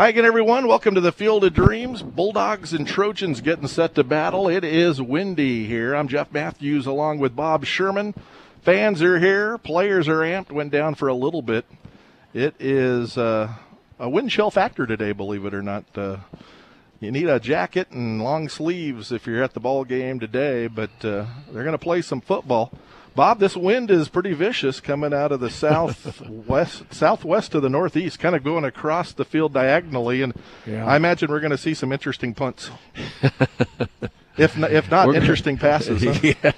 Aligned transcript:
Hi 0.00 0.08
again, 0.08 0.24
everyone. 0.24 0.66
Welcome 0.66 0.94
to 0.94 1.02
the 1.02 1.12
Field 1.12 1.44
of 1.44 1.52
Dreams. 1.52 2.00
Bulldogs 2.00 2.72
and 2.72 2.88
Trojans 2.88 3.42
getting 3.42 3.66
set 3.66 3.96
to 3.96 4.02
battle. 4.02 4.48
It 4.48 4.64
is 4.64 4.98
windy 4.98 5.66
here. 5.66 5.94
I'm 5.94 6.08
Jeff 6.08 6.32
Matthews 6.32 6.86
along 6.86 7.18
with 7.18 7.36
Bob 7.36 7.66
Sherman. 7.66 8.14
Fans 8.62 9.02
are 9.02 9.18
here. 9.18 9.58
Players 9.58 10.08
are 10.08 10.20
amped. 10.20 10.52
Went 10.52 10.72
down 10.72 10.94
for 10.94 11.08
a 11.08 11.14
little 11.14 11.42
bit. 11.42 11.66
It 12.32 12.54
is 12.58 13.18
uh, 13.18 13.52
a 13.98 14.08
wind 14.08 14.30
chill 14.30 14.50
factor 14.50 14.86
today, 14.86 15.12
believe 15.12 15.44
it 15.44 15.52
or 15.52 15.60
not. 15.60 15.84
Uh, 15.94 16.16
you 16.98 17.10
need 17.10 17.28
a 17.28 17.38
jacket 17.38 17.90
and 17.90 18.24
long 18.24 18.48
sleeves 18.48 19.12
if 19.12 19.26
you're 19.26 19.42
at 19.42 19.52
the 19.52 19.60
ball 19.60 19.84
game 19.84 20.18
today, 20.18 20.66
but 20.66 21.04
uh, 21.04 21.26
they're 21.52 21.62
going 21.62 21.72
to 21.72 21.78
play 21.78 22.00
some 22.00 22.22
football. 22.22 22.72
Bob, 23.20 23.38
this 23.38 23.54
wind 23.54 23.90
is 23.90 24.08
pretty 24.08 24.32
vicious 24.32 24.80
coming 24.80 25.12
out 25.12 25.30
of 25.30 25.40
the 25.40 25.50
southwest, 25.50 26.84
southwest 26.94 27.52
to 27.52 27.60
the 27.60 27.68
northeast, 27.68 28.18
kind 28.18 28.34
of 28.34 28.42
going 28.42 28.64
across 28.64 29.12
the 29.12 29.26
field 29.26 29.52
diagonally, 29.52 30.22
and 30.22 30.32
yeah. 30.66 30.86
I 30.86 30.96
imagine 30.96 31.30
we're 31.30 31.40
going 31.40 31.50
to 31.50 31.58
see 31.58 31.74
some 31.74 31.92
interesting 31.92 32.32
punts. 32.32 32.70
if 34.38 34.56
not, 34.56 34.72
if 34.72 34.90
not 34.90 35.14
interesting 35.14 35.58
passes. 35.58 36.02
Huh? 36.02 36.32
Yeah. 36.42 36.52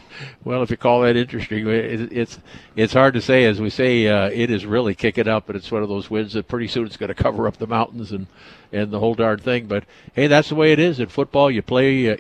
Well, 0.45 0.63
if 0.63 0.71
you 0.71 0.77
call 0.77 1.01
that 1.01 1.17
interesting, 1.17 1.67
it, 1.67 2.13
it's 2.13 2.39
it's 2.77 2.93
hard 2.93 3.15
to 3.15 3.21
say. 3.21 3.45
As 3.45 3.61
we 3.61 3.69
say, 3.69 4.07
uh, 4.07 4.29
it 4.29 4.49
is 4.49 4.65
really 4.65 4.95
kicking 4.95 5.27
up, 5.27 5.49
but 5.49 5.57
it's 5.57 5.73
one 5.73 5.83
of 5.83 5.89
those 5.89 6.11
winds 6.11 6.35
that 6.35 6.47
pretty 6.47 6.69
soon 6.69 6.87
it's 6.87 6.97
going 6.97 7.09
to 7.09 7.15
cover 7.15 7.49
up 7.49 7.57
the 7.57 7.67
mountains 7.67 8.13
and 8.13 8.29
and 8.71 8.93
the 8.93 9.01
whole 9.01 9.17
darn 9.17 9.41
thing. 9.41 9.67
But 9.67 9.83
hey, 10.13 10.29
that's 10.29 10.51
the 10.51 10.55
way 10.55 10.71
it 10.71 10.79
is 10.79 11.01
in 11.01 11.09
football. 11.09 11.51
You 11.51 11.63
play. 11.63 12.13
Uh, 12.13 12.17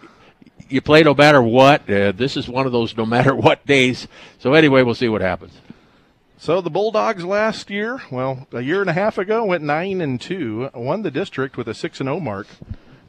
you 0.72 0.80
play 0.80 1.02
no 1.02 1.14
matter 1.14 1.42
what. 1.42 1.88
Uh, 1.88 2.12
this 2.12 2.36
is 2.36 2.48
one 2.48 2.66
of 2.66 2.72
those 2.72 2.96
no 2.96 3.06
matter 3.06 3.34
what 3.34 3.64
days. 3.66 4.08
So 4.38 4.54
anyway, 4.54 4.82
we'll 4.82 4.94
see 4.94 5.08
what 5.08 5.20
happens. 5.20 5.52
So 6.38 6.60
the 6.60 6.70
Bulldogs 6.70 7.24
last 7.24 7.70
year, 7.70 8.02
well, 8.10 8.48
a 8.52 8.62
year 8.62 8.80
and 8.80 8.90
a 8.90 8.94
half 8.94 9.16
ago, 9.16 9.44
went 9.44 9.62
nine 9.62 10.00
and 10.00 10.20
two, 10.20 10.70
won 10.74 11.02
the 11.02 11.10
district 11.10 11.56
with 11.56 11.68
a 11.68 11.74
six 11.74 12.00
and 12.00 12.08
zero 12.08 12.18
mark. 12.18 12.48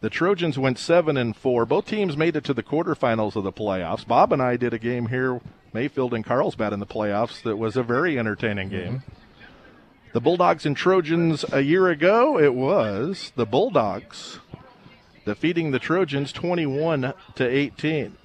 The 0.01 0.09
Trojans 0.09 0.59
went 0.59 0.78
seven 0.78 1.18
and 1.18 1.35
four. 1.35 1.66
Both 1.66 1.88
teams 1.88 2.16
made 2.16 2.35
it 2.35 2.44
to 2.44 2.53
the 2.53 2.62
quarterfinals 2.62 3.35
of 3.35 3.44
the 3.44 3.51
playoffs. 3.51 4.06
Bob 4.06 4.34
and 4.34 4.41
I 4.41 4.57
did 4.57 4.74
a 4.74 4.78
game 4.78 5.07
here, 5.07 5.41
Mayfield 5.74 6.13
and 6.13 6.24
Carlsbad 6.24 6.74
in 6.74 6.80
the 6.80 6.85
playoffs. 6.85 7.41
That 7.41 7.57
was 7.57 7.75
a 7.75 7.84
very 7.84 8.19
entertaining 8.19 8.69
game. 8.69 8.97
Mm-hmm. 9.00 9.13
The 10.13 10.22
Bulldogs 10.22 10.68
and 10.68 10.78
Trojans 10.78 11.44
a 11.51 11.62
year 11.62 11.90
ago, 11.90 12.38
it 12.38 12.53
was 12.53 13.31
the 13.35 13.47
Bulldogs 13.47 14.38
defeating 15.25 15.72
the 15.72 15.79
Trojans 15.79 16.31
21 16.31 17.13
to 17.35 17.47
18. 17.47 18.17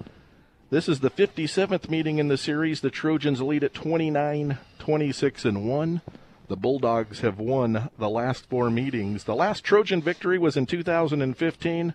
This 0.69 0.87
is 0.87 0.99
the 0.99 1.09
57th 1.09 1.89
meeting 1.89 2.19
in 2.19 2.27
the 2.27 2.37
series. 2.37 2.81
The 2.81 2.91
Trojans 2.91 3.41
lead 3.41 3.63
at 3.63 3.73
29, 3.73 4.57
26 4.77 5.45
and 5.45 5.67
1. 5.67 6.01
The 6.47 6.55
Bulldogs 6.55 7.21
have 7.21 7.39
won 7.39 7.89
the 7.97 8.09
last 8.09 8.49
four 8.49 8.69
meetings. 8.69 9.23
The 9.23 9.35
last 9.35 9.63
Trojan 9.63 10.01
victory 10.01 10.37
was 10.37 10.57
in 10.57 10.65
2015. 10.65 11.93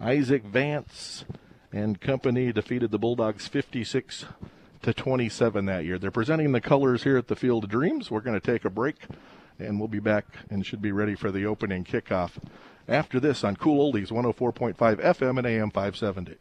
Isaac 0.00 0.44
Vance 0.44 1.24
and 1.72 2.00
company 2.00 2.52
defeated 2.52 2.90
the 2.90 2.98
Bulldogs 2.98 3.48
56 3.48 4.26
to 4.82 4.92
27 4.94 5.66
that 5.66 5.84
year. 5.84 5.98
They're 5.98 6.10
presenting 6.10 6.52
the 6.52 6.60
colors 6.60 7.02
here 7.02 7.16
at 7.16 7.28
the 7.28 7.36
Field 7.36 7.64
of 7.64 7.70
Dreams. 7.70 8.10
We're 8.10 8.20
going 8.20 8.38
to 8.38 8.52
take 8.52 8.64
a 8.64 8.70
break 8.70 8.96
and 9.58 9.78
we'll 9.78 9.88
be 9.88 10.00
back 10.00 10.26
and 10.50 10.64
should 10.64 10.82
be 10.82 10.92
ready 10.92 11.14
for 11.14 11.32
the 11.32 11.46
opening 11.46 11.82
kickoff 11.82 12.32
after 12.88 13.20
this 13.20 13.44
on 13.44 13.56
Cool 13.56 13.92
Oldies 13.92 14.10
104.5 14.10 14.74
FM 14.76 15.38
and 15.38 15.46
AM 15.46 15.70
570. 15.70 16.36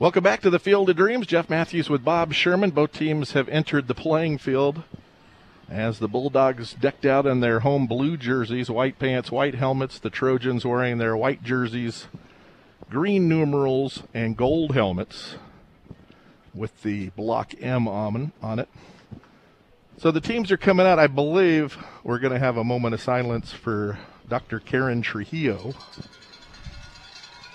Welcome 0.00 0.24
back 0.24 0.40
to 0.40 0.48
the 0.48 0.58
Field 0.58 0.88
of 0.88 0.96
Dreams. 0.96 1.26
Jeff 1.26 1.50
Matthews 1.50 1.90
with 1.90 2.02
Bob 2.02 2.32
Sherman. 2.32 2.70
Both 2.70 2.92
teams 2.92 3.32
have 3.32 3.50
entered 3.50 3.86
the 3.86 3.94
playing 3.94 4.38
field 4.38 4.82
as 5.68 5.98
the 5.98 6.08
Bulldogs 6.08 6.72
decked 6.72 7.04
out 7.04 7.26
in 7.26 7.40
their 7.40 7.60
home 7.60 7.86
blue 7.86 8.16
jerseys, 8.16 8.70
white 8.70 8.98
pants, 8.98 9.30
white 9.30 9.56
helmets. 9.56 9.98
The 9.98 10.08
Trojans 10.08 10.64
wearing 10.64 10.96
their 10.96 11.14
white 11.18 11.42
jerseys, 11.42 12.06
green 12.88 13.28
numerals, 13.28 14.02
and 14.14 14.38
gold 14.38 14.74
helmets 14.74 15.36
with 16.54 16.82
the 16.82 17.10
block 17.10 17.52
M 17.60 17.86
on, 17.86 18.32
on 18.42 18.58
it. 18.58 18.70
So 19.98 20.10
the 20.10 20.22
teams 20.22 20.50
are 20.50 20.56
coming 20.56 20.86
out. 20.86 20.98
I 20.98 21.08
believe 21.08 21.76
we're 22.04 22.20
going 22.20 22.32
to 22.32 22.38
have 22.38 22.56
a 22.56 22.64
moment 22.64 22.94
of 22.94 23.02
silence 23.02 23.52
for 23.52 23.98
Dr. 24.26 24.60
Karen 24.60 25.02
Trujillo 25.02 25.74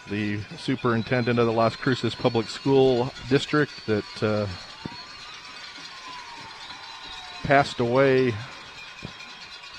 the 0.09 0.39
superintendent 0.57 1.39
of 1.39 1.45
the 1.45 1.51
Las 1.51 1.75
Cruces 1.75 2.15
Public 2.15 2.47
School 2.47 3.11
District 3.29 3.71
that 3.87 4.23
uh, 4.23 4.47
passed 7.43 7.79
away 7.79 8.33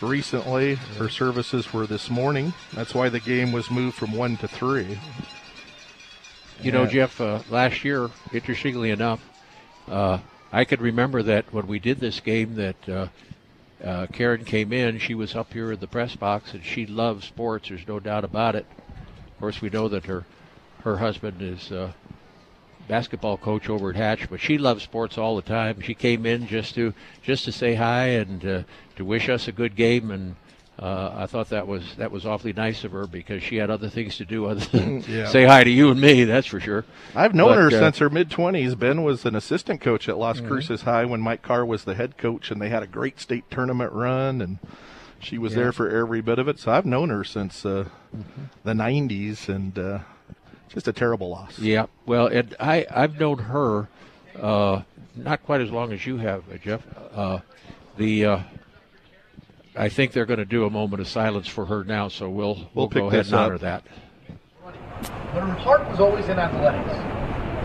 recently. 0.01 0.75
Her 0.75 1.09
services 1.09 1.73
were 1.73 1.87
this 1.87 2.11
morning. 2.11 2.53
That's 2.75 2.95
why 2.95 3.09
the 3.09 3.21
game 3.21 3.53
was 3.53 3.71
moved 3.71 3.97
from 3.97 4.13
one 4.13 4.37
to 4.39 4.49
three. 4.49 4.99
You 6.61 6.73
know, 6.73 6.87
Jeff, 6.87 7.21
uh, 7.21 7.41
last 7.51 7.85
year, 7.85 8.11
interestingly 8.33 8.91
enough, 8.91 9.21
uh, 9.89 10.19
I 10.53 10.65
could 10.65 10.81
remember 10.81 11.23
that 11.23 11.53
when 11.53 11.67
we 11.67 11.79
did 11.79 12.01
this 12.01 12.21
game 12.21 12.55
that 12.55 12.89
uh, 12.89 13.09
uh, 13.85 14.07
Karen 14.07 14.45
came 14.45 14.73
in, 14.73 14.99
she 14.99 15.15
was 15.15 15.35
up 15.35 15.53
here 15.53 15.73
in 15.73 15.81
the 15.81 15.87
press 15.87 16.17
box, 16.17 16.55
and 16.55 16.65
she 16.65 16.87
loves 16.87 17.27
sports. 17.27 17.69
There's 17.69 17.87
no 17.87 18.01
doubt 18.01 18.25
about 18.25 18.57
it 18.57 18.67
Of 19.37 19.41
course, 19.41 19.61
we 19.61 19.69
know 19.69 19.89
that 19.89 20.07
her 20.07 20.25
her 20.83 20.97
husband 20.97 21.43
is 21.43 21.71
uh, 21.71 21.93
basketball 22.89 23.37
coach 23.37 23.69
over 23.69 23.91
at 23.91 23.97
Hatch, 23.97 24.31
but 24.31 24.41
she 24.41 24.57
loves 24.57 24.83
sports 24.85 25.19
all 25.19 25.37
the 25.37 25.43
time. 25.43 25.81
She 25.81 25.95
came 25.95 26.25
in 26.27 26.47
just 26.47 26.75
to 26.77 26.95
just 27.23 27.45
to 27.45 27.53
say 27.53 27.75
hi 27.75 28.07
and 28.09 28.45
uh, 28.47 28.63
to 28.97 29.05
wish 29.05 29.29
us 29.29 29.47
a 29.49 29.53
good 29.53 29.77
game, 29.77 30.11
and 30.11 30.37
uh, 30.79 31.11
I 31.15 31.27
thought 31.27 31.51
that 31.51 31.67
was 31.67 31.97
that 31.97 32.11
was 32.11 32.25
awfully 32.25 32.53
nice 32.55 32.85
of 32.85 32.93
her 32.93 33.07
because 33.07 33.43
she 33.43 33.57
had 33.57 33.69
other 33.71 33.89
things 33.91 34.17
to 34.19 34.25
do 34.25 34.47
other 34.47 34.65
than 34.67 35.03
Yeah. 35.09 35.27
say 35.27 35.45
hi 35.45 35.65
to 35.65 35.71
you 35.71 35.91
and 35.91 36.01
me. 36.01 36.25
That's 36.25 36.47
for 36.47 36.61
sure. 36.61 36.85
I've 37.15 37.35
known 37.35 37.49
But, 37.49 37.59
her 37.59 37.67
uh, 37.67 37.71
since 37.71 37.99
her 37.99 38.09
mid 38.09 38.31
20s. 38.31 38.79
Ben 38.79 39.03
was 39.03 39.27
an 39.27 39.35
assistant 39.37 39.81
coach 39.83 40.09
at 40.09 40.17
Las 40.17 40.41
Cruces 40.41 40.83
High 40.83 41.05
when 41.05 41.21
Mike 41.21 41.43
Carr 41.43 41.67
was 41.67 41.85
the 41.85 41.95
head 41.95 42.17
coach, 42.17 42.51
and 42.51 42.61
they 42.63 42.69
had 42.71 42.83
a 42.83 42.87
great 42.87 43.21
state 43.21 43.51
tournament 43.51 43.93
run, 43.93 44.41
and 44.41 44.59
she 45.27 45.39
was 45.39 45.53
Yeah. 45.53 45.59
there 45.65 45.73
for 45.73 45.89
every 45.91 46.21
bit 46.21 46.39
of 46.39 46.49
it. 46.49 46.59
So 46.59 46.71
I've 46.73 46.87
known 46.87 47.11
her 47.11 47.25
since 47.25 47.67
uh, 47.67 47.89
the 48.65 48.73
90s, 48.73 49.49
and 49.49 49.77
uh, 49.79 49.99
just 50.69 50.87
a 50.89 50.93
terrible 50.93 51.29
loss. 51.31 51.59
Yeah. 51.59 51.87
Well, 52.07 52.29
and 52.29 52.55
I 52.61 52.87
I've 52.95 53.19
known 53.19 53.39
her 53.39 53.89
uh, 54.41 54.83
not 55.17 55.43
quite 55.45 55.61
as 55.61 55.71
long 55.71 55.93
as 55.93 56.07
you 56.07 56.19
have, 56.19 56.45
uh, 56.53 56.57
Jeff. 56.59 56.83
Uh, 57.15 57.41
the 57.97 58.25
uh, 58.25 58.39
I 59.77 59.89
think 59.89 60.13
they're 60.13 60.27
going 60.27 60.39
to 60.39 60.45
do 60.45 60.65
a 60.65 60.71
moment 60.71 61.01
of 61.01 61.09
silence 61.09 61.49
for 61.49 61.67
her 61.67 61.85
now, 61.85 62.09
so 62.09 62.31
we'll 62.31 62.55
we'll, 62.55 62.69
We'll 62.75 62.89
pick 62.89 63.03
go 63.03 63.09
ahead 63.09 63.21
this 63.21 63.27
and 63.29 63.37
up. 63.37 63.47
honor 63.47 63.59
that. 63.59 63.85
But 64.63 65.43
her 65.43 65.53
heart 65.53 65.89
was 65.91 66.01
always 66.01 66.27
in 66.29 66.39
athletics. 66.39 66.91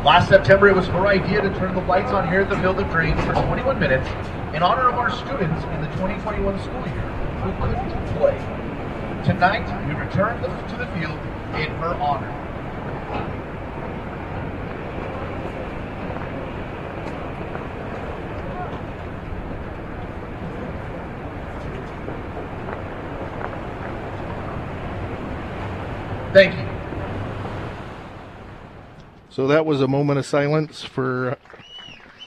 Last 0.06 0.30
September, 0.30 0.68
it 0.68 0.76
was 0.76 0.88
her 0.88 1.06
idea 1.08 1.42
to 1.42 1.50
turn 1.60 1.76
the 1.76 1.82
lights 1.82 2.12
on 2.12 2.28
here 2.28 2.42
at 2.42 2.50
the 2.50 2.58
Field 2.58 2.80
of 2.80 2.90
Dreams 2.90 3.22
for 3.24 3.34
21 3.34 3.80
minutes 3.80 4.08
in 4.56 4.64
honor 4.64 4.90
of 4.90 4.96
our 4.96 5.12
students 5.12 5.64
in 5.64 5.82
the 5.82 5.88
2021 5.96 6.60
school 6.64 6.88
year 6.88 7.11
who 7.42 7.52
couldn't 7.60 8.06
play. 8.18 8.38
Tonight, 9.26 9.66
we 9.88 9.94
return 9.94 10.42
the, 10.42 10.48
to 10.48 10.78
the 10.78 10.88
field 10.98 11.20
in 11.56 11.70
her 11.82 11.96
honor. 11.96 12.38
Thank 26.34 26.56
you. 26.58 26.66
So 29.30 29.48
that 29.48 29.66
was 29.66 29.82
a 29.82 29.88
moment 29.88 30.20
of 30.20 30.26
silence 30.26 30.84
for 30.84 31.32
uh, 31.32 31.36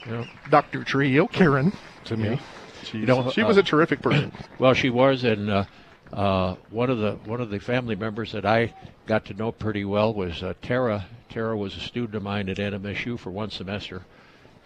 Yeah. 0.09 0.25
Dr. 0.49 0.83
Trio, 0.83 1.27
Karen, 1.27 1.73
to 2.05 2.17
me. 2.17 2.29
Yeah. 2.29 2.39
She's, 2.85 3.07
know, 3.07 3.29
she 3.31 3.41
uh, 3.41 3.47
was 3.47 3.57
a 3.57 3.63
terrific 3.63 4.01
person. 4.01 4.31
Well, 4.59 4.73
she 4.73 4.89
was, 4.89 5.23
and 5.23 5.49
uh, 5.49 5.65
uh, 6.13 6.55
one 6.69 6.89
of 6.89 6.99
the 6.99 7.13
one 7.25 7.41
of 7.41 7.49
the 7.49 7.59
family 7.59 7.95
members 7.95 8.31
that 8.31 8.45
I 8.45 8.73
got 9.05 9.25
to 9.25 9.33
know 9.33 9.51
pretty 9.51 9.85
well 9.85 10.13
was 10.13 10.41
uh, 10.43 10.53
Tara. 10.61 11.05
Tara 11.29 11.57
was 11.57 11.75
a 11.75 11.81
student 11.81 12.15
of 12.15 12.23
mine 12.23 12.47
at 12.49 12.57
NMSU 12.57 13.19
for 13.19 13.31
one 13.31 13.49
semester, 13.49 14.03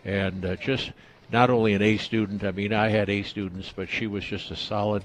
and 0.06 0.46
uh, 0.46 0.56
just 0.58 0.92
not 1.32 1.50
only 1.50 1.74
an 1.74 1.82
A 1.82 1.98
student. 1.98 2.44
I 2.44 2.52
mean, 2.52 2.74
I 2.74 2.90
had 2.90 3.10
A 3.10 3.24
students, 3.24 3.74
but 3.76 3.90
she 3.90 4.08
was 4.08 4.24
just 4.24 4.52
a 4.52 4.56
solid, 4.56 5.04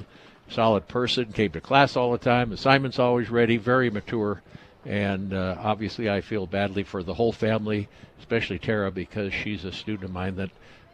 solid 0.48 0.88
person. 0.88 1.32
Came 1.32 1.52
to 1.52 1.60
class 1.60 1.96
all 1.96 2.12
the 2.12 2.18
time. 2.18 2.52
Assignments 2.52 2.98
always 2.98 3.30
ready. 3.30 3.56
Very 3.56 3.90
mature. 3.90 4.42
And 4.84 5.32
uh, 5.32 5.56
obviously, 5.58 6.10
I 6.10 6.20
feel 6.20 6.46
badly 6.46 6.82
for 6.82 7.02
the 7.02 7.14
whole 7.14 7.32
family, 7.32 7.88
especially 8.18 8.58
Tara, 8.58 8.90
because 8.90 9.32
she's 9.32 9.64
a 9.64 9.72
student 9.72 10.04
of 10.04 10.12
mine 10.12 10.36
that 10.36 10.50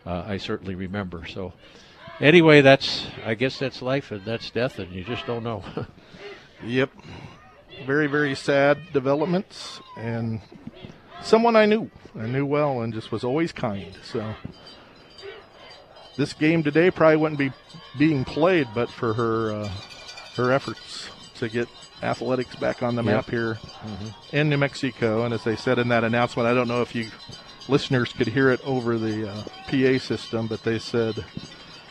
uh, 0.07 0.25
I 0.27 0.37
certainly 0.37 0.75
remember. 0.75 1.27
So, 1.27 1.53
anyway, 2.21 2.61
that's 2.61 3.07
I 3.25 3.35
guess 3.35 3.59
that's 3.59 3.83
life 3.83 4.11
and 4.11 4.25
that's 4.25 4.51
death, 4.51 4.79
and 4.79 4.93
you 4.93 5.05
just 5.05 5.27
don't 5.27 5.45
know. 5.45 5.65
Yep. 6.63 6.91
Very, 7.87 8.07
very 8.07 8.35
sad 8.35 8.93
developments. 8.93 9.81
And 9.97 10.43
someone 11.23 11.57
I 11.57 11.65
knew. 11.65 11.91
I 12.15 12.27
knew 12.27 12.45
well 12.45 12.83
and 12.83 12.93
just 12.93 13.11
was 13.11 13.25
always 13.25 13.51
kind. 13.51 13.95
So 14.05 14.35
this 16.19 16.35
game 16.35 16.63
today 16.63 16.91
probably 16.91 17.17
wouldn't 17.17 17.39
be 17.39 17.51
being 17.99 18.27
played 18.27 18.69
but 18.75 18.91
for 18.91 19.15
her 19.15 19.53
uh, 19.53 19.71
her 20.37 20.53
efforts 20.53 21.09
to 21.37 21.49
get 21.49 21.67
athletics 22.03 22.55
back 22.57 22.83
on 22.83 22.95
the 22.95 23.03
Yep. 23.03 23.15
map 23.15 23.31
here 23.31 23.59
in 24.33 24.51
New 24.51 24.59
Mexico. 24.59 25.25
And 25.25 25.33
as 25.33 25.45
they 25.45 25.57
said 25.57 25.79
in 25.79 25.89
that 25.89 26.05
announcement, 26.05 26.47
I 26.47 26.53
don't 26.53 26.69
know 26.69 26.83
if 26.83 26.95
you 26.95 27.09
listeners 27.69 28.13
could 28.13 28.29
hear 28.29 28.51
it 28.51 28.61
over 28.67 28.99
the 28.99 29.31
uh, 29.31 29.43
PA 29.71 29.99
system, 29.99 30.47
but 30.47 30.63
they 30.63 30.79
said 30.79 31.25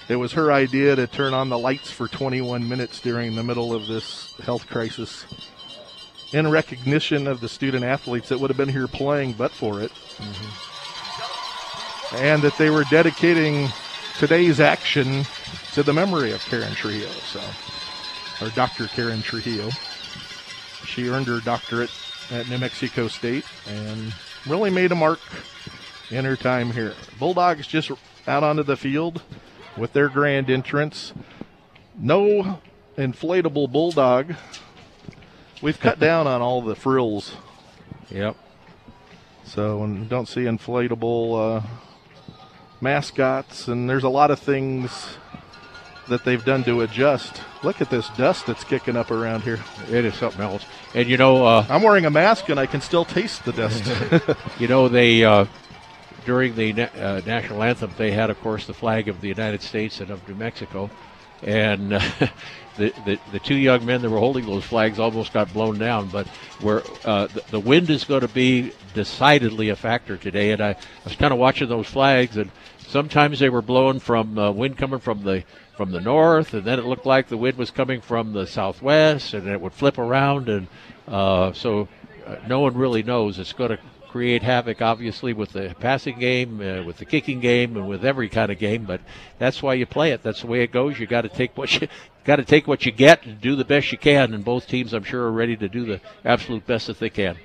it 0.09 0.15
was 0.15 0.33
her 0.33 0.51
idea 0.51 0.95
to 0.95 1.05
turn 1.05 1.33
on 1.35 1.49
the 1.49 1.57
lights 1.57 1.91
for 1.91 2.07
21 2.07 2.67
minutes 2.67 2.99
during 2.99 3.35
the 3.35 3.43
middle 3.43 3.73
of 3.73 3.87
this 3.87 4.33
health 4.39 4.67
crisis 4.67 5.25
in 6.33 6.49
recognition 6.49 7.27
of 7.27 7.41
the 7.41 7.49
student 7.49 7.83
athletes 7.83 8.29
that 8.29 8.39
would 8.39 8.49
have 8.49 8.57
been 8.57 8.69
here 8.69 8.87
playing 8.87 9.33
but 9.33 9.51
for 9.51 9.81
it. 9.81 9.91
Mm-hmm. 10.17 10.65
And 12.17 12.41
that 12.41 12.57
they 12.57 12.71
were 12.71 12.85
dedicating 12.89 13.69
today's 14.17 14.59
action 14.59 15.25
to 15.73 15.83
the 15.83 15.93
memory 15.93 16.31
of 16.31 16.43
Karen 16.45 16.73
Trujillo. 16.73 17.11
So, 17.11 17.39
or 18.41 18.49
Dr. 18.49 18.87
Karen 18.87 19.21
Trujillo. 19.21 19.69
She 20.85 21.07
earned 21.07 21.27
her 21.27 21.39
doctorate 21.39 21.91
at 22.31 22.49
New 22.49 22.57
Mexico 22.57 23.07
State 23.07 23.45
and 23.67 24.11
really 24.47 24.71
made 24.71 24.91
a 24.91 24.95
mark 24.95 25.19
in 26.09 26.25
her 26.25 26.35
time 26.35 26.71
here. 26.71 26.95
Bulldogs 27.19 27.67
just 27.67 27.91
out 28.27 28.43
onto 28.43 28.63
the 28.63 28.75
field 28.75 29.21
with 29.79 29.93
their 29.93 30.09
grand 30.09 30.49
entrance. 30.49 31.13
No 31.97 32.59
inflatable 32.97 33.71
bulldog. 33.71 34.35
We've 35.61 35.79
cut 35.79 35.99
down 36.07 36.27
on 36.27 36.41
all 36.41 36.61
the 36.61 36.75
frills, 36.75 37.35
yep. 38.09 38.35
so 39.43 39.83
and 39.83 40.07
don't 40.09 40.27
see 40.27 40.41
inflatable 40.41 41.61
uh, 41.63 41.67
mascots. 42.81 43.67
And 43.67 43.89
there's 43.89 44.03
a 44.03 44.09
lot 44.09 44.31
of 44.31 44.39
things 44.39 45.17
that 46.07 46.25
they've 46.25 46.43
done 46.43 46.63
to 46.63 46.81
adjust. 46.81 47.41
Look 47.63 47.81
at 47.81 47.89
this 47.89 48.09
dust 48.17 48.47
that's 48.47 48.63
kicking 48.63 48.95
up 48.95 49.11
around 49.11 49.41
here. 49.41 49.59
It 49.89 50.05
is 50.05 50.15
something 50.15 50.41
else. 50.41 50.65
And 50.93 51.07
you 51.07 51.17
know, 51.17 51.45
uh, 51.45 51.65
I'm 51.69 51.83
wearing 51.83 52.05
a 52.05 52.09
mask 52.09 52.49
and 52.49 52.59
I 52.59 52.65
can 52.65 52.81
still 52.81 53.05
taste 53.05 53.45
the 53.45 53.53
dust. 53.53 54.37
you 54.59 54.67
know 54.67 54.87
they 54.87 55.23
uh, 55.23 55.45
during 56.29 56.53
the 56.53 56.73
na- 56.73 56.83
uh, 56.95 57.21
national 57.25 57.63
anthem 57.63 57.91
they 57.97 58.11
had, 58.11 58.29
of 58.29 58.39
course, 58.41 58.67
the 58.67 58.73
flag 58.73 59.07
of 59.07 59.19
the 59.19 59.27
United 59.27 59.63
States 59.63 59.99
and 59.99 60.11
of 60.11 60.29
New 60.29 60.35
Mexico, 60.35 60.87
and 61.41 61.93
uh, 61.93 61.99
the, 62.77 62.93
the 63.03 63.19
the 63.31 63.39
two 63.39 63.55
young 63.55 63.83
men 63.83 64.03
that 64.03 64.11
were 64.11 64.19
holding 64.19 64.45
those 64.45 64.63
flags 64.63 64.99
almost 64.99 65.33
got 65.33 65.51
blown 65.51 65.79
down. 65.79 66.07
But 66.09 66.27
where 66.61 66.83
uh, 67.03 67.25
the, 67.33 67.43
the 67.49 67.59
wind 67.59 67.89
is 67.89 68.03
going 68.03 68.21
to 68.21 68.27
be 68.27 68.73
decidedly 68.93 69.69
a 69.69 69.75
factor 69.75 70.17
today, 70.17 70.51
and 70.51 70.61
I, 70.61 70.69
I 70.69 70.75
was 71.03 71.15
kind 71.15 71.33
of 71.33 71.39
watching 71.39 71.67
those 71.67 71.87
flags, 71.87 72.37
and 72.37 72.51
sometimes 72.77 73.39
they 73.39 73.49
were 73.49 73.63
blowing 73.63 73.99
from 73.99 74.37
uh, 74.37 74.51
wind 74.51 74.77
coming 74.77 74.99
from 74.99 75.23
the 75.23 75.43
from 75.77 75.89
the 75.91 75.99
north, 75.99 76.53
and 76.53 76.63
then 76.63 76.77
it 76.77 76.85
looked 76.85 77.07
like 77.07 77.29
the 77.29 77.37
wind 77.37 77.57
was 77.57 77.71
coming 77.71 78.01
from 78.01 78.33
the 78.33 78.45
southwest, 78.45 79.33
and 79.33 79.47
it 79.47 79.59
would 79.59 79.73
flip 79.73 79.97
around, 79.97 80.47
and 80.47 80.67
uh, 81.07 81.53
so 81.53 81.87
uh, 82.27 82.35
no 82.47 82.59
one 82.59 82.75
really 82.75 83.01
knows. 83.01 83.39
It's 83.39 83.53
going 83.53 83.71
to 83.71 83.79
create 84.09 84.43
havoc, 84.43 84.81
obviously, 84.81 85.33
with 85.33 85.53
the 85.53 85.75
passing 85.79 86.19
game, 86.19 86.59
uh, 86.59 86.83
with 86.83 86.97
the 86.97 87.05
kicking 87.05 87.39
game, 87.39 87.77
and 87.77 87.87
with 87.87 88.03
every 88.03 88.29
kind 88.29 88.51
of 88.51 88.59
game. 88.59 88.85
But 88.85 89.01
that's 89.37 89.61
why 89.61 89.75
you 89.75 89.85
play 89.85 90.11
it. 90.11 90.23
That's 90.23 90.41
the 90.41 90.47
way 90.47 90.61
it 90.61 90.71
goes. 90.71 90.99
You 90.99 91.07
got 91.07 91.21
to 91.21 91.29
take 91.29 91.57
what 91.57 91.79
you 91.79 91.87
got 92.25 92.37
to 92.37 92.45
take 92.45 92.67
what 92.67 92.85
you 92.85 92.91
get 92.91 93.25
and 93.25 93.39
do 93.39 93.55
the 93.55 93.65
best 93.65 93.91
you 93.91 93.97
can. 93.97 94.33
And 94.33 94.43
both 94.43 94.67
teams, 94.67 94.93
I'm 94.93 95.03
sure, 95.03 95.23
are 95.23 95.31
ready 95.31 95.55
to 95.57 95.69
do 95.69 95.85
the 95.85 96.01
absolute 96.25 96.65
best 96.65 96.87
that 96.87 96.99
they 96.99 97.09
can. 97.09 97.37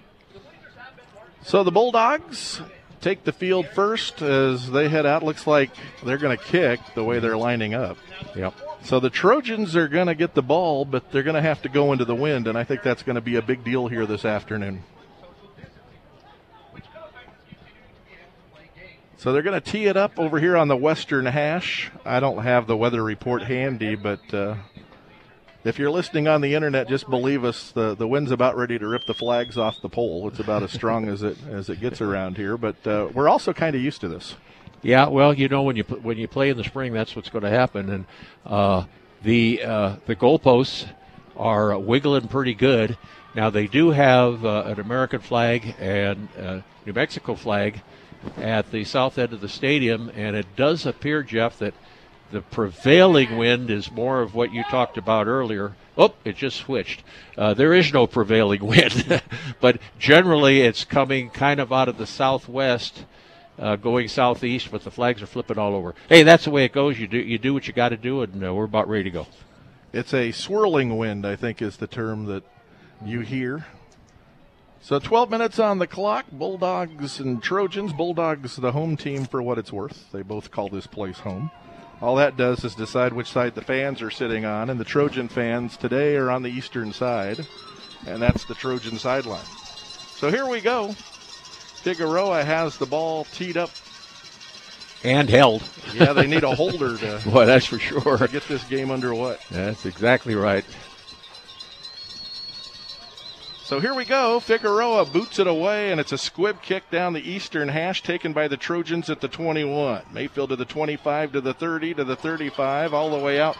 So 1.42 1.62
the 1.62 1.70
Bulldogs 1.70 2.60
take 3.00 3.24
the 3.24 3.32
field 3.32 3.68
first 3.68 4.22
as 4.22 4.70
they 4.70 4.88
head 4.88 5.04
out. 5.04 5.22
Looks 5.22 5.46
like 5.46 5.70
they're 6.02 6.18
going 6.18 6.36
to 6.36 6.42
kick 6.42 6.80
the 6.94 7.04
way 7.04 7.18
they're 7.18 7.36
lining 7.36 7.74
up. 7.74 7.98
Yep. 8.34 8.54
So 8.84 8.98
the 8.98 9.10
Trojans 9.10 9.76
are 9.76 9.88
going 9.88 10.06
to 10.06 10.14
get 10.14 10.34
the 10.34 10.42
ball, 10.42 10.86
but 10.86 11.12
they're 11.12 11.22
going 11.22 11.36
to 11.36 11.42
have 11.42 11.60
to 11.62 11.68
go 11.68 11.92
into 11.92 12.06
the 12.06 12.14
wind, 12.14 12.46
and 12.46 12.56
I 12.56 12.64
think 12.64 12.82
that's 12.82 13.02
going 13.02 13.16
to 13.16 13.20
be 13.20 13.36
a 13.36 13.42
big 13.42 13.62
deal 13.62 13.88
here 13.88 14.06
this 14.06 14.24
afternoon. 14.24 14.84
So 19.24 19.32
they're 19.32 19.40
going 19.40 19.58
to 19.58 19.72
tee 19.72 19.86
it 19.86 19.96
up 19.96 20.18
over 20.18 20.38
here 20.38 20.54
on 20.54 20.68
the 20.68 20.76
western 20.76 21.24
hash. 21.24 21.90
I 22.04 22.20
don't 22.20 22.42
have 22.42 22.66
the 22.66 22.76
weather 22.76 23.02
report 23.02 23.42
handy, 23.42 23.94
but 23.94 24.34
uh, 24.34 24.56
if 25.64 25.78
you're 25.78 25.90
listening 25.90 26.28
on 26.28 26.42
the 26.42 26.54
internet, 26.54 26.90
just 26.90 27.08
believe 27.08 27.42
us. 27.42 27.72
The 27.72 27.94
the 27.94 28.06
wind's 28.06 28.32
about 28.32 28.54
ready 28.54 28.78
to 28.78 28.86
rip 28.86 29.06
the 29.06 29.14
flags 29.14 29.56
off 29.56 29.80
the 29.80 29.88
pole. 29.88 30.28
It's 30.28 30.40
about 30.40 30.62
as 30.62 30.72
strong 30.72 31.08
as 31.08 31.22
it 31.22 31.38
as 31.48 31.70
it 31.70 31.80
gets 31.80 32.02
around 32.02 32.36
here, 32.36 32.58
but 32.58 32.86
uh, 32.86 33.08
we're 33.14 33.30
also 33.30 33.54
kind 33.54 33.74
of 33.74 33.80
used 33.80 34.02
to 34.02 34.08
this. 34.08 34.34
Yeah, 34.82 35.08
well, 35.08 35.32
you 35.32 35.48
know 35.48 35.62
when 35.62 35.76
you 35.76 35.84
when 35.84 36.18
you 36.18 36.28
play 36.28 36.50
in 36.50 36.58
the 36.58 36.64
spring, 36.64 36.92
that's 36.92 37.16
what's 37.16 37.30
going 37.30 37.44
to 37.44 37.50
happen, 37.50 37.88
and 37.88 38.04
uh, 38.44 38.84
the 39.22 39.62
uh, 39.64 39.96
the 40.04 40.16
goalposts 40.16 40.86
are 41.34 41.78
wiggling 41.78 42.28
pretty 42.28 42.52
good. 42.52 42.98
Now 43.34 43.48
they 43.48 43.68
do 43.68 43.88
have 43.88 44.44
uh, 44.44 44.64
an 44.66 44.80
American 44.80 45.20
flag 45.20 45.76
and 45.80 46.28
uh, 46.38 46.60
New 46.84 46.92
Mexico 46.92 47.34
flag 47.36 47.80
at 48.36 48.70
the 48.70 48.84
south 48.84 49.18
end 49.18 49.32
of 49.32 49.40
the 49.40 49.48
stadium, 49.48 50.10
and 50.14 50.36
it 50.36 50.46
does 50.56 50.86
appear, 50.86 51.22
Jeff, 51.22 51.58
that 51.58 51.74
the 52.30 52.40
prevailing 52.40 53.36
wind 53.36 53.70
is 53.70 53.90
more 53.90 54.20
of 54.20 54.34
what 54.34 54.52
you 54.52 54.64
talked 54.64 54.98
about 54.98 55.26
earlier. 55.26 55.74
Oh, 55.96 56.14
it 56.24 56.36
just 56.36 56.56
switched. 56.56 57.04
Uh, 57.38 57.54
there 57.54 57.72
is 57.72 57.92
no 57.92 58.06
prevailing 58.06 58.64
wind, 58.66 59.22
but 59.60 59.78
generally 59.98 60.62
it's 60.62 60.84
coming 60.84 61.30
kind 61.30 61.60
of 61.60 61.72
out 61.72 61.88
of 61.88 61.98
the 61.98 62.06
southwest, 62.06 63.04
uh, 63.58 63.76
going 63.76 64.08
southeast. 64.08 64.70
But 64.72 64.82
the 64.82 64.90
flags 64.90 65.22
are 65.22 65.26
flipping 65.26 65.58
all 65.58 65.74
over. 65.74 65.94
Hey, 66.08 66.24
that's 66.24 66.44
the 66.44 66.50
way 66.50 66.64
it 66.64 66.72
goes. 66.72 66.98
You 66.98 67.06
do 67.06 67.18
you 67.18 67.38
do 67.38 67.54
what 67.54 67.68
you 67.68 67.72
got 67.72 67.90
to 67.90 67.96
do, 67.96 68.22
and 68.22 68.44
uh, 68.44 68.52
we're 68.52 68.64
about 68.64 68.88
ready 68.88 69.04
to 69.04 69.10
go. 69.10 69.26
It's 69.92 70.12
a 70.12 70.32
swirling 70.32 70.96
wind, 70.96 71.24
I 71.24 71.36
think, 71.36 71.62
is 71.62 71.76
the 71.76 71.86
term 71.86 72.24
that 72.24 72.42
you 73.04 73.20
hear. 73.20 73.64
So 74.84 74.98
12 74.98 75.30
minutes 75.30 75.58
on 75.58 75.78
the 75.78 75.86
clock. 75.86 76.26
Bulldogs 76.30 77.18
and 77.18 77.42
Trojans. 77.42 77.94
Bulldogs, 77.94 78.56
the 78.56 78.72
home 78.72 78.98
team 78.98 79.24
for 79.24 79.42
what 79.42 79.56
it's 79.56 79.72
worth. 79.72 80.12
They 80.12 80.20
both 80.20 80.50
call 80.50 80.68
this 80.68 80.86
place 80.86 81.20
home. 81.20 81.50
All 82.02 82.16
that 82.16 82.36
does 82.36 82.62
is 82.64 82.74
decide 82.74 83.14
which 83.14 83.30
side 83.30 83.54
the 83.54 83.62
fans 83.62 84.02
are 84.02 84.10
sitting 84.10 84.44
on, 84.44 84.68
and 84.68 84.78
the 84.78 84.84
Trojan 84.84 85.28
fans 85.28 85.78
today 85.78 86.16
are 86.16 86.30
on 86.30 86.42
the 86.42 86.50
eastern 86.50 86.92
side, 86.92 87.46
and 88.06 88.20
that's 88.20 88.44
the 88.44 88.54
Trojan 88.54 88.98
sideline. 88.98 89.46
So 90.16 90.30
here 90.30 90.46
we 90.46 90.60
go. 90.60 90.92
Figueroa 90.92 92.44
has 92.44 92.76
the 92.76 92.84
ball 92.84 93.24
teed 93.24 93.56
up. 93.56 93.70
And 95.02 95.30
held. 95.30 95.62
Yeah, 95.94 96.12
they 96.12 96.26
need 96.26 96.44
a 96.44 96.54
holder 96.54 96.98
to, 96.98 97.22
Boy, 97.30 97.46
that's 97.46 97.64
for 97.64 97.78
sure. 97.78 98.18
get 98.28 98.46
this 98.48 98.64
game 98.64 98.90
underway. 98.90 99.38
That's 99.50 99.86
exactly 99.86 100.34
right. 100.34 100.66
So 103.74 103.80
here 103.80 103.94
we 103.94 104.04
go. 104.04 104.38
Figueroa 104.38 105.04
boots 105.06 105.40
it 105.40 105.48
away, 105.48 105.90
and 105.90 106.00
it's 106.00 106.12
a 106.12 106.16
squib 106.16 106.62
kick 106.62 106.88
down 106.92 107.12
the 107.12 107.28
eastern 107.28 107.66
hash 107.66 108.04
taken 108.04 108.32
by 108.32 108.46
the 108.46 108.56
Trojans 108.56 109.10
at 109.10 109.20
the 109.20 109.26
21. 109.26 110.04
Mayfield 110.12 110.50
to 110.50 110.56
the 110.56 110.64
25, 110.64 111.32
to 111.32 111.40
the 111.40 111.54
30, 111.54 111.94
to 111.94 112.04
the 112.04 112.14
35, 112.14 112.94
all 112.94 113.10
the 113.10 113.18
way 113.18 113.40
out 113.40 113.56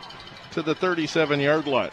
to 0.52 0.62
the 0.62 0.73
37 0.73 1.40
yard 1.40 1.66
line. 1.66 1.90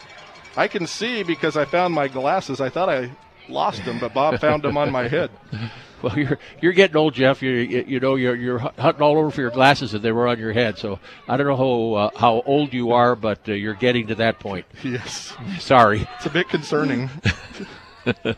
I 0.56 0.68
can 0.68 0.86
see 0.86 1.24
because 1.24 1.56
I 1.56 1.64
found 1.64 1.94
my 1.94 2.06
glasses. 2.06 2.60
I 2.60 2.68
thought 2.68 2.88
I 2.88 3.10
lost 3.48 3.84
them, 3.84 3.98
but 3.98 4.14
Bob 4.14 4.38
found 4.38 4.62
them 4.62 4.76
on 4.76 4.92
my 4.92 5.08
head. 5.08 5.32
Well, 6.02 6.18
you're 6.18 6.38
you're 6.60 6.72
getting 6.72 6.96
old, 6.96 7.14
Jeff. 7.14 7.42
You 7.42 7.52
you 7.52 8.00
know 8.00 8.16
you're 8.16 8.34
you're 8.34 8.58
hunting 8.58 9.02
all 9.02 9.16
over 9.16 9.30
for 9.30 9.40
your 9.40 9.52
glasses, 9.52 9.94
and 9.94 10.02
they 10.02 10.10
were 10.10 10.26
on 10.26 10.36
your 10.36 10.52
head. 10.52 10.76
So 10.76 10.98
I 11.28 11.36
don't 11.36 11.46
know 11.46 11.54
how 11.54 12.06
uh, 12.06 12.18
how 12.18 12.42
old 12.44 12.74
you 12.74 12.90
are, 12.90 13.14
but 13.14 13.48
uh, 13.48 13.52
you're 13.52 13.74
getting 13.74 14.08
to 14.08 14.16
that 14.16 14.40
point. 14.40 14.66
Yes, 14.82 15.32
Sorry. 15.60 16.08
it's 16.16 16.26
a 16.26 16.30
bit 16.30 16.48
concerning. 16.48 17.08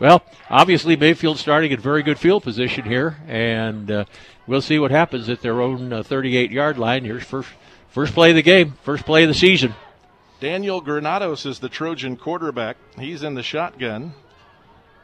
Well, 0.00 0.22
obviously 0.48 0.96
Mayfield 0.96 1.38
starting 1.38 1.72
in 1.72 1.78
very 1.78 2.02
good 2.02 2.18
field 2.18 2.42
position 2.42 2.86
here, 2.86 3.18
and 3.28 3.90
uh, 3.90 4.04
we'll 4.46 4.62
see 4.62 4.78
what 4.78 4.90
happens 4.90 5.28
at 5.28 5.42
their 5.42 5.60
own 5.60 5.92
uh, 5.92 6.02
38 6.02 6.50
yard 6.50 6.78
line. 6.78 7.04
Here's 7.04 7.22
first 7.22 7.50
first 7.90 8.14
play 8.14 8.30
of 8.30 8.36
the 8.36 8.42
game, 8.42 8.78
first 8.82 9.04
play 9.04 9.24
of 9.24 9.28
the 9.28 9.34
season. 9.34 9.74
Daniel 10.40 10.80
Granados 10.80 11.44
is 11.44 11.58
the 11.58 11.68
Trojan 11.68 12.16
quarterback. 12.16 12.78
He's 12.98 13.22
in 13.22 13.34
the 13.34 13.42
shotgun. 13.42 14.14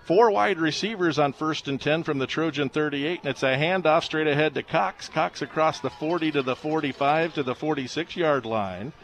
Four 0.06 0.30
wide 0.30 0.58
receivers 0.58 1.18
on 1.18 1.34
first 1.34 1.68
and 1.68 1.78
10 1.78 2.02
from 2.02 2.16
the 2.16 2.26
Trojan 2.26 2.70
38, 2.70 3.20
and 3.20 3.28
it's 3.28 3.42
a 3.42 3.54
handoff 3.54 4.04
straight 4.04 4.28
ahead 4.28 4.54
to 4.54 4.62
Cox. 4.62 5.10
Cox 5.10 5.42
across 5.42 5.78
the 5.80 5.90
40 5.90 6.30
to 6.30 6.42
the 6.42 6.56
45 6.56 7.34
to 7.34 7.42
the 7.42 7.54
46 7.54 8.16
yard 8.16 8.46
line. 8.46 8.94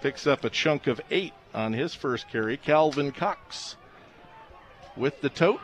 Picks 0.00 0.26
up 0.26 0.44
a 0.44 0.50
chunk 0.50 0.86
of 0.86 0.98
eight 1.10 1.34
on 1.52 1.74
his 1.74 1.94
first 1.94 2.30
carry. 2.30 2.56
Calvin 2.56 3.12
Cox 3.12 3.76
with 4.96 5.20
the 5.20 5.28
tote. 5.28 5.60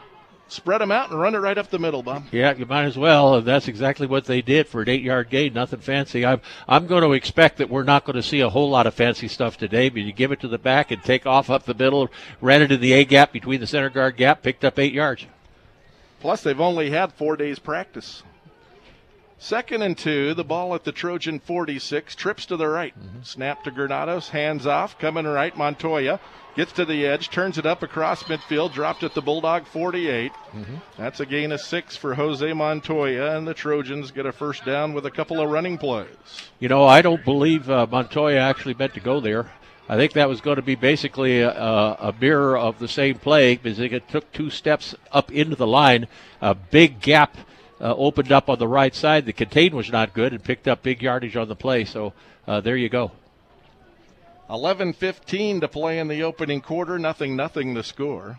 Spread 0.50 0.80
them 0.80 0.90
out 0.90 1.10
and 1.10 1.20
run 1.20 1.34
it 1.34 1.38
right 1.38 1.58
up 1.58 1.68
the 1.68 1.78
middle, 1.78 2.02
Bob. 2.02 2.24
Yeah, 2.32 2.54
you 2.54 2.64
might 2.64 2.84
as 2.84 2.96
well. 2.96 3.42
That's 3.42 3.68
exactly 3.68 4.06
what 4.06 4.24
they 4.24 4.40
did 4.40 4.66
for 4.66 4.80
an 4.80 4.88
eight-yard 4.88 5.28
gain. 5.28 5.52
Nothing 5.52 5.80
fancy. 5.80 6.24
I'm 6.24 6.40
I'm 6.66 6.86
going 6.86 7.02
to 7.02 7.12
expect 7.12 7.58
that 7.58 7.68
we're 7.68 7.82
not 7.82 8.06
going 8.06 8.16
to 8.16 8.22
see 8.22 8.40
a 8.40 8.48
whole 8.48 8.70
lot 8.70 8.86
of 8.86 8.94
fancy 8.94 9.28
stuff 9.28 9.58
today. 9.58 9.90
But 9.90 10.00
you 10.00 10.12
give 10.12 10.32
it 10.32 10.40
to 10.40 10.48
the 10.48 10.56
back 10.56 10.90
and 10.90 11.02
take 11.04 11.26
off 11.26 11.50
up 11.50 11.64
the 11.64 11.74
middle, 11.74 12.08
ran 12.40 12.62
it 12.62 12.72
in 12.72 12.80
the 12.80 12.94
A 12.94 13.04
gap 13.04 13.30
between 13.30 13.60
the 13.60 13.66
center 13.66 13.90
guard 13.90 14.16
gap, 14.16 14.42
picked 14.42 14.64
up 14.64 14.78
eight 14.78 14.94
yards. 14.94 15.26
Plus, 16.20 16.42
they've 16.42 16.58
only 16.58 16.88
had 16.88 17.12
four 17.12 17.36
days 17.36 17.58
practice. 17.58 18.22
Second 19.40 19.82
and 19.82 19.96
two, 19.96 20.34
the 20.34 20.44
ball 20.44 20.74
at 20.74 20.82
the 20.82 20.90
Trojan 20.90 21.38
46, 21.38 22.16
trips 22.16 22.44
to 22.46 22.56
the 22.56 22.66
right. 22.66 22.92
Snap 23.22 23.62
to 23.64 23.70
Granados, 23.70 24.30
hands 24.30 24.66
off, 24.66 24.98
coming 24.98 25.26
right. 25.26 25.56
Montoya 25.56 26.18
gets 26.56 26.72
to 26.72 26.84
the 26.84 27.06
edge, 27.06 27.30
turns 27.30 27.56
it 27.56 27.64
up 27.64 27.84
across 27.84 28.24
midfield, 28.24 28.72
dropped 28.72 29.04
at 29.04 29.14
the 29.14 29.22
Bulldog 29.22 29.64
48. 29.66 30.32
That's 30.96 31.20
a 31.20 31.26
gain 31.26 31.52
of 31.52 31.60
six 31.60 31.96
for 31.96 32.14
Jose 32.16 32.52
Montoya, 32.52 33.36
and 33.36 33.46
the 33.46 33.54
Trojans 33.54 34.10
get 34.10 34.26
a 34.26 34.32
first 34.32 34.64
down 34.64 34.92
with 34.92 35.06
a 35.06 35.10
couple 35.10 35.40
of 35.40 35.48
running 35.50 35.78
plays. 35.78 36.08
You 36.58 36.68
know, 36.68 36.84
I 36.84 37.00
don't 37.00 37.24
believe 37.24 37.70
uh, 37.70 37.86
Montoya 37.88 38.40
actually 38.40 38.74
meant 38.74 38.94
to 38.94 39.00
go 39.00 39.20
there. 39.20 39.52
I 39.88 39.96
think 39.96 40.14
that 40.14 40.28
was 40.28 40.40
going 40.40 40.56
to 40.56 40.62
be 40.62 40.74
basically 40.74 41.40
a, 41.40 41.52
a 41.52 42.14
mirror 42.20 42.58
of 42.58 42.80
the 42.80 42.88
same 42.88 43.18
play 43.18 43.56
because 43.56 43.78
it 43.78 44.08
took 44.08 44.30
two 44.32 44.50
steps 44.50 44.96
up 45.12 45.30
into 45.30 45.54
the 45.54 45.66
line. 45.66 46.08
A 46.42 46.56
big 46.56 47.00
gap 47.00 47.36
uh, 47.80 47.94
opened 47.94 48.32
up 48.32 48.48
on 48.48 48.58
the 48.58 48.68
right 48.68 48.94
side. 48.94 49.26
The 49.26 49.32
contain 49.32 49.74
was 49.74 49.90
not 49.90 50.14
good 50.14 50.32
and 50.32 50.42
picked 50.42 50.68
up 50.68 50.82
big 50.82 51.02
yardage 51.02 51.36
on 51.36 51.48
the 51.48 51.56
play. 51.56 51.84
So 51.84 52.12
uh, 52.46 52.60
there 52.60 52.76
you 52.76 52.88
go. 52.88 53.12
11:15 54.50 55.60
to 55.60 55.68
play 55.68 55.98
in 55.98 56.08
the 56.08 56.22
opening 56.22 56.60
quarter. 56.60 56.98
Nothing, 56.98 57.36
nothing 57.36 57.74
to 57.74 57.82
score. 57.82 58.38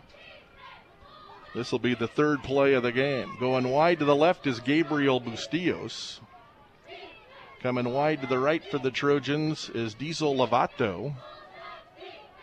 This 1.54 1.72
will 1.72 1.78
be 1.78 1.94
the 1.94 2.08
third 2.08 2.42
play 2.42 2.74
of 2.74 2.82
the 2.82 2.92
game. 2.92 3.36
Going 3.40 3.68
wide 3.68 3.98
to 3.98 4.04
the 4.04 4.14
left 4.14 4.46
is 4.46 4.60
Gabriel 4.60 5.20
Bustillos. 5.20 6.20
Coming 7.60 7.92
wide 7.92 8.22
to 8.22 8.26
the 8.26 8.38
right 8.38 8.64
for 8.64 8.78
the 8.78 8.90
Trojans 8.90 9.68
is 9.74 9.94
Diesel 9.94 10.34
Lovato. 10.34 11.14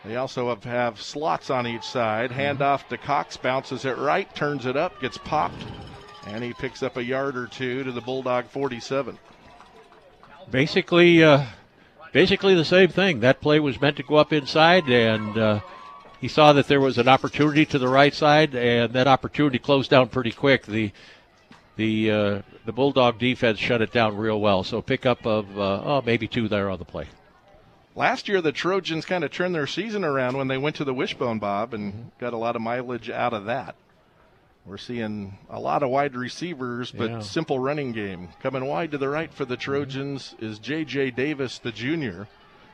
They 0.04 0.16
also 0.16 0.50
have, 0.50 0.62
have 0.64 1.00
slots 1.00 1.50
on 1.50 1.66
each 1.66 1.82
side. 1.82 2.30
Handoff 2.30 2.86
to 2.88 2.98
Cox, 2.98 3.36
bounces 3.36 3.84
it 3.84 3.98
right, 3.98 4.32
turns 4.34 4.64
it 4.64 4.76
up, 4.76 5.00
gets 5.00 5.18
popped, 5.18 5.64
and 6.28 6.44
he 6.44 6.52
picks 6.52 6.82
up 6.82 6.96
a 6.96 7.04
yard 7.04 7.36
or 7.36 7.46
two 7.46 7.84
to 7.84 7.92
the 7.92 8.00
Bulldog 8.00 8.46
47. 8.46 9.18
Basically, 10.50 11.22
uh, 11.22 11.44
basically 12.12 12.54
the 12.54 12.64
same 12.64 12.88
thing. 12.88 13.20
That 13.20 13.40
play 13.40 13.60
was 13.60 13.80
meant 13.80 13.96
to 13.96 14.02
go 14.02 14.16
up 14.16 14.32
inside, 14.32 14.88
and 14.88 15.36
uh, 15.36 15.60
he 16.20 16.28
saw 16.28 16.52
that 16.52 16.68
there 16.68 16.80
was 16.80 16.98
an 16.98 17.08
opportunity 17.08 17.66
to 17.66 17.78
the 17.78 17.88
right 17.88 18.14
side, 18.14 18.54
and 18.54 18.92
that 18.92 19.06
opportunity 19.06 19.58
closed 19.58 19.90
down 19.90 20.08
pretty 20.08 20.32
quick. 20.32 20.66
The 20.66 20.92
the 21.76 22.10
uh, 22.10 22.42
the 22.64 22.72
Bulldog 22.72 23.18
defense 23.18 23.58
shut 23.58 23.82
it 23.82 23.92
down 23.92 24.16
real 24.16 24.40
well. 24.40 24.64
So 24.64 24.82
pickup 24.82 25.26
of 25.26 25.58
uh, 25.58 25.82
oh 25.84 26.02
maybe 26.04 26.26
two 26.26 26.48
there 26.48 26.70
on 26.70 26.78
the 26.78 26.84
play. 26.84 27.06
Last 27.94 28.28
year, 28.28 28.40
the 28.40 28.52
Trojans 28.52 29.04
kind 29.04 29.24
of 29.24 29.32
turned 29.32 29.54
their 29.54 29.66
season 29.66 30.04
around 30.04 30.36
when 30.36 30.46
they 30.46 30.58
went 30.58 30.76
to 30.76 30.84
the 30.84 30.94
Wishbone 30.94 31.40
Bob 31.40 31.74
and 31.74 32.12
got 32.18 32.32
a 32.32 32.36
lot 32.36 32.54
of 32.54 32.62
mileage 32.62 33.10
out 33.10 33.32
of 33.32 33.46
that. 33.46 33.74
We're 34.68 34.76
seeing 34.76 35.38
a 35.48 35.58
lot 35.58 35.82
of 35.82 35.88
wide 35.88 36.14
receivers, 36.14 36.90
but 36.90 37.10
Yeah. 37.10 37.18
simple 37.20 37.58
running 37.58 37.92
game. 37.92 38.28
Coming 38.42 38.66
wide 38.66 38.90
to 38.90 38.98
the 38.98 39.08
right 39.08 39.32
for 39.32 39.46
the 39.46 39.56
Trojans 39.56 40.34
is 40.40 40.58
J.J. 40.58 41.12
Davis, 41.12 41.58
the 41.58 41.72
junior. 41.72 42.28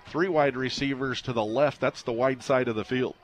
Three 0.06 0.26
wide 0.26 0.56
receivers 0.56 1.22
to 1.22 1.32
the 1.32 1.44
left. 1.44 1.80
That's 1.80 2.02
the 2.02 2.10
wide 2.12 2.42
side 2.42 2.66
of 2.66 2.74
the 2.74 2.84
field. 2.84 3.14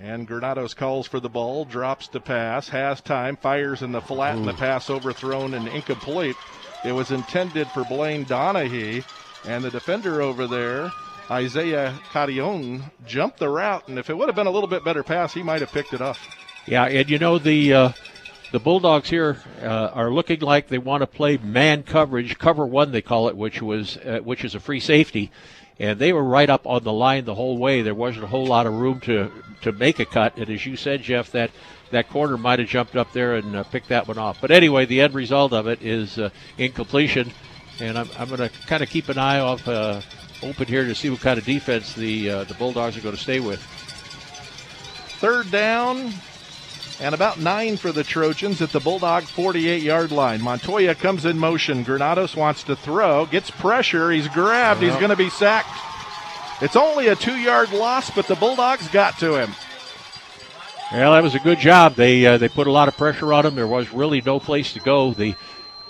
And 0.00 0.28
Granados 0.28 0.74
calls 0.74 1.08
for 1.08 1.18
the 1.18 1.28
ball, 1.28 1.64
drops 1.64 2.06
to 2.08 2.20
pass, 2.20 2.68
has 2.68 3.00
time, 3.00 3.36
fires 3.36 3.82
in 3.82 3.90
the 3.90 4.00
flat, 4.00 4.36
and 4.36 4.46
the 4.46 4.54
pass 4.54 4.88
overthrown 4.88 5.54
and 5.54 5.66
incomplete. 5.66 6.36
It 6.84 6.92
was 6.92 7.10
intended 7.10 7.66
for 7.68 7.82
Blaine 7.84 8.22
Donahue, 8.24 9.02
and 9.44 9.64
the 9.64 9.70
defender 9.70 10.22
over 10.22 10.46
there, 10.46 10.92
Isaiah 11.28 11.94
Carrion, 12.12 12.84
jumped 13.06 13.38
the 13.40 13.48
route, 13.48 13.88
and 13.88 13.98
if 13.98 14.08
it 14.08 14.16
would 14.16 14.28
have 14.28 14.36
been 14.36 14.46
a 14.46 14.52
little 14.52 14.68
bit 14.68 14.84
better 14.84 15.02
pass, 15.02 15.34
he 15.34 15.42
might 15.42 15.62
have 15.62 15.72
picked 15.72 15.94
it 15.94 16.00
up. 16.00 16.16
Yeah, 16.66 16.84
and 16.84 17.10
you 17.10 17.18
know 17.18 17.38
the 17.38 17.72
uh, 17.74 17.92
the 18.52 18.58
Bulldogs 18.58 19.10
here 19.10 19.36
uh, 19.60 19.90
are 19.92 20.10
looking 20.10 20.40
like 20.40 20.68
they 20.68 20.78
want 20.78 21.02
to 21.02 21.06
play 21.06 21.36
man 21.36 21.82
coverage, 21.82 22.38
cover 22.38 22.64
one 22.64 22.90
they 22.90 23.02
call 23.02 23.28
it, 23.28 23.36
which 23.36 23.60
was 23.60 23.98
uh, 23.98 24.20
which 24.22 24.44
is 24.44 24.54
a 24.54 24.60
free 24.60 24.80
safety, 24.80 25.30
and 25.78 25.98
they 25.98 26.12
were 26.12 26.24
right 26.24 26.48
up 26.48 26.66
on 26.66 26.82
the 26.82 26.92
line 26.92 27.26
the 27.26 27.34
whole 27.34 27.58
way. 27.58 27.82
There 27.82 27.94
wasn't 27.94 28.24
a 28.24 28.28
whole 28.28 28.46
lot 28.46 28.66
of 28.66 28.74
room 28.74 29.00
to 29.00 29.30
to 29.60 29.72
make 29.72 29.98
a 29.98 30.06
cut, 30.06 30.38
and 30.38 30.48
as 30.48 30.64
you 30.64 30.76
said, 30.76 31.02
Jeff, 31.02 31.32
that 31.32 31.50
that 31.90 32.08
corner 32.08 32.38
might 32.38 32.60
have 32.60 32.68
jumped 32.68 32.96
up 32.96 33.12
there 33.12 33.34
and 33.34 33.56
uh, 33.56 33.64
picked 33.64 33.88
that 33.88 34.08
one 34.08 34.18
off. 34.18 34.40
But 34.40 34.50
anyway, 34.50 34.86
the 34.86 35.02
end 35.02 35.12
result 35.12 35.52
of 35.52 35.66
it 35.66 35.82
is 35.82 36.18
uh, 36.18 36.30
incompletion, 36.56 37.30
and 37.78 37.98
I'm, 37.98 38.08
I'm 38.18 38.28
going 38.28 38.48
to 38.48 38.50
kind 38.66 38.82
of 38.82 38.88
keep 38.88 39.10
an 39.10 39.18
eye 39.18 39.40
off 39.40 39.68
uh, 39.68 40.00
open 40.42 40.66
here 40.66 40.84
to 40.84 40.94
see 40.94 41.10
what 41.10 41.20
kind 41.20 41.38
of 41.38 41.44
defense 41.44 41.92
the 41.92 42.28
the 42.28 42.56
Bulldogs 42.58 42.96
are 42.96 43.02
going 43.02 43.16
to 43.16 43.20
stay 43.20 43.40
with. 43.40 43.60
Third 45.20 45.50
down 45.50 46.12
and 47.00 47.14
about 47.14 47.40
nine 47.40 47.76
for 47.76 47.92
the 47.92 48.04
Trojans 48.04 48.62
at 48.62 48.70
the 48.70 48.80
Bulldog 48.80 49.24
48 49.24 49.82
yard 49.82 50.12
line. 50.12 50.40
Montoya 50.40 50.94
comes 50.94 51.24
in 51.24 51.38
motion. 51.38 51.82
Granados 51.82 52.36
wants 52.36 52.62
to 52.64 52.76
throw, 52.76 53.26
gets 53.26 53.50
pressure. 53.50 54.10
He's 54.10 54.28
grabbed. 54.28 54.82
He's 54.82 54.96
going 54.96 55.10
to 55.10 55.16
be 55.16 55.30
sacked. 55.30 55.68
It's 56.62 56.76
only 56.76 57.08
a 57.08 57.16
two 57.16 57.36
yard 57.36 57.72
loss, 57.72 58.10
but 58.10 58.26
the 58.26 58.36
Bulldogs 58.36 58.88
got 58.88 59.18
to 59.18 59.34
him. 59.34 59.50
Well, 60.92 61.12
that 61.12 61.22
was 61.22 61.34
a 61.34 61.40
good 61.40 61.58
job. 61.58 61.96
They 61.96 62.24
uh, 62.24 62.38
they 62.38 62.48
put 62.48 62.66
a 62.66 62.70
lot 62.70 62.88
of 62.88 62.96
pressure 62.96 63.32
on 63.32 63.44
him. 63.44 63.56
There 63.56 63.66
was 63.66 63.92
really 63.92 64.20
no 64.20 64.38
place 64.38 64.72
to 64.74 64.80
go. 64.80 65.12
The 65.12 65.34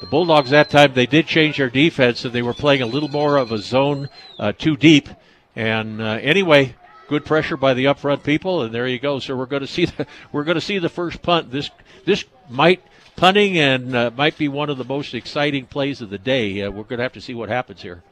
the 0.00 0.06
Bulldogs 0.06 0.50
that 0.50 0.70
time 0.70 0.94
they 0.94 1.06
did 1.06 1.26
change 1.26 1.58
their 1.58 1.70
defense 1.70 2.24
and 2.24 2.32
they 2.32 2.42
were 2.42 2.54
playing 2.54 2.82
a 2.82 2.86
little 2.86 3.08
more 3.08 3.36
of 3.36 3.52
a 3.52 3.58
zone 3.58 4.08
uh, 4.38 4.52
too 4.52 4.76
deep. 4.76 5.08
And 5.54 6.00
uh, 6.00 6.18
anyway, 6.20 6.74
good 7.08 7.24
pressure 7.24 7.56
by 7.56 7.74
the 7.74 7.86
up 7.86 7.98
front 7.98 8.22
people, 8.24 8.62
and 8.62 8.74
there 8.74 8.86
you 8.86 8.98
go. 8.98 9.18
So 9.18 9.36
we're 9.36 9.46
going 9.46 9.62
to 9.62 9.68
see 9.68 9.84
the, 9.86 10.06
we're 10.32 10.44
going 10.44 10.56
to 10.56 10.60
see 10.60 10.78
the 10.78 10.88
first 10.88 11.22
punt. 11.22 11.50
This 11.50 11.70
this 12.04 12.24
might 12.48 12.82
punting 13.16 13.58
and 13.58 13.94
uh, 13.94 14.10
might 14.16 14.36
be 14.36 14.48
one 14.48 14.70
of 14.70 14.78
the 14.78 14.84
most 14.84 15.14
exciting 15.14 15.66
plays 15.66 16.00
of 16.00 16.10
the 16.10 16.18
day. 16.18 16.62
Uh, 16.62 16.70
we're 16.70 16.84
going 16.84 16.98
to 16.98 17.04
have 17.04 17.12
to 17.12 17.20
see 17.20 17.34
what 17.34 17.48
happens 17.48 17.82
here. 17.82 18.02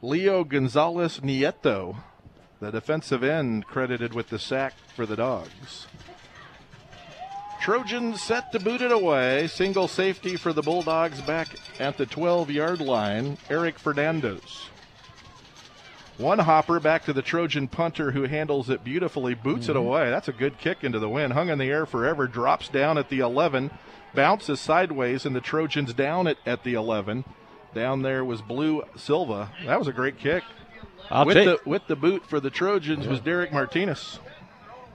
Leo 0.00 0.44
Gonzalez 0.44 1.20
Nieto, 1.20 1.96
the 2.60 2.70
defensive 2.70 3.24
end, 3.24 3.66
credited 3.66 4.14
with 4.14 4.28
the 4.28 4.38
sack 4.38 4.74
for 4.94 5.06
the 5.06 5.16
Dogs. 5.16 5.86
Trojans 7.60 8.22
set 8.22 8.52
to 8.52 8.60
boot 8.60 8.80
it 8.80 8.92
away. 8.92 9.48
Single 9.48 9.88
safety 9.88 10.36
for 10.36 10.52
the 10.52 10.62
Bulldogs 10.62 11.20
back 11.20 11.48
at 11.80 11.96
the 11.96 12.06
12 12.06 12.50
yard 12.50 12.80
line. 12.80 13.36
Eric 13.50 13.78
Fernandez. 13.78 14.68
One 16.18 16.40
hopper 16.40 16.80
back 16.80 17.04
to 17.04 17.12
the 17.12 17.22
Trojan 17.22 17.68
punter 17.68 18.10
who 18.10 18.24
handles 18.24 18.68
it 18.68 18.82
beautifully, 18.82 19.34
boots 19.34 19.68
mm-hmm. 19.68 19.70
it 19.70 19.76
away. 19.76 20.10
That's 20.10 20.26
a 20.26 20.32
good 20.32 20.58
kick 20.58 20.82
into 20.82 20.98
the 20.98 21.08
wind. 21.08 21.32
Hung 21.32 21.48
in 21.48 21.58
the 21.58 21.70
air 21.70 21.86
forever, 21.86 22.26
drops 22.26 22.68
down 22.68 22.98
at 22.98 23.08
the 23.08 23.20
11, 23.20 23.70
bounces 24.14 24.58
sideways, 24.60 25.24
and 25.24 25.34
the 25.34 25.40
Trojans 25.40 25.94
down 25.94 26.26
it 26.26 26.38
at 26.44 26.64
the 26.64 26.74
11. 26.74 27.24
Down 27.72 28.02
there 28.02 28.24
was 28.24 28.42
Blue 28.42 28.82
Silva. 28.96 29.52
That 29.64 29.78
was 29.78 29.86
a 29.86 29.92
great 29.92 30.18
kick. 30.18 30.42
I'll 31.08 31.24
with 31.24 31.36
the 31.36 31.60
with 31.64 31.86
the 31.86 31.96
boot 31.96 32.26
for 32.26 32.40
the 32.40 32.50
Trojans 32.50 33.06
was 33.06 33.20
Derek 33.20 33.52
Martinez. 33.52 34.18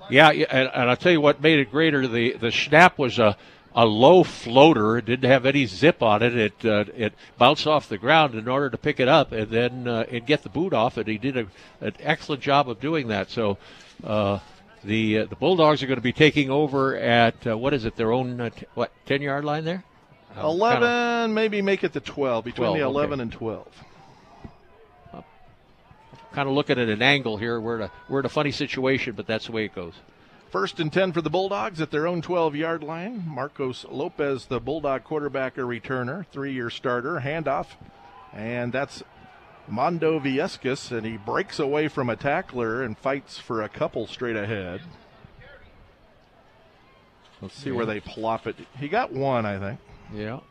Yeah, 0.09 0.29
and, 0.29 0.69
and 0.73 0.89
I'll 0.89 0.97
tell 0.97 1.11
you 1.11 1.21
what 1.21 1.41
made 1.41 1.59
it 1.59 1.71
greater. 1.71 2.07
The 2.07 2.33
the 2.33 2.51
snap 2.51 2.99
was 2.99 3.19
a 3.19 3.37
a 3.75 3.85
low 3.85 4.23
floater. 4.23 4.97
It 4.97 5.05
didn't 5.05 5.29
have 5.29 5.45
any 5.45 5.65
zip 5.65 6.01
on 6.01 6.21
it. 6.21 6.35
It 6.35 6.65
uh, 6.65 6.85
it 6.95 7.13
bounced 7.37 7.67
off 7.67 7.89
the 7.89 7.97
ground 7.97 8.35
in 8.35 8.47
order 8.47 8.69
to 8.69 8.77
pick 8.77 8.99
it 8.99 9.07
up 9.07 9.31
and 9.31 9.49
then 9.49 9.87
uh, 9.87 10.05
and 10.11 10.25
get 10.25 10.43
the 10.43 10.49
boot 10.49 10.73
off 10.73 10.97
it. 10.97 11.07
He 11.07 11.17
did 11.17 11.37
a, 11.37 11.47
an 11.81 11.93
excellent 11.99 12.41
job 12.41 12.69
of 12.69 12.79
doing 12.79 13.07
that. 13.07 13.29
So. 13.29 13.57
Uh, 14.03 14.39
the 14.85 15.19
uh, 15.19 15.25
the 15.27 15.37
Bulldogs 15.37 15.81
are 15.81 15.87
going 15.87 15.95
to 15.95 16.01
be 16.01 16.11
taking 16.11 16.49
over 16.49 16.97
at 16.97 17.47
uh, 17.47 17.57
what 17.57 17.73
is 17.73 17.85
it? 17.85 17.95
Their 17.95 18.11
own 18.11 18.41
uh, 18.41 18.49
t- 18.49 18.65
what 18.73 18.91
ten 19.05 19.21
yard 19.21 19.45
line 19.45 19.63
there? 19.63 19.81
Eleven, 20.37 20.81
kind 20.81 21.31
of, 21.31 21.33
maybe 21.33 21.61
make 21.61 21.85
it 21.85 21.93
the 21.93 22.01
twelve 22.01 22.43
between 22.43 22.67
12, 22.67 22.77
the 22.79 22.83
eleven 22.83 23.13
okay. 23.13 23.21
and 23.21 23.31
twelve 23.31 23.71
kind 26.33 26.49
of 26.49 26.55
looking 26.55 26.79
at 26.79 26.89
an 26.89 27.01
angle 27.01 27.37
here. 27.37 27.59
We're 27.59 27.77
in 27.77 27.81
a, 27.83 27.91
we're 28.09 28.19
in 28.19 28.25
a 28.25 28.29
funny 28.29 28.51
situation, 28.51 29.13
but 29.15 29.27
that's 29.27 29.45
the 29.45 29.51
way 29.51 29.65
it 29.65 29.75
goes. 29.75 29.93
First 30.53 30.79
and 30.79 30.93
10 30.93 31.13
for 31.13 31.21
the 31.21 31.31
Bulldogs 31.31 31.81
at 31.81 31.89
their 31.89 32.05
own 32.05 32.21
12 32.21 32.55
yard 32.55 32.83
line. 32.83 33.23
Marcos 33.27 33.87
Lopez, 33.89 34.45
the 34.45 34.59
Bulldog 34.59 35.03
quarterback, 35.03 35.57
a 35.57 35.61
returner, 35.61 36.27
three 36.27 36.53
year 36.53 36.69
starter, 36.69 37.21
handoff. 37.25 37.69
And 38.31 38.71
that's 38.71 39.01
Mondo 39.67 40.19
Viescas, 40.19 40.91
and 40.91 41.07
he 41.07 41.17
breaks 41.17 41.57
away 41.57 41.87
from 41.87 42.07
a 42.07 42.15
tackler 42.15 42.83
and 42.83 42.95
fights 42.95 43.39
for 43.39 43.63
a 43.63 43.67
couple 43.67 44.05
straight 44.05 44.35
ahead. 44.35 44.81
Let's 47.41 47.55
see 47.55 47.71
yeah. 47.71 47.75
where 47.75 47.87
they 47.87 47.99
plop 47.99 48.45
it. 48.45 48.55
He 48.77 48.89
got 48.89 49.11
one, 49.11 49.47
I 49.47 49.57
think. 49.57 49.79
Yeah. 50.13 50.41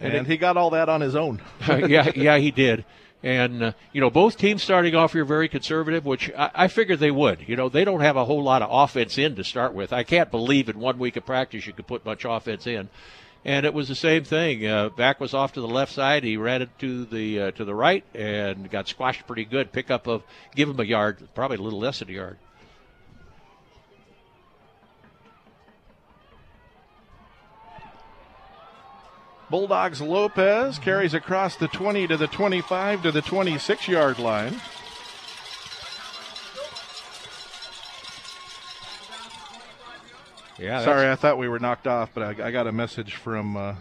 And, 0.00 0.14
and 0.14 0.26
it, 0.26 0.30
he 0.30 0.38
got 0.38 0.56
all 0.56 0.70
that 0.70 0.88
on 0.88 1.02
his 1.02 1.14
own. 1.14 1.42
yeah, 1.68 2.10
yeah, 2.16 2.38
he 2.38 2.50
did. 2.50 2.86
And, 3.24 3.62
uh, 3.62 3.72
you 3.94 4.02
know, 4.02 4.10
both 4.10 4.36
teams 4.36 4.62
starting 4.62 4.94
off 4.94 5.14
here 5.14 5.24
very 5.24 5.48
conservative, 5.48 6.04
which 6.04 6.30
I, 6.36 6.50
I 6.54 6.68
figured 6.68 6.98
they 6.98 7.10
would. 7.10 7.48
You 7.48 7.56
know, 7.56 7.70
they 7.70 7.82
don't 7.82 8.02
have 8.02 8.18
a 8.18 8.26
whole 8.26 8.42
lot 8.42 8.60
of 8.60 8.68
offense 8.70 9.16
in 9.16 9.34
to 9.36 9.44
start 9.44 9.72
with. 9.72 9.94
I 9.94 10.02
can't 10.02 10.30
believe 10.30 10.68
in 10.68 10.78
one 10.78 10.98
week 10.98 11.16
of 11.16 11.24
practice 11.24 11.66
you 11.66 11.72
could 11.72 11.86
put 11.86 12.04
much 12.04 12.26
offense 12.26 12.66
in. 12.66 12.90
And 13.42 13.64
it 13.64 13.72
was 13.72 13.88
the 13.88 13.94
same 13.94 14.24
thing. 14.24 14.66
Uh, 14.66 14.90
back 14.90 15.20
was 15.20 15.32
off 15.32 15.54
to 15.54 15.62
the 15.62 15.68
left 15.68 15.92
side. 15.92 16.22
He 16.22 16.36
ran 16.36 16.60
it 16.60 16.78
to 16.80 17.06
the 17.06 17.40
uh, 17.40 17.50
to 17.52 17.64
the 17.64 17.74
right 17.74 18.04
and 18.14 18.70
got 18.70 18.88
squashed 18.88 19.26
pretty 19.26 19.44
good. 19.46 19.72
Pick 19.72 19.90
up 19.90 20.06
of 20.06 20.22
give 20.54 20.68
him 20.68 20.78
a 20.78 20.84
yard, 20.84 21.26
probably 21.34 21.56
a 21.56 21.62
little 21.62 21.78
less 21.78 22.00
than 22.00 22.10
a 22.10 22.12
yard. 22.12 22.38
Bulldogs 29.54 30.00
Lopez 30.02 30.80
carries 30.80 31.14
across 31.14 31.54
the 31.54 31.68
20 31.68 32.08
to 32.08 32.16
the 32.16 32.26
25 32.26 33.04
to 33.04 33.12
the 33.12 33.22
26 33.22 33.86
yard 33.86 34.18
line. 34.18 34.60
Yeah. 40.58 40.82
Sorry, 40.82 41.08
I 41.08 41.14
thought 41.14 41.38
we 41.38 41.46
were 41.46 41.60
knocked 41.60 41.86
off, 41.86 42.10
but 42.12 42.40
I, 42.40 42.48
I 42.48 42.50
got 42.50 42.66
a 42.66 42.72
message 42.72 43.14
from 43.14 43.56
uh, 43.56 43.76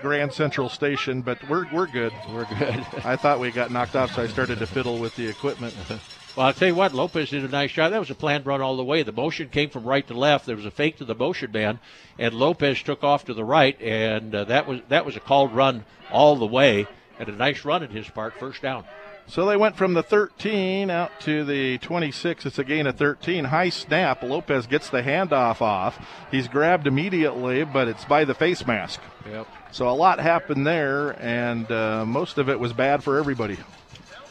Grand 0.00 0.32
Central 0.32 0.70
Station. 0.70 1.20
But 1.20 1.46
we're 1.50 1.70
we're 1.70 1.86
good. 1.86 2.14
We're 2.32 2.46
good. 2.46 2.86
I 3.04 3.16
thought 3.16 3.40
we 3.40 3.50
got 3.50 3.70
knocked 3.70 3.96
off, 3.96 4.14
so 4.14 4.22
I 4.22 4.26
started 4.26 4.58
to 4.60 4.66
fiddle 4.66 4.96
with 4.96 5.14
the 5.16 5.28
equipment. 5.28 5.74
Well, 6.36 6.46
I'll 6.46 6.52
tell 6.52 6.68
you 6.68 6.74
what, 6.76 6.94
Lopez 6.94 7.30
did 7.30 7.44
a 7.44 7.48
nice 7.48 7.72
job. 7.72 7.90
That 7.90 7.98
was 7.98 8.10
a 8.10 8.14
planned 8.14 8.46
run 8.46 8.60
all 8.60 8.76
the 8.76 8.84
way. 8.84 9.02
The 9.02 9.12
motion 9.12 9.48
came 9.48 9.68
from 9.68 9.84
right 9.84 10.06
to 10.06 10.14
left. 10.14 10.46
There 10.46 10.56
was 10.56 10.64
a 10.64 10.70
fake 10.70 10.98
to 10.98 11.04
the 11.04 11.14
motion 11.14 11.50
man, 11.50 11.80
and 12.18 12.34
Lopez 12.34 12.82
took 12.82 13.02
off 13.02 13.24
to 13.24 13.34
the 13.34 13.44
right, 13.44 13.80
and 13.80 14.34
uh, 14.34 14.44
that 14.44 14.68
was 14.68 14.80
that 14.88 15.04
was 15.04 15.16
a 15.16 15.20
called 15.20 15.52
run 15.52 15.84
all 16.10 16.36
the 16.36 16.46
way, 16.46 16.86
and 17.18 17.28
a 17.28 17.32
nice 17.32 17.64
run 17.64 17.82
in 17.82 17.90
his 17.90 18.08
part, 18.08 18.38
first 18.38 18.62
down. 18.62 18.84
So 19.26 19.46
they 19.46 19.56
went 19.56 19.76
from 19.76 19.94
the 19.94 20.02
13 20.02 20.90
out 20.90 21.12
to 21.20 21.44
the 21.44 21.78
26. 21.78 22.46
It's 22.46 22.58
a 22.58 22.64
gain 22.64 22.86
of 22.86 22.96
13. 22.96 23.44
High 23.44 23.68
snap. 23.68 24.22
Lopez 24.22 24.66
gets 24.66 24.90
the 24.90 25.02
handoff 25.02 25.60
off. 25.60 26.04
He's 26.32 26.48
grabbed 26.48 26.88
immediately, 26.88 27.64
but 27.64 27.86
it's 27.86 28.04
by 28.04 28.24
the 28.24 28.34
face 28.34 28.66
mask. 28.66 29.00
Yep. 29.28 29.46
So 29.70 29.88
a 29.88 29.94
lot 29.94 30.18
happened 30.18 30.66
there, 30.66 31.10
and 31.22 31.70
uh, 31.70 32.04
most 32.06 32.38
of 32.38 32.48
it 32.48 32.58
was 32.58 32.72
bad 32.72 33.04
for 33.04 33.18
everybody. 33.18 33.56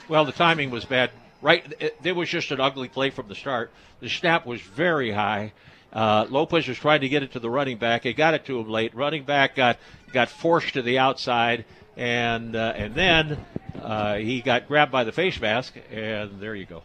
Well, 0.10 0.26
the 0.26 0.34
timing 0.34 0.70
was 0.70 0.84
bad 0.84 1.12
right. 1.42 1.94
It, 2.04 2.16
was 2.16 2.30
just 2.30 2.52
an 2.52 2.60
ugly 2.60 2.88
play 2.88 3.10
from 3.10 3.28
the 3.28 3.36
start. 3.36 3.72
The 4.00 4.10
snap 4.10 4.46
was 4.46 4.62
very 4.62 5.12
high. 5.12 5.54
Uh, 5.92 6.28
Lopez 6.30 6.68
was 6.68 6.78
trying 6.78 7.02
to 7.02 7.10
get 7.10 7.24
it 7.24 7.34
to 7.34 7.40
the 7.40 7.50
running 7.50 7.78
back. 7.78 8.04
He 8.04 8.14
got 8.14 8.34
it 8.34 8.46
to 8.46 8.60
him 8.60 8.70
late. 8.70 8.94
Running 8.94 9.24
back 9.24 9.56
got 9.56 9.78
got 10.14 10.30
forced 10.30 10.74
to 10.74 10.82
the 10.82 11.00
outside, 11.00 11.66
and 11.98 12.56
uh, 12.56 12.74
and 12.76 12.94
then 12.94 13.46
uh, 13.82 14.16
he 14.16 14.42
got 14.42 14.68
grabbed 14.68 14.92
by 14.92 15.04
the 15.04 15.12
face 15.12 15.40
mask, 15.40 15.74
and 15.92 16.40
there 16.40 16.56
you 16.56 16.66
go. 16.66 16.84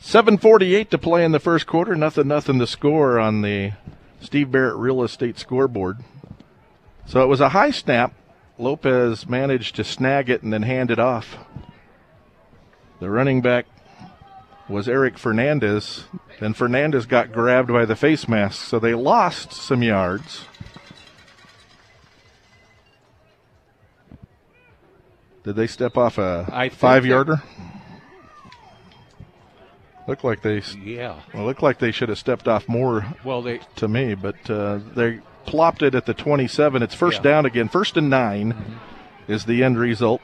7:48 0.00 0.90
to 0.90 0.98
play 0.98 1.24
in 1.24 1.32
the 1.32 1.40
first 1.40 1.66
quarter. 1.66 1.96
Nothing, 1.96 2.28
nothing 2.28 2.58
to 2.60 2.66
score 2.66 3.18
on 3.18 3.42
the 3.42 3.72
Steve 4.20 4.52
Barrett 4.52 4.76
Real 4.76 5.02
Estate 5.02 5.38
scoreboard. 5.38 5.98
So 7.06 7.22
it 7.22 7.26
was 7.26 7.40
a 7.40 7.50
high 7.50 7.72
snap. 7.72 8.14
Lopez 8.58 9.28
managed 9.28 9.74
to 9.76 9.84
snag 9.84 10.30
it 10.30 10.42
and 10.42 10.52
then 10.52 10.62
hand 10.62 10.90
it 10.90 11.00
off. 11.00 11.36
The 13.02 13.10
running 13.10 13.40
back 13.40 13.66
was 14.68 14.88
Eric 14.88 15.18
Fernandez. 15.18 16.04
and 16.38 16.56
Fernandez 16.56 17.04
got 17.04 17.32
grabbed 17.32 17.66
by 17.66 17.84
the 17.84 17.96
face 17.96 18.28
mask, 18.28 18.62
so 18.62 18.78
they 18.78 18.94
lost 18.94 19.52
some 19.52 19.82
yards. 19.82 20.44
Did 25.42 25.56
they 25.56 25.66
step 25.66 25.96
off 25.96 26.16
a 26.16 26.70
five 26.74 27.04
yarder? 27.04 27.42
Look 30.06 30.22
like 30.22 30.42
they. 30.42 30.62
Yeah. 30.80 31.22
Well, 31.34 31.44
looked 31.44 31.64
like 31.64 31.80
they 31.80 31.90
should 31.90 32.08
have 32.08 32.18
stepped 32.18 32.46
off 32.46 32.68
more. 32.68 33.04
Well, 33.24 33.42
they 33.42 33.58
to 33.76 33.88
me, 33.88 34.14
but 34.14 34.48
uh, 34.48 34.78
they 34.94 35.18
plopped 35.44 35.82
it 35.82 35.96
at 35.96 36.06
the 36.06 36.14
27. 36.14 36.84
It's 36.84 36.94
first 36.94 37.16
yeah. 37.16 37.32
down 37.32 37.46
again. 37.46 37.68
First 37.68 37.96
and 37.96 38.08
9 38.08 38.52
mm-hmm. 38.52 39.32
is 39.32 39.44
the 39.44 39.64
end 39.64 39.76
result. 39.76 40.22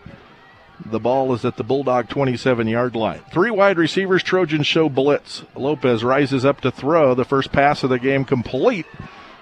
The 0.85 1.01
ball 1.01 1.35
is 1.35 1.45
at 1.45 1.57
the 1.57 1.64
Bulldog 1.64 2.09
27 2.09 2.69
yard 2.69 2.95
line. 2.95 3.21
Three 3.33 3.51
wide 3.51 3.79
receivers, 3.79 4.23
Trojans 4.23 4.67
show 4.67 4.88
blitz. 4.88 5.43
Lopez 5.55 6.05
rises 6.05 6.45
up 6.45 6.61
to 6.62 6.71
throw. 6.71 7.14
The 7.14 7.25
first 7.25 7.53
pass 7.53 7.83
of 7.83 7.91
the 7.91 7.99
game 7.99 8.25
complete. 8.25 8.87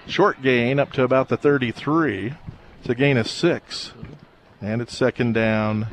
Short 0.07 0.41
gain 0.41 0.79
up 0.79 0.93
to 0.93 1.03
about 1.03 1.29
the 1.29 1.37
33. 1.37 2.33
It's 2.79 2.89
a 2.89 2.95
gain 2.95 3.17
of 3.17 3.27
six. 3.27 3.93
And 4.61 4.81
it's 4.81 4.95
second 4.95 5.33
down 5.33 5.87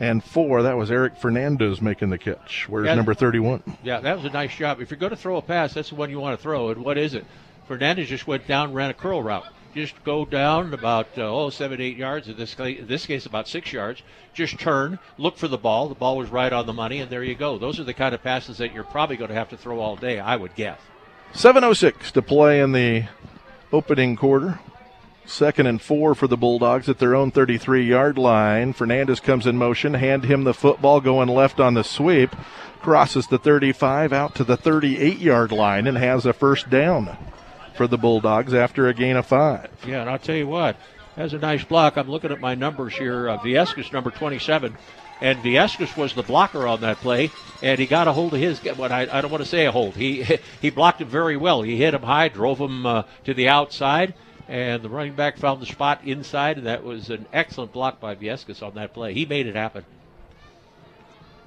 and 0.00 0.24
four. 0.24 0.62
That 0.62 0.76
was 0.76 0.90
Eric 0.90 1.16
Fernandez 1.16 1.80
making 1.80 2.10
the 2.10 2.18
catch. 2.18 2.68
Where's 2.68 2.86
yeah, 2.86 2.94
number 2.94 3.14
31? 3.14 3.62
Yeah, 3.82 4.00
that 4.00 4.16
was 4.16 4.24
a 4.24 4.30
nice 4.30 4.54
job. 4.54 4.80
If 4.80 4.90
you're 4.90 4.98
going 4.98 5.10
to 5.10 5.16
throw 5.16 5.36
a 5.36 5.42
pass, 5.42 5.74
that's 5.74 5.90
the 5.90 5.94
one 5.94 6.10
you 6.10 6.18
want 6.18 6.38
to 6.38 6.42
throw. 6.42 6.70
And 6.70 6.84
what 6.84 6.98
is 6.98 7.14
it? 7.14 7.24
Fernandez 7.68 8.08
just 8.08 8.26
went 8.26 8.48
down, 8.48 8.72
ran 8.72 8.90
a 8.90 8.94
curl 8.94 9.22
route 9.22 9.46
just 9.74 10.02
go 10.04 10.24
down 10.24 10.74
about 10.74 11.06
uh, 11.16 11.22
oh 11.22 11.50
seven 11.50 11.80
eight 11.80 11.96
yards. 11.96 12.28
In 12.28 12.36
this 12.36 12.54
case, 12.54 12.80
in 12.80 12.86
this 12.86 13.06
case 13.06 13.26
about 13.26 13.48
six 13.48 13.72
yards. 13.72 14.02
Just 14.32 14.58
turn 14.58 14.98
look 15.18 15.36
for 15.36 15.48
the 15.48 15.58
ball. 15.58 15.88
The 15.88 15.94
ball 15.94 16.16
was 16.16 16.30
right 16.30 16.52
on 16.52 16.66
the 16.66 16.72
money 16.72 17.00
and 17.00 17.10
there 17.10 17.24
you 17.24 17.34
go. 17.34 17.58
Those 17.58 17.80
are 17.80 17.84
the 17.84 17.94
kind 17.94 18.14
of 18.14 18.22
passes 18.22 18.58
that 18.58 18.72
you're 18.72 18.84
probably 18.84 19.16
going 19.16 19.28
to 19.28 19.34
have 19.34 19.48
to 19.50 19.56
throw 19.56 19.80
all 19.80 19.96
day 19.96 20.18
i 20.18 20.36
would 20.36 20.54
guess. 20.54 20.78
706 21.32 22.12
to 22.12 22.22
play 22.22 22.60
in 22.60 22.72
the 22.72 23.04
opening 23.72 24.16
quarter. 24.16 24.60
Second 25.26 25.66
and 25.66 25.80
four 25.80 26.14
for 26.14 26.26
the 26.26 26.36
bulldogs 26.36 26.88
at 26.88 26.98
their 26.98 27.14
own 27.14 27.30
33 27.30 27.84
yard 27.84 28.18
line. 28.18 28.72
Fernandez 28.72 29.20
comes 29.20 29.46
in 29.46 29.56
motion 29.56 29.94
hand 29.94 30.24
him 30.24 30.44
the 30.44 30.54
football 30.54 31.00
going 31.00 31.28
left 31.28 31.60
on 31.60 31.74
the 31.74 31.84
sweep. 31.84 32.34
Crosses 32.80 33.26
the 33.26 33.38
35 33.38 34.12
out 34.12 34.34
to 34.34 34.44
the 34.44 34.56
38 34.56 35.18
yard 35.18 35.52
line 35.52 35.86
and 35.86 35.98
has 35.98 36.26
a 36.26 36.32
first 36.32 36.70
down 36.70 37.16
for 37.80 37.86
the 37.86 37.96
Bulldogs 37.96 38.52
after 38.52 38.88
a 38.88 38.92
gain 38.92 39.16
of 39.16 39.24
five. 39.24 39.70
Yeah, 39.86 40.02
and 40.02 40.10
I'll 40.10 40.18
tell 40.18 40.36
you 40.36 40.46
what, 40.46 40.76
that's 41.16 41.32
a 41.32 41.38
nice 41.38 41.64
block. 41.64 41.96
I'm 41.96 42.10
looking 42.10 42.30
at 42.30 42.38
my 42.38 42.54
numbers 42.54 42.94
here. 42.94 43.30
Uh, 43.30 43.38
Viescas, 43.38 43.90
number 43.90 44.10
27. 44.10 44.76
And 45.22 45.38
Viescas 45.38 45.96
was 45.96 46.12
the 46.12 46.22
blocker 46.22 46.66
on 46.66 46.82
that 46.82 46.98
play, 46.98 47.30
and 47.62 47.78
he 47.78 47.86
got 47.86 48.06
a 48.06 48.12
hold 48.12 48.34
of 48.34 48.40
his. 48.40 48.62
What 48.76 48.92
I, 48.92 49.08
I 49.10 49.22
don't 49.22 49.30
want 49.30 49.42
to 49.42 49.48
say 49.48 49.64
a 49.64 49.72
hold. 49.72 49.94
He 49.94 50.26
he 50.60 50.68
blocked 50.68 51.00
him 51.00 51.08
very 51.08 51.38
well. 51.38 51.62
He 51.62 51.78
hit 51.78 51.94
him 51.94 52.02
high, 52.02 52.28
drove 52.28 52.58
him 52.58 52.84
uh, 52.84 53.04
to 53.24 53.32
the 53.32 53.48
outside, 53.48 54.12
and 54.46 54.82
the 54.82 54.90
running 54.90 55.14
back 55.14 55.38
found 55.38 55.62
the 55.62 55.66
spot 55.66 56.02
inside, 56.04 56.58
and 56.58 56.66
that 56.66 56.84
was 56.84 57.08
an 57.08 57.24
excellent 57.32 57.72
block 57.72 57.98
by 57.98 58.14
Viescas 58.14 58.62
on 58.62 58.74
that 58.74 58.92
play. 58.92 59.14
He 59.14 59.24
made 59.24 59.46
it 59.46 59.56
happen. 59.56 59.86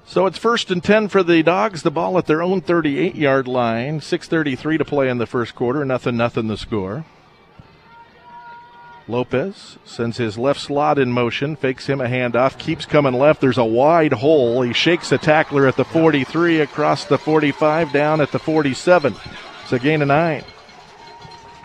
So 0.06 0.26
it's 0.26 0.38
first 0.38 0.70
and 0.70 0.82
10 0.82 1.08
for 1.08 1.22
the 1.22 1.42
Dogs. 1.42 1.82
The 1.82 1.90
ball 1.90 2.18
at 2.18 2.26
their 2.26 2.42
own 2.42 2.60
38 2.60 3.14
yard 3.14 3.48
line. 3.48 4.00
6.33 4.00 4.78
to 4.78 4.84
play 4.84 5.08
in 5.08 5.18
the 5.18 5.26
first 5.26 5.54
quarter. 5.54 5.84
Nothing, 5.84 6.16
nothing 6.16 6.48
the 6.48 6.58
score. 6.58 7.04
Lopez 9.06 9.76
sends 9.84 10.16
his 10.16 10.38
left 10.38 10.60
slot 10.60 10.98
in 10.98 11.12
motion, 11.12 11.56
fakes 11.56 11.86
him 11.86 12.00
a 12.00 12.06
handoff, 12.06 12.58
keeps 12.58 12.86
coming 12.86 13.12
left. 13.12 13.40
There's 13.40 13.58
a 13.58 13.64
wide 13.64 14.14
hole. 14.14 14.62
He 14.62 14.72
shakes 14.72 15.12
a 15.12 15.18
tackler 15.18 15.66
at 15.66 15.76
the 15.76 15.84
43, 15.84 16.60
across 16.60 17.04
the 17.04 17.18
45, 17.18 17.92
down 17.92 18.22
at 18.22 18.32
the 18.32 18.38
47. 18.38 19.14
It's 19.62 19.72
a 19.72 19.78
gain 19.78 20.00
of 20.00 20.08
nine. 20.08 20.44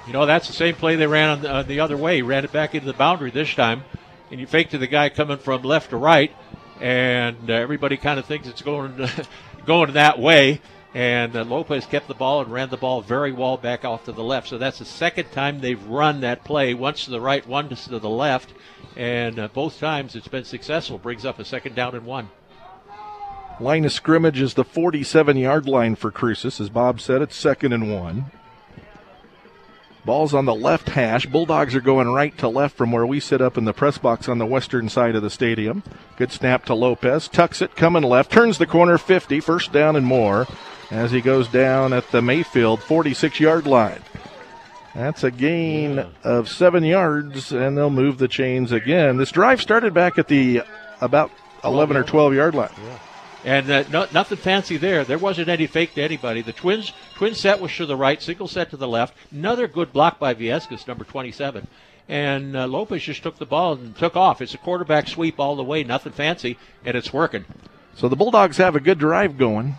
You 0.05 0.11
know, 0.11 0.25
that's 0.25 0.47
the 0.47 0.53
same 0.53 0.75
play 0.75 0.97
they 0.97 1.07
ran 1.07 1.29
on 1.29 1.41
the, 1.41 1.53
uh, 1.53 1.63
the 1.63 1.79
other 1.79 1.95
way. 1.95 2.17
He 2.17 2.21
ran 2.23 2.43
it 2.43 2.51
back 2.51 2.75
into 2.75 2.87
the 2.87 2.93
boundary 2.93 3.31
this 3.31 3.53
time, 3.53 3.85
and 4.31 4.39
you 4.39 4.47
fake 4.47 4.71
to 4.71 4.77
the 4.77 4.87
guy 4.87 5.07
coming 5.07 5.37
from 5.37 5.61
left 5.61 5.91
to 5.91 5.97
right, 5.97 6.35
and 6.81 7.49
uh, 7.49 7.53
everybody 7.53 7.97
kind 7.97 8.19
of 8.19 8.25
thinks 8.25 8.47
it's 8.47 8.61
going 8.61 9.07
going 9.65 9.93
that 9.93 10.19
way. 10.19 10.61
And 10.93 11.35
uh, 11.35 11.43
Lopez 11.43 11.85
kept 11.85 12.07
the 12.07 12.15
ball 12.15 12.41
and 12.41 12.51
ran 12.51 12.69
the 12.69 12.77
ball 12.77 13.01
very 13.01 13.31
well 13.31 13.57
back 13.57 13.85
off 13.85 14.05
to 14.05 14.11
the 14.11 14.23
left. 14.23 14.47
So 14.47 14.57
that's 14.57 14.79
the 14.79 14.85
second 14.85 15.31
time 15.31 15.59
they've 15.59 15.83
run 15.85 16.21
that 16.21 16.43
play, 16.43 16.73
once 16.73 17.05
to 17.05 17.11
the 17.11 17.21
right, 17.21 17.45
once 17.45 17.85
to 17.85 17.99
the 17.99 18.09
left. 18.09 18.53
And 18.95 19.37
uh, 19.37 19.47
both 19.49 19.79
times 19.79 20.15
it's 20.15 20.27
been 20.27 20.45
successful. 20.45 20.97
Brings 20.97 21.25
up 21.25 21.37
a 21.37 21.45
second 21.45 21.75
down 21.75 21.93
and 21.93 22.05
one. 22.05 22.29
Line 23.59 23.85
of 23.85 23.91
scrimmage 23.91 24.41
is 24.41 24.55
the 24.55 24.63
47 24.63 25.37
yard 25.37 25.67
line 25.67 25.95
for 25.95 26.11
Cruces. 26.11 26.59
As 26.59 26.69
Bob 26.69 26.99
said, 27.01 27.21
it's 27.21 27.35
second 27.35 27.73
and 27.73 27.93
one. 27.93 28.31
Ball's 30.05 30.33
on 30.33 30.45
the 30.45 30.55
left 30.55 30.89
hash. 30.89 31.25
Bulldogs 31.25 31.75
are 31.75 31.81
going 31.81 32.07
right 32.07 32.37
to 32.37 32.47
left 32.47 32.75
from 32.75 32.91
where 32.91 33.05
we 33.05 33.19
sit 33.19 33.41
up 33.41 33.57
in 33.57 33.65
the 33.65 33.73
press 33.73 33.97
box 33.97 34.29
on 34.29 34.37
the 34.37 34.45
western 34.45 34.89
side 34.89 35.15
of 35.15 35.21
the 35.21 35.29
stadium. 35.29 35.83
Good 36.17 36.31
snap 36.31 36.65
to 36.65 36.73
Lopez. 36.73 37.27
Tucks 37.27 37.61
it, 37.61 37.75
coming 37.75 38.03
left. 38.03 38.31
Turns 38.31 38.57
the 38.57 38.65
corner 38.65 38.97
50. 38.97 39.39
First 39.41 39.71
down 39.71 39.95
and 39.95 40.05
more 40.05 40.47
as 40.89 41.11
he 41.11 41.21
goes 41.21 41.47
down 41.47 41.93
at 41.93 42.09
the 42.11 42.21
Mayfield 42.21 42.81
46 42.81 43.39
yard 43.39 43.67
line. 43.67 44.01
That's 44.95 45.23
a 45.23 45.31
gain 45.31 45.97
yeah. 45.97 46.07
of 46.23 46.49
seven 46.49 46.83
yards, 46.83 47.51
and 47.51 47.77
they'll 47.77 47.89
move 47.89 48.17
the 48.17 48.27
chains 48.27 48.71
again. 48.71 49.17
This 49.17 49.31
drive 49.31 49.61
started 49.61 49.93
back 49.93 50.17
at 50.17 50.27
the 50.27 50.63
about 50.99 51.31
11 51.63 51.95
or 51.95 52.03
12 52.03 52.33
yard 52.33 52.55
line. 52.55 52.71
Yeah. 52.83 52.99
And 53.45 53.69
uh, 53.71 53.83
no, 53.89 54.07
nothing 54.13 54.37
fancy 54.37 54.77
there. 54.77 55.03
There 55.03 55.17
wasn't 55.17 55.47
any 55.49 55.65
fake 55.65 55.95
to 55.95 56.01
anybody. 56.01 56.41
The 56.41 56.53
Twins 56.53 56.91
twin 57.15 57.35
set 57.35 57.61
was 57.61 57.73
to 57.77 57.85
the 57.85 57.95
right, 57.95 58.21
single 58.21 58.47
set 58.47 58.69
to 58.71 58.77
the 58.77 58.87
left. 58.87 59.15
Another 59.31 59.67
good 59.67 59.93
block 59.93 60.19
by 60.19 60.33
Viescas, 60.33 60.87
number 60.87 61.05
27. 61.05 61.67
And 62.09 62.57
uh, 62.57 62.67
Lopez 62.67 63.03
just 63.03 63.23
took 63.23 63.37
the 63.37 63.45
ball 63.45 63.73
and 63.73 63.95
took 63.95 64.15
off. 64.15 64.41
It's 64.41 64.55
a 64.55 64.57
quarterback 64.57 65.07
sweep 65.07 65.39
all 65.39 65.55
the 65.55 65.63
way, 65.63 65.83
nothing 65.83 66.11
fancy, 66.11 66.57
and 66.83 66.97
it's 66.97 67.13
working. 67.13 67.45
So 67.95 68.09
the 68.09 68.15
Bulldogs 68.15 68.57
have 68.57 68.75
a 68.75 68.79
good 68.79 68.97
drive 68.97 69.37
going. 69.37 69.75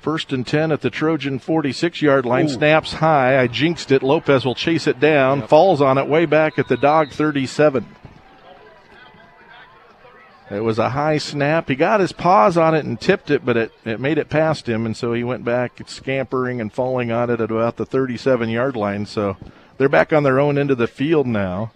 First 0.00 0.32
and 0.32 0.46
10 0.46 0.72
at 0.72 0.80
the 0.80 0.90
Trojan 0.90 1.38
46 1.38 2.00
yard 2.00 2.24
line. 2.24 2.46
Ooh. 2.46 2.48
Snaps 2.48 2.94
high. 2.94 3.38
I 3.40 3.46
jinxed 3.48 3.92
it. 3.92 4.02
Lopez 4.02 4.44
will 4.44 4.54
chase 4.54 4.86
it 4.86 4.98
down. 4.98 5.40
Yep. 5.40 5.48
Falls 5.48 5.82
on 5.82 5.98
it 5.98 6.06
way 6.06 6.24
back 6.24 6.58
at 6.58 6.68
the 6.68 6.76
dog 6.76 7.10
37. 7.12 7.86
It 10.50 10.64
was 10.64 10.80
a 10.80 10.90
high 10.90 11.18
snap. 11.18 11.68
He 11.68 11.76
got 11.76 12.00
his 12.00 12.12
paws 12.12 12.56
on 12.56 12.74
it 12.74 12.84
and 12.84 13.00
tipped 13.00 13.30
it, 13.30 13.44
but 13.44 13.56
it, 13.56 13.72
it 13.84 14.00
made 14.00 14.18
it 14.18 14.28
past 14.28 14.68
him, 14.68 14.84
and 14.84 14.96
so 14.96 15.12
he 15.12 15.22
went 15.22 15.44
back 15.44 15.80
scampering 15.86 16.60
and 16.60 16.72
falling 16.72 17.12
on 17.12 17.30
it 17.30 17.40
at 17.40 17.52
about 17.52 17.76
the 17.76 17.86
37 17.86 18.48
yard 18.48 18.74
line. 18.74 19.06
So 19.06 19.36
they're 19.78 19.88
back 19.88 20.12
on 20.12 20.24
their 20.24 20.40
own 20.40 20.58
end 20.58 20.72
of 20.72 20.78
the 20.78 20.88
field 20.88 21.28
now. 21.28 21.70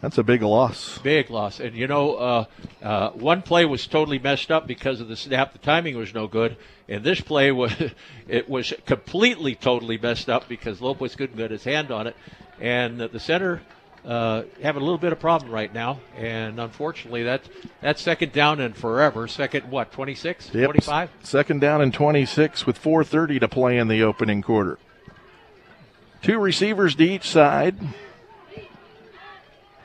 That's 0.00 0.18
a 0.18 0.22
big 0.22 0.42
loss. 0.42 0.98
Big 0.98 1.30
loss. 1.30 1.60
And 1.60 1.74
you 1.74 1.86
know, 1.86 2.14
uh, 2.16 2.44
uh, 2.82 3.10
one 3.10 3.40
play 3.42 3.64
was 3.64 3.86
totally 3.86 4.18
messed 4.18 4.50
up 4.50 4.66
because 4.66 5.00
of 5.00 5.08
the 5.08 5.16
snap. 5.16 5.52
The 5.52 5.58
timing 5.58 5.96
was 5.96 6.12
no 6.12 6.26
good. 6.26 6.56
And 6.88 7.02
this 7.02 7.20
play 7.20 7.52
was 7.52 7.72
it 8.28 8.48
was 8.48 8.72
completely 8.86 9.54
totally 9.54 9.96
messed 9.96 10.28
up 10.28 10.48
because 10.48 10.80
Lopez 10.82 11.16
couldn't 11.16 11.36
get 11.36 11.50
his 11.50 11.64
hand 11.64 11.90
on 11.90 12.06
it. 12.06 12.16
And 12.60 13.00
the 13.00 13.20
center 13.20 13.62
uh, 14.04 14.42
having 14.62 14.82
a 14.82 14.84
little 14.84 14.98
bit 14.98 15.12
of 15.12 15.20
problem 15.20 15.50
right 15.50 15.72
now. 15.72 16.00
And 16.16 16.60
unfortunately, 16.60 17.24
that 17.24 17.42
that's 17.80 18.02
second 18.02 18.32
down 18.32 18.60
and 18.60 18.76
forever. 18.76 19.26
Second, 19.28 19.70
what, 19.70 19.92
26, 19.92 20.54
yep. 20.54 20.66
25? 20.66 21.10
Second 21.22 21.60
down 21.60 21.80
and 21.80 21.92
26 21.92 22.66
with 22.66 22.82
4.30 22.82 23.40
to 23.40 23.48
play 23.48 23.78
in 23.78 23.88
the 23.88 24.02
opening 24.02 24.42
quarter. 24.42 24.78
Two 26.22 26.38
receivers 26.38 26.94
to 26.96 27.04
each 27.04 27.28
side. 27.28 27.76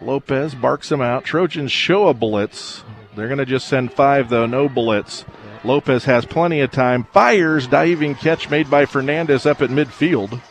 Lopez 0.01 0.55
barks 0.55 0.91
him 0.91 1.01
out. 1.01 1.25
Trojans 1.25 1.71
show 1.71 2.07
a 2.07 2.13
blitz. 2.13 2.83
They're 3.15 3.27
going 3.27 3.39
to 3.39 3.45
just 3.45 3.67
send 3.67 3.91
five, 3.91 4.29
though, 4.29 4.45
no 4.45 4.69
blitz. 4.69 5.25
Lopez 5.65 6.05
has 6.05 6.25
plenty 6.25 6.61
of 6.61 6.71
time. 6.71 7.03
Fires, 7.11 7.67
diving 7.67 8.15
catch 8.15 8.49
made 8.49 8.69
by 8.69 8.85
Fernandez 8.85 9.45
up 9.45 9.61
at 9.61 9.69
midfield. 9.69 10.41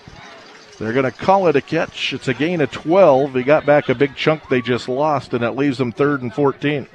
They're 0.79 0.93
going 0.93 1.05
to 1.05 1.13
call 1.13 1.49
it 1.49 1.57
a 1.57 1.61
catch. 1.61 2.13
It's 2.13 2.29
a 2.29 2.35
gain 2.35 2.61
of 2.61 2.71
12. 2.71 3.35
He 3.35 3.43
got 3.43 3.67
back 3.67 3.89
a 3.89 3.95
big 3.95 4.15
chunk 4.15 4.49
they 4.49 4.63
just 4.63 4.89
lost, 4.89 5.35
and 5.35 5.43
it 5.43 5.53
leaves 5.53 5.79
them 5.79 5.91
third 5.91 6.23
and 6.23 6.33
14. 6.33 6.87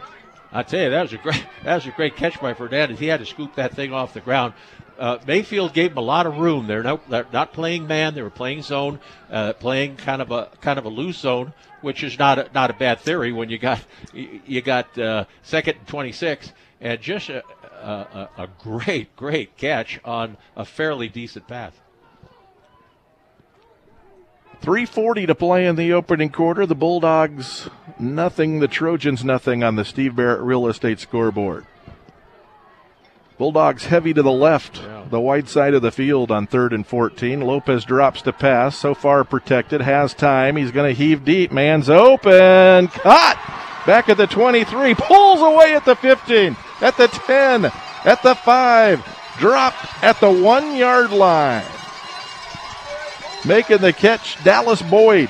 I 0.53 0.63
tell 0.63 0.83
you, 0.83 0.89
that 0.91 1.01
was 1.01 1.13
a 1.13 1.17
great 1.17 1.45
that 1.63 1.75
was 1.75 1.87
a 1.87 1.91
great 1.91 2.15
catch 2.15 2.39
by 2.39 2.53
Fernandez. 2.53 2.99
He 2.99 3.07
had 3.07 3.19
to 3.19 3.25
scoop 3.25 3.55
that 3.55 3.73
thing 3.73 3.91
off 3.91 4.13
the 4.13 4.21
ground. 4.21 4.53
Uh, 4.97 5.17
Mayfield 5.25 5.73
gave 5.73 5.91
him 5.91 5.97
a 5.97 6.01
lot 6.01 6.27
of 6.27 6.37
room. 6.37 6.67
They're 6.67 6.83
not, 6.83 7.09
they're 7.09 7.25
not 7.33 7.51
playing 7.51 7.87
man. 7.87 8.13
They 8.13 8.21
were 8.21 8.29
playing 8.29 8.61
zone, 8.61 8.99
uh, 9.31 9.53
playing 9.53 9.97
kind 9.97 10.21
of 10.21 10.31
a 10.31 10.49
kind 10.61 10.77
of 10.77 10.85
a 10.85 10.89
loose 10.89 11.17
zone, 11.17 11.53
which 11.81 12.03
is 12.03 12.17
not 12.19 12.37
a, 12.37 12.49
not 12.53 12.69
a 12.69 12.73
bad 12.73 12.99
theory 12.99 13.33
when 13.33 13.49
you 13.49 13.57
got 13.57 13.83
you 14.13 14.61
got 14.61 14.97
uh, 14.97 15.25
second 15.41 15.77
and 15.79 15.87
26, 15.87 16.53
and 16.79 17.01
just 17.01 17.29
a, 17.29 17.43
a, 17.81 18.29
a 18.37 18.47
great 18.59 19.13
great 19.15 19.57
catch 19.57 19.99
on 20.05 20.37
a 20.55 20.63
fairly 20.63 21.09
decent 21.09 21.47
path. 21.47 21.82
340 24.63 25.25
to 25.25 25.35
play 25.35 25.65
in 25.67 25.75
the 25.75 25.91
opening 25.91 26.29
quarter. 26.29 26.65
The 26.65 26.73
Bulldogs 26.73 27.69
nothing, 27.99 28.59
the 28.59 28.69
Trojans 28.69 29.21
nothing 29.21 29.61
on 29.61 29.75
the 29.75 29.83
Steve 29.83 30.15
Barrett 30.15 30.39
Real 30.39 30.67
Estate 30.67 31.01
scoreboard. 31.01 31.65
Bulldogs 33.37 33.87
heavy 33.87 34.13
to 34.13 34.21
the 34.21 34.31
left, 34.31 34.77
yeah. 34.77 35.03
the 35.09 35.19
wide 35.19 35.49
side 35.49 35.73
of 35.73 35.81
the 35.81 35.91
field 35.91 36.31
on 36.31 36.47
third 36.47 36.71
and 36.71 36.87
14. 36.87 37.41
Lopez 37.41 37.83
drops 37.83 38.21
to 38.21 38.31
pass, 38.31 38.77
so 38.77 38.93
far 38.93 39.25
protected, 39.25 39.81
has 39.81 40.13
time. 40.13 40.55
He's 40.55 40.71
going 40.71 40.95
to 40.95 40.97
heave 40.97 41.25
deep. 41.25 41.51
Man's 41.51 41.89
open. 41.89 42.87
Caught 42.87 43.83
back 43.85 44.07
at 44.07 44.15
the 44.15 44.27
23. 44.27 44.95
Pulls 44.95 45.41
away 45.41 45.75
at 45.75 45.83
the 45.83 45.97
15, 45.97 46.55
at 46.79 46.95
the 46.95 47.09
10, 47.09 47.65
at 48.05 48.23
the 48.23 48.33
5. 48.33 49.35
Dropped 49.39 50.03
at 50.03 50.21
the 50.21 50.31
one 50.31 50.73
yard 50.77 51.11
line. 51.11 51.65
Making 53.45 53.79
the 53.79 53.93
catch, 53.93 54.41
Dallas 54.43 54.81
Boyd. 54.81 55.29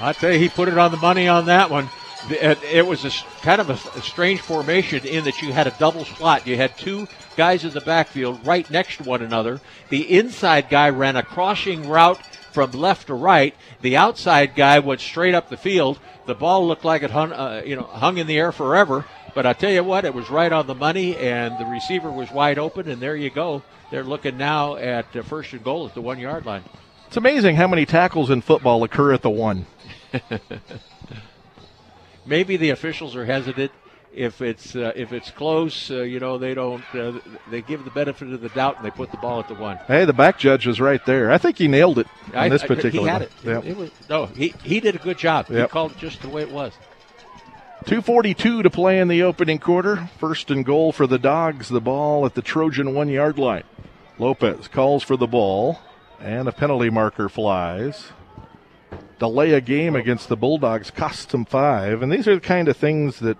I 0.00 0.12
tell 0.12 0.32
you, 0.32 0.38
he 0.38 0.48
put 0.48 0.68
it 0.68 0.78
on 0.78 0.90
the 0.90 0.96
money 0.96 1.28
on 1.28 1.46
that 1.46 1.70
one 1.70 1.88
it 2.30 2.86
was 2.86 3.04
a 3.04 3.10
kind 3.42 3.60
of 3.60 3.70
a, 3.70 3.98
a, 3.98 4.02
strange 4.02 4.40
formation 4.40 5.04
in 5.06 5.24
that 5.24 5.42
you 5.42 5.52
had 5.52 5.66
a 5.66 5.74
double 5.78 6.04
slot. 6.04 6.46
You 6.46 6.56
had 6.56 6.76
two 6.76 7.08
guys 7.36 7.64
in 7.64 7.72
the 7.72 7.80
backfield 7.80 8.46
right 8.46 8.68
next 8.70 8.98
to 8.98 9.04
one 9.04 9.22
another. 9.22 9.60
The 9.88 10.18
inside 10.18 10.68
guy 10.68 10.90
ran 10.90 11.16
a 11.16 11.22
crossing 11.22 11.88
route 11.88 12.24
from 12.52 12.70
left 12.72 13.08
to 13.08 13.14
right. 13.14 13.54
The 13.80 13.96
outside 13.96 14.54
guy 14.54 14.78
went 14.78 15.00
straight 15.00 15.34
up 15.34 15.48
the 15.48 15.56
field. 15.56 15.98
The 16.26 16.34
ball 16.34 16.66
looked 16.68 16.84
like 16.84 17.02
it 17.02 17.10
hung, 17.10 17.32
uh, 17.32 17.62
you 17.64 17.74
know, 17.74 17.82
hung 17.82 18.18
in 18.18 18.26
the 18.26 18.38
air 18.38 18.52
forever. 18.52 19.04
But 19.34 19.46
I 19.46 19.52
tell 19.52 19.70
you 19.70 19.82
what, 19.82 20.04
it 20.04 20.12
was 20.12 20.30
right 20.30 20.52
on 20.52 20.66
the 20.66 20.74
money, 20.74 21.16
and 21.16 21.58
the 21.58 21.64
receiver 21.64 22.10
was 22.10 22.30
wide 22.30 22.58
open. 22.58 22.88
And 22.88 23.00
there 23.00 23.16
you 23.16 23.30
go. 23.30 23.62
They're 23.90 24.04
looking 24.04 24.36
now 24.36 24.76
at 24.76 25.14
uh, 25.16 25.22
first 25.22 25.52
and 25.52 25.64
goal 25.64 25.86
at 25.86 25.94
the 25.94 26.02
one 26.02 26.18
yard 26.18 26.46
line. 26.46 26.64
It's 27.06 27.16
amazing 27.16 27.56
how 27.56 27.68
many 27.68 27.84
tackles 27.84 28.30
in 28.30 28.40
football 28.40 28.82
occur 28.84 29.12
at 29.12 29.22
the 29.22 29.30
one. 29.30 29.66
maybe 32.26 32.56
the 32.56 32.70
officials 32.70 33.16
are 33.16 33.24
hesitant 33.24 33.72
if 34.14 34.42
it's 34.42 34.76
uh, 34.76 34.92
if 34.94 35.12
it's 35.12 35.30
close, 35.30 35.90
uh, 35.90 36.02
you 36.02 36.20
know, 36.20 36.38
they 36.38 36.54
don't 36.54 36.84
uh, 36.94 37.12
they 37.50 37.62
give 37.62 37.84
the 37.84 37.90
benefit 37.90 38.32
of 38.32 38.40
the 38.40 38.48
doubt 38.50 38.76
and 38.76 38.84
they 38.84 38.90
put 38.90 39.10
the 39.10 39.16
ball 39.16 39.40
at 39.40 39.48
the 39.48 39.54
one. 39.54 39.78
Hey, 39.86 40.04
the 40.04 40.12
back 40.12 40.38
judge 40.38 40.66
was 40.66 40.80
right 40.80 41.04
there. 41.06 41.30
I 41.30 41.38
think 41.38 41.58
he 41.58 41.68
nailed 41.68 41.98
it 41.98 42.06
on 42.34 42.50
this 42.50 42.62
particular. 42.62 43.06
He 43.06 43.12
had 43.12 43.22
it. 43.22 43.32
Yep. 43.44 43.64
it 43.64 43.76
was, 43.76 43.90
no, 44.08 44.26
he 44.26 44.54
he 44.62 44.80
did 44.80 44.94
a 44.94 44.98
good 44.98 45.18
job. 45.18 45.46
Yep. 45.48 45.68
He 45.68 45.72
called 45.72 45.92
it 45.92 45.98
just 45.98 46.20
the 46.22 46.28
way 46.28 46.42
it 46.42 46.50
was. 46.50 46.72
242 47.82 48.62
to 48.62 48.70
play 48.70 49.00
in 49.00 49.08
the 49.08 49.22
opening 49.22 49.58
quarter. 49.58 50.08
First 50.18 50.50
and 50.50 50.64
goal 50.64 50.92
for 50.92 51.06
the 51.06 51.18
Dogs. 51.18 51.68
The 51.68 51.80
ball 51.80 52.24
at 52.24 52.34
the 52.34 52.42
Trojan 52.42 52.94
one 52.94 53.08
yard 53.08 53.38
line. 53.38 53.64
Lopez 54.18 54.68
calls 54.68 55.02
for 55.02 55.16
the 55.16 55.26
ball 55.26 55.80
And 56.20 56.46
a 56.46 56.52
penalty 56.52 56.90
marker 56.90 57.28
flies. 57.28 58.10
Delay 59.18 59.52
a 59.52 59.60
game 59.60 59.96
against 59.96 60.28
the 60.28 60.36
Bulldogs 60.36 60.90
costs 60.90 61.32
them 61.32 61.44
five. 61.44 62.02
And 62.02 62.12
these 62.12 62.28
are 62.28 62.34
the 62.36 62.40
kind 62.40 62.68
of 62.68 62.76
things 62.76 63.18
that 63.20 63.38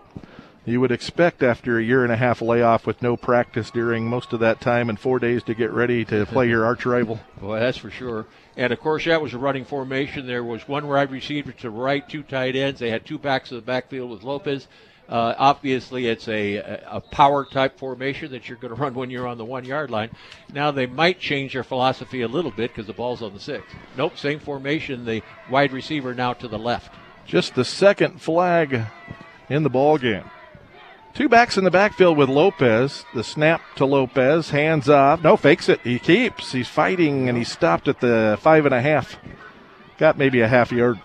you 0.64 0.80
would 0.80 0.92
expect 0.92 1.42
after 1.42 1.78
a 1.78 1.82
year 1.82 2.02
and 2.02 2.12
a 2.12 2.16
half 2.16 2.40
layoff 2.40 2.86
with 2.86 3.02
no 3.02 3.16
practice 3.16 3.70
during 3.70 4.06
most 4.06 4.32
of 4.32 4.40
that 4.40 4.60
time 4.60 4.88
and 4.88 4.98
four 4.98 5.18
days 5.18 5.42
to 5.44 5.54
get 5.54 5.72
ready 5.72 6.04
to 6.06 6.26
play 6.26 6.48
your 6.48 6.64
arch 6.64 6.86
rival. 6.86 7.20
Well, 7.40 7.58
that's 7.60 7.78
for 7.78 7.90
sure. 7.90 8.26
And 8.56 8.72
of 8.72 8.80
course, 8.80 9.04
that 9.06 9.22
was 9.22 9.34
a 9.34 9.38
running 9.38 9.64
formation. 9.64 10.26
There 10.26 10.44
was 10.44 10.68
one 10.68 10.86
wide 10.86 11.10
receiver 11.10 11.52
to 11.52 11.70
right, 11.70 12.06
two 12.06 12.22
tight 12.22 12.54
ends. 12.54 12.80
They 12.80 12.90
had 12.90 13.06
two 13.06 13.18
backs 13.18 13.50
in 13.50 13.56
the 13.56 13.62
backfield 13.62 14.10
with 14.10 14.22
Lopez. 14.22 14.68
Uh, 15.08 15.34
obviously, 15.36 16.06
it's 16.06 16.28
a, 16.28 16.56
a 16.86 17.00
power 17.00 17.44
type 17.44 17.78
formation 17.78 18.30
that 18.32 18.48
you're 18.48 18.58
going 18.58 18.74
to 18.74 18.80
run 18.80 18.94
when 18.94 19.10
you're 19.10 19.26
on 19.26 19.38
the 19.38 19.44
one 19.44 19.64
yard 19.64 19.90
line. 19.90 20.10
Now, 20.52 20.70
they 20.70 20.86
might 20.86 21.18
change 21.18 21.54
their 21.54 21.64
philosophy 21.64 22.22
a 22.22 22.28
little 22.28 22.50
bit 22.50 22.70
because 22.70 22.86
the 22.86 22.92
ball's 22.92 23.22
on 23.22 23.34
the 23.34 23.40
six. 23.40 23.64
Nope, 23.96 24.16
same 24.16 24.38
formation. 24.38 25.04
The 25.04 25.22
wide 25.50 25.72
receiver 25.72 26.14
now 26.14 26.34
to 26.34 26.48
the 26.48 26.58
left. 26.58 26.94
Just 27.26 27.54
the 27.54 27.64
second 27.64 28.20
flag 28.20 28.82
in 29.48 29.62
the 29.62 29.70
ball 29.70 29.98
game. 29.98 30.24
Two 31.14 31.28
backs 31.28 31.58
in 31.58 31.64
the 31.64 31.70
backfield 31.70 32.16
with 32.16 32.30
Lopez. 32.30 33.04
The 33.14 33.22
snap 33.22 33.60
to 33.76 33.84
Lopez, 33.84 34.48
hands 34.48 34.88
off. 34.88 35.22
No, 35.22 35.36
fakes 35.36 35.68
it. 35.68 35.80
He 35.82 35.98
keeps. 35.98 36.52
He's 36.52 36.68
fighting, 36.68 37.28
and 37.28 37.36
he 37.36 37.44
stopped 37.44 37.86
at 37.86 38.00
the 38.00 38.38
five 38.40 38.64
and 38.64 38.74
a 38.74 38.80
half. 38.80 39.18
Got 39.98 40.16
maybe 40.16 40.40
a 40.40 40.48
half 40.48 40.72
yard. 40.72 40.98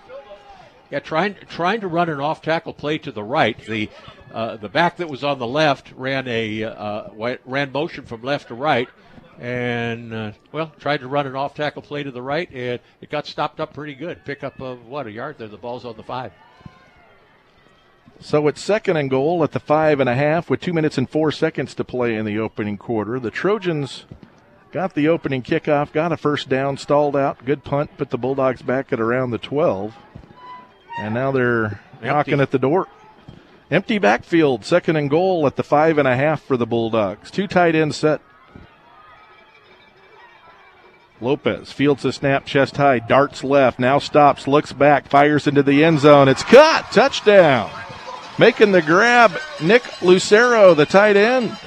Yeah, 0.89 0.99
trying 0.99 1.35
trying 1.49 1.81
to 1.81 1.89
run 1.89 2.09
an 2.09 2.21
off 2.21 2.41
tackle 2.41 2.73
play 2.73 2.97
to 2.99 3.11
the 3.11 3.23
right. 3.23 3.59
The 3.65 3.89
uh, 4.33 4.55
the 4.55 4.69
back 4.69 4.97
that 4.97 5.09
was 5.09 5.25
on 5.25 5.39
the 5.39 5.47
left 5.47 5.91
ran 5.97 6.25
a 6.29 6.63
uh, 6.63 7.37
ran 7.45 7.73
motion 7.73 8.05
from 8.05 8.21
left 8.21 8.47
to 8.47 8.55
right, 8.55 8.87
and 9.39 10.13
uh, 10.13 10.31
well 10.53 10.71
tried 10.79 11.01
to 11.01 11.09
run 11.09 11.27
an 11.27 11.35
off 11.35 11.53
tackle 11.53 11.81
play 11.81 12.03
to 12.03 12.11
the 12.11 12.21
right, 12.21 12.49
and 12.53 12.79
it 13.01 13.09
got 13.09 13.27
stopped 13.27 13.59
up 13.59 13.73
pretty 13.73 13.93
good. 13.93 14.23
Pick 14.23 14.45
up 14.45 14.61
of 14.61 14.85
what 14.85 15.05
a 15.05 15.11
yard 15.11 15.37
there. 15.37 15.49
The 15.49 15.57
ball's 15.57 15.83
on 15.83 15.97
the 15.97 16.03
five. 16.03 16.31
So 18.19 18.47
it's 18.47 18.61
second 18.61 18.97
and 18.97 19.09
goal 19.09 19.43
at 19.43 19.51
the 19.51 19.59
five 19.59 19.99
and 19.99 20.09
a 20.09 20.15
half 20.15 20.49
with 20.49 20.59
two 20.59 20.73
minutes 20.73 20.97
and 20.97 21.09
four 21.09 21.31
seconds 21.31 21.73
to 21.75 21.83
play 21.83 22.15
in 22.15 22.25
the 22.25 22.39
opening 22.39 22.77
quarter. 22.77 23.19
The 23.19 23.31
Trojans 23.31 24.05
got 24.71 24.95
the 24.95 25.07
opening 25.07 25.43
kickoff, 25.43 25.91
got 25.91 26.11
a 26.11 26.17
first 26.17 26.49
down, 26.49 26.77
stalled 26.77 27.15
out, 27.15 27.45
good 27.45 27.63
punt, 27.63 27.95
put 27.97 28.09
the 28.09 28.17
Bulldogs 28.17 28.61
back 28.61 28.91
at 28.91 28.99
around 28.99 29.31
the 29.31 29.37
12. 29.37 29.95
And 30.99 31.13
now 31.13 31.31
they're 31.31 31.79
Empty. 31.93 32.07
knocking 32.07 32.41
at 32.41 32.51
the 32.51 32.59
door. 32.59 32.87
Empty 33.69 33.99
backfield, 33.99 34.65
second 34.65 34.95
and 34.95 35.09
goal 35.09 35.45
at 35.45 35.55
the 35.55 35.63
five 35.63 35.97
and 35.97 36.07
a 36.07 36.15
half 36.15 36.41
for 36.41 36.57
the 36.57 36.65
Bulldogs. 36.65 37.29
Two 37.29 37.47
tight 37.47 37.75
end 37.75 37.93
set. 37.93 38.21
Lopez 41.19 41.71
fields 41.71 42.05
a 42.05 42.13
snap, 42.13 42.45
chest 42.45 42.77
high, 42.77 42.99
darts 42.99 43.43
left, 43.43 43.79
now 43.79 43.99
stops, 43.99 44.47
looks 44.47 44.71
back, 44.71 45.09
fires 45.09 45.47
into 45.47 45.63
the 45.63 45.83
end 45.83 45.99
zone. 45.99 46.27
It's 46.27 46.43
caught, 46.43 46.91
touchdown. 46.91 47.69
Making 48.39 48.71
the 48.71 48.81
grab, 48.83 49.37
Nick 49.61 50.01
Lucero, 50.01 50.75
the 50.75 50.85
tight 50.85 51.15
end. 51.15 51.57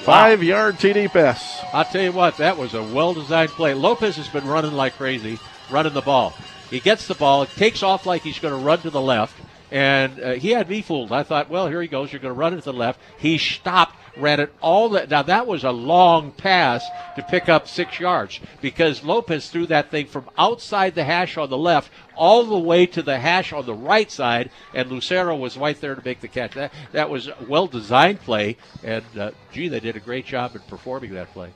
Five 0.00 0.38
wow. 0.38 0.44
yard 0.44 0.76
TD 0.76 1.08
pass. 1.08 1.62
I'll 1.72 1.84
tell 1.84 2.02
you 2.02 2.12
what, 2.12 2.38
that 2.38 2.56
was 2.56 2.72
a 2.72 2.82
well 2.82 3.12
designed 3.12 3.50
play. 3.50 3.74
Lopez 3.74 4.16
has 4.16 4.28
been 4.28 4.46
running 4.46 4.72
like 4.72 4.96
crazy, 4.96 5.38
running 5.70 5.92
the 5.92 6.00
ball. 6.00 6.32
He 6.70 6.80
gets 6.80 7.06
the 7.06 7.14
ball, 7.14 7.44
takes 7.44 7.82
off 7.82 8.06
like 8.06 8.22
he's 8.22 8.38
going 8.38 8.58
to 8.58 8.64
run 8.64 8.80
to 8.80 8.90
the 8.90 9.00
left, 9.00 9.34
and 9.70 10.20
uh, 10.20 10.32
he 10.32 10.50
had 10.50 10.68
me 10.68 10.82
fooled. 10.82 11.12
I 11.12 11.22
thought, 11.22 11.50
well, 11.50 11.68
here 11.68 11.82
he 11.82 11.88
goes. 11.88 12.12
You're 12.12 12.20
going 12.20 12.34
to 12.34 12.38
run 12.38 12.54
it 12.54 12.58
to 12.58 12.62
the 12.62 12.72
left. 12.72 13.00
He 13.18 13.38
stopped, 13.38 13.96
ran 14.16 14.40
it 14.40 14.52
all 14.60 14.90
that. 14.90 15.10
Now 15.10 15.22
that 15.22 15.46
was 15.46 15.64
a 15.64 15.70
long 15.70 16.32
pass 16.32 16.86
to 17.16 17.22
pick 17.22 17.48
up 17.48 17.68
six 17.68 18.00
yards 18.00 18.40
because 18.60 19.04
Lopez 19.04 19.50
threw 19.50 19.66
that 19.66 19.90
thing 19.90 20.06
from 20.06 20.28
outside 20.38 20.94
the 20.94 21.04
hash 21.04 21.36
on 21.36 21.50
the 21.50 21.58
left 21.58 21.90
all 22.16 22.44
the 22.44 22.58
way 22.58 22.86
to 22.86 23.02
the 23.02 23.18
hash 23.18 23.52
on 23.52 23.66
the 23.66 23.74
right 23.74 24.10
side, 24.10 24.50
and 24.74 24.90
Lucero 24.90 25.36
was 25.36 25.56
right 25.56 25.80
there 25.80 25.94
to 25.94 26.02
make 26.04 26.20
the 26.20 26.28
catch. 26.28 26.54
That 26.54 26.72
that 26.92 27.10
was 27.10 27.28
a 27.28 27.36
well 27.46 27.66
designed 27.66 28.20
play, 28.20 28.56
and 28.82 29.04
uh, 29.18 29.30
gee, 29.52 29.68
they 29.68 29.80
did 29.80 29.96
a 29.96 30.00
great 30.00 30.26
job 30.26 30.56
in 30.56 30.62
performing 30.62 31.14
that 31.14 31.32
play. 31.32 31.50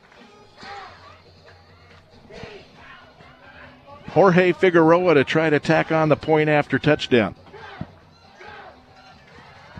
Jorge 4.10 4.52
Figueroa 4.52 5.14
to 5.14 5.24
try 5.24 5.48
to 5.48 5.58
tack 5.58 5.90
on 5.90 6.10
the 6.10 6.16
point 6.16 6.50
after 6.50 6.78
touchdown. 6.78 7.34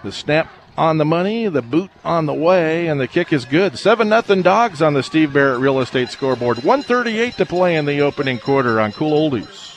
The 0.03 0.13
snap 0.13 0.51
on 0.77 0.99
the 0.99 1.05
money, 1.05 1.49
the 1.49 1.63
boot 1.63 1.91
on 2.05 2.27
the 2.27 2.35
way, 2.35 2.89
and 2.89 3.01
the 3.01 3.07
kick 3.07 3.33
is 3.33 3.45
good. 3.45 3.79
7 3.79 4.09
0 4.09 4.43
dogs 4.43 4.83
on 4.83 4.95
the 4.95 5.03
Steve 5.03 5.33
Barrett 5.33 5.61
Real 5.61 5.81
Estate 5.81 6.09
scoreboard. 6.09 6.59
138 6.59 7.35
to 7.37 7.47
play 7.47 7.77
in 7.77 7.85
the 7.85 8.01
opening 8.01 8.39
quarter 8.39 8.81
on 8.81 8.93
Cool 8.93 9.31
Oldies. 9.31 9.72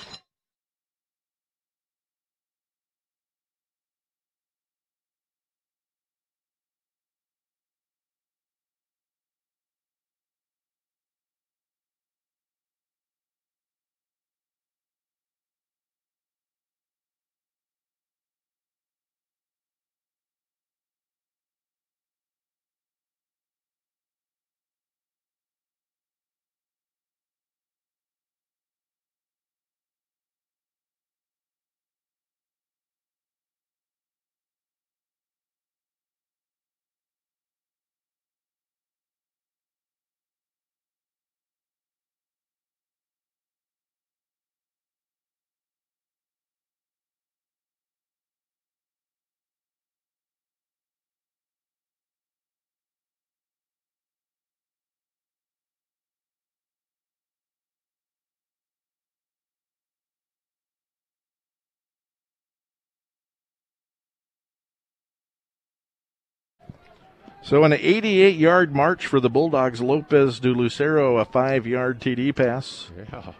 So 67.45 67.63
an 67.63 67.73
88 67.73 68.37
yard 68.37 68.75
march 68.75 69.05
for 69.05 69.19
the 69.19 69.29
Bulldogs. 69.29 69.79
Lopez 69.79 70.39
de 70.39 70.49
Lucero, 70.49 71.17
a 71.17 71.25
five 71.25 71.67
yard 71.67 72.01
TD 72.01 72.35
pass. 72.35 72.89
Yeah. 72.97 73.33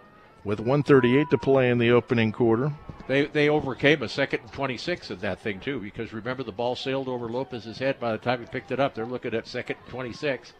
With 0.43 0.59
138 0.59 1.31
to 1.31 1.39
play 1.39 1.71
in 1.71 1.79
the 1.79 1.89
opening 1.89 2.31
quarter. 2.31 2.71
They, 3.07 3.25
they 3.25 3.49
overcame 3.49 4.03
a 4.03 4.07
second 4.07 4.41
and 4.41 4.51
26 4.51 5.09
in 5.09 5.17
that 5.19 5.39
thing, 5.39 5.59
too, 5.59 5.79
because 5.79 6.13
remember 6.13 6.43
the 6.43 6.51
ball 6.51 6.75
sailed 6.75 7.07
over 7.07 7.27
Lopez's 7.27 7.79
head 7.79 7.99
by 7.99 8.11
the 8.11 8.19
time 8.19 8.41
he 8.41 8.45
picked 8.45 8.71
it 8.71 8.79
up. 8.79 8.93
They're 8.93 9.07
looking 9.07 9.33
at 9.33 9.47
second 9.47 9.77
and 9.81 9.89
26. 9.89 10.53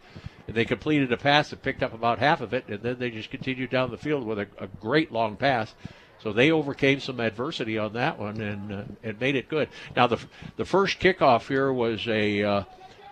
And 0.48 0.56
they 0.56 0.64
completed 0.64 1.12
a 1.12 1.16
pass 1.16 1.52
and 1.52 1.62
picked 1.62 1.84
up 1.84 1.94
about 1.94 2.18
half 2.18 2.40
of 2.40 2.52
it, 2.52 2.66
and 2.66 2.82
then 2.82 2.98
they 2.98 3.10
just 3.10 3.30
continued 3.30 3.70
down 3.70 3.92
the 3.92 3.96
field 3.96 4.26
with 4.26 4.40
a, 4.40 4.48
a 4.58 4.66
great 4.66 5.12
long 5.12 5.36
pass. 5.36 5.72
So 6.18 6.32
they 6.32 6.50
overcame 6.50 6.98
some 6.98 7.20
adversity 7.20 7.78
on 7.78 7.92
that 7.92 8.18
one 8.18 8.40
and 8.40 8.72
uh, 8.72 8.84
and 9.04 9.20
made 9.20 9.36
it 9.36 9.48
good. 9.48 9.68
Now 9.94 10.08
the 10.08 10.18
the 10.56 10.64
first 10.64 10.98
kickoff 10.98 11.46
here 11.46 11.72
was 11.72 12.08
a 12.08 12.42
uh, 12.42 12.62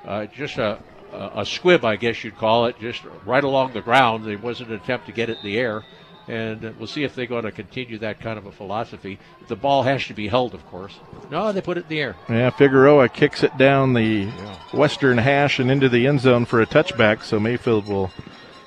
uh, 0.07 0.27
just 0.27 0.59
a, 0.59 0.79
a 1.13 1.47
squib, 1.47 1.85
I 1.85 1.97
guess 1.97 2.25
you'd 2.25 2.37
call 2.37 2.67
it, 2.67 2.79
just 2.81 3.03
right 3.25 3.45
along 3.45 3.73
the 3.73 3.81
ground. 3.81 4.25
There 4.25 4.39
wasn't 4.39 4.71
an 4.71 4.77
attempt 4.77 5.07
to 5.07 5.13
get 5.13 5.31
it 5.31 5.39
in 5.39 5.45
the 5.45 5.59
air. 5.59 5.85
And 6.27 6.63
we'll 6.79 6.87
see 6.87 7.05
if 7.05 7.15
they're 7.15 7.27
going 7.27 7.45
to 7.45 7.53
continue 7.53 7.99
that 7.99 8.19
kind 8.19 8.39
of 8.39 8.47
a 8.47 8.53
philosophy. 8.53 9.19
The 9.49 9.57
ball 9.57 9.83
has 9.83 10.07
to 10.07 10.15
be 10.15 10.27
held, 10.27 10.55
of 10.55 10.67
course. 10.69 10.99
No, 11.31 11.53
they 11.53 11.61
put 11.61 11.77
it 11.77 11.83
in 11.83 11.89
the 11.89 12.01
air. 12.01 12.17
Yeah, 12.31 12.49
Figueroa 12.49 13.11
kicks 13.11 13.43
it 13.43 13.57
down 13.59 13.93
the 13.93 14.03
yeah. 14.03 14.57
western 14.73 15.19
hash 15.19 15.59
and 15.59 15.71
into 15.71 15.91
the 15.91 16.07
end 16.07 16.21
zone 16.21 16.47
for 16.47 16.63
a 16.63 16.67
touchback. 16.67 17.23
So 17.23 17.39
Mayfield 17.39 17.87
will 17.87 18.11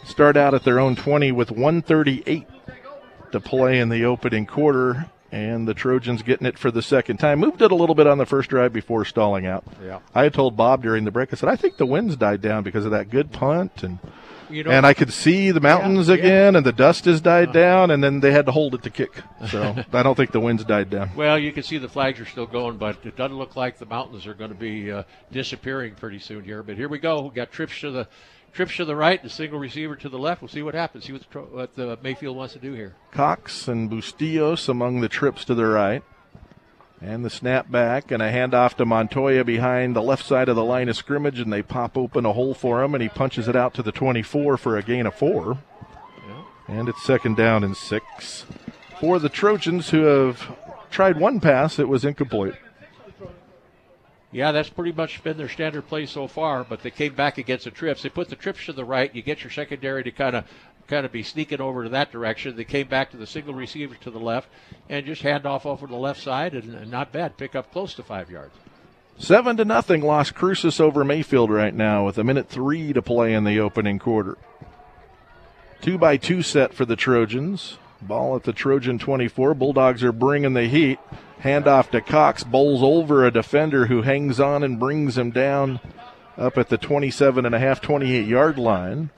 start 0.05 0.37
out 0.37 0.53
at 0.53 0.63
their 0.63 0.79
own 0.79 0.95
20 0.95 1.31
with 1.31 1.49
138 1.49 2.45
to 3.31 3.39
play 3.39 3.79
in 3.79 3.89
the 3.89 4.05
opening 4.05 4.45
quarter 4.45 5.09
and 5.31 5.67
the 5.67 5.73
Trojans 5.73 6.21
getting 6.21 6.47
it 6.47 6.57
for 6.57 6.71
the 6.71 6.81
second 6.81 7.17
time. 7.17 7.39
Moved 7.39 7.61
it 7.61 7.71
a 7.71 7.75
little 7.75 7.95
bit 7.95 8.07
on 8.07 8.17
the 8.17 8.25
first 8.25 8.49
drive 8.49 8.73
before 8.73 9.05
stalling 9.05 9.45
out. 9.45 9.63
Yeah. 9.83 9.99
I 10.15 10.23
had 10.23 10.33
told 10.33 10.55
Bob 10.55 10.83
during 10.83 11.05
the 11.05 11.11
break, 11.11 11.33
I 11.33 11.35
said, 11.35 11.49
I 11.49 11.55
think 11.55 11.77
the 11.77 11.85
winds 11.85 12.15
died 12.15 12.41
down 12.41 12.63
because 12.63 12.85
of 12.85 12.91
that 12.91 13.09
good 13.09 13.31
punt 13.31 13.83
and 13.83 13.99
you 14.49 14.63
know, 14.63 14.71
and 14.71 14.85
I 14.85 14.93
could 14.93 15.11
see 15.11 15.51
the 15.51 15.59
mountains 15.59 16.07
yeah, 16.07 16.15
again 16.15 16.53
yeah. 16.53 16.57
and 16.57 16.65
the 16.65 16.71
dust 16.71 17.03
has 17.03 17.19
died 17.19 17.49
uh, 17.49 17.51
down 17.51 17.91
and 17.91 18.01
then 18.01 18.21
they 18.21 18.31
had 18.31 18.45
to 18.45 18.53
hold 18.53 18.75
it 18.75 18.83
to 18.83 18.89
kick. 18.89 19.11
So 19.47 19.75
I 19.93 20.03
don't 20.03 20.15
think 20.15 20.31
the 20.31 20.39
winds 20.39 20.65
died 20.65 20.89
down. 20.89 21.11
Well, 21.15 21.37
you 21.37 21.53
can 21.53 21.63
see 21.63 21.77
the 21.77 21.87
flags 21.87 22.19
are 22.19 22.25
still 22.25 22.47
going, 22.47 22.77
but 22.77 22.97
it 23.05 23.15
doesn't 23.15 23.37
look 23.37 23.55
like 23.55 23.77
the 23.77 23.85
mountains 23.85 24.25
are 24.27 24.33
going 24.33 24.49
to 24.49 24.57
be 24.57 24.91
uh, 24.91 25.03
disappearing 25.31 25.95
pretty 25.95 26.19
soon 26.19 26.43
here. 26.43 26.63
But 26.63 26.75
here 26.75 26.89
we 26.89 26.97
go. 26.97 27.21
We 27.21 27.29
got 27.29 27.51
trips 27.51 27.79
to 27.81 27.91
the 27.91 28.07
trips 28.57 28.75
to 28.75 28.85
the 28.85 28.95
right, 28.95 29.21
the 29.21 29.29
single 29.29 29.59
receiver 29.59 29.95
to 29.95 30.09
the 30.09 30.17
left. 30.17 30.41
We'll 30.41 30.49
see 30.49 30.63
what 30.63 30.73
happens. 30.73 31.05
See 31.05 31.13
what, 31.13 31.21
the, 31.31 31.39
what 31.39 31.75
the 31.75 31.99
Mayfield 32.01 32.35
wants 32.35 32.53
to 32.53 32.59
do 32.59 32.73
here. 32.73 32.95
Cox 33.11 33.67
and 33.67 33.87
Bustillos 33.87 34.67
among 34.67 35.01
the 35.01 35.07
trips 35.07 35.45
to 35.45 35.53
the 35.53 35.67
right. 35.67 36.03
And 36.99 37.23
the 37.23 37.29
snap 37.29 37.69
back 37.69 38.09
and 38.09 38.23
a 38.23 38.31
handoff 38.31 38.73
to 38.77 38.85
Montoya 38.85 39.43
behind 39.43 39.95
the 39.95 40.01
left 40.01 40.25
side 40.25 40.49
of 40.49 40.55
the 40.55 40.63
line 40.63 40.89
of 40.89 40.97
scrimmage, 40.97 41.39
and 41.39 41.53
they 41.53 41.61
pop 41.61 41.95
open 41.95 42.25
a 42.25 42.33
hole 42.33 42.55
for 42.55 42.81
him, 42.81 42.95
and 42.95 43.03
he 43.03 43.09
punches 43.09 43.47
it 43.47 43.55
out 43.55 43.75
to 43.75 43.83
the 43.83 43.91
24 43.91 44.57
for 44.57 44.75
a 44.75 44.81
gain 44.81 45.05
of 45.05 45.13
four. 45.13 45.59
And 46.67 46.89
it's 46.89 47.05
second 47.05 47.37
down 47.37 47.63
and 47.63 47.77
six 47.77 48.45
for 48.99 49.19
the 49.19 49.29
Trojans, 49.29 49.91
who 49.91 50.01
have 50.01 50.57
tried 50.89 51.19
one 51.19 51.39
pass. 51.39 51.77
It 51.77 51.87
was 51.87 52.03
incomplete. 52.03 52.55
Yeah, 54.31 54.51
that's 54.51 54.69
pretty 54.69 54.91
much 54.91 55.23
been 55.23 55.37
their 55.37 55.47
standard 55.47 55.87
play 55.87 56.05
so 56.05 56.27
far, 56.27 56.63
but 56.63 56.83
they 56.83 56.91
came 56.91 57.15
back 57.15 57.37
against 57.37 57.63
the 57.63 57.71
trips. 57.71 58.03
They 58.03 58.09
put 58.09 58.29
the 58.29 58.35
trips 58.35 58.65
to 58.65 58.73
the 58.73 58.83
right. 58.83 59.13
You 59.15 59.21
get 59.21 59.43
your 59.43 59.51
secondary 59.51 60.03
to 60.03 60.11
kind 60.11 60.35
of 60.35 60.45
kind 60.87 61.05
of 61.05 61.11
be 61.11 61.23
sneaking 61.23 61.61
over 61.61 61.83
to 61.83 61.89
that 61.89 62.11
direction. 62.11 62.55
They 62.55 62.63
came 62.63 62.87
back 62.87 63.11
to 63.11 63.17
the 63.17 63.27
single 63.27 63.53
receiver 63.53 63.95
to 63.95 64.11
the 64.11 64.19
left 64.19 64.47
and 64.89 65.05
just 65.05 65.21
hand 65.21 65.45
off 65.45 65.65
over 65.65 65.85
the 65.85 65.95
left 65.95 66.21
side, 66.21 66.53
and, 66.53 66.73
and 66.73 66.89
not 66.89 67.11
bad. 67.11 67.37
Pick 67.37 67.55
up 67.55 67.71
close 67.71 67.93
to 67.95 68.03
five 68.03 68.29
yards. 68.29 68.53
Seven 69.17 69.57
to 69.57 69.65
nothing, 69.65 70.01
Las 70.01 70.31
Cruces 70.31 70.79
over 70.79 71.03
Mayfield 71.03 71.49
right 71.49 71.73
now 71.73 72.05
with 72.05 72.17
a 72.17 72.23
minute 72.23 72.49
three 72.49 72.93
to 72.93 73.01
play 73.01 73.33
in 73.33 73.45
the 73.45 73.59
opening 73.59 73.97
quarter. 73.97 74.37
Two 75.81 75.97
by 75.97 76.17
two 76.17 76.41
set 76.41 76.73
for 76.73 76.85
the 76.85 76.95
Trojans. 76.95 77.77
Ball 78.01 78.35
at 78.35 78.43
the 78.43 78.53
Trojan 78.53 78.99
24. 78.99 79.55
Bulldogs 79.55 80.03
are 80.03 80.11
bringing 80.11 80.53
the 80.53 80.67
heat. 80.67 80.99
Handoff 81.43 81.91
to 81.91 82.01
Cox. 82.01 82.43
Bowls 82.43 82.81
over 82.83 83.25
a 83.25 83.31
defender 83.31 83.87
who 83.87 84.01
hangs 84.01 84.39
on 84.39 84.63
and 84.63 84.79
brings 84.79 85.17
him 85.17 85.31
down 85.31 85.79
up 86.37 86.57
at 86.57 86.69
the 86.69 86.77
27 86.77 87.45
and 87.45 87.55
a 87.55 87.59
half, 87.59 87.81
28 87.81 88.25
yard 88.25 88.57
line. 88.57 89.09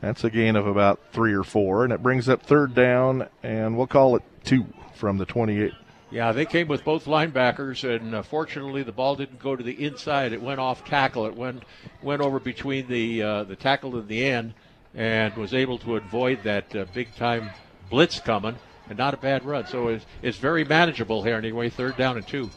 That's 0.00 0.24
a 0.24 0.30
gain 0.30 0.56
of 0.56 0.66
about 0.66 1.00
three 1.12 1.32
or 1.32 1.44
four, 1.44 1.84
and 1.84 1.92
it 1.92 2.02
brings 2.02 2.28
up 2.28 2.42
third 2.42 2.74
down, 2.74 3.28
and 3.42 3.76
we'll 3.76 3.86
call 3.86 4.16
it 4.16 4.22
two 4.44 4.66
from 4.94 5.16
the 5.16 5.24
28. 5.24 5.72
Yeah, 6.10 6.32
they 6.32 6.44
came 6.44 6.68
with 6.68 6.84
both 6.84 7.06
linebackers, 7.06 7.88
and 7.88 8.14
uh, 8.14 8.22
fortunately, 8.22 8.82
the 8.82 8.92
ball 8.92 9.16
didn't 9.16 9.40
go 9.40 9.56
to 9.56 9.64
the 9.64 9.84
inside. 9.84 10.32
It 10.32 10.42
went 10.42 10.60
off 10.60 10.84
tackle. 10.84 11.26
It 11.26 11.34
went 11.34 11.64
went 12.02 12.20
over 12.22 12.38
between 12.38 12.86
the 12.86 13.22
uh, 13.22 13.44
the 13.44 13.56
tackle 13.56 13.96
and 13.96 14.06
the 14.06 14.24
end, 14.24 14.54
and 14.94 15.34
was 15.36 15.54
able 15.54 15.78
to 15.78 15.96
avoid 15.96 16.42
that 16.44 16.76
uh, 16.76 16.84
big 16.94 17.14
time 17.16 17.50
blitz 17.90 18.20
coming, 18.20 18.56
and 18.88 18.98
not 18.98 19.14
a 19.14 19.16
bad 19.16 19.44
run. 19.44 19.66
So 19.66 19.88
it's, 19.88 20.04
it's 20.22 20.38
very 20.38 20.64
manageable 20.64 21.22
here 21.22 21.36
anyway. 21.36 21.70
Third 21.70 21.96
down 21.96 22.16
and 22.16 22.26
two. 22.26 22.50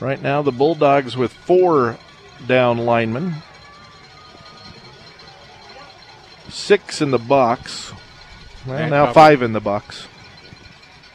Right 0.00 0.20
now, 0.20 0.42
the 0.42 0.50
Bulldogs 0.52 1.16
with 1.16 1.32
four 1.32 1.96
down 2.46 2.78
linemen, 2.78 3.34
six 6.48 7.00
in 7.00 7.12
the 7.12 7.18
box. 7.18 7.92
Well, 8.66 8.78
And 8.78 8.90
now 8.90 9.04
cover. 9.06 9.14
five 9.14 9.42
in 9.42 9.52
the 9.52 9.60
box. 9.60 10.08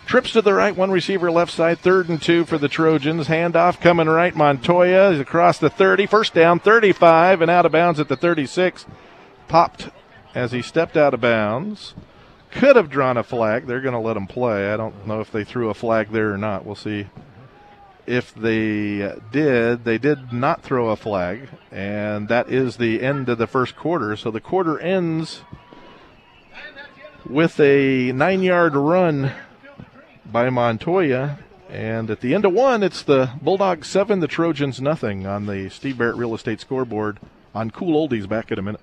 Trips 0.05 0.31
to 0.31 0.41
the 0.41 0.53
right, 0.53 0.73
one 0.73 0.89
receiver 0.89 1.29
left 1.29 1.51
side, 1.51 1.79
third 1.79 2.07
and 2.07 2.21
two 2.21 2.45
for 2.45 2.57
the 2.57 2.69
Trojans. 2.69 3.27
Handoff 3.27 3.81
coming 3.81 4.07
right. 4.07 4.33
Montoya 4.33 5.12
is 5.12 5.19
across 5.19 5.57
the 5.57 5.69
30. 5.69 6.05
First 6.05 6.33
down, 6.33 6.60
35, 6.60 7.41
and 7.41 7.51
out 7.51 7.65
of 7.65 7.73
bounds 7.73 7.99
at 7.99 8.07
the 8.07 8.15
36. 8.15 8.86
Popped 9.49 9.89
as 10.38 10.52
he 10.52 10.62
stepped 10.62 10.95
out 10.95 11.15
of 11.15 11.21
bounds. 11.21 11.95
Could 12.52 12.76
have 12.76 12.91
drawn 12.91 13.17
a 13.17 13.23
flag. 13.23 13.65
They're 13.65 13.82
going 13.82 13.93
to 13.93 14.00
let 14.00 14.15
him 14.15 14.28
play. 14.28 14.71
I 14.71 14.78
don't 14.78 15.08
know 15.08 15.19
if 15.19 15.32
they 15.32 15.43
threw 15.43 15.69
a 15.69 15.73
flag 15.73 16.12
there 16.12 16.32
or 16.32 16.38
not. 16.38 16.63
We'll 16.63 16.76
see. 16.76 17.08
If 18.06 18.34
they 18.36 19.15
did, 19.32 19.84
they 19.84 19.97
did 19.97 20.32
not 20.32 20.62
throw 20.62 20.89
a 20.89 20.95
flag, 20.95 21.50
and 21.71 22.30
that 22.30 22.50
is 22.50 22.78
the 22.78 23.02
end 23.02 23.28
of 23.28 23.38
the 23.38 23.47
first 23.47 23.76
quarter. 23.76 24.15
So 24.15 24.32
the 24.32 24.39
quarter 24.39 24.80
ends 24.80 25.41
with 27.28 27.59
a 27.59 28.14
nine 28.14 28.43
yard 28.43 28.76
run 28.76 29.34
by 30.26 30.49
Montoya. 30.49 31.39
And 31.70 32.09
at 32.09 32.22
the 32.22 32.34
end 32.34 32.45
of 32.45 32.53
one, 32.53 32.82
it's 32.82 33.01
the 33.01 33.32
Bulldogs 33.41 33.88
seven, 33.88 34.22
the 34.22 34.28
Trojans 34.28 34.80
nothing 34.80 35.26
on 35.26 35.47
the 35.47 35.70
Steve 35.70 35.97
Barrett 35.97 36.16
Real 36.16 36.34
Estate 36.34 36.61
scoreboard 36.61 37.20
on 37.53 37.72
Cool 37.72 38.07
Oldies 38.07 38.30
back 38.30 38.51
in 38.51 38.59
a 38.59 38.61
minute. 38.61 38.80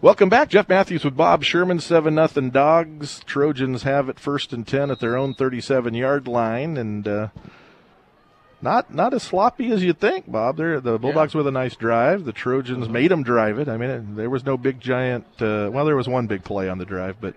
Welcome 0.00 0.28
back. 0.28 0.48
Jeff 0.48 0.68
Matthews 0.68 1.04
with 1.04 1.16
Bob 1.16 1.42
Sherman, 1.42 1.80
7 1.80 2.14
nothing 2.14 2.50
Dogs. 2.50 3.20
Trojans 3.26 3.82
have 3.82 4.08
it 4.08 4.20
first 4.20 4.52
and 4.52 4.64
10 4.64 4.92
at 4.92 5.00
their 5.00 5.16
own 5.16 5.34
37 5.34 5.92
yard 5.92 6.28
line. 6.28 6.76
And 6.76 7.08
uh, 7.08 7.28
not 8.62 8.94
not 8.94 9.12
as 9.12 9.24
sloppy 9.24 9.72
as 9.72 9.82
you'd 9.82 9.98
think, 9.98 10.30
Bob. 10.30 10.56
They're, 10.56 10.80
the 10.80 11.00
Bulldogs 11.00 11.34
with 11.34 11.48
a 11.48 11.50
nice 11.50 11.74
drive. 11.74 12.24
The 12.24 12.32
Trojans 12.32 12.88
made 12.88 13.10
them 13.10 13.24
drive 13.24 13.58
it. 13.58 13.68
I 13.68 13.76
mean, 13.76 13.90
it, 13.90 14.16
there 14.16 14.30
was 14.30 14.46
no 14.46 14.56
big 14.56 14.78
giant. 14.78 15.26
Uh, 15.40 15.68
well, 15.72 15.84
there 15.84 15.96
was 15.96 16.08
one 16.08 16.28
big 16.28 16.44
play 16.44 16.68
on 16.68 16.78
the 16.78 16.84
drive, 16.84 17.16
but 17.20 17.34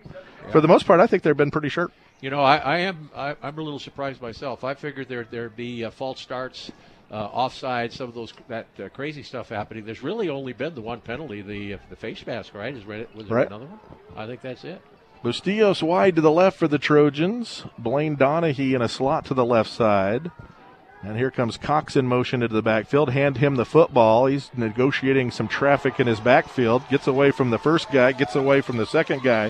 for 0.51 0.62
the 0.62 0.68
most 0.68 0.86
part, 0.86 0.99
I 0.99 1.07
think 1.07 1.24
they've 1.24 1.36
been 1.36 1.49
pretty 1.49 1.70
sharp. 1.70 1.91
You 2.20 2.30
know, 2.30 2.41
I, 2.41 2.57
I 2.57 2.78
am 2.78 3.09
I, 3.16 3.36
I'm 3.41 3.57
a 3.57 3.62
little 3.64 3.80
surprised 3.80 4.22
myself. 4.22 4.64
I 4.64 4.76
figured 4.76 5.09
there 5.09 5.24
there'd 5.24 5.55
be 5.55 5.84
uh, 5.84 5.89
false 5.89 6.22
starts, 6.22 6.72
uh, 7.12 7.16
offside, 7.16 7.91
some 7.91 8.07
of 8.07 8.16
those 8.16 8.34
that 8.47 8.68
uh, 8.84 8.89
crazy 8.89 9.22
stuff 9.24 9.49
happening. 9.49 9.86
There's 9.86 10.01
really 10.01 10.30
only 10.30 10.53
been 10.53 10.74
the 10.76 10.82
one 10.82 11.01
penalty, 11.01 11.41
the 11.41 11.74
uh, 11.74 11.78
the 11.89 11.95
face 11.95 12.26
mask, 12.26 12.53
right? 12.53 12.74
Is 12.76 12.86
there, 12.86 13.05
was 13.14 13.28
there 13.28 13.38
Right. 13.38 13.47
another 13.47 13.66
one? 13.66 13.80
I 14.16 14.26
think 14.28 14.41
that's 14.41 14.64
it. 14.64 14.82
Bustillos 15.24 15.84
wide 15.84 16.16
to 16.16 16.22
the 16.22 16.32
left 16.32 16.57
for 16.57 16.68
the 16.68 16.80
Trojans. 16.80 17.64
Blaine 17.78 18.16
Donahue 18.16 18.76
in 18.76 18.82
a 18.82 18.88
slot 18.89 19.26
to 19.26 19.34
the 19.36 19.45
left 19.45 19.70
side. 19.70 20.32
And 21.03 21.18
here 21.18 21.32
comes 21.32 21.57
Cox 21.57 21.95
in 21.95 22.07
motion 22.07 22.41
into 22.43 22.53
the 22.55 22.62
backfield. 22.62 23.09
Hand 23.12 23.38
him 23.38 23.55
the 23.55 23.66
football. 23.66 24.28
He's 24.28 24.49
negotiating 24.55 25.32
some 25.32 25.47
traffic 25.47 25.99
in 25.99 26.07
his 26.07 26.20
backfield. 26.20 26.88
Gets 26.89 27.07
away 27.07 27.32
from 27.32 27.49
the 27.49 27.57
first 27.59 27.91
guy, 27.91 28.12
gets 28.14 28.36
away 28.36 28.62
from 28.62 28.78
the 28.78 28.86
second 28.86 29.24
guy, 29.24 29.49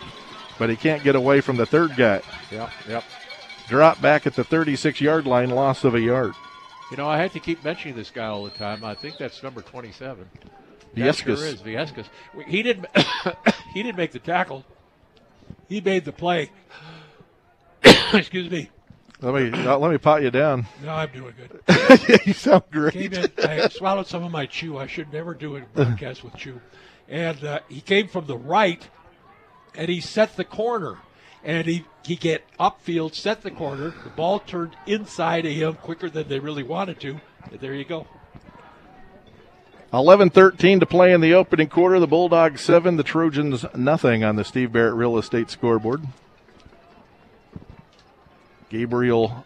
but 0.57 0.69
he 0.69 0.75
can't 0.77 1.03
get 1.03 1.15
away 1.15 1.41
from 1.41 1.57
the 1.57 1.65
third 1.65 1.95
guy. 1.97 2.21
Yep, 2.51 2.69
yep. 2.87 3.03
Drop 3.67 4.01
back 4.01 4.25
at 4.25 4.35
the 4.35 4.43
36 4.45 4.99
yard 5.01 5.25
line, 5.25 5.49
loss 5.49 5.83
of 5.83 5.93
a 5.93 5.99
yard. 6.01 6.33
You 6.91 6.97
know, 6.97 7.07
I 7.07 7.17
had 7.17 7.31
to 7.31 7.39
keep 7.39 7.63
mentioning 7.63 7.95
this 7.95 8.09
guy 8.11 8.25
all 8.25 8.43
the 8.43 8.49
time. 8.49 8.83
I 8.83 8.95
think 8.95 9.17
that's 9.17 9.41
number 9.41 9.61
27. 9.61 10.29
That 10.93 11.15
sure 11.15 11.35
Viescas. 11.35 11.53
is 11.53 11.61
Viescas. 11.61 12.05
He 12.45 12.63
didn't. 12.63 12.87
he 13.73 13.81
didn't 13.81 13.97
make 13.97 14.11
the 14.11 14.19
tackle. 14.19 14.65
He 15.69 15.79
made 15.79 16.03
the 16.03 16.11
play. 16.11 16.51
Excuse 18.13 18.51
me. 18.51 18.69
Let 19.21 19.35
me 19.35 19.65
uh, 19.65 19.77
let 19.77 19.91
me 19.91 19.99
pot 19.99 20.21
you 20.21 20.31
down. 20.31 20.65
No, 20.83 20.89
I'm 20.89 21.11
doing 21.11 21.33
good. 21.37 22.19
you 22.25 22.33
sound 22.33 22.63
came 22.71 22.81
great. 22.81 23.13
in. 23.13 23.31
I 23.37 23.67
swallowed 23.69 24.07
some 24.07 24.23
of 24.23 24.31
my 24.31 24.45
chew. 24.45 24.77
I 24.77 24.87
should 24.87 25.13
never 25.13 25.33
do 25.33 25.55
a 25.55 25.61
broadcast 25.61 26.23
with 26.23 26.35
chew. 26.35 26.59
And 27.07 27.41
uh, 27.43 27.59
he 27.69 27.81
came 27.81 28.07
from 28.07 28.25
the 28.25 28.37
right, 28.37 28.85
and 29.75 29.89
he 29.89 30.01
set 30.01 30.35
the 30.35 30.43
corner. 30.43 30.97
And 31.43 31.67
he 31.67 31.85
he 32.03 32.15
get 32.15 32.43
upfield, 32.59 33.13
set 33.13 33.41
the 33.41 33.51
corner. 33.51 33.93
The 34.03 34.09
ball 34.09 34.39
turned 34.39 34.75
inside 34.87 35.45
of 35.45 35.51
him 35.51 35.75
quicker 35.75 36.09
than 36.09 36.27
they 36.27 36.39
really 36.39 36.63
wanted 36.63 36.99
to. 37.01 37.21
And 37.51 37.59
there 37.59 37.73
you 37.73 37.85
go. 37.85 38.07
11-13 39.93 40.79
to 40.79 40.85
play 40.85 41.11
in 41.11 41.19
the 41.19 41.33
opening 41.33 41.67
quarter. 41.67 41.99
The 41.99 42.07
Bulldogs 42.07 42.61
seven, 42.61 42.95
the 42.95 43.03
Trojans 43.03 43.65
nothing 43.75 44.23
on 44.23 44.37
the 44.37 44.45
Steve 44.45 44.71
Barrett 44.71 44.95
Real 44.95 45.17
Estate 45.17 45.49
scoreboard. 45.49 46.03
Gabriel 48.69 49.45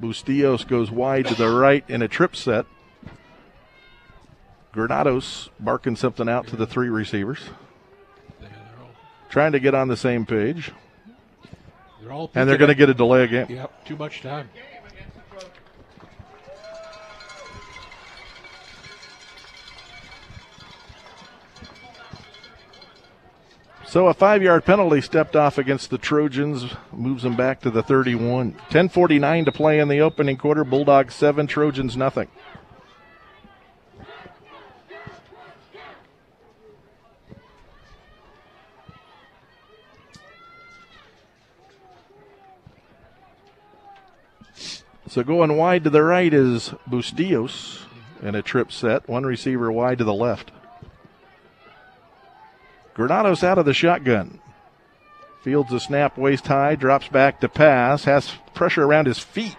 Bustillos 0.00 0.66
goes 0.66 0.90
wide 0.90 1.26
to 1.26 1.34
the 1.34 1.50
right 1.50 1.84
in 1.88 2.00
a 2.00 2.08
trip 2.08 2.34
set. 2.34 2.64
Granados 4.72 5.50
barking 5.60 5.96
something 5.96 6.26
out 6.26 6.46
to 6.46 6.56
the 6.56 6.66
three 6.66 6.88
receivers, 6.88 7.50
trying 9.28 9.52
to 9.52 9.60
get 9.60 9.74
on 9.74 9.88
the 9.88 9.96
same 9.98 10.24
page. 10.24 10.72
They're 12.02 12.12
all 12.12 12.30
and 12.34 12.48
they're 12.48 12.58
going 12.58 12.68
to 12.68 12.74
get 12.74 12.90
a 12.90 12.94
delay 12.94 13.22
again. 13.22 13.46
Yep, 13.48 13.84
too 13.84 13.96
much 13.96 14.22
time. 14.22 14.50
So 23.86 24.08
a 24.08 24.14
five 24.14 24.42
yard 24.42 24.64
penalty 24.64 25.00
stepped 25.02 25.36
off 25.36 25.58
against 25.58 25.90
the 25.90 25.98
Trojans, 25.98 26.64
moves 26.92 27.22
them 27.22 27.36
back 27.36 27.60
to 27.60 27.70
the 27.70 27.82
31. 27.82 28.54
10.49 28.70 29.44
to 29.44 29.52
play 29.52 29.78
in 29.78 29.88
the 29.88 30.00
opening 30.00 30.38
quarter. 30.38 30.64
Bulldogs 30.64 31.14
7, 31.14 31.46
Trojans 31.46 31.96
nothing. 31.96 32.28
So 45.12 45.22
going 45.22 45.58
wide 45.58 45.84
to 45.84 45.90
the 45.90 46.02
right 46.02 46.32
is 46.32 46.72
Bustillos 46.88 47.82
and 48.22 48.34
a 48.34 48.40
trip 48.40 48.72
set. 48.72 49.06
One 49.06 49.24
receiver 49.24 49.70
wide 49.70 49.98
to 49.98 50.04
the 50.04 50.14
left. 50.14 50.50
Granados 52.94 53.44
out 53.44 53.58
of 53.58 53.66
the 53.66 53.74
shotgun. 53.74 54.40
Fields 55.42 55.70
a 55.70 55.80
snap 55.80 56.16
waist 56.16 56.46
high, 56.46 56.76
drops 56.76 57.08
back 57.08 57.40
to 57.40 57.48
pass, 57.50 58.04
has 58.04 58.32
pressure 58.54 58.84
around 58.84 59.06
his 59.06 59.18
feet. 59.18 59.54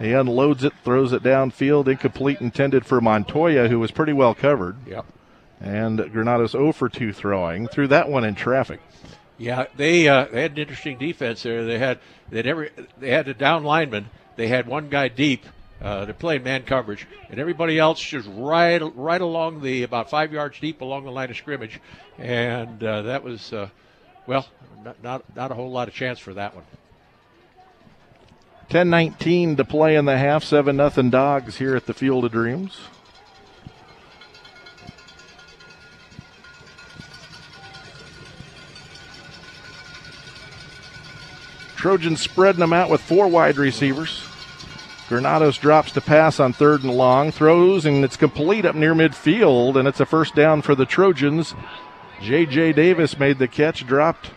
He 0.00 0.14
unloads 0.14 0.64
it, 0.64 0.72
throws 0.82 1.12
it 1.12 1.22
downfield, 1.22 1.86
incomplete, 1.86 2.40
intended 2.40 2.84
for 2.84 3.00
Montoya, 3.00 3.68
who 3.68 3.78
was 3.78 3.92
pretty 3.92 4.12
well 4.12 4.34
covered. 4.34 4.78
Yep. 4.88 5.06
And 5.60 6.10
Granados 6.12 6.50
0 6.50 6.72
for 6.72 6.88
2 6.88 7.12
throwing. 7.12 7.68
Threw 7.68 7.86
that 7.86 8.08
one 8.08 8.24
in 8.24 8.34
traffic. 8.34 8.80
Yeah, 9.38 9.66
they 9.76 10.08
uh, 10.08 10.26
they 10.32 10.42
had 10.42 10.52
an 10.52 10.58
interesting 10.58 10.98
defense 10.98 11.44
there. 11.44 11.64
They 11.64 11.78
had 11.78 12.00
they 12.30 12.42
never 12.42 12.68
they 12.98 13.10
had 13.10 13.28
a 13.28 13.34
down 13.34 13.62
lineman. 13.62 14.10
They 14.36 14.48
had 14.48 14.66
one 14.66 14.88
guy 14.88 15.08
deep. 15.08 15.44
Uh, 15.80 16.04
they're 16.04 16.14
playing 16.14 16.44
man 16.44 16.62
coverage, 16.62 17.08
and 17.28 17.40
everybody 17.40 17.78
else 17.78 18.00
just 18.00 18.28
right 18.32 18.80
right 18.94 19.20
along 19.20 19.62
the 19.62 19.82
about 19.82 20.10
five 20.10 20.32
yards 20.32 20.60
deep 20.60 20.80
along 20.80 21.04
the 21.04 21.10
line 21.10 21.28
of 21.28 21.36
scrimmage, 21.36 21.80
and 22.18 22.82
uh, 22.84 23.02
that 23.02 23.24
was 23.24 23.52
uh, 23.52 23.68
well 24.28 24.46
not, 24.84 25.02
not 25.02 25.36
not 25.36 25.50
a 25.50 25.54
whole 25.54 25.72
lot 25.72 25.88
of 25.88 25.94
chance 25.94 26.20
for 26.20 26.34
that 26.34 26.54
one. 26.54 26.64
10-19 28.70 29.58
to 29.58 29.64
play 29.64 29.96
in 29.96 30.06
the 30.06 30.16
half. 30.16 30.44
Seven 30.44 30.76
nothing 30.76 31.10
Dogs 31.10 31.56
here 31.56 31.76
at 31.76 31.84
the 31.84 31.92
Field 31.92 32.24
of 32.24 32.32
Dreams. 32.32 32.80
Trojans 41.82 42.20
spreading 42.20 42.60
them 42.60 42.72
out 42.72 42.90
with 42.90 43.00
four 43.00 43.26
wide 43.26 43.56
receivers. 43.56 44.24
Granados 45.08 45.58
drops 45.58 45.90
to 45.90 46.00
pass 46.00 46.38
on 46.38 46.52
third 46.52 46.84
and 46.84 46.94
long, 46.94 47.32
throws, 47.32 47.84
and 47.84 48.04
it's 48.04 48.16
complete 48.16 48.64
up 48.64 48.76
near 48.76 48.94
midfield, 48.94 49.74
and 49.74 49.88
it's 49.88 49.98
a 49.98 50.06
first 50.06 50.36
down 50.36 50.62
for 50.62 50.76
the 50.76 50.86
Trojans. 50.86 51.56
J.J. 52.20 52.74
Davis 52.74 53.18
made 53.18 53.40
the 53.40 53.48
catch, 53.48 53.84
dropped 53.84 54.30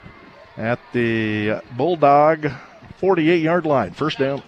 at 0.58 0.80
the 0.92 1.62
Bulldog 1.78 2.52
48 2.98 3.40
yard 3.40 3.68
line. 3.68 3.92
First 3.92 4.18
down. 4.18 4.42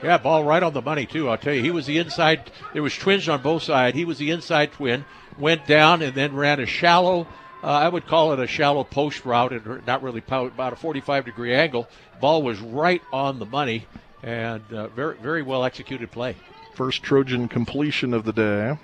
Yeah, 0.00 0.18
ball 0.18 0.44
right 0.44 0.62
on 0.62 0.74
the 0.74 0.80
money, 0.80 1.06
too. 1.06 1.28
I'll 1.28 1.36
tell 1.36 1.54
you, 1.54 1.60
he 1.60 1.72
was 1.72 1.86
the 1.86 1.98
inside. 1.98 2.52
There 2.72 2.84
was 2.84 2.96
twins 2.96 3.28
on 3.28 3.42
both 3.42 3.64
sides. 3.64 3.96
He 3.96 4.04
was 4.04 4.18
the 4.18 4.30
inside 4.30 4.70
twin, 4.70 5.04
went 5.36 5.66
down, 5.66 6.02
and 6.02 6.14
then 6.14 6.36
ran 6.36 6.60
a 6.60 6.66
shallow 6.66 7.26
uh, 7.64 7.66
I 7.66 7.88
would 7.88 8.06
call 8.06 8.32
it 8.34 8.40
a 8.40 8.46
shallow 8.46 8.84
post 8.84 9.24
route 9.24 9.52
and 9.52 9.86
not 9.86 10.02
really 10.02 10.22
about 10.28 10.74
a 10.74 10.76
45 10.76 11.24
degree 11.24 11.54
angle. 11.54 11.88
Ball 12.20 12.42
was 12.42 12.60
right 12.60 13.00
on 13.10 13.38
the 13.38 13.46
money 13.46 13.86
and 14.22 14.62
uh, 14.72 14.88
very 14.88 15.16
very 15.16 15.42
well 15.42 15.64
executed 15.64 16.10
play. 16.10 16.36
First 16.74 17.02
Trojan 17.02 17.48
completion 17.48 18.12
of 18.12 18.24
the 18.24 18.32
day. 18.32 18.76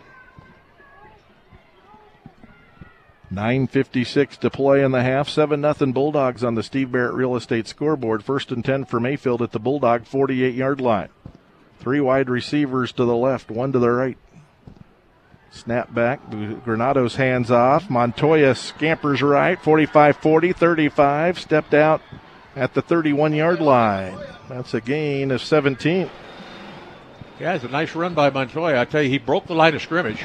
9.56 3.33 4.39
to 4.39 4.51
play 4.51 4.83
in 4.83 4.91
the 4.91 5.03
half. 5.03 5.29
7 5.29 5.63
0 5.63 5.93
Bulldogs 5.93 6.43
on 6.43 6.57
the 6.57 6.63
Steve 6.63 6.91
Barrett 6.91 7.15
Real 7.15 7.37
Estate 7.37 7.69
scoreboard. 7.69 8.25
First 8.25 8.51
and 8.51 8.65
10 8.65 8.87
for 8.87 8.99
Mayfield 8.99 9.41
at 9.43 9.53
the 9.53 9.61
Bulldog 9.61 10.07
48 10.07 10.55
yard 10.55 10.81
line. 10.81 11.11
Three 11.79 12.01
wide 12.01 12.29
receivers 12.29 12.93
to 12.93 13.05
the 13.05 13.15
left, 13.15 13.51
one 13.51 13.73
to 13.73 13.79
the 13.79 13.91
right. 13.91 14.19
Snap 15.51 15.93
back. 15.93 16.21
Granados 16.65 17.17
hands 17.17 17.51
off. 17.51 17.91
Montoya 17.91 18.55
scampers 18.55 19.21
right. 19.21 19.61
45 19.61 20.17
40, 20.17 20.53
35. 20.53 21.39
Stepped 21.41 21.75
out 21.75 22.01
at 22.55 22.75
the 22.75 22.83
31 22.83 23.35
yard 23.35 23.61
line. 23.61 24.17
That's 24.49 24.75
a 24.75 24.81
gain 24.81 25.31
of 25.31 25.43
17. 25.43 26.09
Yeah, 27.41 27.55
it's 27.55 27.65
a 27.65 27.69
nice 27.69 27.95
run 27.95 28.15
by 28.15 28.31
Montoya. 28.31 28.81
I 28.81 28.85
tell 28.85 29.03
you, 29.03 29.11
he 29.11 29.19
broke 29.19 29.47
the 29.47 29.55
line 29.55 29.75
of 29.75 29.83
scrimmage. 29.83 30.23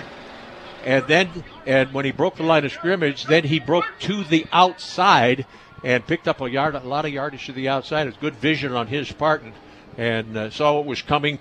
And 0.84 1.08
then, 1.08 1.30
and 1.66 1.92
when 1.94 2.06
he 2.06 2.12
broke 2.12 2.36
the 2.36 2.44
line 2.44 2.66
of 2.66 2.72
scrimmage, 2.72 3.26
then 3.26 3.46
he 3.46 3.60
broke 3.60 3.86
to 4.02 4.24
the 4.24 4.46
outside 4.52 5.48
and 5.84 6.06
picked 6.06 6.28
up 6.28 6.42
a 6.42 6.50
yard, 6.50 6.76
a 6.76 6.80
lot 6.80 7.06
of 7.06 7.12
yardage 7.12 7.46
to 7.48 7.54
the 7.54 7.70
outside. 7.70 8.08
It's 8.08 8.18
good 8.18 8.36
vision 8.36 8.74
on 8.74 8.88
his 8.88 9.12
part, 9.12 9.42
and, 9.44 9.54
and 9.98 10.38
uh, 10.38 10.50
saw 10.50 10.76
what 10.76 10.86
was 10.86 11.02
coming 11.02 11.40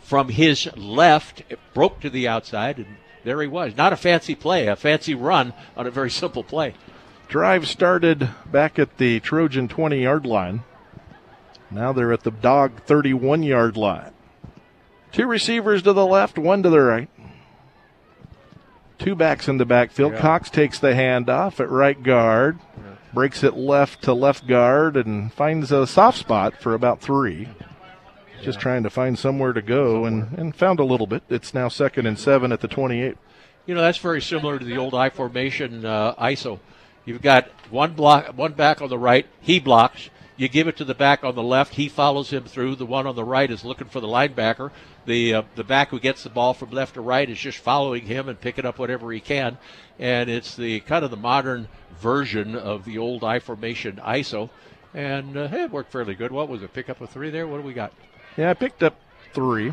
from 0.00 0.28
his 0.28 0.68
left. 0.76 1.42
It 1.50 1.58
broke 1.74 2.00
to 2.00 2.10
the 2.10 2.28
outside, 2.28 2.78
and 2.78 2.96
there 3.26 3.42
he 3.42 3.48
was. 3.48 3.76
Not 3.76 3.92
a 3.92 3.96
fancy 3.96 4.36
play, 4.36 4.68
a 4.68 4.76
fancy 4.76 5.12
run 5.12 5.52
on 5.76 5.84
a 5.84 5.90
very 5.90 6.10
simple 6.10 6.44
play. 6.44 6.74
Drive 7.26 7.66
started 7.66 8.30
back 8.52 8.78
at 8.78 8.98
the 8.98 9.18
Trojan 9.18 9.66
20 9.66 10.00
yard 10.00 10.24
line. 10.24 10.62
Now 11.68 11.92
they're 11.92 12.12
at 12.12 12.22
the 12.22 12.30
dog 12.30 12.84
31 12.84 13.42
yard 13.42 13.76
line. 13.76 14.12
Two 15.10 15.26
receivers 15.26 15.82
to 15.82 15.92
the 15.92 16.06
left, 16.06 16.38
one 16.38 16.62
to 16.62 16.70
the 16.70 16.80
right. 16.80 17.08
Two 19.00 19.16
backs 19.16 19.48
in 19.48 19.58
the 19.58 19.66
backfield. 19.66 20.12
Yeah. 20.12 20.20
Cox 20.20 20.48
takes 20.48 20.78
the 20.78 20.92
handoff 20.92 21.58
at 21.58 21.68
right 21.68 22.00
guard, 22.00 22.60
breaks 23.12 23.42
it 23.42 23.56
left 23.56 24.02
to 24.02 24.14
left 24.14 24.46
guard, 24.46 24.96
and 24.96 25.32
finds 25.32 25.72
a 25.72 25.88
soft 25.88 26.18
spot 26.18 26.62
for 26.62 26.74
about 26.74 27.00
three. 27.00 27.48
Just 28.42 28.60
trying 28.60 28.82
to 28.82 28.90
find 28.90 29.18
somewhere 29.18 29.52
to 29.52 29.62
go 29.62 30.04
and, 30.04 30.36
and 30.38 30.54
found 30.54 30.78
a 30.78 30.84
little 30.84 31.06
bit. 31.06 31.22
It's 31.28 31.52
now 31.52 31.68
second 31.68 32.06
and 32.06 32.18
seven 32.18 32.52
at 32.52 32.60
the 32.60 32.68
28. 32.68 33.16
You 33.66 33.74
know, 33.74 33.80
that's 33.80 33.98
very 33.98 34.22
similar 34.22 34.58
to 34.58 34.64
the 34.64 34.76
old 34.76 34.94
I 34.94 35.10
formation 35.10 35.84
uh, 35.84 36.14
ISO. 36.14 36.60
You've 37.04 37.22
got 37.22 37.48
one 37.70 37.94
block, 37.94 38.36
one 38.36 38.52
back 38.52 38.80
on 38.82 38.88
the 38.88 38.98
right, 38.98 39.26
he 39.40 39.58
blocks. 39.58 40.10
You 40.36 40.48
give 40.48 40.68
it 40.68 40.76
to 40.76 40.84
the 40.84 40.94
back 40.94 41.24
on 41.24 41.34
the 41.34 41.42
left, 41.42 41.74
he 41.74 41.88
follows 41.88 42.30
him 42.30 42.44
through. 42.44 42.76
The 42.76 42.84
one 42.84 43.06
on 43.06 43.16
the 43.16 43.24
right 43.24 43.50
is 43.50 43.64
looking 43.64 43.88
for 43.88 44.00
the 44.00 44.06
linebacker. 44.06 44.70
The 45.06 45.34
uh, 45.34 45.42
the 45.54 45.64
back 45.64 45.88
who 45.88 45.98
gets 45.98 46.24
the 46.24 46.30
ball 46.30 46.52
from 46.52 46.70
left 46.70 46.94
to 46.94 47.00
right 47.00 47.28
is 47.28 47.38
just 47.38 47.58
following 47.58 48.04
him 48.04 48.28
and 48.28 48.38
picking 48.38 48.66
up 48.66 48.78
whatever 48.78 49.10
he 49.12 49.20
can. 49.20 49.56
And 49.98 50.28
it's 50.28 50.54
the 50.54 50.80
kind 50.80 51.04
of 51.04 51.10
the 51.10 51.16
modern 51.16 51.68
version 51.98 52.54
of 52.54 52.84
the 52.84 52.98
old 52.98 53.24
I 53.24 53.38
formation 53.38 53.96
ISO. 53.96 54.50
And 54.92 55.36
uh, 55.36 55.48
hey, 55.48 55.64
it 55.64 55.70
worked 55.70 55.90
fairly 55.90 56.14
good. 56.14 56.32
What 56.32 56.48
was 56.48 56.62
it? 56.62 56.74
Pick 56.74 56.90
up 56.90 57.00
a 57.00 57.06
three 57.06 57.30
there. 57.30 57.46
What 57.46 57.58
do 57.58 57.66
we 57.66 57.72
got? 57.72 57.92
Yeah, 58.36 58.50
I 58.50 58.54
picked 58.54 58.82
up 58.82 59.00
3 59.32 59.72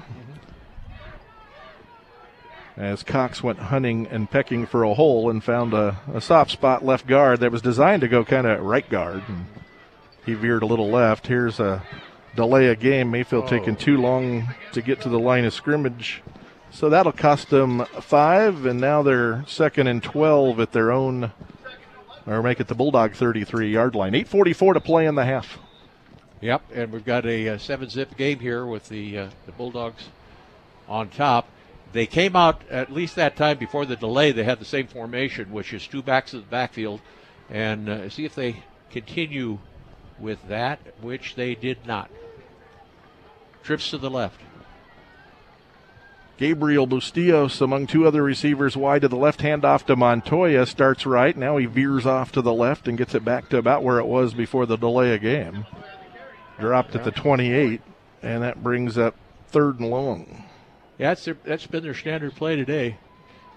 As 2.78 3.04
Cox 3.04 3.44
went 3.44 3.60
hunting 3.60 4.08
and 4.08 4.32
pecking 4.32 4.66
for 4.66 4.84
a 4.84 4.94
hole 4.94 5.30
and 5.30 5.44
found 5.44 5.74
a, 5.74 6.00
a 6.14 6.22
soft 6.22 6.52
spot 6.52 6.84
left 6.84 7.06
guard 7.06 7.42
that 7.42 7.52
was 7.52 7.62
designed 7.62 8.02
to 8.02 8.08
go 8.08 8.24
kind 8.24 8.48
of 8.48 8.62
right 8.62 8.90
guard. 8.90 9.24
And 9.28 9.46
he 10.26 10.34
veered 10.34 10.64
a 10.64 10.66
little 10.66 10.90
left. 10.90 11.28
Here's 11.28 11.60
a 11.60 11.84
delay 12.36 12.70
of 12.70 12.80
game. 12.80 13.12
Mayfield 13.12 13.46
oh. 13.46 13.48
taking 13.48 13.76
too 13.76 13.98
long 13.98 14.48
to 14.72 14.82
get 14.82 15.02
to 15.02 15.10
the 15.10 15.20
line 15.20 15.44
of 15.44 15.54
scrimmage. 15.54 16.24
So 16.72 16.90
that'll 16.90 17.12
cost 17.12 17.50
them 17.50 17.86
five, 18.02 18.66
and 18.66 18.82
now 18.82 19.04
they're 19.04 19.44
second 19.46 19.88
and 19.88 20.02
12 20.02 20.60
at 20.60 20.72
their 20.72 20.92
own, 20.92 21.32
or 22.26 22.42
make 22.42 22.60
it 22.60 22.68
the 22.68 22.76
Bulldog 22.76 23.14
33 23.14 23.72
yard 23.72 23.94
line. 23.94 24.14
8.44 24.14 24.74
to 24.74 24.80
play 24.80 25.06
in 25.06 25.16
the 25.16 25.26
half. 25.26 25.60
Yep, 26.44 26.64
and 26.76 26.92
we've 26.92 27.06
got 27.06 27.26
a, 27.26 27.48
a 27.48 27.54
uh, 27.54 27.58
seven 27.58 27.90
zip 27.90 28.18
game 28.18 28.40
here 28.40 28.66
with 28.66 28.90
the 28.90 29.18
uh, 29.18 29.30
the 29.46 29.54
Bulldogs 29.54 30.10
on 30.90 31.08
top. 31.08 31.48
They 31.94 32.06
came 32.06 32.36
out 32.36 32.62
at 32.70 32.92
least 32.92 33.16
that 33.16 33.38
time 33.38 33.58
before 33.58 33.86
the 33.86 33.96
delay. 33.96 34.34
They 34.34 34.44
had 34.44 34.60
the 34.60 34.66
same 34.66 34.88
formation, 34.88 35.54
which 35.54 35.72
is 35.72 35.88
two 35.88 36.02
backs 36.02 36.34
in 36.34 36.42
the 36.42 36.46
backfield, 36.46 37.00
and 37.50 37.88
uh, 37.88 38.10
see 38.10 38.26
if 38.26 38.36
they 38.36 38.58
continue 38.92 39.60
with 40.20 40.46
that, 40.50 40.80
which 41.00 41.36
they 41.36 41.56
did 41.56 41.88
not. 41.88 42.12
Trips 43.64 43.90
to 43.92 43.98
the 43.98 44.10
left. 44.10 44.42
Gabriel 46.36 46.88
Bustillos 46.88 47.62
among 47.62 47.88
two 47.88 48.06
other 48.06 48.22
receivers 48.22 48.76
wide 48.76 49.04
to 49.04 49.08
the 49.08 49.16
left, 49.16 49.44
hand 49.44 49.64
off 49.64 49.86
to 49.86 49.96
Montoya, 49.96 50.66
starts 50.66 51.06
right. 51.06 51.38
Now 51.38 51.56
he 51.56 51.68
veers 51.68 52.06
off 52.06 52.34
to 52.34 52.42
the 52.42 52.54
left 52.54 52.90
and 52.90 52.98
gets 52.98 53.16
it 53.16 53.24
back 53.24 53.48
to 53.48 53.58
about 53.58 53.82
where 53.82 54.00
it 54.00 54.08
was 54.08 54.34
before 54.34 54.66
the 54.66 54.76
delay 54.76 55.16
of 55.16 55.22
game 55.22 55.66
dropped 56.60 56.96
at 56.96 57.04
the 57.04 57.12
28, 57.12 57.82
and 58.22 58.44
that 58.44 58.64
brings 58.64 58.98
up 58.98 59.16
third 59.48 59.80
and 59.80 59.90
long. 59.90 60.46
Yeah, 60.98 61.10
that's, 61.10 61.26
their, 61.26 61.38
that's 61.44 61.68
been 61.68 61.84
their 61.84 61.94
standard 61.94 62.36
play 62.36 62.56
today. 62.56 62.98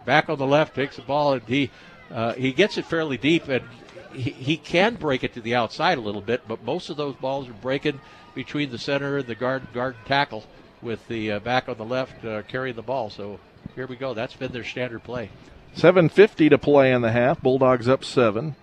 Back 0.05 0.28
on 0.28 0.38
the 0.38 0.47
left, 0.47 0.74
takes 0.74 0.97
the 0.97 1.03
ball, 1.03 1.34
and 1.34 1.42
he 1.42 1.70
uh, 2.11 2.34
he 2.34 2.53
gets 2.53 2.78
it 2.78 2.84
fairly 2.84 3.16
deep, 3.16 3.49
and 3.49 3.64
he, 4.12 4.30
he 4.30 4.57
can 4.57 4.94
break 4.94 5.24
it 5.24 5.34
to 5.34 5.40
the 5.40 5.55
outside 5.55 5.99
a 5.99 6.01
little 6.01 6.20
bit, 6.20 6.47
but 6.47 6.62
most 6.62 6.88
of 6.88 6.97
those 6.97 7.16
balls 7.16 7.49
are 7.49 7.53
breaking 7.55 8.01
between 8.34 8.70
the 8.70 8.78
center 8.78 9.18
and 9.18 9.26
the 9.26 9.34
guard 9.34 9.66
guard 9.72 9.97
tackle 10.07 10.44
with 10.82 11.07
the 11.09 11.32
uh, 11.32 11.38
back 11.40 11.68
on 11.68 11.76
the 11.76 11.84
left 11.84 12.24
uh, 12.24 12.42
carrying 12.42 12.76
the 12.76 12.82
ball. 12.82 13.11
So 13.11 13.40
here 13.74 13.86
we 13.86 13.97
go. 13.97 14.14
That's 14.14 14.34
been 14.34 14.53
their 14.53 14.64
standard 14.64 15.03
play. 15.03 15.30
7.50 15.76 16.51
to 16.51 16.59
play 16.59 16.92
in 16.92 17.03
the 17.03 17.12
half. 17.12 17.42
Bulldogs 17.42 17.88
up 17.88 18.05
seven. 18.05 18.57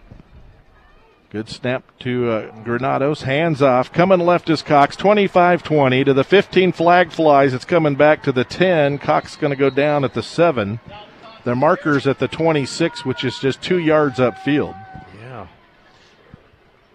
Good 1.33 1.49
snap 1.49 1.83
to 2.01 2.29
uh, 2.29 2.63
Granados. 2.63 3.23
Hands 3.23 3.59
off. 3.59 3.91
Coming 3.91 4.19
left 4.19 4.51
is 4.51 4.61
Cox. 4.61 4.95
25 4.95 5.63
20 5.63 6.03
to 6.03 6.13
the 6.13 6.23
15 6.23 6.71
flag 6.73 7.11
flies. 7.11 7.55
It's 7.55 7.65
coming 7.65 7.95
back 7.95 8.21
to 8.21 8.31
the 8.31 8.43
10. 8.43 8.99
Cox 8.99 9.35
going 9.35 9.49
to 9.49 9.57
go 9.57 9.71
down 9.71 10.03
at 10.03 10.13
the 10.13 10.21
7. 10.21 10.79
The 11.43 11.55
marker's 11.55 12.05
at 12.05 12.19
the 12.19 12.27
26, 12.27 13.03
which 13.03 13.23
is 13.23 13.39
just 13.39 13.63
two 13.63 13.79
yards 13.79 14.19
upfield. 14.19 14.79
Yeah. 15.19 15.47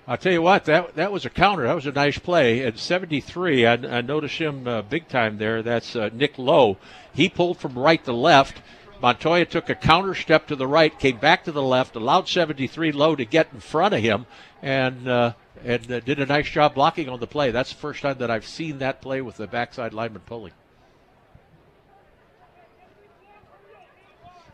I'll 0.06 0.16
tell 0.16 0.32
you 0.32 0.42
what, 0.42 0.66
that 0.66 0.94
that 0.94 1.10
was 1.10 1.26
a 1.26 1.30
counter. 1.30 1.64
That 1.64 1.74
was 1.74 1.86
a 1.86 1.92
nice 1.92 2.20
play. 2.20 2.64
At 2.64 2.78
73, 2.78 3.66
I, 3.66 3.72
I 3.72 4.00
noticed 4.02 4.38
him 4.38 4.68
uh, 4.68 4.82
big 4.82 5.08
time 5.08 5.38
there. 5.38 5.64
That's 5.64 5.96
uh, 5.96 6.10
Nick 6.12 6.38
Lowe. 6.38 6.76
He 7.12 7.28
pulled 7.28 7.58
from 7.58 7.76
right 7.76 8.04
to 8.04 8.12
left. 8.12 8.62
Montoya 9.00 9.44
took 9.44 9.70
a 9.70 9.74
counter 9.74 10.14
step 10.14 10.48
to 10.48 10.56
the 10.56 10.66
right, 10.66 10.96
came 10.98 11.18
back 11.18 11.44
to 11.44 11.52
the 11.52 11.62
left, 11.62 11.94
allowed 11.96 12.28
73 12.28 12.92
Lowe 12.92 13.16
to 13.16 13.24
get 13.24 13.48
in 13.52 13.60
front 13.60 13.94
of 13.94 14.00
him, 14.00 14.26
and 14.62 15.08
uh, 15.08 15.32
and 15.64 15.90
uh, 15.90 16.00
did 16.00 16.18
a 16.18 16.26
nice 16.26 16.48
job 16.48 16.74
blocking 16.74 17.08
on 17.08 17.20
the 17.20 17.26
play. 17.26 17.50
That's 17.50 17.72
the 17.72 17.78
first 17.78 18.02
time 18.02 18.18
that 18.18 18.30
I've 18.30 18.46
seen 18.46 18.78
that 18.78 19.00
play 19.00 19.20
with 19.20 19.36
the 19.36 19.46
backside 19.46 19.92
lineman 19.92 20.22
pulling. 20.26 20.52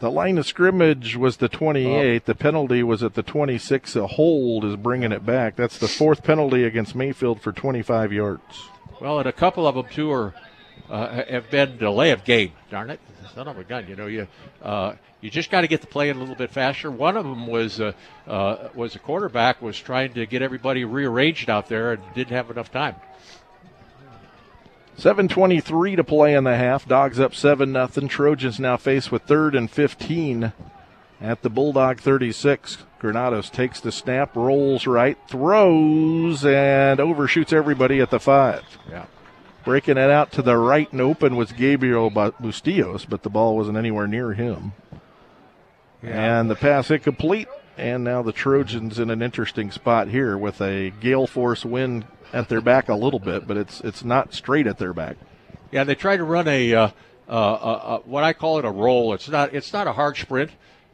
The 0.00 0.10
line 0.10 0.38
of 0.38 0.46
scrimmage 0.46 1.16
was 1.16 1.38
the 1.38 1.48
28. 1.48 2.22
Oh. 2.22 2.24
The 2.26 2.34
penalty 2.34 2.82
was 2.82 3.02
at 3.02 3.14
the 3.14 3.22
26. 3.22 3.96
A 3.96 4.06
hold 4.06 4.64
is 4.64 4.76
bringing 4.76 5.12
it 5.12 5.24
back. 5.24 5.56
That's 5.56 5.78
the 5.78 5.88
fourth 5.88 6.22
penalty 6.22 6.64
against 6.64 6.94
Mayfield 6.94 7.40
for 7.40 7.52
25 7.52 8.12
yards. 8.12 8.68
Well, 9.00 9.18
and 9.18 9.28
a 9.28 9.32
couple 9.32 9.66
of 9.66 9.74
them 9.76 9.86
too 9.90 10.10
are 10.12 10.34
uh, 10.90 11.24
have 11.24 11.50
been 11.50 11.76
delay 11.78 12.10
of 12.10 12.24
game. 12.24 12.52
Darn 12.70 12.90
it, 12.90 13.00
son 13.34 13.48
of 13.48 13.58
a 13.58 13.64
gun! 13.64 13.86
You 13.88 13.96
know 13.96 14.06
you 14.06 14.28
uh, 14.62 14.94
you 15.20 15.30
just 15.30 15.50
got 15.50 15.62
to 15.62 15.66
get 15.66 15.80
the 15.80 15.86
play 15.86 16.10
in 16.10 16.16
a 16.16 16.20
little 16.20 16.34
bit 16.34 16.50
faster. 16.50 16.90
One 16.90 17.16
of 17.16 17.24
them 17.24 17.46
was 17.46 17.80
uh, 17.80 17.92
uh, 18.26 18.68
was 18.74 18.94
a 18.94 18.98
quarterback 18.98 19.62
was 19.62 19.78
trying 19.78 20.14
to 20.14 20.26
get 20.26 20.42
everybody 20.42 20.84
rearranged 20.84 21.48
out 21.48 21.68
there 21.68 21.92
and 21.92 22.02
didn't 22.14 22.36
have 22.36 22.50
enough 22.50 22.70
time. 22.70 22.96
7.23 24.98 25.96
to 25.96 26.04
play 26.04 26.34
in 26.34 26.44
the 26.44 26.56
half. 26.56 26.86
Dogs 26.86 27.18
up 27.18 27.34
7 27.34 27.72
nothing. 27.72 28.06
Trojans 28.06 28.60
now 28.60 28.76
faced 28.76 29.10
with 29.10 29.22
third 29.22 29.56
and 29.56 29.68
15 29.68 30.52
at 31.20 31.42
the 31.42 31.50
Bulldog 31.50 32.00
36. 32.00 32.78
Granados 33.00 33.50
takes 33.50 33.80
the 33.80 33.90
snap, 33.90 34.36
rolls 34.36 34.86
right, 34.86 35.18
throws, 35.28 36.44
and 36.44 37.00
overshoots 37.00 37.52
everybody 37.52 38.00
at 38.00 38.10
the 38.10 38.20
5. 38.20 38.62
Yeah. 38.88 39.06
Breaking 39.64 39.96
it 39.96 40.10
out 40.10 40.30
to 40.32 40.42
the 40.42 40.56
right 40.56 40.90
and 40.92 41.00
open 41.00 41.36
was 41.36 41.52
Gabriel 41.52 42.10
Bustillos, 42.10 43.08
but 43.08 43.22
the 43.22 43.30
ball 43.30 43.56
wasn't 43.56 43.78
anywhere 43.78 44.06
near 44.06 44.34
him. 44.34 44.72
Yeah. 46.02 46.38
And 46.38 46.50
the 46.50 46.54
pass 46.54 46.90
incomplete. 46.90 47.48
And 47.76 48.04
now 48.04 48.22
the 48.22 48.32
Trojans 48.32 48.98
in 48.98 49.10
an 49.10 49.20
interesting 49.20 49.72
spot 49.72 50.08
here 50.08 50.38
with 50.38 50.60
a 50.60 50.90
gale 50.90 51.26
force 51.26 51.64
wind 51.64 52.04
at 52.32 52.48
their 52.48 52.60
back 52.60 52.88
a 52.88 52.94
little 52.94 53.18
bit, 53.18 53.46
but 53.46 53.56
it's 53.56 53.80
it's 53.80 54.04
not 54.04 54.32
straight 54.32 54.66
at 54.66 54.78
their 54.78 54.92
back. 54.92 55.16
Yeah, 55.72 55.82
they 55.82 55.96
try 55.96 56.16
to 56.16 56.22
run 56.22 56.46
a, 56.46 56.72
uh, 56.72 56.88
uh, 57.28 57.32
uh, 57.32 57.98
what 58.00 58.22
I 58.22 58.32
call 58.32 58.58
it 58.58 58.64
a 58.64 58.70
roll. 58.70 59.12
It's 59.14 59.28
not 59.28 59.54
it's 59.54 59.72
not 59.72 59.88
a 59.88 59.92
hard 59.92 60.16
sprint, 60.16 60.52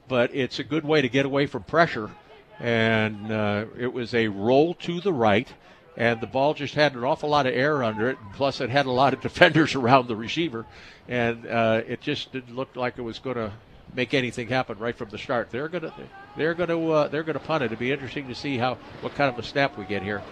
but 0.09 0.35
it's 0.35 0.59
a 0.59 0.65
good 0.65 0.85
way 0.85 1.03
to 1.03 1.09
get 1.09 1.27
away 1.27 1.47
from 1.47 1.65
pressure. 1.65 2.11
And 2.59 3.31
uh, 3.31 3.67
it 3.79 3.93
was 3.93 4.15
a 4.15 4.29
roll 4.29 4.75
to 4.75 5.01
the 5.01 5.13
right, 5.13 5.53
and 6.01 6.19
the 6.19 6.27
ball 6.27 6.55
just 6.55 6.75
had 6.75 6.95
an 6.95 7.05
awful 7.05 7.29
lot 7.29 7.47
of 7.47 7.55
air 7.55 7.85
under 7.85 8.09
it. 8.09 8.17
Plus, 8.33 8.63
it 8.63 8.71
had 8.71 8.87
a 8.87 8.91
lot 8.91 9.13
of 9.13 9.21
defenders 9.29 9.75
around 9.75 10.09
the 10.09 10.17
receiver, 10.17 10.65
and 11.07 11.47
uh, 11.47 11.83
it 11.87 12.01
just 12.01 12.33
didn't 12.33 12.57
look 12.57 12.75
like 12.75 12.97
it 12.97 13.03
was 13.03 13.19
going 13.19 13.37
to 13.37 13.53
make 13.95 14.15
anything 14.15 14.49
happen 14.49 14.79
right 14.79 14.97
from 14.97 15.11
the 15.11 15.19
start. 15.19 15.51
They're 15.51 15.69
gonna 15.69 15.93
they're 16.39 16.55
gonna 16.55 16.91
uh, 16.91 17.09
they're 17.09 17.23
gonna 17.23 17.39
punt 17.39 17.65
it. 17.65 17.67
It'd 17.67 17.79
be 17.79 17.93
interesting 17.93 18.29
to 18.29 18.35
see 18.35 18.57
how 18.57 18.79
what 19.03 19.15
kind 19.15 19.31
of 19.31 19.39
a 19.39 19.43
snap 19.43 19.77
we 19.77 19.85
get 19.85 20.03
here. 20.03 20.23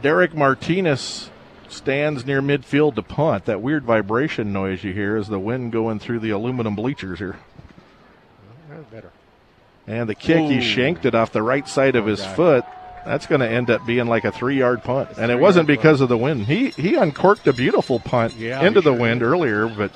Derek 0.00 0.34
Martinez 0.34 1.30
stands 1.68 2.26
near 2.26 2.42
midfield 2.42 2.96
to 2.96 3.02
punt. 3.02 3.44
That 3.44 3.62
weird 3.62 3.84
vibration 3.84 4.52
noise 4.52 4.82
you 4.82 4.92
hear 4.92 5.16
is 5.16 5.28
the 5.28 5.38
wind 5.38 5.70
going 5.70 6.00
through 6.00 6.18
the 6.18 6.30
aluminum 6.30 6.74
bleachers 6.74 7.20
here. 7.20 7.38
better. 8.90 9.12
And 9.86 10.08
the 10.08 10.16
kick, 10.16 10.40
Ooh. 10.40 10.48
he 10.48 10.60
shanked 10.60 11.04
it 11.04 11.14
off 11.14 11.30
the 11.30 11.42
right 11.42 11.68
side 11.68 11.94
of 11.94 12.04
oh, 12.04 12.08
his 12.08 12.20
God. 12.20 12.36
foot. 12.36 12.64
That's 13.04 13.26
going 13.26 13.40
to 13.40 13.48
end 13.48 13.68
up 13.68 13.84
being 13.84 14.06
like 14.06 14.24
a 14.24 14.32
three-yard 14.32 14.84
punt, 14.84 15.10
and 15.18 15.32
it 15.32 15.38
wasn't 15.38 15.66
because 15.66 16.00
of 16.00 16.08
the 16.08 16.16
wind. 16.16 16.46
He 16.46 16.70
he 16.70 16.94
uncorked 16.94 17.46
a 17.48 17.52
beautiful 17.52 17.98
punt 17.98 18.36
yeah, 18.36 18.64
into 18.64 18.80
the 18.80 18.92
sure 18.92 19.00
wind 19.00 19.20
did. 19.20 19.26
earlier, 19.26 19.66
but 19.66 19.90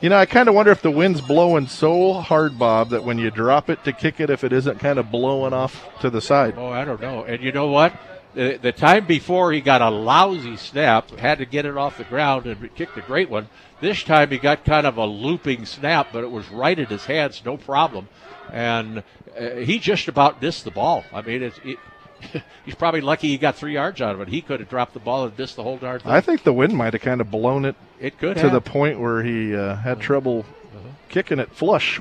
you 0.00 0.08
know 0.08 0.16
I 0.16 0.26
kind 0.26 0.48
of 0.48 0.54
wonder 0.54 0.70
if 0.70 0.80
the 0.80 0.90
wind's 0.90 1.20
blowing 1.20 1.66
so 1.66 2.12
hard, 2.14 2.58
Bob, 2.58 2.90
that 2.90 3.02
when 3.02 3.18
you 3.18 3.30
drop 3.30 3.68
it 3.68 3.82
to 3.84 3.92
kick 3.92 4.20
it, 4.20 4.30
if 4.30 4.44
it 4.44 4.52
isn't 4.52 4.78
kind 4.78 4.98
of 4.98 5.10
blowing 5.10 5.52
off 5.52 5.88
to 6.00 6.10
the 6.10 6.20
side. 6.20 6.54
Oh, 6.56 6.68
I 6.68 6.84
don't 6.84 7.00
know. 7.00 7.24
And 7.24 7.42
you 7.42 7.50
know 7.50 7.66
what? 7.66 7.92
The, 8.34 8.58
the 8.60 8.72
time 8.72 9.06
before 9.06 9.50
he 9.52 9.62
got 9.62 9.80
a 9.80 9.88
lousy 9.88 10.58
snap, 10.58 11.10
had 11.18 11.38
to 11.38 11.46
get 11.46 11.64
it 11.64 11.76
off 11.76 11.96
the 11.96 12.04
ground 12.04 12.46
and 12.46 12.74
kicked 12.74 12.96
a 12.98 13.00
great 13.00 13.30
one. 13.30 13.48
This 13.80 14.02
time 14.02 14.30
he 14.30 14.38
got 14.38 14.64
kind 14.64 14.86
of 14.86 14.98
a 14.98 15.06
looping 15.06 15.64
snap, 15.64 16.08
but 16.12 16.22
it 16.22 16.30
was 16.30 16.48
right 16.50 16.78
in 16.78 16.86
his 16.86 17.06
hands, 17.06 17.42
no 17.44 17.56
problem. 17.56 18.08
And 18.52 19.02
uh, 19.38 19.56
he 19.56 19.78
just 19.78 20.06
about 20.06 20.40
missed 20.40 20.64
the 20.64 20.70
ball. 20.70 21.02
I 21.12 21.22
mean, 21.22 21.42
it's. 21.42 21.58
It, 21.64 21.78
he's 22.64 22.74
probably 22.74 23.00
lucky 23.00 23.28
he 23.28 23.38
got 23.38 23.56
three 23.56 23.74
yards 23.74 24.00
out 24.00 24.14
of 24.14 24.20
it. 24.20 24.28
He 24.28 24.40
could 24.40 24.60
have 24.60 24.68
dropped 24.68 24.94
the 24.94 25.00
ball 25.00 25.24
and 25.24 25.38
missed 25.38 25.56
the 25.56 25.62
whole 25.62 25.76
darn 25.76 26.00
thing. 26.00 26.10
I 26.10 26.20
think 26.20 26.42
the 26.42 26.52
wind 26.52 26.74
might 26.74 26.92
have 26.92 27.02
kind 27.02 27.20
of 27.20 27.30
blown 27.30 27.64
it. 27.64 27.76
It 28.00 28.18
could 28.18 28.36
to 28.36 28.42
have. 28.42 28.52
the 28.52 28.60
point 28.60 29.00
where 29.00 29.22
he 29.22 29.54
uh, 29.54 29.76
had 29.76 30.00
trouble 30.00 30.44
uh-huh. 30.74 30.88
kicking 31.08 31.38
it 31.38 31.52
flush. 31.52 32.00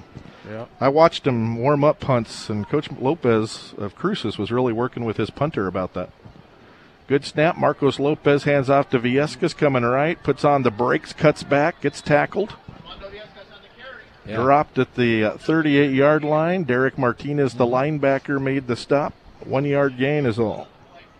Yeah. 0.49 0.65
I 0.79 0.89
watched 0.89 1.25
him 1.25 1.57
warm 1.57 1.83
up 1.83 1.99
punts, 1.99 2.49
and 2.49 2.67
Coach 2.69 2.91
Lopez 2.91 3.73
of 3.77 3.95
Cruces 3.95 4.37
was 4.37 4.51
really 4.51 4.73
working 4.73 5.03
with 5.03 5.17
his 5.17 5.29
punter 5.29 5.67
about 5.67 5.93
that. 5.93 6.11
Good 7.07 7.25
snap. 7.25 7.57
Marcos 7.57 7.99
Lopez 7.99 8.43
hands 8.43 8.69
off 8.69 8.89
to 8.89 8.99
Viescas 8.99 9.55
coming 9.55 9.83
right, 9.83 10.21
puts 10.23 10.43
on 10.43 10.63
the 10.63 10.71
brakes, 10.71 11.13
cuts 11.13 11.43
back, 11.43 11.81
gets 11.81 12.01
tackled. 12.01 12.55
Yeah. 14.27 14.37
Dropped 14.37 14.79
at 14.79 14.95
the 14.95 15.35
38 15.37 15.93
yard 15.93 16.23
line. 16.23 16.63
Derek 16.63 16.97
Martinez, 16.97 17.53
the 17.53 17.65
linebacker, 17.65 18.41
made 18.41 18.65
the 18.65 18.75
stop. 18.75 19.13
One 19.45 19.65
yard 19.65 19.97
gain 19.97 20.25
is 20.25 20.39
all. 20.39 20.67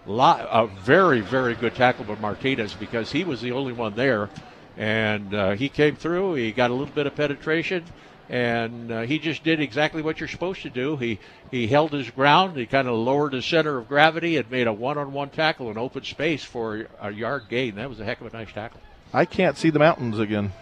Lot, 0.05 0.47
a 0.51 0.67
very, 0.67 1.21
very 1.21 1.55
good 1.55 1.75
tackle 1.75 2.05
by 2.05 2.15
Martinez 2.15 2.73
because 2.73 3.11
he 3.11 3.23
was 3.23 3.41
the 3.41 3.51
only 3.51 3.73
one 3.73 3.95
there. 3.95 4.29
And 4.77 5.33
uh, 5.33 5.51
he 5.51 5.69
came 5.69 5.95
through. 5.95 6.35
He 6.35 6.51
got 6.51 6.69
a 6.69 6.73
little 6.73 6.93
bit 6.93 7.07
of 7.07 7.15
penetration 7.15 7.85
and 8.29 8.91
uh, 8.91 9.01
he 9.01 9.19
just 9.19 9.43
did 9.43 9.59
exactly 9.59 10.01
what 10.01 10.19
you're 10.19 10.29
supposed 10.29 10.63
to 10.63 10.69
do. 10.69 10.97
He 10.97 11.19
he 11.51 11.67
held 11.67 11.93
his 11.93 12.09
ground. 12.09 12.57
He 12.57 12.65
kind 12.65 12.87
of 12.87 12.95
lowered 12.95 13.33
his 13.33 13.45
center 13.45 13.77
of 13.77 13.87
gravity 13.87 14.37
and 14.37 14.49
made 14.49 14.67
a 14.67 14.73
one-on-one 14.73 15.29
tackle 15.29 15.69
in 15.69 15.77
open 15.77 16.03
space 16.03 16.43
for 16.43 16.87
a 16.99 17.11
yard 17.11 17.43
gain. 17.49 17.75
That 17.75 17.89
was 17.89 17.99
a 17.99 18.05
heck 18.05 18.21
of 18.21 18.27
a 18.33 18.35
nice 18.35 18.51
tackle. 18.51 18.79
I 19.13 19.25
can't 19.25 19.57
see 19.57 19.69
the 19.69 19.79
mountains 19.79 20.19
again. 20.19 20.53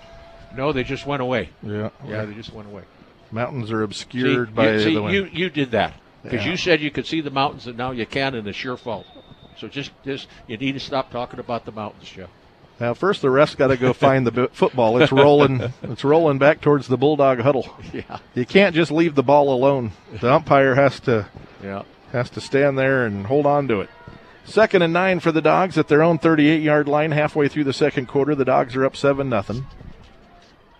No, 0.55 0.73
they 0.73 0.83
just 0.83 1.07
went 1.07 1.21
away. 1.21 1.49
Yeah, 1.63 1.89
yeah, 2.05 2.25
they 2.25 2.33
just 2.33 2.53
went 2.53 2.67
away. 2.67 2.83
Mountains 3.31 3.71
are 3.71 3.81
obscured 3.81 4.49
see, 4.49 4.53
by 4.53 4.73
you, 4.73 4.79
see, 4.79 4.93
the 4.93 5.01
wind. 5.01 5.15
You 5.15 5.29
you 5.31 5.49
did 5.49 5.71
that 5.71 5.93
because 6.23 6.45
yeah. 6.45 6.51
you 6.51 6.57
said 6.57 6.81
you 6.81 6.91
could 6.91 7.05
see 7.05 7.21
the 7.21 7.29
mountains, 7.29 7.67
and 7.67 7.77
now 7.77 7.91
you 7.91 8.05
can, 8.05 8.35
and 8.35 8.47
it's 8.47 8.63
your 8.63 8.77
fault. 8.77 9.05
So 9.57 9.67
just 9.67 9.91
just 10.03 10.27
you 10.47 10.57
need 10.57 10.73
to 10.73 10.79
stop 10.79 11.11
talking 11.11 11.39
about 11.39 11.65
the 11.65 11.71
mountains, 11.71 12.09
Joe. 12.09 12.27
Now, 12.79 12.93
first 12.93 13.21
the 13.21 13.27
refs 13.27 13.55
got 13.55 13.67
to 13.67 13.77
go 13.77 13.93
find 13.93 14.25
the 14.25 14.49
football. 14.51 15.01
It's 15.01 15.11
rolling. 15.11 15.73
It's 15.83 16.03
rolling 16.03 16.39
back 16.39 16.59
towards 16.61 16.87
the 16.87 16.97
bulldog 16.97 17.39
huddle. 17.39 17.77
Yeah. 17.93 18.19
You 18.33 18.45
can't 18.45 18.73
just 18.73 18.91
leave 18.91 19.15
the 19.15 19.23
ball 19.23 19.53
alone. 19.53 19.91
The 20.19 20.33
umpire 20.33 20.75
has 20.75 20.99
to. 21.01 21.27
Yeah. 21.61 21.83
Has 22.11 22.29
to 22.31 22.41
stand 22.41 22.77
there 22.77 23.05
and 23.05 23.27
hold 23.27 23.45
on 23.45 23.67
to 23.67 23.81
it. 23.81 23.89
Second 24.45 24.81
and 24.81 24.91
nine 24.91 25.19
for 25.19 25.31
the 25.31 25.41
dogs 25.41 25.77
at 25.77 25.87
their 25.87 26.03
own 26.03 26.19
38-yard 26.19 26.87
line. 26.87 27.11
Halfway 27.11 27.47
through 27.47 27.63
the 27.63 27.73
second 27.73 28.07
quarter, 28.07 28.35
the 28.35 28.45
dogs 28.45 28.75
are 28.75 28.85
up 28.85 28.95
seven 28.95 29.29
nothing. 29.29 29.65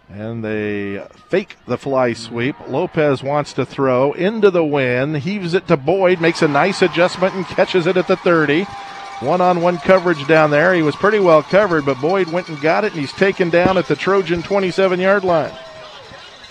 And 0.09 0.43
they 0.43 1.05
fake 1.29 1.55
the 1.65 1.77
fly 1.77 2.13
sweep. 2.13 2.55
Lopez 2.67 3.23
wants 3.23 3.53
to 3.53 3.65
throw 3.65 4.13
into 4.13 4.51
the 4.51 4.63
wind, 4.63 5.17
heaves 5.17 5.53
it 5.53 5.67
to 5.67 5.77
Boyd, 5.77 6.21
makes 6.21 6.41
a 6.41 6.47
nice 6.47 6.81
adjustment 6.81 7.33
and 7.33 7.45
catches 7.45 7.87
it 7.87 7.97
at 7.97 8.07
the 8.07 8.17
30. 8.17 8.65
One 9.21 9.41
on 9.41 9.61
one 9.61 9.77
coverage 9.77 10.27
down 10.27 10.51
there. 10.51 10.73
He 10.73 10.81
was 10.81 10.95
pretty 10.95 11.19
well 11.19 11.41
covered, 11.41 11.85
but 11.85 12.01
Boyd 12.01 12.27
went 12.27 12.49
and 12.49 12.59
got 12.59 12.83
it, 12.83 12.91
and 12.91 12.99
he's 12.99 13.13
taken 13.13 13.49
down 13.49 13.77
at 13.77 13.87
the 13.87 13.95
Trojan 13.95 14.43
27 14.43 14.99
yard 14.99 15.23
line. 15.23 15.53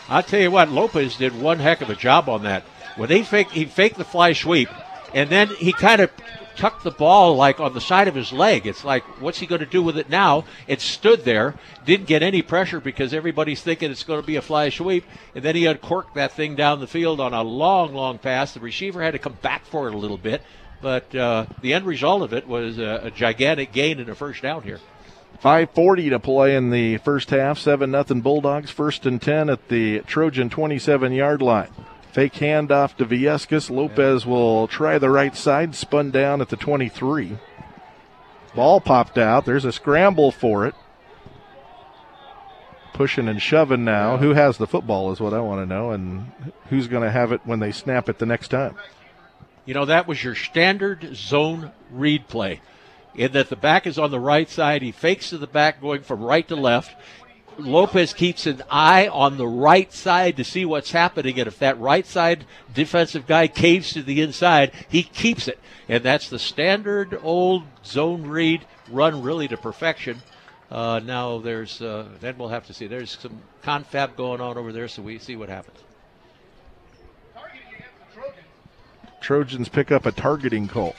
I'll 0.08 0.22
tell 0.22 0.40
you 0.40 0.50
what, 0.50 0.70
Lopez 0.70 1.16
did 1.16 1.38
one 1.38 1.58
heck 1.58 1.82
of 1.82 1.90
a 1.90 1.94
job 1.94 2.28
on 2.28 2.42
that. 2.44 2.64
When 2.96 3.08
they 3.08 3.22
fake, 3.22 3.50
he 3.50 3.66
faked 3.66 3.98
the 3.98 4.04
fly 4.04 4.32
sweep, 4.32 4.68
and 5.14 5.30
then 5.30 5.48
he 5.56 5.72
kind 5.72 6.00
of 6.00 6.10
tucked 6.56 6.84
the 6.84 6.90
ball 6.90 7.36
like 7.36 7.60
on 7.60 7.74
the 7.74 7.80
side 7.80 8.08
of 8.08 8.14
his 8.14 8.32
leg. 8.32 8.66
It's 8.66 8.84
like, 8.84 9.02
what's 9.20 9.38
he 9.38 9.46
going 9.46 9.60
to 9.60 9.66
do 9.66 9.82
with 9.82 9.98
it 9.98 10.08
now? 10.08 10.44
It 10.66 10.80
stood 10.80 11.24
there, 11.24 11.54
didn't 11.84 12.06
get 12.06 12.22
any 12.22 12.42
pressure 12.42 12.80
because 12.80 13.14
everybody's 13.14 13.62
thinking 13.62 13.90
it's 13.90 14.04
going 14.04 14.20
to 14.20 14.26
be 14.26 14.36
a 14.36 14.42
fly 14.42 14.68
sweep, 14.68 15.04
and 15.34 15.44
then 15.44 15.56
he 15.56 15.66
uncorked 15.66 16.14
that 16.14 16.32
thing 16.32 16.54
down 16.54 16.80
the 16.80 16.86
field 16.86 17.20
on 17.20 17.34
a 17.34 17.42
long, 17.42 17.94
long 17.94 18.18
pass. 18.18 18.54
The 18.54 18.60
receiver 18.60 19.02
had 19.02 19.12
to 19.12 19.18
come 19.18 19.36
back 19.42 19.64
for 19.66 19.88
it 19.88 19.94
a 19.94 19.98
little 19.98 20.18
bit, 20.18 20.42
but 20.80 21.14
uh, 21.14 21.46
the 21.60 21.74
end 21.74 21.86
result 21.86 22.22
of 22.22 22.32
it 22.32 22.46
was 22.46 22.78
a, 22.78 23.00
a 23.04 23.10
gigantic 23.10 23.72
gain 23.72 24.00
in 24.00 24.08
a 24.08 24.14
first 24.14 24.42
down 24.42 24.62
here. 24.62 24.80
540 25.40 26.10
to 26.10 26.20
play 26.20 26.54
in 26.54 26.70
the 26.70 26.98
first 26.98 27.30
half. 27.30 27.58
7 27.58 27.90
nothing 27.90 28.20
Bulldogs. 28.20 28.70
First 28.70 29.06
and 29.06 29.20
10 29.20 29.50
at 29.50 29.68
the 29.68 30.00
Trojan 30.00 30.50
27 30.50 31.12
yard 31.12 31.42
line. 31.42 31.68
Fake 32.12 32.34
handoff 32.34 32.94
to 32.96 33.06
Viescas. 33.06 33.70
Lopez 33.70 34.26
will 34.26 34.68
try 34.68 34.98
the 34.98 35.08
right 35.08 35.34
side. 35.34 35.74
Spun 35.74 36.10
down 36.10 36.42
at 36.42 36.50
the 36.50 36.56
23. 36.56 37.38
Ball 38.54 38.80
popped 38.82 39.16
out. 39.16 39.46
There's 39.46 39.64
a 39.64 39.72
scramble 39.72 40.30
for 40.30 40.66
it. 40.66 40.74
Pushing 42.92 43.28
and 43.28 43.40
shoving 43.40 43.84
now. 43.84 44.18
Who 44.18 44.34
has 44.34 44.58
the 44.58 44.66
football 44.66 45.10
is 45.10 45.20
what 45.20 45.32
I 45.32 45.40
want 45.40 45.62
to 45.62 45.74
know, 45.74 45.90
and 45.92 46.30
who's 46.68 46.86
going 46.86 47.02
to 47.02 47.10
have 47.10 47.32
it 47.32 47.40
when 47.44 47.60
they 47.60 47.72
snap 47.72 48.10
it 48.10 48.18
the 48.18 48.26
next 48.26 48.48
time. 48.48 48.76
You 49.64 49.72
know, 49.72 49.86
that 49.86 50.06
was 50.06 50.22
your 50.22 50.34
standard 50.34 51.16
zone 51.16 51.72
read 51.90 52.28
play 52.28 52.60
in 53.14 53.32
that 53.32 53.48
the 53.48 53.56
back 53.56 53.86
is 53.86 53.98
on 53.98 54.10
the 54.10 54.20
right 54.20 54.50
side. 54.50 54.82
He 54.82 54.92
fakes 54.92 55.30
to 55.30 55.38
the 55.38 55.46
back 55.46 55.80
going 55.80 56.02
from 56.02 56.22
right 56.22 56.46
to 56.48 56.56
left. 56.56 56.94
Lopez 57.58 58.12
keeps 58.12 58.46
an 58.46 58.62
eye 58.70 59.08
on 59.08 59.36
the 59.36 59.46
right 59.46 59.92
side 59.92 60.36
to 60.36 60.44
see 60.44 60.64
what's 60.64 60.92
happening. 60.92 61.38
And 61.38 61.46
if 61.46 61.58
that 61.58 61.78
right 61.78 62.06
side 62.06 62.44
defensive 62.72 63.26
guy 63.26 63.48
caves 63.48 63.92
to 63.92 64.02
the 64.02 64.20
inside, 64.20 64.72
he 64.88 65.02
keeps 65.02 65.48
it. 65.48 65.58
And 65.88 66.02
that's 66.02 66.28
the 66.28 66.38
standard 66.38 67.18
old 67.22 67.64
zone 67.84 68.26
read 68.26 68.64
run 68.90 69.22
really 69.22 69.48
to 69.48 69.56
perfection. 69.56 70.22
Uh, 70.70 71.00
now 71.04 71.38
there's, 71.38 71.82
uh, 71.82 72.08
then 72.20 72.38
we'll 72.38 72.48
have 72.48 72.66
to 72.66 72.74
see. 72.74 72.86
There's 72.86 73.18
some 73.18 73.42
confab 73.62 74.16
going 74.16 74.40
on 74.40 74.56
over 74.56 74.72
there, 74.72 74.88
so 74.88 75.02
we 75.02 75.18
see 75.18 75.36
what 75.36 75.48
happens. 75.48 75.78
Trojans 79.20 79.68
pick 79.68 79.92
up 79.92 80.04
a 80.04 80.12
targeting 80.12 80.66
call. 80.66 80.96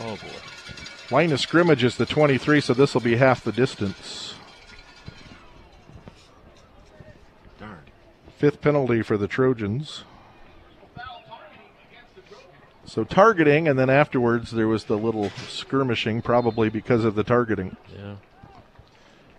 Oh 0.00 0.16
boy. 0.16 1.14
Line 1.14 1.32
of 1.32 1.40
scrimmage 1.40 1.84
is 1.84 1.96
the 1.96 2.04
23, 2.04 2.60
so 2.60 2.74
this 2.74 2.92
will 2.92 3.00
be 3.00 3.16
half 3.16 3.42
the 3.42 3.52
distance. 3.52 4.34
Darn. 7.58 7.78
Fifth 8.38 8.60
penalty 8.60 9.02
for 9.02 9.16
the 9.16 9.26
Trojans. 9.26 10.04
So 12.84 13.02
targeting, 13.02 13.66
and 13.66 13.76
then 13.76 13.90
afterwards 13.90 14.52
there 14.52 14.68
was 14.68 14.84
the 14.84 14.96
little 14.96 15.30
skirmishing, 15.48 16.22
probably 16.22 16.68
because 16.68 17.04
of 17.04 17.16
the 17.16 17.24
targeting. 17.24 17.76
Yeah. 17.92 18.14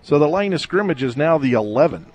So 0.01 0.19
the 0.19 0.27
line 0.27 0.51
of 0.51 0.59
scrimmage 0.59 1.01
is 1.01 1.15
now 1.15 1.37
the 1.37 1.53
11. 1.53 2.07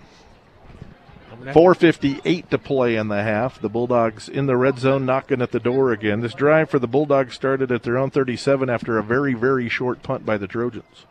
458 1.53 2.51
to 2.51 2.59
play 2.59 2.97
in 2.97 3.09
the 3.09 3.23
half. 3.23 3.59
The 3.61 3.71
Bulldogs 3.71 4.29
in 4.29 4.45
the 4.45 4.57
red 4.57 4.79
zone 4.79 5.07
knocking 5.07 5.41
at 5.41 5.53
the 5.53 5.61
door 5.61 5.91
again. 5.91 6.21
This 6.21 6.35
drive 6.35 6.69
for 6.69 6.79
the 6.79 6.87
Bulldogs 6.87 7.35
started 7.35 7.73
at 7.73 7.83
their 7.83 7.97
own 7.97 8.11
37 8.11 8.69
after 8.69 8.99
a 8.99 9.03
very, 9.03 9.33
very 9.33 9.71
short 9.71 10.03
punt 10.03 10.27
by 10.27 10.37
the 10.37 10.47
Trojans. 10.47 11.07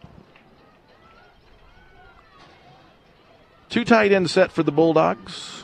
Two 3.73 3.83
tight 3.83 4.11
end 4.11 4.29
set 4.29 4.51
for 4.51 4.61
the 4.61 4.71
Bulldogs. 4.71 5.63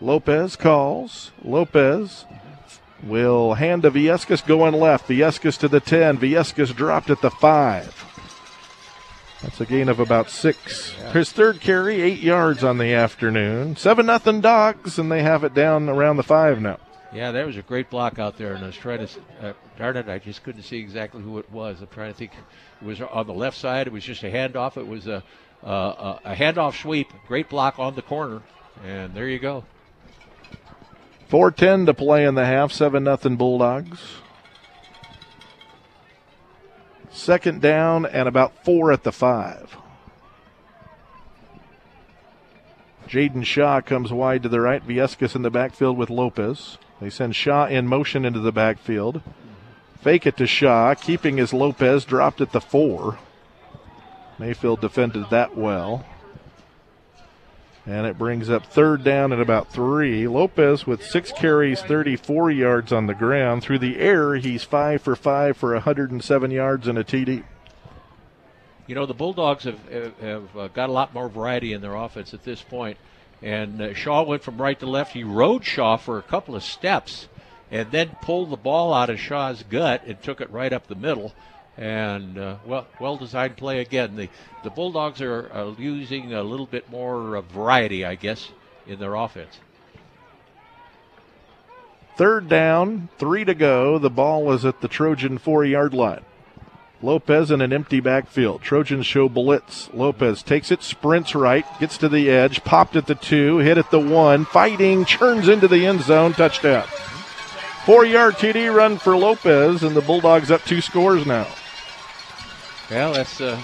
Lopez 0.00 0.56
calls. 0.56 1.30
Lopez 1.44 2.24
will 3.04 3.54
hand 3.54 3.82
to 3.82 3.90
Viescas 3.92 4.44
going 4.44 4.74
left. 4.74 5.06
Viescas 5.06 5.56
to 5.58 5.68
the 5.68 5.78
10. 5.78 6.18
Viescas 6.18 6.74
dropped 6.74 7.08
at 7.08 7.20
the 7.20 7.30
5. 7.30 8.04
That's 9.42 9.60
a 9.60 9.64
gain 9.64 9.88
of 9.88 10.00
about 10.00 10.28
six. 10.28 10.96
Yeah. 10.98 11.12
His 11.12 11.30
third 11.30 11.60
carry, 11.60 12.02
eight 12.02 12.18
yards 12.18 12.64
on 12.64 12.78
the 12.78 12.92
afternoon. 12.94 13.76
Seven 13.76 14.06
nothing 14.06 14.40
dogs, 14.40 14.98
and 14.98 15.10
they 15.10 15.22
have 15.22 15.44
it 15.44 15.54
down 15.54 15.88
around 15.88 16.16
the 16.16 16.24
five 16.24 16.60
now. 16.60 16.80
Yeah, 17.12 17.30
there 17.30 17.46
was 17.46 17.56
a 17.56 17.62
great 17.62 17.90
block 17.90 18.18
out 18.18 18.38
there, 18.38 18.54
and 18.54 18.64
I 18.64 18.66
was 18.66 18.76
trying 18.76 19.06
to 19.06 19.20
uh, 19.40 19.52
darn 19.78 19.96
it, 19.96 20.08
I 20.08 20.18
just 20.18 20.42
couldn't 20.42 20.62
see 20.62 20.78
exactly 20.78 21.22
who 21.22 21.38
it 21.38 21.48
was. 21.50 21.80
I'm 21.80 21.88
trying 21.88 22.12
to 22.12 22.18
think. 22.18 22.32
It 22.80 22.84
was 22.84 23.00
on 23.00 23.26
the 23.28 23.34
left 23.34 23.56
side. 23.56 23.86
It 23.86 23.92
was 23.92 24.02
just 24.02 24.24
a 24.24 24.30
handoff. 24.30 24.76
It 24.76 24.86
was 24.86 25.06
a 25.06 25.22
uh, 25.64 26.18
a 26.24 26.34
handoff 26.34 26.80
sweep. 26.80 27.08
Great 27.26 27.48
block 27.48 27.78
on 27.78 27.94
the 27.94 28.02
corner, 28.02 28.42
and 28.84 29.14
there 29.14 29.28
you 29.28 29.38
go. 29.38 29.64
Four 31.28 31.50
ten 31.50 31.86
to 31.86 31.94
play 31.94 32.24
in 32.24 32.34
the 32.34 32.44
half. 32.44 32.72
Seven 32.72 33.04
nothing 33.04 33.36
Bulldogs. 33.36 34.00
Second 37.10 37.60
down 37.60 38.06
and 38.06 38.26
about 38.26 38.64
four 38.64 38.92
at 38.92 39.02
the 39.02 39.12
five. 39.12 39.76
Jaden 43.06 43.44
Shaw 43.44 43.82
comes 43.82 44.10
wide 44.10 44.42
to 44.42 44.48
the 44.48 44.60
right. 44.60 44.86
Viescas 44.86 45.36
in 45.36 45.42
the 45.42 45.50
backfield 45.50 45.98
with 45.98 46.08
Lopez. 46.08 46.78
They 47.00 47.10
send 47.10 47.36
Shaw 47.36 47.66
in 47.66 47.86
motion 47.86 48.24
into 48.24 48.40
the 48.40 48.52
backfield. 48.52 49.20
Fake 50.00 50.26
it 50.26 50.36
to 50.38 50.46
Shaw, 50.46 50.94
keeping 50.94 51.36
his 51.36 51.52
Lopez 51.52 52.06
dropped 52.06 52.40
at 52.40 52.52
the 52.52 52.60
four. 52.60 53.18
Mayfield 54.42 54.80
defended 54.80 55.30
that 55.30 55.56
well. 55.56 56.04
And 57.86 58.08
it 58.08 58.18
brings 58.18 58.50
up 58.50 58.66
third 58.66 59.04
down 59.04 59.32
at 59.32 59.38
about 59.38 59.72
three. 59.72 60.26
Lopez 60.26 60.84
with 60.84 61.04
six 61.04 61.30
carries, 61.30 61.80
34 61.80 62.50
yards 62.50 62.92
on 62.92 63.06
the 63.06 63.14
ground. 63.14 63.62
Through 63.62 63.78
the 63.78 64.00
air, 64.00 64.34
he's 64.34 64.64
five 64.64 65.00
for 65.00 65.14
five 65.14 65.56
for 65.56 65.74
107 65.74 66.50
yards 66.50 66.88
and 66.88 66.98
a 66.98 67.04
TD. 67.04 67.44
You 68.88 68.96
know, 68.96 69.06
the 69.06 69.14
Bulldogs 69.14 69.62
have, 69.62 69.78
have, 70.20 70.56
uh, 70.56 70.66
got 70.68 70.88
a 70.88 70.92
lot 70.92 71.14
more 71.14 71.28
variety 71.28 71.72
in 71.72 71.80
their 71.80 71.94
offense 71.94 72.34
at 72.34 72.42
this 72.42 72.62
point. 72.62 72.96
And 73.42 73.80
uh, 73.80 73.94
Shaw 73.94 74.24
went 74.24 74.42
from 74.42 74.60
right 74.60 74.78
to 74.80 74.86
left. 74.86 75.12
He 75.12 75.22
rode 75.22 75.64
Shaw 75.64 75.96
for 75.96 76.18
a 76.18 76.22
couple 76.22 76.56
of 76.56 76.64
steps 76.64 77.28
and 77.70 77.92
then 77.92 78.16
pulled 78.22 78.50
the 78.50 78.56
ball 78.56 78.92
out 78.92 79.08
of 79.08 79.20
Shaw's 79.20 79.62
gut 79.62 80.02
and 80.04 80.20
took 80.20 80.40
it 80.40 80.50
right 80.50 80.72
up 80.72 80.88
the 80.88 80.96
middle 80.96 81.32
and 81.76 82.38
uh, 82.38 82.56
well, 82.66 82.86
well 83.00 83.16
designed 83.16 83.56
play 83.56 83.80
again. 83.80 84.16
The 84.16 84.28
the 84.62 84.70
Bulldogs 84.70 85.20
are, 85.20 85.50
are 85.52 85.74
using 85.78 86.34
a 86.34 86.42
little 86.42 86.66
bit 86.66 86.90
more 86.90 87.36
uh, 87.36 87.40
variety, 87.40 88.04
I 88.04 88.14
guess, 88.14 88.50
in 88.86 88.98
their 88.98 89.14
offense. 89.14 89.58
Third 92.16 92.48
down, 92.48 93.08
three 93.18 93.44
to 93.44 93.54
go. 93.54 93.98
The 93.98 94.10
ball 94.10 94.52
is 94.52 94.64
at 94.64 94.80
the 94.80 94.88
Trojan 94.88 95.38
four 95.38 95.64
yard 95.64 95.94
line. 95.94 96.24
Lopez 97.00 97.50
in 97.50 97.60
an 97.60 97.72
empty 97.72 97.98
backfield. 97.98 98.62
Trojans 98.62 99.06
show 99.06 99.28
blitz. 99.28 99.88
Lopez 99.92 100.42
takes 100.42 100.70
it, 100.70 100.84
sprints 100.84 101.34
right, 101.34 101.66
gets 101.80 101.98
to 101.98 102.08
the 102.08 102.30
edge, 102.30 102.62
popped 102.62 102.94
at 102.94 103.06
the 103.06 103.16
two, 103.16 103.58
hit 103.58 103.76
at 103.76 103.90
the 103.90 103.98
one, 103.98 104.44
fighting, 104.44 105.04
churns 105.04 105.48
into 105.48 105.66
the 105.66 105.84
end 105.84 106.02
zone, 106.02 106.32
touchdown. 106.32 106.86
Four 107.84 108.04
yard 108.04 108.34
TD 108.34 108.72
run 108.72 108.98
for 108.98 109.16
Lopez, 109.16 109.82
and 109.82 109.96
the 109.96 110.00
Bulldogs 110.00 110.52
up 110.52 110.62
two 110.62 110.80
scores 110.80 111.26
now. 111.26 111.48
Well, 112.90 113.12
that's 113.14 113.40
uh, 113.40 113.60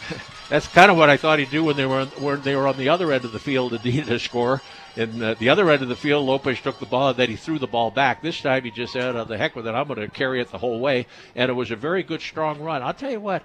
that's 0.48 0.68
kind 0.68 0.90
of 0.90 0.96
what 0.96 1.10
I 1.10 1.16
thought 1.16 1.38
he'd 1.38 1.50
do 1.50 1.64
when 1.64 1.76
they 1.76 1.86
were 1.86 2.06
when 2.18 2.42
they 2.42 2.54
were 2.54 2.66
on 2.66 2.76
the 2.76 2.88
other 2.88 3.12
end 3.12 3.24
of 3.24 3.32
the 3.32 3.38
field 3.38 3.72
and 3.74 3.84
needed 3.84 4.10
a 4.10 4.18
score. 4.18 4.60
And 4.94 5.22
uh, 5.22 5.34
the 5.38 5.48
other 5.48 5.70
end 5.70 5.82
of 5.82 5.88
the 5.88 5.96
field, 5.96 6.26
Lopez 6.26 6.60
took 6.60 6.78
the 6.78 6.86
ball 6.86 7.08
and 7.08 7.16
then 7.16 7.30
he 7.30 7.36
threw 7.36 7.58
the 7.58 7.66
ball 7.66 7.90
back. 7.90 8.20
This 8.20 8.40
time 8.42 8.64
he 8.64 8.70
just 8.70 8.92
said, 8.92 9.16
oh, 9.16 9.24
"The 9.24 9.38
heck 9.38 9.56
with 9.56 9.66
it! 9.66 9.74
I'm 9.74 9.86
going 9.86 10.00
to 10.00 10.08
carry 10.08 10.40
it 10.40 10.50
the 10.50 10.58
whole 10.58 10.80
way." 10.80 11.06
And 11.34 11.50
it 11.50 11.54
was 11.54 11.70
a 11.70 11.76
very 11.76 12.02
good, 12.02 12.20
strong 12.20 12.60
run. 12.60 12.82
I'll 12.82 12.94
tell 12.94 13.10
you 13.10 13.20
what. 13.20 13.42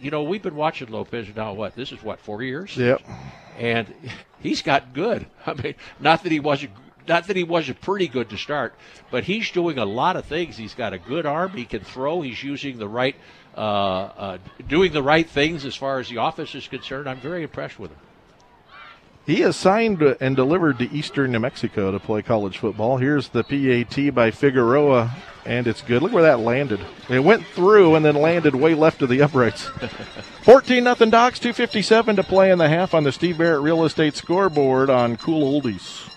You 0.00 0.12
know, 0.12 0.22
we've 0.22 0.42
been 0.42 0.54
watching 0.54 0.88
Lopez 0.90 1.26
now. 1.34 1.52
What 1.54 1.74
this 1.74 1.90
is 1.90 2.00
what 2.04 2.20
four 2.20 2.42
years? 2.42 2.76
Yep. 2.76 3.02
And 3.58 3.92
he's 4.40 4.62
got 4.62 4.94
good. 4.94 5.26
I 5.44 5.54
mean, 5.54 5.74
not 5.98 6.22
that 6.22 6.30
he 6.30 6.38
wasn't 6.38 6.72
not 7.08 7.26
that 7.26 7.36
he 7.36 7.42
wasn't 7.42 7.80
pretty 7.80 8.06
good 8.06 8.30
to 8.30 8.36
start, 8.36 8.74
but 9.10 9.24
he's 9.24 9.50
doing 9.50 9.78
a 9.78 9.84
lot 9.84 10.16
of 10.16 10.26
things. 10.26 10.56
He's 10.56 10.74
got 10.74 10.92
a 10.92 10.98
good 10.98 11.26
arm. 11.26 11.52
He 11.52 11.64
can 11.64 11.80
throw. 11.80 12.20
He's 12.20 12.42
using 12.42 12.78
the 12.78 12.88
right 12.88 13.16
uh, 13.16 13.18
uh, 13.18 13.37
Uh, 13.58 14.12
uh, 14.16 14.38
doing 14.68 14.92
the 14.92 15.02
right 15.02 15.28
things 15.28 15.64
as 15.64 15.74
far 15.74 15.98
as 15.98 16.08
the 16.08 16.18
office 16.18 16.54
is 16.54 16.68
concerned. 16.68 17.08
I'm 17.08 17.18
very 17.18 17.42
impressed 17.42 17.76
with 17.76 17.90
him. 17.90 17.98
He 19.26 19.42
is 19.42 19.56
signed 19.56 20.00
and 20.00 20.36
delivered 20.36 20.78
to 20.78 20.90
Eastern 20.92 21.32
New 21.32 21.40
Mexico 21.40 21.90
to 21.90 21.98
play 21.98 22.22
college 22.22 22.58
football. 22.58 22.98
Here's 22.98 23.30
the 23.30 23.42
PAT 23.42 24.14
by 24.14 24.30
Figueroa, 24.30 25.10
and 25.44 25.66
it's 25.66 25.82
good. 25.82 26.02
Look 26.02 26.12
where 26.12 26.22
that 26.22 26.38
landed. 26.38 26.78
It 27.10 27.18
went 27.18 27.44
through 27.46 27.96
and 27.96 28.04
then 28.04 28.14
landed 28.14 28.54
way 28.54 28.74
left 28.74 29.02
of 29.02 29.08
the 29.08 29.22
uprights. 29.22 29.64
14 30.44 30.84
nothing 30.84 31.10
Dogs, 31.10 31.40
257 31.40 32.14
to 32.14 32.22
play 32.22 32.52
in 32.52 32.58
the 32.58 32.68
half 32.68 32.94
on 32.94 33.02
the 33.02 33.10
Steve 33.10 33.38
Barrett 33.38 33.62
Real 33.62 33.84
Estate 33.84 34.14
scoreboard 34.14 34.88
on 34.88 35.16
Cool 35.16 35.60
Oldies. 35.60 36.08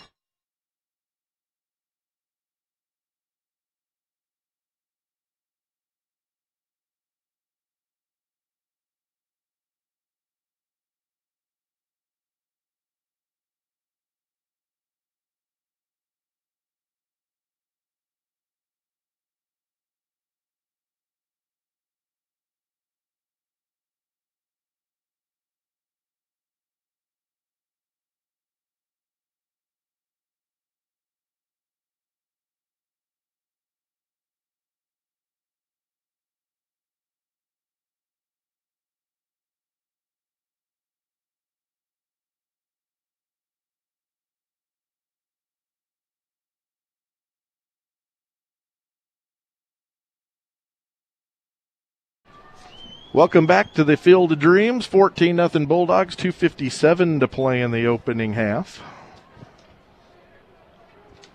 Welcome 53.13 53.45
back 53.45 53.73
to 53.73 53.83
the 53.83 53.97
Field 53.97 54.31
of 54.31 54.39
Dreams. 54.39 54.85
14 54.85 55.35
nothing 55.35 55.65
Bulldogs, 55.65 56.15
257 56.15 57.19
to 57.19 57.27
play 57.27 57.61
in 57.61 57.71
the 57.71 57.85
opening 57.85 58.33
half. 58.33 58.81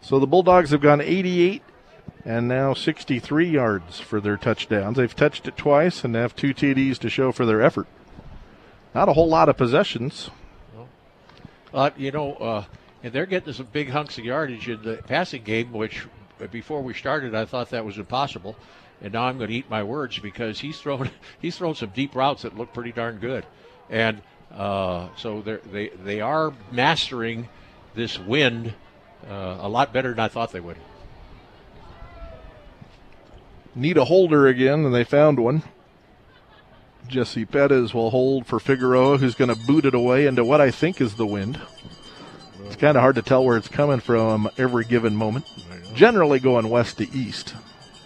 So 0.01 0.18
the 0.18 0.27
Bulldogs 0.27 0.70
have 0.70 0.81
gone 0.81 1.03
88 1.03 1.61
and 2.24 2.49
now 2.49 2.72
63 2.72 3.51
yards 3.51 4.01
for 4.01 4.22
their 4.22 4.39
touchdowns. 4.39 4.97
They've 4.97 5.14
touched 5.14 5.49
it 5.49 5.59
twice 5.59 6.03
and 6.03 6.14
have 6.14 6.35
two 6.35 6.55
TDs 6.55 6.97
to 7.01 7.11
show 7.11 7.31
for 7.31 7.45
their 7.45 7.61
effort. 7.61 7.89
Not 8.95 9.11
a 9.11 9.12
whole 9.12 9.29
lot 9.29 9.51
of 9.51 9.59
possessions. 9.59 10.31
Uh, 11.74 11.91
you 11.99 12.11
know, 12.11 12.37
uh, 12.37 12.64
and 13.03 13.12
they're 13.12 13.27
getting 13.27 13.53
some 13.53 13.68
big 13.70 13.91
hunks 13.91 14.16
of 14.16 14.24
yardage 14.24 14.66
in 14.66 14.83
the 14.83 15.03
passing 15.07 15.43
game, 15.43 15.74
which 15.74 16.07
before 16.51 16.81
we 16.81 16.95
started 16.95 17.35
I 17.35 17.45
thought 17.45 17.68
that 17.68 17.85
was 17.85 17.99
impossible 17.99 18.57
and 19.01 19.12
now 19.12 19.24
I'm 19.24 19.38
going 19.38 19.51
to 19.51 19.57
eat 19.57 19.70
my 19.70 19.82
words 19.82 20.18
because 20.18 20.61
he's 20.61 20.78
thrown 20.78 21.11
he's 21.40 21.57
thrown 21.57 21.74
some 21.74 21.90
deep 21.90 22.14
routes 22.14 22.42
that 22.42 22.57
look 22.57 22.72
pretty 22.72 22.92
darn 22.92 23.18
good, 23.18 23.44
and 23.90 24.22
uh, 24.53 25.09
so 25.16 25.42
they 25.42 25.88
they 25.88 26.20
are 26.20 26.53
mastering 26.70 27.49
this 27.94 28.18
wind 28.18 28.74
uh, 29.28 29.59
a 29.61 29.68
lot 29.68 29.92
better 29.92 30.11
than 30.11 30.20
I 30.20 30.28
thought 30.28 30.53
they 30.53 30.61
would. 30.61 30.76
Need 33.74 33.99
a 33.99 34.05
holder 34.05 34.47
again, 34.47 34.84
and 34.84 34.94
they 34.94 35.05
found 35.05 35.38
one. 35.38 35.62
Jesse 37.09 37.44
Pettis 37.44 37.94
will 37.94 38.11
hold 38.11 38.47
for 38.47 38.59
Figueroa, 38.59 39.18
who's 39.18 39.34
going 39.34 39.55
to 39.55 39.66
boot 39.66 39.84
it 39.84 39.94
away 39.94 40.26
into 40.26 40.44
what 40.44 40.61
I 40.61 40.70
think 40.70 41.01
is 41.01 41.14
the 41.14 41.26
wind. 41.26 41.61
It's 42.64 42.74
kind 42.74 42.97
of 42.97 43.03
hard 43.03 43.14
to 43.14 43.22
tell 43.22 43.44
where 43.44 43.57
it's 43.57 43.68
coming 43.68 44.01
from 44.01 44.51
every 44.59 44.84
given 44.84 45.14
moment. 45.14 45.47
Generally 45.94 46.40
going 46.40 46.68
west 46.68 46.99
to 46.99 47.09
east 47.16 47.55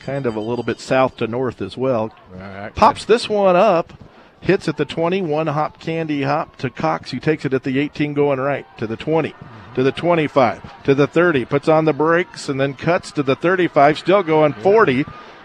kind 0.01 0.27
of 0.27 0.37
a 0.37 0.41
little 0.41 0.65
bit 0.65 0.81
south 0.81 1.17
to 1.19 1.27
north 1.27 1.63
as 1.63 1.77
well. 1.77 2.13
Right. 2.33 2.75
Pops 2.75 3.05
this 3.05 3.29
one 3.29 3.57
up, 3.57 3.93
hits 4.41 4.69
at 4.69 4.77
the 4.77 4.85
20, 4.85 5.23
one 5.23 5.47
hop 5.47 5.79
candy 5.79 6.23
hop 6.23 6.57
to 6.57 6.71
Cox, 6.71 7.11
who 7.11 7.21
takes 7.21 7.45
it 7.45 7.55
at 7.55 7.63
the 7.63 7.79
18 7.79 8.15
going 8.15 8.41
right 8.41 8.67
to 8.79 8.87
the 8.87 8.97
20. 8.97 9.35
To 9.77 9.85
the 9.85 9.93
25, 9.93 10.83
to 10.83 10.97
the 10.97 11.07
30, 11.07 11.45
puts 11.45 11.69
on 11.69 11.85
the 11.85 11.93
brakes 11.93 12.49
and 12.49 12.61
then 12.61 12.75
cuts 12.75 13.13
to 13.13 13.23
the 13.23 13.37
35, 13.37 13.99
still 14.01 14.25
going 14.25 14.53
40, 14.53 15.05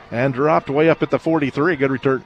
and 0.10 0.34
dropped 0.34 0.68
way 0.68 0.90
up 0.90 1.04
at 1.04 1.12
the 1.12 1.20
43. 1.20 1.76
Good 1.76 1.92
return. 1.92 2.24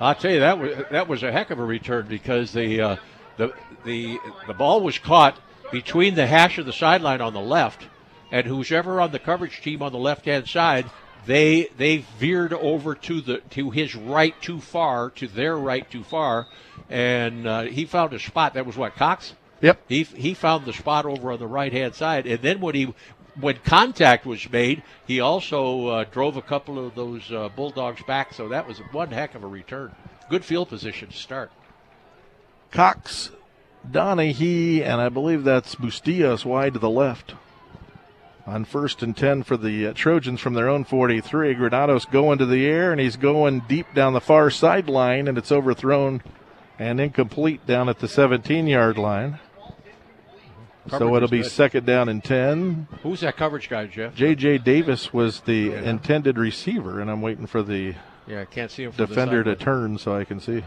I'll 0.00 0.14
tell 0.14 0.30
you 0.30 0.40
that 0.40 0.58
was 0.58 0.76
that 0.90 1.08
was 1.08 1.22
a 1.22 1.32
heck 1.32 1.50
of 1.50 1.58
a 1.58 1.64
return 1.64 2.06
because 2.06 2.52
the 2.52 2.80
uh, 2.80 2.96
the 3.36 3.52
the 3.84 4.18
the 4.46 4.54
ball 4.54 4.80
was 4.80 4.98
caught 4.98 5.38
between 5.72 6.14
the 6.14 6.26
hash 6.26 6.58
of 6.58 6.66
the 6.66 6.72
sideline 6.72 7.20
on 7.20 7.32
the 7.32 7.40
left 7.40 7.86
and 8.30 8.46
who's 8.46 8.72
ever 8.72 9.00
on 9.00 9.12
the 9.12 9.18
coverage 9.18 9.60
team 9.60 9.82
on 9.82 9.92
the 9.92 9.98
left 9.98 10.24
hand 10.24 10.48
side, 10.48 10.86
they 11.26 11.68
they 11.76 11.98
veered 12.18 12.52
over 12.52 12.94
to 12.94 13.20
the 13.20 13.38
to 13.50 13.70
his 13.70 13.94
right 13.94 14.40
too 14.40 14.60
far, 14.60 15.10
to 15.10 15.26
their 15.26 15.56
right 15.56 15.88
too 15.90 16.02
far, 16.02 16.46
and 16.88 17.46
uh, 17.46 17.62
he 17.62 17.84
found 17.84 18.12
a 18.12 18.18
spot. 18.18 18.54
That 18.54 18.66
was 18.66 18.76
what 18.76 18.94
Cox. 18.94 19.34
Yep. 19.60 19.80
He 19.88 20.02
he 20.04 20.34
found 20.34 20.64
the 20.64 20.72
spot 20.72 21.06
over 21.06 21.32
on 21.32 21.38
the 21.38 21.46
right 21.46 21.72
hand 21.72 21.94
side, 21.94 22.26
and 22.26 22.40
then 22.42 22.60
when 22.60 22.74
he 22.74 22.94
when 23.40 23.56
contact 23.64 24.24
was 24.24 24.50
made, 24.50 24.82
he 25.06 25.20
also 25.20 25.88
uh, 25.88 26.04
drove 26.04 26.36
a 26.36 26.42
couple 26.42 26.84
of 26.84 26.94
those 26.94 27.30
uh, 27.30 27.48
bulldogs 27.54 28.02
back. 28.04 28.32
So 28.32 28.48
that 28.48 28.66
was 28.66 28.78
one 28.92 29.10
heck 29.10 29.34
of 29.34 29.44
a 29.44 29.46
return. 29.46 29.94
Good 30.30 30.44
field 30.44 30.68
position 30.68 31.08
to 31.08 31.16
start. 31.16 31.50
Cox, 32.70 33.30
Donahue, 33.88 34.82
and 34.82 35.00
I 35.00 35.08
believe 35.08 35.44
that's 35.44 35.74
Bustillos 35.74 36.44
wide 36.44 36.74
to 36.74 36.78
the 36.78 36.90
left 36.90 37.34
on 38.46 38.64
first 38.64 39.02
and 39.02 39.16
10 39.16 39.42
for 39.42 39.56
the 39.56 39.88
uh, 39.88 39.92
Trojans 39.92 40.40
from 40.40 40.54
their 40.54 40.68
own 40.68 40.84
43. 40.84 41.54
Granados 41.54 42.04
going 42.04 42.38
to 42.38 42.46
the 42.46 42.64
air, 42.66 42.92
and 42.92 43.00
he's 43.00 43.16
going 43.16 43.60
deep 43.68 43.92
down 43.94 44.12
the 44.12 44.20
far 44.20 44.50
sideline, 44.50 45.26
and 45.26 45.36
it's 45.36 45.50
overthrown 45.50 46.22
and 46.78 47.00
incomplete 47.00 47.66
down 47.66 47.88
at 47.88 47.98
the 47.98 48.08
17 48.08 48.66
yard 48.66 48.98
line. 48.98 49.38
Coverage 50.88 51.00
so 51.00 51.16
it'll 51.16 51.28
be 51.28 51.42
good. 51.42 51.50
second 51.50 51.84
down 51.84 52.08
and 52.08 52.22
10. 52.22 52.86
Who's 53.02 53.20
that 53.20 53.36
coverage 53.36 53.68
guy, 53.68 53.86
Jeff? 53.86 54.14
J.J. 54.14 54.58
Davis 54.58 55.12
was 55.12 55.40
the 55.40 55.70
yeah. 55.70 55.82
intended 55.82 56.38
receiver, 56.38 57.00
and 57.00 57.10
I'm 57.10 57.22
waiting 57.22 57.46
for 57.46 57.62
the 57.62 57.96
yeah, 58.28 58.42
I 58.42 58.44
can't 58.44 58.70
see 58.70 58.84
him 58.84 58.92
defender 58.92 59.44
to 59.44 59.54
turn 59.54 59.98
so 59.98 60.14
I 60.14 60.24
can 60.24 60.40
see. 60.40 60.62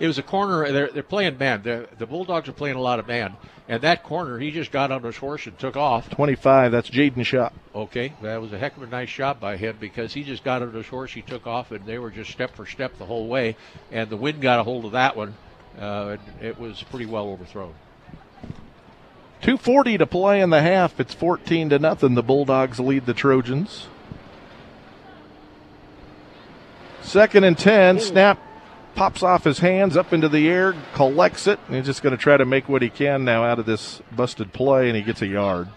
It 0.00 0.06
was 0.06 0.18
a 0.18 0.22
corner. 0.22 0.70
They're, 0.72 0.88
they're 0.88 1.02
playing 1.02 1.38
man. 1.38 1.62
They're, 1.62 1.86
the 1.96 2.06
Bulldogs 2.06 2.48
are 2.48 2.52
playing 2.52 2.76
a 2.76 2.80
lot 2.80 2.98
of 2.98 3.06
man. 3.06 3.36
And 3.66 3.80
that 3.82 4.02
corner, 4.02 4.38
he 4.38 4.50
just 4.50 4.70
got 4.70 4.92
on 4.92 5.02
his 5.02 5.16
horse 5.16 5.46
and 5.46 5.58
took 5.58 5.74
off. 5.76 6.10
25, 6.10 6.70
that's 6.70 6.90
Jaden 6.90 7.24
Shaw. 7.24 7.48
Okay, 7.74 8.12
that 8.20 8.40
was 8.40 8.52
a 8.52 8.58
heck 8.58 8.76
of 8.76 8.82
a 8.82 8.86
nice 8.86 9.08
shot 9.08 9.40
by 9.40 9.56
him 9.56 9.76
because 9.80 10.12
he 10.12 10.22
just 10.22 10.44
got 10.44 10.60
on 10.60 10.72
his 10.74 10.86
horse, 10.86 11.12
he 11.12 11.22
took 11.22 11.46
off, 11.46 11.70
and 11.70 11.86
they 11.86 11.98
were 11.98 12.10
just 12.10 12.30
step 12.30 12.54
for 12.54 12.66
step 12.66 12.98
the 12.98 13.06
whole 13.06 13.26
way. 13.26 13.56
And 13.90 14.10
the 14.10 14.18
wind 14.18 14.42
got 14.42 14.60
a 14.60 14.64
hold 14.64 14.84
of 14.84 14.92
that 14.92 15.16
one. 15.16 15.34
Uh, 15.78 16.18
it 16.42 16.58
was 16.58 16.82
pretty 16.84 17.06
well 17.06 17.28
overthrown. 17.28 17.74
240 19.40 19.98
to 19.98 20.06
play 20.06 20.40
in 20.40 20.50
the 20.50 20.62
half. 20.62 21.00
It's 21.00 21.14
14 21.14 21.70
to 21.70 21.78
nothing. 21.78 22.14
The 22.14 22.22
Bulldogs 22.22 22.78
lead 22.78 23.06
the 23.06 23.14
Trojans. 23.14 23.88
Second 27.02 27.44
and 27.44 27.56
10. 27.56 27.96
Ooh. 27.96 28.00
Snap 28.00 28.38
pops 28.94 29.22
off 29.22 29.44
his 29.44 29.58
hands 29.58 29.96
up 29.96 30.12
into 30.12 30.28
the 30.28 30.48
air, 30.48 30.74
collects 30.94 31.46
it, 31.46 31.58
and 31.66 31.76
he's 31.76 31.86
just 31.86 32.02
going 32.02 32.16
to 32.16 32.22
try 32.22 32.36
to 32.36 32.44
make 32.44 32.68
what 32.68 32.82
he 32.82 32.90
can 32.90 33.24
now 33.24 33.44
out 33.44 33.58
of 33.58 33.66
this 33.66 34.00
busted 34.14 34.52
play, 34.52 34.88
and 34.88 34.96
he 34.96 35.02
gets 35.02 35.22
a 35.22 35.26
yard. 35.26 35.68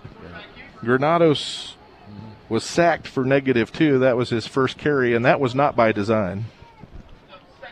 Granados 0.79 1.75
was 2.49 2.63
sacked 2.63 3.07
for 3.07 3.25
negative 3.25 3.71
two. 3.71 3.99
That 3.99 4.15
was 4.15 4.29
his 4.29 4.47
first 4.47 4.77
carry, 4.77 5.15
and 5.15 5.25
that 5.25 5.39
was 5.39 5.55
not 5.55 5.75
by 5.75 5.91
design. 5.91 6.45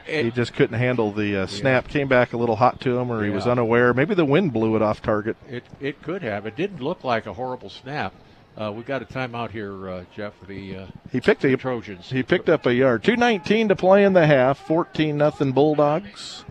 It, 0.08 0.26
he 0.26 0.32
just 0.32 0.54
couldn't 0.54 0.78
handle 0.78 1.12
the 1.12 1.36
uh, 1.36 1.48
snap. 1.48 1.88
Yeah. 1.88 1.94
Came 1.94 2.08
back 2.08 2.34
a 2.34 2.38
little 2.38 2.58
hot 2.58 2.80
to 2.82 2.98
him, 2.98 3.12
or 3.12 3.24
he 3.24 3.32
was 3.32 3.48
unaware. 3.48 3.94
Maybe 3.94 4.14
the 4.14 4.26
wind 4.26 4.54
blew 4.54 4.76
it 4.76 4.82
off 4.82 5.02
target. 5.02 5.36
It 5.50 5.64
it 5.80 6.02
could 6.04 6.22
have. 6.22 6.46
It 6.46 6.56
didn't 6.56 6.80
look 6.82 7.04
like 7.04 7.26
a 7.26 7.34
horrible 7.34 7.70
snap. 7.70 8.14
Uh, 8.58 8.72
we 8.72 8.84
got 8.84 9.02
a 9.02 9.06
timeout 9.06 9.52
here, 9.52 9.90
uh, 9.90 10.04
Jeff. 10.16 10.34
The 10.48 10.78
uh, 10.78 10.86
he 11.12 11.20
picked 11.20 11.42
the 11.42 11.58
Trojans. 11.58 12.10
He 12.10 12.24
picked 12.24 12.48
up 12.48 12.66
a 12.66 12.74
yard. 12.74 13.04
Two 13.04 13.18
nineteen 13.18 13.68
to 13.68 13.76
play 13.76 14.04
in 14.06 14.14
the 14.14 14.28
half. 14.28 14.58
Fourteen 14.58 15.18
nothing 15.18 15.52
Bulldogs 15.52 16.46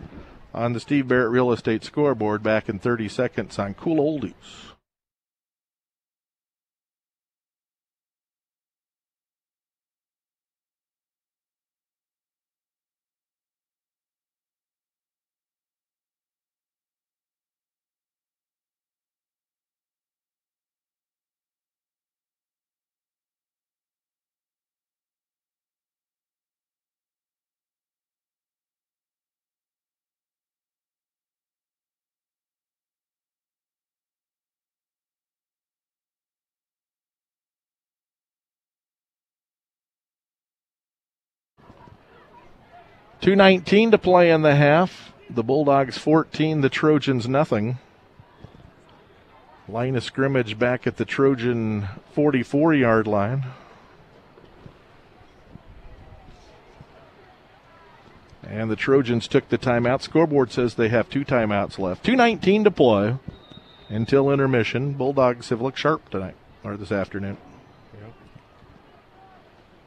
on 0.53 0.73
the 0.73 0.79
Steve 0.79 1.07
Barrett 1.07 1.31
Real 1.31 1.51
Estate 1.51 1.83
scoreboard. 1.83 2.43
Back 2.43 2.69
in 2.69 2.77
thirty 2.77 3.09
seconds 3.09 3.57
on 3.57 3.73
Cool 3.73 3.97
Oldies. 3.97 4.74
219 43.25 43.89
to 43.89 43.97
play 43.97 44.29
in 44.29 44.43
the 44.43 44.55
half. 44.55 45.11
The 45.31 45.41
Bulldogs 45.41 45.97
14, 45.97 46.61
the 46.61 46.69
Trojans 46.69 47.27
nothing. 47.27 47.79
Line 49.67 49.95
of 49.95 50.03
scrimmage 50.03 50.59
back 50.59 50.85
at 50.85 50.97
the 50.97 51.05
Trojan 51.05 51.87
44 52.13 52.75
yard 52.75 53.07
line. 53.07 53.45
And 58.43 58.69
the 58.69 58.75
Trojans 58.75 59.27
took 59.27 59.49
the 59.49 59.57
timeout. 59.57 60.03
Scoreboard 60.03 60.51
says 60.51 60.75
they 60.75 60.89
have 60.89 61.09
two 61.09 61.25
timeouts 61.25 61.79
left. 61.79 62.05
219 62.05 62.65
to 62.65 62.69
play 62.69 63.17
until 63.89 64.29
intermission. 64.29 64.93
Bulldogs 64.93 65.49
have 65.49 65.61
looked 65.63 65.79
sharp 65.79 66.11
tonight 66.11 66.35
or 66.63 66.77
this 66.77 66.91
afternoon. 66.91 67.37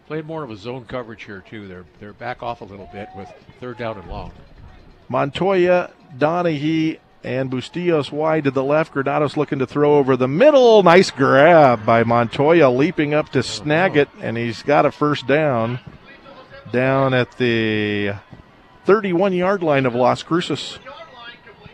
Played 0.08 0.24
more 0.24 0.42
of 0.42 0.50
a 0.50 0.56
zone 0.56 0.86
coverage 0.86 1.24
here 1.24 1.44
too. 1.46 1.68
They're 1.68 1.84
they're 2.00 2.14
back 2.14 2.42
off 2.42 2.62
a 2.62 2.64
little 2.64 2.88
bit 2.90 3.10
with 3.14 3.30
third 3.60 3.76
down 3.76 3.98
and 3.98 4.08
long. 4.08 4.32
Montoya, 5.10 5.90
Donahue, 6.16 6.96
and 7.22 7.50
Bustillos 7.50 8.10
wide 8.10 8.44
to 8.44 8.50
the 8.50 8.64
left. 8.64 8.94
Granados 8.94 9.36
looking 9.36 9.58
to 9.58 9.66
throw 9.66 9.98
over 9.98 10.16
the 10.16 10.26
middle. 10.26 10.82
Nice 10.82 11.10
grab 11.10 11.84
by 11.84 12.04
Montoya, 12.04 12.70
leaping 12.70 13.12
up 13.12 13.28
to 13.32 13.42
snag 13.42 13.98
it, 13.98 14.08
and 14.22 14.38
he's 14.38 14.62
got 14.62 14.86
a 14.86 14.90
first 14.90 15.26
down 15.26 15.78
down 16.72 17.12
at 17.12 17.36
the 17.36 18.14
31 18.86 19.34
yard 19.34 19.62
line 19.62 19.84
of 19.84 19.94
Las 19.94 20.22
Cruces. 20.22 20.78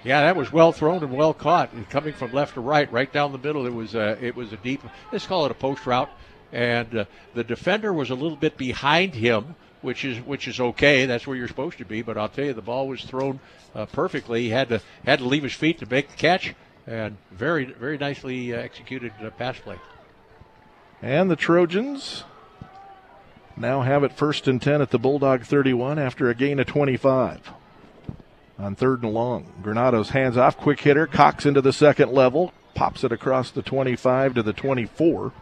Yeah, 0.03 0.23
that 0.23 0.35
was 0.35 0.53
well 0.53 0.73
thrown 0.73 1.05
and 1.05 1.13
well 1.13 1.35
caught, 1.35 1.73
and 1.73 1.89
coming 1.89 2.13
from 2.13 2.33
left 2.33 2.55
to 2.55 2.61
right, 2.61 2.91
right 2.91 3.13
down 3.13 3.31
the 3.31 3.39
middle. 3.39 3.65
It 3.65 3.73
was 3.73 3.95
a, 3.95 4.19
it 4.21 4.35
was 4.35 4.53
a 4.53 4.57
deep. 4.57 4.83
Let's 5.13 5.25
call 5.25 5.45
it 5.45 5.53
a 5.53 5.55
post 5.55 5.87
route 5.87 6.11
and 6.55 6.97
uh, 6.97 7.05
the 7.35 7.45
defender 7.45 7.93
was 7.93 8.09
a 8.09 8.15
little 8.15 8.37
bit 8.37 8.57
behind 8.57 9.15
him 9.15 9.57
which 9.85 10.05
is 10.05 10.19
which 10.25 10.49
is 10.49 10.59
okay. 10.59 11.05
That's 11.05 11.27
where 11.27 11.37
you're 11.37 11.47
supposed 11.47 11.79
to 11.79 11.85
be. 11.85 12.03
But 12.03 12.17
I'll 12.17 12.31
tell 12.31 12.47
you, 12.47 12.55
the 12.55 12.63
ball 12.63 12.89
was 12.89 13.05
thrown 13.05 13.39
uh, 13.75 13.87
perfectly. 13.87 14.43
He 14.43 14.49
had 14.49 14.71
to 14.71 14.81
had 15.05 15.21
to 15.21 15.27
leave 15.27 15.43
his 15.43 15.53
feet 15.53 15.79
to 15.81 15.87
make 15.87 16.09
the 16.09 16.17
catch, 16.17 16.55
and 16.87 17.19
very 17.31 17.67
very 17.67 17.99
nicely 17.99 18.55
uh, 18.55 18.59
executed 18.59 19.13
uh, 19.23 19.31
pass 19.31 19.59
play. 19.59 19.77
And 21.03 21.31
the 21.31 21.37
Trojans 21.37 22.25
now 23.57 23.83
have 23.83 24.03
it 24.03 24.13
first 24.13 24.49
and 24.49 24.61
10 24.61 24.81
at 24.81 24.91
the 24.91 24.99
Bulldog 24.99 25.43
31 25.43 25.99
after 25.99 26.31
a 26.31 26.35
gain 26.35 26.59
of 26.59 26.67
25. 26.67 27.53
On 28.59 28.75
third 28.75 29.03
and 29.03 29.13
long, 29.13 29.53
Granados 29.63 30.11
hands 30.11 30.37
off, 30.37 30.57
quick 30.57 30.81
hitter, 30.81 31.07
Cox 31.07 31.45
into 31.45 31.61
the 31.61 31.73
second 31.73 32.13
level, 32.13 32.53
pops 32.75 33.05
it 33.05 33.13
across 33.13 33.51
the 33.51 33.63
25 33.63 34.35
to 34.35 34.43
the 34.43 34.53
24. 34.53 35.33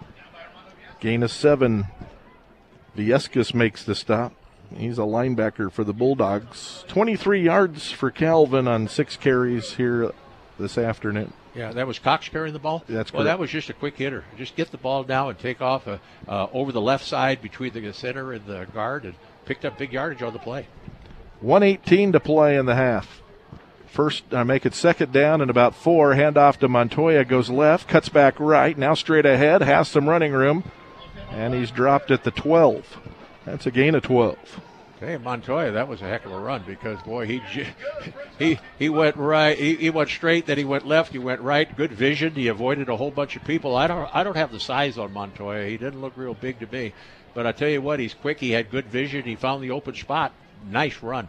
Gain 1.03 1.25
of 1.25 1.33
seven. 1.33 1.87
Viescas 2.97 3.53
makes 3.53 3.83
the 3.83 3.97
stop. 3.97 4.35
He's 4.77 4.99
a 4.99 5.03
linebacker 5.03 5.73
for 5.73 5.83
the 5.83 5.93
Bulldogs. 5.93 6.85
23 6.87 7.43
yards 7.43 7.91
for 7.91 8.13
Calvin 8.13 8.69
on 8.69 8.87
six 8.87 9.17
carries 9.17 9.75
here 9.75 10.13
this 10.61 10.79
afternoon. 10.79 11.33
Yeah, 11.57 11.73
that 11.73 11.89
was 11.89 11.99
Cox 11.99 12.29
carrying 12.29 12.53
the 12.53 12.61
ball. 12.61 12.85
That's 12.89 13.13
well. 13.13 13.25
correct. 13.25 13.33
That 13.33 13.41
was 13.41 13.51
just 13.51 13.69
a 13.69 13.73
quick 13.73 13.97
hitter. 13.97 14.23
Just 14.39 14.55
get 14.55 14.71
the 14.71 14.79
ball 14.79 15.03
now 15.03 15.29
and 15.29 15.37
take 15.37 15.61
off 15.61 15.89
uh, 15.89 15.99
uh, 16.29 16.47
over 16.53 16.71
the 16.71 16.81
left 16.81 17.05
side 17.05 17.43
between 17.43 17.73
the 17.73 17.93
center 17.93 18.33
and 18.33 18.47
the 18.47 18.69
guard, 18.73 19.05
and 19.05 19.15
picked 19.45 19.65
up 19.65 19.79
big 19.79 19.93
yardage 19.93 20.23
on 20.23 20.33
the 20.33 20.39
play. 20.39 20.69
118 21.41 22.13
to 22.13 22.21
play 22.21 22.55
in 22.55 22.67
the 22.67 22.77
half. 22.77 23.23
First, 23.89 24.23
I 24.33 24.45
make 24.45 24.65
it 24.65 24.73
second 24.73 25.13
down 25.13 25.41
and 25.41 25.51
about 25.51 25.75
four. 25.75 26.15
Handoff 26.15 26.59
to 26.59 26.69
Montoya 26.69 27.25
goes 27.25 27.51
left, 27.51 27.89
cuts 27.89 28.09
back 28.09 28.39
right. 28.39 28.79
Now 28.79 28.95
straight 28.95 29.27
ahead, 29.27 29.63
has 29.63 29.89
some 29.89 30.09
running 30.09 30.33
room, 30.33 30.63
and 31.33 31.55
he's 31.55 31.71
dropped 31.71 32.11
at 32.11 32.25
the 32.25 32.31
12. 32.31 32.99
That's 33.45 33.67
a 33.67 33.71
gain 33.71 33.95
of 33.95 34.03
12. 34.03 34.61
Hey 35.01 35.17
Montoya, 35.17 35.73
that 35.73 35.89
was 35.89 36.01
a 36.01 36.05
heck 36.05 36.25
of 36.27 36.33
a 36.33 36.39
run 36.39 36.63
because 36.65 37.03
boy, 37.03 37.27
he 37.27 37.43
j- 37.53 37.67
he 38.39 38.61
he 38.79 38.89
went 38.89 39.17
right, 39.17 39.59
he, 39.59 39.75
he 39.75 39.91
went 39.91 40.09
straight, 40.09 40.47
then 40.47 40.59
he 40.59 40.65
went 40.65 40.87
left, 40.87 41.11
he 41.11 41.19
went 41.19 41.41
right. 41.41 41.77
Good 41.77 41.91
vision. 41.91 42.35
He 42.35 42.47
avoided 42.47 42.89
a 42.89 42.97
whole 42.97 43.11
bunch 43.11 43.35
of 43.35 43.43
people. 43.43 43.75
I 43.75 43.89
don't 43.89 44.09
I 44.15 44.23
don't 44.23 44.37
have 44.37 44.53
the 44.53 44.61
size 44.61 44.99
on 44.99 45.13
Montoya. 45.13 45.67
He 45.67 45.77
didn't 45.77 46.01
look 46.01 46.13
real 46.17 46.35
big 46.35 46.61
to 46.61 46.69
me, 46.71 46.93
but 47.35 47.49
I 47.49 47.53
tell 47.53 47.69
you 47.69 47.83
what, 47.83 47.99
he's 47.99 48.15
quick. 48.15 48.39
He 48.39 48.53
had 48.53 48.71
good 48.71 48.87
vision. 48.87 49.25
He 49.25 49.35
found 49.35 49.65
the 49.65 49.73
open 49.73 49.97
spot. 49.97 50.33
Nice 50.71 51.03
run. 51.03 51.29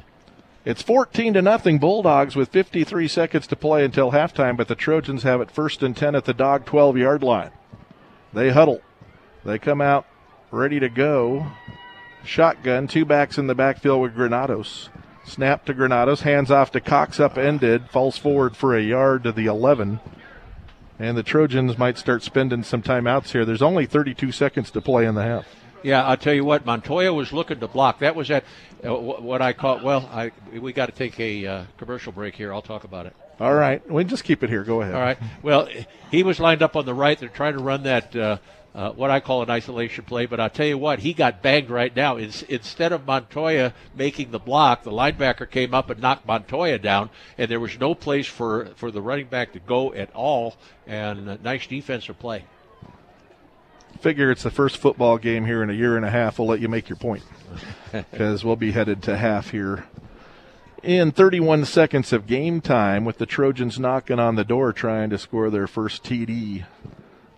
It's 0.66 0.84
14 0.84 1.34
to 1.34 1.42
nothing 1.42 1.80
Bulldogs 1.80 2.36
with 2.36 2.50
53 2.50 3.08
seconds 3.08 3.48
to 3.48 3.56
play 3.56 3.84
until 3.84 4.12
halftime, 4.12 4.56
but 4.56 4.68
the 4.68 4.76
Trojans 4.76 5.24
have 5.24 5.42
it 5.42 5.50
first 5.50 5.82
and 5.82 5.98
10 5.98 6.16
at 6.16 6.26
the 6.26 6.34
dog 6.34 6.66
12 6.66 6.98
yard 6.98 7.24
line. 7.24 7.50
They 8.34 8.52
huddle. 8.52 8.82
They 9.46 9.60
come 9.60 9.82
out 9.82 10.06
ready 10.52 10.80
to 10.80 10.90
go. 10.90 11.48
Shotgun, 12.24 12.88
two 12.88 13.06
backs 13.06 13.38
in 13.38 13.48
the 13.48 13.56
backfield 13.56 14.02
with 14.02 14.16
Granados. 14.16 14.90
Snap 15.26 15.66
to 15.66 15.74
Granados, 15.74 16.22
hands 16.22 16.52
off 16.52 16.72
to 16.72 16.82
Cox, 16.82 17.20
upended, 17.20 17.90
falls 17.90 18.18
forward 18.18 18.56
for 18.56 18.76
a 18.76 18.82
yard 18.82 19.24
to 19.24 19.32
the 19.32 19.46
11. 19.46 20.00
And 21.00 21.18
the 21.18 21.24
Trojans 21.24 21.78
might 21.78 21.98
start 21.98 22.24
spending 22.24 22.64
some 22.64 22.82
timeouts 22.82 23.32
here. 23.32 23.46
There's 23.46 23.62
only 23.62 23.86
32 23.86 24.32
seconds 24.32 24.72
to 24.72 24.82
play 24.82 25.06
in 25.06 25.16
the 25.16 25.24
half. 25.24 25.48
Yeah, 25.82 26.06
I'll 26.06 26.18
tell 26.18 26.34
you 26.34 26.46
what, 26.46 26.66
Montoya 26.66 27.14
was 27.14 27.34
looking 27.34 27.60
to 27.60 27.68
block. 27.68 28.00
That 28.00 28.16
was 28.16 28.32
at 28.32 28.46
uh, 28.86 28.94
what 28.96 29.42
I 29.42 29.52
caught. 29.52 29.84
Well, 29.84 30.10
I 30.14 30.32
we 30.58 30.72
got 30.72 30.86
to 30.86 30.94
take 30.94 31.20
a 31.20 31.46
uh, 31.46 31.64
commercial 31.78 32.14
break 32.14 32.36
here. 32.36 32.54
I'll 32.54 32.62
talk 32.62 32.86
about 32.86 33.06
it. 33.06 33.14
All 33.40 33.54
right, 33.54 33.86
we 33.92 34.06
just 34.06 34.24
keep 34.24 34.44
it 34.44 34.50
here. 34.50 34.64
Go 34.64 34.82
ahead. 34.82 34.96
All 34.96 35.02
right. 35.02 35.18
Well, 35.42 35.68
he 36.10 36.24
was 36.24 36.40
lined 36.40 36.62
up 36.62 36.78
on 36.78 36.86
the 36.86 36.94
right. 36.94 37.20
They're 37.20 37.28
trying 37.28 37.58
to 37.58 37.64
run 37.64 37.84
that. 37.84 38.16
Uh, 38.16 38.38
uh, 38.76 38.92
what 38.92 39.12
I 39.12 39.20
call 39.20 39.44
an 39.44 39.50
isolation 39.50 40.04
play, 40.04 40.26
but 40.26 40.40
I'll 40.40 40.50
tell 40.50 40.66
you 40.66 40.78
what, 40.78 41.00
he 41.00 41.14
got 41.14 41.42
banged 41.42 41.70
right 41.70 41.96
now. 41.96 42.18
It's, 42.18 42.42
instead 42.44 42.92
of 42.92 43.06
Montoya 43.06 43.74
making 43.96 44.32
the 44.32 44.40
block, 44.40 44.84
the 44.84 44.92
linebacker 44.92 45.50
came 45.50 45.74
up 45.74 45.90
and 45.90 46.02
knocked 46.02 46.26
Montoya 46.26 46.80
down, 46.80 47.10
and 47.38 47.52
there 47.52 47.60
was 47.60 47.80
no 47.80 47.94
place 47.94 48.26
for, 48.26 48.66
for 48.76 48.90
the 48.90 49.02
running 49.02 49.28
back 49.28 49.54
to 49.54 49.60
go 49.60 49.94
at 49.94 50.14
all. 50.16 50.56
And 50.88 51.42
nice 51.44 51.68
defensive 51.68 52.18
play. 52.18 52.46
figure 54.02 54.32
it's 54.32 54.44
the 54.44 54.52
first 54.52 54.78
football 54.78 55.18
game 55.18 55.46
here 55.46 55.62
in 55.62 55.70
a 55.70 55.74
year 55.74 55.96
and 55.96 56.06
a 56.06 56.10
half. 56.10 56.40
We'll 56.40 56.48
let 56.48 56.60
you 56.60 56.68
make 56.68 56.90
your 56.90 56.98
point 56.98 57.24
because 57.92 58.44
we'll 58.44 58.56
be 58.56 58.72
headed 58.72 59.04
to 59.04 59.18
half 59.18 59.52
here 59.52 59.86
in 60.82 61.12
31 61.14 61.64
seconds 61.64 62.12
of 62.12 62.28
game 62.28 62.60
time 62.60 63.06
with 63.06 63.18
the 63.18 63.26
Trojans 63.26 63.80
knocking 63.80 64.20
on 64.20 64.36
the 64.36 64.44
door 64.44 64.74
trying 64.74 65.10
to 65.12 65.18
score 65.18 65.50
their 65.50 65.68
first 65.68 66.04
TD 66.04 66.66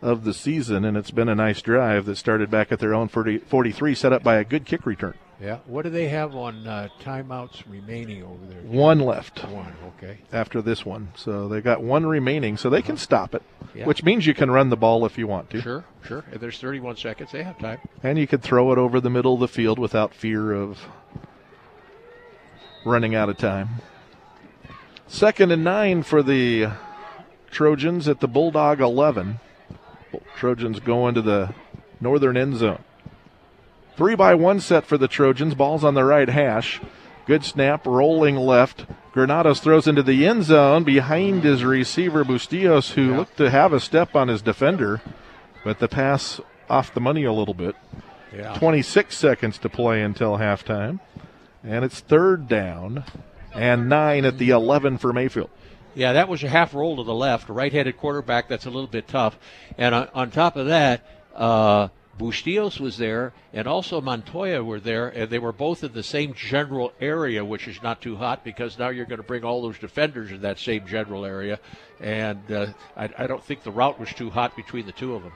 of 0.02 0.24
the 0.24 0.34
season. 0.34 0.86
And 0.86 0.96
it's 0.98 1.12
been 1.12 1.30
a 1.30 1.36
nice 1.36 1.62
drive 1.62 2.06
that 2.06 2.16
started 2.18 2.50
back 2.52 2.72
at 2.72 2.80
their 2.80 2.94
own 2.94 3.08
40, 3.08 3.40
43, 3.40 3.96
set 3.96 4.14
up 4.14 4.24
by 4.24 4.36
a 4.36 4.44
good 4.44 4.66
kick 4.66 4.86
return. 4.86 5.16
Yeah. 5.42 5.58
What 5.66 5.82
do 5.82 5.90
they 5.90 6.08
have 6.08 6.34
on 6.34 6.66
uh, 6.66 6.88
timeouts 7.02 7.64
remaining 7.70 8.24
over 8.24 8.46
there? 8.46 8.62
One 8.62 9.00
left 9.02 9.44
One. 9.46 9.74
Okay. 9.98 10.20
after 10.32 10.62
this 10.62 10.86
one. 10.86 11.10
So 11.16 11.50
they 11.50 11.60
got 11.60 11.84
one 11.84 12.06
remaining, 12.06 12.56
so 12.56 12.70
they 12.70 12.82
can 12.82 12.96
stop 12.96 13.36
it, 13.36 13.42
Yeah. 13.74 13.86
which 13.86 14.02
means 14.02 14.26
you 14.26 14.34
can 14.34 14.50
run 14.50 14.70
the 14.70 14.78
ball 14.78 15.06
if 15.06 15.18
you 15.18 15.28
want 15.28 15.50
to. 15.50 15.62
Sure. 15.62 15.84
Sure. 16.06 16.24
If 16.32 16.40
there's 16.40 16.58
31 16.60 16.96
seconds, 16.96 17.34
they 17.34 17.44
have 17.44 17.58
time. 17.60 17.80
And 18.02 18.18
you 18.18 18.28
could 18.28 18.44
throw 18.44 18.72
it 18.72 18.78
over 18.78 19.02
the 19.02 19.10
middle 19.10 19.34
of 19.34 19.42
the 19.42 19.50
field 19.50 19.78
without 19.78 20.14
fear 20.14 20.54
of 20.54 20.80
running 22.86 23.14
out 23.14 23.28
of 23.28 23.38
time. 23.38 23.70
Second 25.08 25.52
and 25.52 25.64
nine 25.66 26.02
for 26.04 26.24
the 26.24 26.70
Trojans 27.52 28.08
at 28.08 28.22
the 28.22 28.28
Bulldog 28.28 28.80
11. 28.80 29.40
Trojans 30.36 30.80
go 30.80 31.08
into 31.08 31.22
the 31.22 31.54
northern 32.00 32.38
end 32.38 32.58
zone. 32.58 32.84
Three 33.96 34.16
by 34.16 34.36
one 34.36 34.60
set 34.60 34.86
for 34.86 34.98
the 34.98 35.08
Trojans. 35.08 35.56
Ball's 35.56 35.84
on 35.84 35.94
the 35.94 36.04
right 36.04 36.28
hash. 36.28 36.82
Good 37.26 37.44
snap, 37.44 37.86
rolling 37.86 38.36
left. 38.36 38.86
Granados 39.14 39.62
throws 39.62 39.88
into 39.88 40.04
the 40.04 40.28
end 40.28 40.44
zone 40.44 40.84
behind 40.84 41.44
his 41.44 41.64
receiver 41.64 42.26
Bustillos, 42.26 42.92
who 42.92 43.16
looked 43.16 43.38
to 43.38 43.50
have 43.50 43.72
a 43.72 43.80
step 43.80 44.16
on 44.16 44.28
his 44.28 44.42
defender, 44.42 45.02
but 45.64 45.80
the 45.80 45.88
pass 45.88 46.42
off 46.70 46.94
the 46.94 47.00
money 47.00 47.24
a 47.24 47.32
little 47.32 47.54
bit. 47.54 47.76
Yeah. 48.36 48.54
26 48.56 49.16
seconds 49.18 49.58
to 49.60 49.70
play 49.70 50.02
until 50.02 50.38
halftime. 50.38 51.00
And 51.64 51.86
it's 51.86 52.02
third 52.02 52.48
down 52.48 53.06
and 53.54 53.88
nine 53.88 54.26
at 54.26 54.38
the 54.38 54.50
11 54.50 54.98
for 54.98 55.14
Mayfield. 55.14 55.50
Yeah, 55.96 56.14
that 56.14 56.28
was 56.28 56.44
a 56.44 56.50
half 56.50 56.74
roll 56.74 56.98
to 56.98 57.04
the 57.04 57.14
left, 57.14 57.48
right-handed 57.48 57.98
quarterback. 57.98 58.50
That's 58.50 58.66
a 58.66 58.70
little 58.70 58.88
bit 58.88 59.08
tough. 59.08 59.40
And 59.78 59.96
on, 59.96 60.10
on 60.14 60.30
top 60.30 60.58
of 60.58 60.68
that, 60.68 61.08
uh, 61.34 61.88
Bustillos 62.18 62.80
was 62.80 62.98
there, 62.98 63.34
and 63.54 63.68
also 63.68 64.02
Montoya 64.02 64.64
were 64.64 64.80
there, 64.80 65.08
and 65.08 65.30
they 65.30 65.40
were 65.40 65.52
both 65.52 65.84
in 65.84 65.94
the 65.94 66.04
same 66.04 66.34
general 66.34 66.94
area, 67.00 67.44
which 67.44 67.68
is 67.68 67.82
not 67.82 68.02
too 68.02 68.16
hot 68.16 68.44
because 68.44 68.78
now 68.78 68.90
you're 68.90 69.06
going 69.06 69.22
to 69.22 69.28
bring 69.28 69.44
all 69.44 69.62
those 69.62 69.80
defenders 69.80 70.32
in 70.32 70.42
that 70.42 70.60
same 70.60 70.86
general 70.88 71.26
area, 71.26 71.60
and 72.00 72.52
uh, 72.52 72.68
I, 72.96 73.10
I 73.18 73.28
don't 73.28 73.44
think 73.44 73.64
the 73.64 73.72
route 73.72 74.00
was 74.00 74.14
too 74.14 74.30
hot 74.30 74.56
between 74.56 74.86
the 74.86 74.94
two 74.94 75.16
of 75.16 75.24
them. 75.24 75.34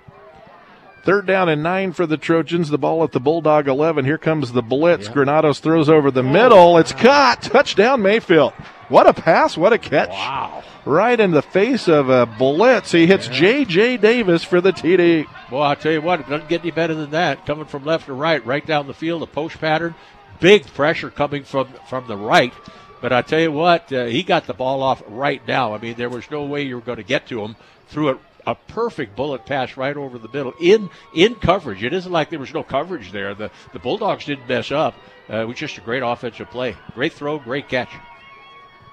Third 1.04 1.26
down 1.26 1.50
and 1.50 1.64
nine 1.64 1.94
for 1.94 2.06
the 2.06 2.18
Trojans. 2.18 2.70
The 2.70 2.78
ball 2.78 3.04
at 3.04 3.12
the 3.12 3.20
Bulldog 3.20 3.68
11. 3.68 4.06
Here 4.06 4.18
comes 4.18 4.52
the 4.52 4.62
blitz. 4.62 5.08
Yeah. 5.08 5.14
Granados 5.14 5.60
throws 5.60 5.90
over 5.90 6.12
the 6.12 6.24
middle. 6.24 6.78
It's 6.78 6.92
caught. 6.92 7.42
Touchdown, 7.42 8.02
Mayfield. 8.02 8.54
What 8.90 9.08
a 9.08 9.14
pass. 9.14 9.58
What 9.58 9.72
a 9.72 9.78
catch. 9.78 10.10
Wow. 10.10 10.64
Right 10.86 11.20
in 11.20 11.32
the 11.32 11.42
face 11.42 11.88
of 11.88 12.10
a 12.10 12.26
blitz. 12.26 12.92
He 12.92 13.06
hits 13.06 13.28
J.J. 13.28 13.98
Davis 13.98 14.44
for 14.44 14.62
the 14.62 14.72
TD. 14.72 15.28
Boy, 15.50 15.62
I'll 15.62 15.76
tell 15.76 15.92
you 15.92 16.02
what, 16.02 16.22
it 16.22 16.30
doesn't 16.30 16.50
get 16.50 16.62
any 16.62 16.72
better 16.72 16.96
than 16.96 17.12
that. 17.12 17.46
Coming 17.46 17.66
from 17.66 17.86
left 17.86 18.08
to 18.08 18.14
right, 18.14 18.44
right 18.46 18.66
down 18.66 18.88
the 18.88 18.94
field, 18.94 19.22
a 19.24 19.28
post 19.28 19.60
pattern, 19.60 19.96
big 20.40 20.66
pressure 20.68 21.10
coming 21.10 21.44
from 21.44 21.68
from 21.88 22.08
the 22.08 22.18
right. 22.18 22.54
But 23.02 23.14
I 23.14 23.22
tell 23.22 23.40
you 23.40 23.52
what, 23.52 23.92
uh, 23.94 24.06
he 24.06 24.24
got 24.24 24.48
the 24.48 24.54
ball 24.54 24.84
off 24.84 25.02
right 25.08 25.46
now. 25.48 25.74
I 25.74 25.78
mean, 25.78 25.96
there 25.96 26.10
was 26.10 26.30
no 26.30 26.44
way 26.44 26.64
you 26.64 26.76
were 26.76 26.82
going 26.82 26.98
to 26.98 27.04
get 27.04 27.28
to 27.28 27.42
him. 27.44 27.56
Threw 27.88 28.10
it 28.10 28.18
a 28.52 28.56
perfect 28.56 29.16
bullet 29.16 29.46
pass 29.46 29.78
right 29.78 29.96
over 29.96 30.18
the 30.18 30.28
middle 30.28 30.54
in 30.60 30.90
in 31.14 31.36
coverage. 31.36 31.84
It 31.84 31.94
isn't 31.94 32.12
like 32.12 32.30
there 32.30 32.40
was 32.40 32.54
no 32.54 32.64
coverage 32.64 33.12
there. 33.12 33.34
The 33.36 33.52
the 33.74 33.80
Bulldogs 33.80 34.26
didn't 34.26 34.48
mess 34.48 34.72
up. 34.72 34.96
Uh, 35.30 35.42
it 35.42 35.48
was 35.48 35.58
just 35.58 35.78
a 35.78 35.82
great 35.82 36.02
offensive 36.04 36.50
play. 36.50 36.76
Great 36.94 37.14
throw, 37.14 37.38
great 37.38 37.70
catch. 37.70 37.90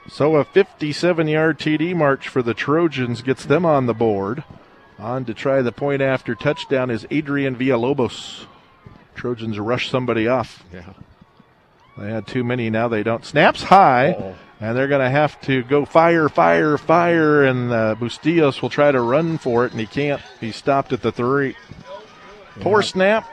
So 0.08 0.36
a 0.36 0.44
57 0.44 1.28
yard 1.28 1.58
TD 1.58 1.94
march 1.94 2.28
for 2.28 2.42
the 2.42 2.54
Trojans 2.54 3.22
gets 3.22 3.44
them 3.44 3.64
on 3.64 3.86
the 3.86 3.94
board. 3.94 4.44
On 4.98 5.24
to 5.24 5.34
try 5.34 5.62
the 5.62 5.72
point 5.72 6.00
after 6.00 6.34
touchdown 6.34 6.90
is 6.90 7.06
Adrian 7.10 7.56
Villalobos. 7.56 8.46
Trojans 9.14 9.58
rush 9.58 9.90
somebody 9.90 10.28
off. 10.28 10.64
Yeah. 10.72 10.92
They 11.98 12.10
had 12.10 12.26
too 12.26 12.44
many, 12.44 12.68
now 12.70 12.88
they 12.88 13.02
don't. 13.02 13.24
Snaps 13.24 13.62
high, 13.62 14.10
Uh-oh. 14.12 14.34
and 14.60 14.76
they're 14.76 14.88
going 14.88 15.00
to 15.04 15.10
have 15.10 15.40
to 15.42 15.62
go 15.62 15.84
fire, 15.84 16.28
fire, 16.28 16.76
fire, 16.76 17.44
and 17.44 17.72
uh, 17.72 17.94
Bustillos 17.98 18.60
will 18.60 18.68
try 18.70 18.92
to 18.92 19.00
run 19.00 19.38
for 19.38 19.64
it, 19.64 19.72
and 19.72 19.80
he 19.80 19.86
can't. 19.86 20.20
He's 20.40 20.56
stopped 20.56 20.92
at 20.92 21.00
the 21.02 21.10
three. 21.12 21.56
Poor 22.60 22.82
snap, 22.82 23.26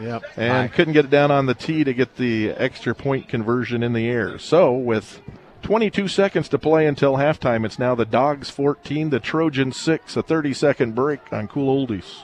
Yep. 0.00 0.22
and 0.36 0.72
couldn't 0.72 0.94
get 0.94 1.04
it 1.06 1.10
down 1.10 1.30
on 1.30 1.46
the 1.46 1.54
tee 1.54 1.84
to 1.84 1.92
get 1.94 2.16
the 2.16 2.50
extra 2.50 2.94
point 2.94 3.28
conversion 3.28 3.82
in 3.82 3.92
the 3.92 4.08
air. 4.08 4.38
So, 4.38 4.72
with 4.72 5.20
22 5.62 6.08
seconds 6.08 6.48
to 6.50 6.58
play 6.58 6.86
until 6.86 7.14
halftime, 7.14 7.64
it's 7.64 7.78
now 7.78 7.94
the 7.94 8.04
Dogs 8.04 8.50
14, 8.50 9.10
the 9.10 9.20
Trojans 9.20 9.76
6, 9.76 10.16
a 10.16 10.22
30 10.22 10.52
second 10.54 10.94
break 10.94 11.20
on 11.32 11.46
Cool 11.48 11.86
Oldies. 11.86 12.22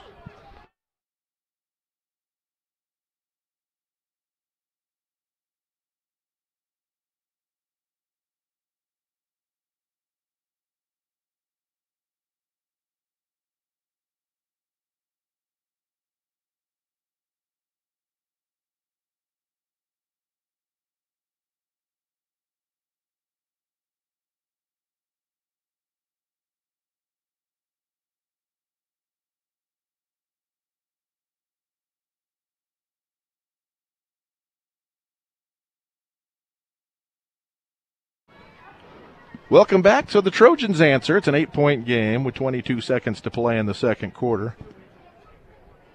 Welcome 39.51 39.81
back. 39.81 40.09
So 40.09 40.21
the 40.21 40.31
Trojans 40.31 40.79
answer. 40.79 41.17
It's 41.17 41.27
an 41.27 41.35
eight 41.35 41.51
point 41.51 41.83
game 41.83 42.23
with 42.23 42.35
22 42.35 42.79
seconds 42.79 43.19
to 43.19 43.29
play 43.29 43.57
in 43.57 43.65
the 43.65 43.73
second 43.73 44.13
quarter. 44.13 44.55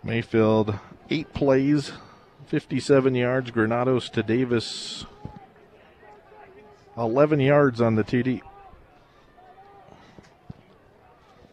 Mayfield, 0.04 0.78
eight 1.08 1.32
plays, 1.32 1.92
57 2.48 3.14
yards. 3.14 3.50
Granados 3.50 4.10
to 4.10 4.22
Davis, 4.22 5.06
11 6.98 7.40
yards 7.40 7.80
on 7.80 7.94
the 7.94 8.04
TD. 8.04 8.42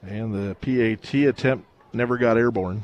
And 0.05 0.33
the 0.33 0.55
PAT 0.55 1.13
attempt 1.13 1.65
never 1.93 2.17
got 2.17 2.35
airborne. 2.35 2.81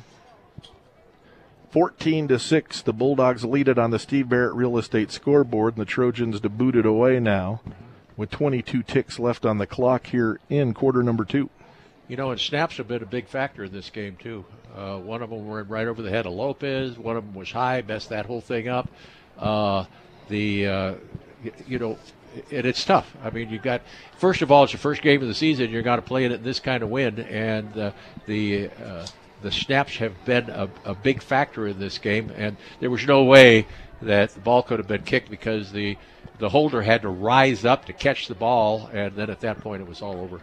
14 1.71 2.29
to 2.29 2.39
6, 2.39 2.81
the 2.83 2.93
Bulldogs 2.93 3.43
lead 3.43 3.67
it 3.67 3.77
on 3.77 3.91
the 3.91 3.99
Steve 3.99 4.29
Barrett 4.29 4.55
real 4.55 4.77
estate 4.77 5.11
scoreboard, 5.11 5.73
and 5.73 5.81
the 5.81 5.85
Trojans 5.85 6.39
to 6.39 6.47
boot 6.47 6.77
it 6.77 6.85
away 6.85 7.19
now 7.19 7.59
with 8.19 8.29
22 8.31 8.83
ticks 8.83 9.17
left 9.17 9.45
on 9.45 9.59
the 9.59 9.65
clock 9.65 10.07
here 10.07 10.41
in 10.49 10.73
quarter 10.73 11.01
number 11.01 11.23
two. 11.23 11.49
You 12.09 12.17
know, 12.17 12.31
and 12.31 12.39
snaps 12.39 12.75
have 12.75 12.87
been 12.87 13.01
a 13.01 13.05
big 13.05 13.27
factor 13.27 13.63
in 13.63 13.71
this 13.71 13.89
game 13.89 14.17
too. 14.17 14.43
Uh, 14.75 14.97
one 14.97 15.21
of 15.21 15.29
them 15.29 15.47
went 15.47 15.69
right 15.69 15.87
over 15.87 16.01
the 16.01 16.09
head 16.09 16.25
of 16.25 16.33
Lopez. 16.33 16.97
One 16.97 17.15
of 17.15 17.23
them 17.23 17.33
was 17.33 17.49
high, 17.49 17.81
messed 17.87 18.09
that 18.09 18.25
whole 18.25 18.41
thing 18.41 18.67
up. 18.67 18.89
Uh, 19.37 19.85
the 20.27 20.67
uh, 20.67 20.93
you, 21.65 21.79
know, 21.79 21.97
and 22.51 22.65
it's 22.65 22.83
tough. 22.83 23.15
I 23.23 23.29
mean, 23.29 23.49
you've 23.51 23.63
got 23.63 23.83
first 24.17 24.41
of 24.41 24.51
all, 24.51 24.65
it's 24.65 24.73
the 24.73 24.79
first 24.79 25.01
game 25.01 25.21
of 25.21 25.29
the 25.29 25.33
season. 25.33 25.69
You're 25.69 25.81
going 25.81 26.01
to 26.01 26.05
play 26.05 26.25
it 26.25 26.33
in 26.33 26.43
this 26.43 26.59
kind 26.59 26.83
of 26.83 26.89
wind, 26.89 27.19
and 27.19 27.77
uh, 27.77 27.91
the 28.25 28.69
uh, 28.83 29.07
the 29.41 29.51
snaps 29.51 29.95
have 29.95 30.25
been 30.25 30.49
a, 30.49 30.69
a 30.83 30.93
big 30.93 31.21
factor 31.21 31.67
in 31.67 31.79
this 31.79 31.97
game. 31.97 32.33
And 32.35 32.57
there 32.81 32.89
was 32.89 33.07
no 33.07 33.23
way 33.23 33.65
that 34.01 34.31
the 34.31 34.41
ball 34.41 34.61
could 34.61 34.79
have 34.79 34.89
been 34.89 35.03
kicked 35.03 35.29
because 35.29 35.71
the 35.71 35.97
the 36.39 36.49
holder 36.49 36.81
had 36.81 37.01
to 37.03 37.09
rise 37.09 37.65
up 37.65 37.85
to 37.85 37.93
catch 37.93 38.27
the 38.27 38.35
ball, 38.35 38.89
and 38.93 39.15
then 39.15 39.29
at 39.29 39.41
that 39.41 39.59
point 39.59 39.81
it 39.81 39.87
was 39.87 40.01
all 40.01 40.15
over. 40.15 40.41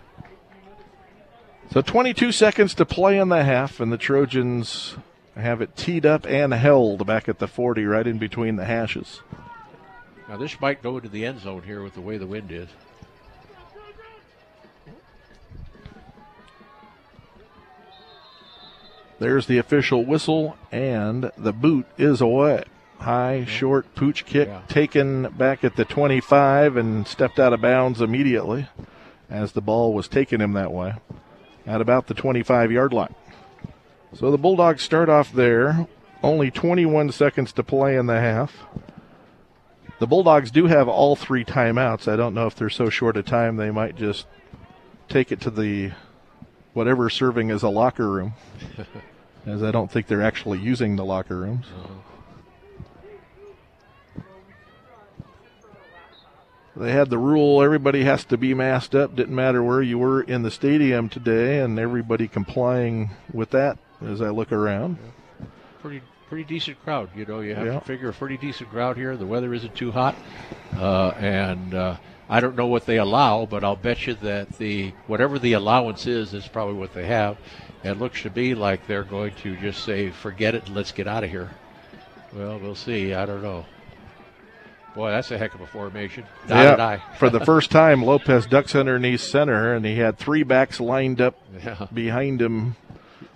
So 1.73 1.83
22 1.83 2.31
seconds 2.33 2.75
to 2.75 2.85
play 2.85 3.19
in 3.19 3.29
the 3.31 3.43
half, 3.43 3.81
and 3.81 3.91
the 3.91 3.99
Trojans 3.99 4.95
have 5.35 5.61
it 5.61 5.75
teed 5.75 6.07
up 6.07 6.27
and 6.27 6.53
held 6.53 7.07
back 7.07 7.29
at 7.29 7.39
the 7.39 7.49
40, 7.49 7.85
right 7.85 8.07
in 8.07 8.19
between 8.19 8.57
the 8.57 8.67
hashes. 8.67 9.21
Now 10.29 10.37
this 10.37 10.61
might 10.61 10.83
go 10.83 10.97
into 10.97 11.09
the 11.09 11.25
end 11.25 11.41
zone 11.41 11.63
here 11.63 11.83
with 11.83 11.95
the 11.95 12.01
way 12.01 12.19
the 12.19 12.27
wind 12.27 12.53
is. 12.53 12.69
There's 19.19 19.47
the 19.47 19.57
official 19.57 20.05
whistle, 20.05 20.59
and 20.71 21.33
the 21.39 21.53
boot 21.53 21.87
is 21.97 22.21
away. 22.21 22.65
High, 22.99 23.45
short 23.45 23.95
pooch 23.95 24.25
kick 24.25 24.49
Yeah. 24.49 24.61
taken 24.69 25.29
back 25.37 25.63
at 25.65 25.77
the 25.77 25.85
25 25.85 26.77
and 26.77 27.07
stepped 27.07 27.39
out 27.39 27.53
of 27.53 27.61
bounds 27.61 28.01
immediately 28.01 28.69
as 29.31 29.53
the 29.53 29.61
ball 29.61 29.93
was 29.93 30.09
taking 30.09 30.41
him 30.41 30.53
that 30.55 30.73
way 30.73 30.95
at 31.67 31.81
about 31.81 32.07
the 32.07 32.15
25 32.15 32.73
yard 32.73 32.93
line. 32.93 33.15
So 34.15 34.31
the 34.31 34.39
Bulldogs 34.39 34.83
start 34.83 35.09
off 35.09 35.33
there. 35.33 35.87
Only 36.23 36.51
21 36.51 37.13
seconds 37.13 37.53
to 37.53 37.63
play 37.63 37.97
in 37.97 38.07
the 38.07 38.19
half. 38.21 38.65
The 39.99 40.07
Bulldogs 40.07 40.51
do 40.51 40.67
have 40.67 40.89
all 40.89 41.17
three 41.17 41.45
timeouts. 41.45 42.11
I 42.11 42.17
don't 42.17 42.35
know 42.35 42.47
if 42.47 42.55
they're 42.55 42.71
so 42.71 42.89
short 42.91 43.17
a 43.17 43.23
time 43.23 43.57
they 43.57 43.71
might 43.71 43.97
just 43.97 44.27
take 45.09 45.31
it 45.31 45.41
to 45.43 45.51
the 45.51 45.93
whatever 46.73 47.09
serving 47.09 47.51
as 47.51 47.63
a 47.63 47.69
locker 47.69 48.09
room, 48.11 48.35
as 49.47 49.63
I 49.63 49.71
don't 49.71 49.91
think 49.91 50.07
they're 50.07 50.23
actually 50.23 50.59
using 50.59 50.97
the 50.97 51.05
locker 51.05 51.37
rooms. 51.37 51.67
Uh-huh. 51.79 51.93
They 56.77 56.93
had 56.93 57.09
the 57.09 57.19
rule 57.19 57.63
everybody 57.63 58.05
has 58.05 58.25
to 58.27 58.37
be 58.37 58.53
masked 58.53 58.95
up. 58.95 59.17
Didn't 59.17 59.35
matter 59.35 59.63
where 59.63 59.81
you 59.81 59.99
were 59.99 60.21
in 60.21 60.43
the 60.43 60.51
stadium 60.51 61.09
today, 61.09 61.61
and 61.61 61.79
everybody 61.79 62.29
complying 62.29 63.11
with 63.33 63.51
that 63.51 63.79
as 64.05 64.21
I 64.21 64.29
look 64.29 64.53
around. 64.53 64.99
Pretty 65.81 66.03
pretty 66.29 66.45
decent 66.45 66.83
crowd. 66.85 67.09
You 67.17 67.25
know, 67.25 67.41
you 67.41 67.55
have 67.55 67.67
Yeah. 67.67 67.73
to 67.75 67.81
figure 67.81 68.09
a 68.11 68.13
pretty 68.13 68.37
decent 68.37 68.69
crowd 68.71 68.97
here. 68.97 69.17
The 69.17 69.25
weather 69.27 69.55
isn't 69.55 69.75
too 69.75 69.91
hot, 69.93 70.17
uh, 70.77 71.13
and 71.19 71.73
uh, 71.73 71.97
I 72.29 72.41
don't 72.41 72.57
know 72.57 72.67
what 72.67 72.85
they 72.85 72.99
allow, 72.99 73.47
but 73.47 73.63
I'll 73.65 73.77
bet 73.77 74.07
you 74.07 74.15
that 74.15 74.59
the 74.59 74.93
whatever 75.07 75.39
the 75.39 75.55
allowance 75.55 76.07
is 76.07 76.35
is 76.35 76.47
probably 76.47 76.75
what 76.75 76.93
they 76.93 77.07
have. 77.07 77.39
It 77.85 77.99
looks 77.99 78.23
to 78.23 78.31
be 78.31 78.55
like 78.55 78.87
they're 78.87 79.05
going 79.05 79.33
to 79.45 79.57
just 79.57 79.83
say, 79.85 80.11
"Forget 80.11 80.55
it, 80.55 80.67
and 80.67 80.75
let's 80.77 80.93
get 80.93 81.07
out 81.07 81.25
of 81.25 81.31
here." 81.31 81.51
Well, 82.35 82.59
we'll 82.59 82.75
see. 82.75 83.15
I 83.15 83.25
don't 83.25 83.43
know. 83.43 83.65
Boy, 84.97 85.11
that's 85.11 85.31
a 85.31 85.37
heck 85.39 85.55
of 85.55 85.61
a 85.61 85.67
formation. 85.67 86.25
Dotted 86.49 86.81
I. 86.81 87.03
For 87.19 87.29
the 87.31 87.41
first 87.45 87.71
time, 87.71 88.03
Lopez 88.03 88.47
ducks 88.47 88.75
underneath 88.75 89.21
center, 89.21 89.75
and 89.75 89.85
he 89.85 89.99
had 89.99 90.17
three 90.19 90.43
backs 90.43 90.81
lined 90.81 91.21
up 91.21 91.39
Yeah. 91.63 91.87
behind 91.93 92.41
him. 92.43 92.77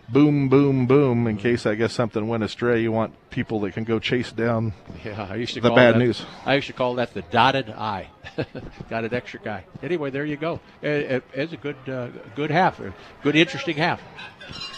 Boom, 0.08 0.48
boom, 0.48 0.86
boom. 0.86 1.26
In 1.28 1.36
case 1.36 1.66
I 1.66 1.76
guess 1.76 1.92
something 1.92 2.26
went 2.26 2.42
astray, 2.42 2.80
you 2.82 2.90
want 2.90 3.12
people 3.30 3.60
that 3.60 3.74
can 3.74 3.84
go 3.84 4.00
chase 4.00 4.32
down. 4.32 4.72
Yeah, 5.04 5.28
I 5.30 5.36
used 5.36 5.54
to 5.54 5.60
The 5.60 5.68
call 5.68 5.76
bad 5.76 5.94
that, 5.94 5.98
news. 5.98 6.24
I 6.44 6.54
used 6.56 6.66
to 6.66 6.72
call 6.72 6.94
that 6.96 7.14
the 7.14 7.22
dotted 7.22 7.70
I. 7.70 8.08
Got 8.90 9.04
an 9.04 9.14
extra 9.14 9.38
guy. 9.38 9.64
Anyway, 9.84 10.10
there 10.10 10.24
you 10.24 10.36
go. 10.36 10.58
It- 10.82 10.88
it- 11.12 11.24
It's 11.34 11.52
a 11.52 11.56
good, 11.58 11.76
uh, 11.86 12.08
good 12.34 12.50
half, 12.50 12.80
a 12.80 12.92
good, 13.22 13.36
interesting 13.36 13.76
half. 13.76 14.00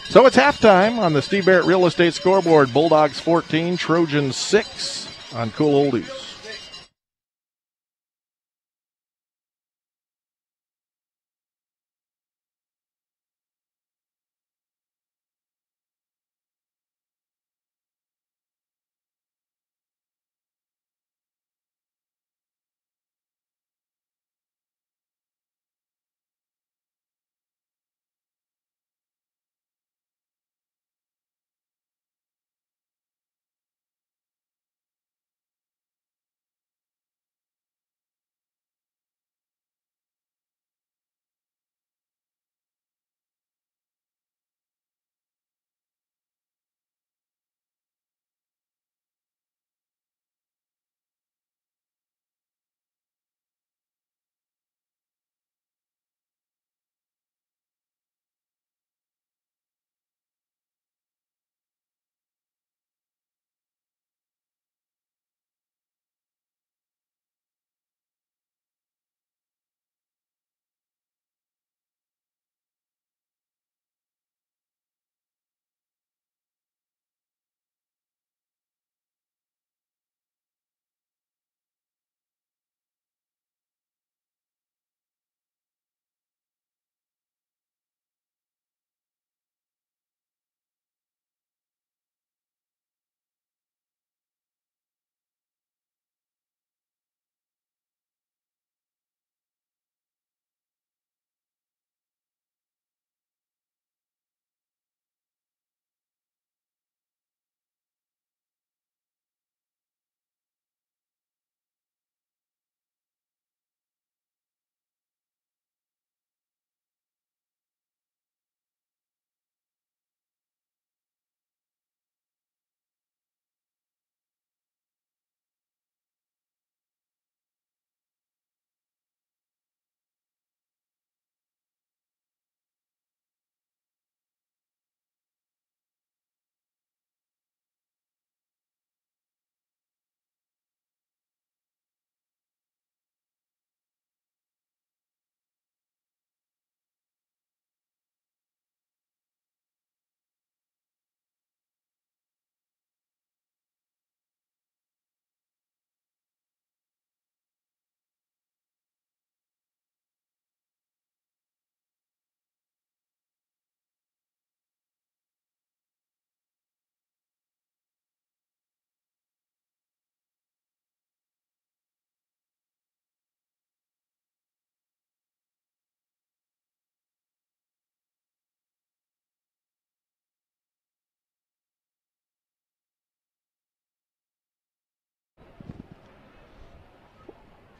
So 0.08 0.26
it's 0.26 0.36
halftime 0.36 0.98
on 0.98 1.12
the 1.14 1.22
Steve 1.22 1.46
Barrett 1.46 1.64
Real 1.64 1.86
Estate 1.86 2.12
scoreboard. 2.12 2.74
Bulldogs 2.74 3.20
14, 3.20 3.78
Trojans 3.78 4.36
6 4.36 5.08
on 5.34 5.50
Cool 5.52 5.90
Oldies. 5.92 6.31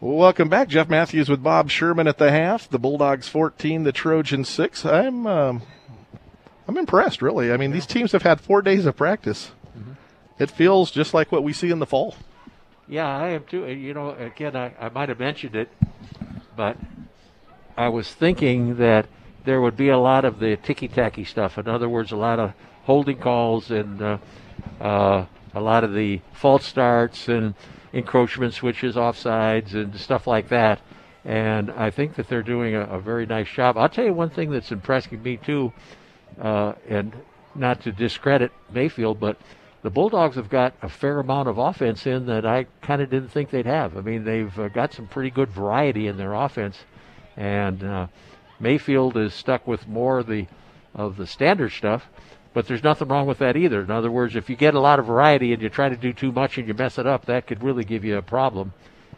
Welcome 0.03 0.49
back, 0.49 0.67
Jeff 0.67 0.89
Matthews 0.89 1.29
with 1.29 1.45
Bob 1.45 1.71
Sherman 1.71 2.09
at 2.09 2.19
the 2.19 2.33
half. 2.33 2.69
The 2.69 2.81
Bulldogs 2.81 3.29
14, 3.29 3.85
the 3.85 3.93
Trojans 3.93 4.49
6. 4.49 4.85
I'm 4.85 5.29
um, 5.29 5.63
I'm 6.67 6.77
impressed, 6.77 7.23
really. 7.23 7.53
I 7.53 7.57
mean, 7.57 7.71
these 7.71 7.87
teams 7.87 8.11
have 8.11 8.23
had 8.23 8.41
four 8.41 8.63
days 8.63 8.85
of 8.85 8.97
practice. 8.97 9.53
Mm-hmm. 9.79 9.93
It 10.41 10.51
feels 10.51 10.91
just 10.91 11.15
like 11.15 11.31
what 11.31 11.45
we 11.45 11.53
see 11.53 11.71
in 11.71 11.79
the 11.79 11.87
fall. 11.87 12.17
Yeah, 12.89 13.07
I 13.07 13.29
am 13.29 13.45
too. 13.45 13.65
You 13.69 13.95
know, 13.95 14.11
again, 14.11 14.57
I, 14.57 14.75
I 14.81 14.89
might 14.89 15.09
have 15.09 15.21
mentioned 15.21 15.55
it, 15.55 15.69
but 16.57 16.77
I 17.77 17.89
was 17.89 18.13
thinking 18.13 18.79
that 18.79 19.07
there 19.45 19.61
would 19.61 19.77
be 19.77 19.89
a 19.89 19.99
lot 19.99 20.25
of 20.25 20.41
the 20.41 20.57
ticky 20.57 20.89
tacky 20.89 21.23
stuff. 21.23 21.59
In 21.59 21.69
other 21.69 21.89
words, 21.89 22.11
a 22.11 22.17
lot 22.17 22.41
of 22.41 22.55
holding 22.87 23.19
calls 23.19 23.71
and 23.71 24.03
uh, 24.03 24.19
uh, 24.81 25.27
a 25.55 25.61
lot 25.61 25.85
of 25.85 25.95
the 25.95 26.23
false 26.33 26.67
starts 26.67 27.29
and 27.29 27.55
encroachment 27.93 28.55
switches, 28.55 28.97
offsides, 28.97 29.75
and 29.75 29.95
stuff 29.99 30.27
like 30.27 30.49
that. 30.49 30.81
And 31.25 31.71
I 31.71 31.91
think 31.91 32.17
that 32.17 32.29
they're 32.29 32.43
doing 32.43 32.75
a, 32.75 32.83
a 32.83 33.01
very 33.01 33.27
nice 33.27 33.49
job. 33.49 33.77
I'll 33.77 33.89
tell 33.89 34.05
you 34.05 34.13
one 34.13 34.31
thing 34.31 34.51
that's 34.51 34.73
impressing 34.73 35.23
me 35.23 35.37
too, 35.37 35.73
uh, 36.41 36.73
and 36.89 37.15
not 37.55 37.83
to 37.83 37.93
discredit 37.93 38.51
Mayfield, 38.73 39.21
but 39.21 39.37
the 39.83 39.91
Bulldogs 39.91 40.37
have 40.37 40.49
got 40.49 40.75
a 40.81 40.89
fair 40.89 41.19
amount 41.21 41.49
of 41.49 41.59
offense 41.59 42.07
in 42.07 42.27
that 42.27 42.47
I 42.47 42.67
kind 42.81 43.03
of 43.03 43.11
didn't 43.11 43.31
think 43.31 43.51
they'd 43.51 43.67
have. 43.67 43.97
I 43.97 44.01
mean, 44.01 44.25
they've 44.25 44.57
uh, 44.59 44.69
got 44.69 44.93
some 44.95 45.07
pretty 45.07 45.31
good 45.31 45.51
variety 45.51 46.07
in 46.07 46.17
their 46.17 46.35
offense, 46.35 46.79
and 47.37 47.83
uh, 47.83 48.07
Mayfield 48.59 49.17
is 49.17 49.35
stuck 49.35 49.67
with 49.67 49.87
more 49.87 50.21
of 50.21 50.27
the 50.27 50.47
of 50.95 51.17
the 51.17 51.27
standard 51.27 51.71
stuff. 51.71 52.09
But 52.55 52.67
there's 52.67 52.83
nothing 52.83 53.09
wrong 53.09 53.27
with 53.27 53.39
that 53.39 53.57
either. 53.57 53.81
In 53.81 53.91
other 53.91 54.11
words, 54.11 54.37
if 54.37 54.51
you 54.51 54.57
get 54.57 54.75
a 54.75 54.81
lot 54.81 54.99
of 54.99 55.07
variety 55.07 55.53
and 55.53 55.63
you 55.63 55.69
try 55.69 55.89
to 55.89 55.97
do 55.97 56.13
too 56.13 56.33
much 56.33 56.59
and 56.59 56.69
you 56.69 56.75
mess 56.75 56.99
it 56.99 57.07
up, 57.07 57.25
that 57.27 57.47
could 57.47 57.63
really 57.63 57.85
give 57.85 58.05
you 58.05 58.19
a 58.19 58.23
problem. 58.23 58.73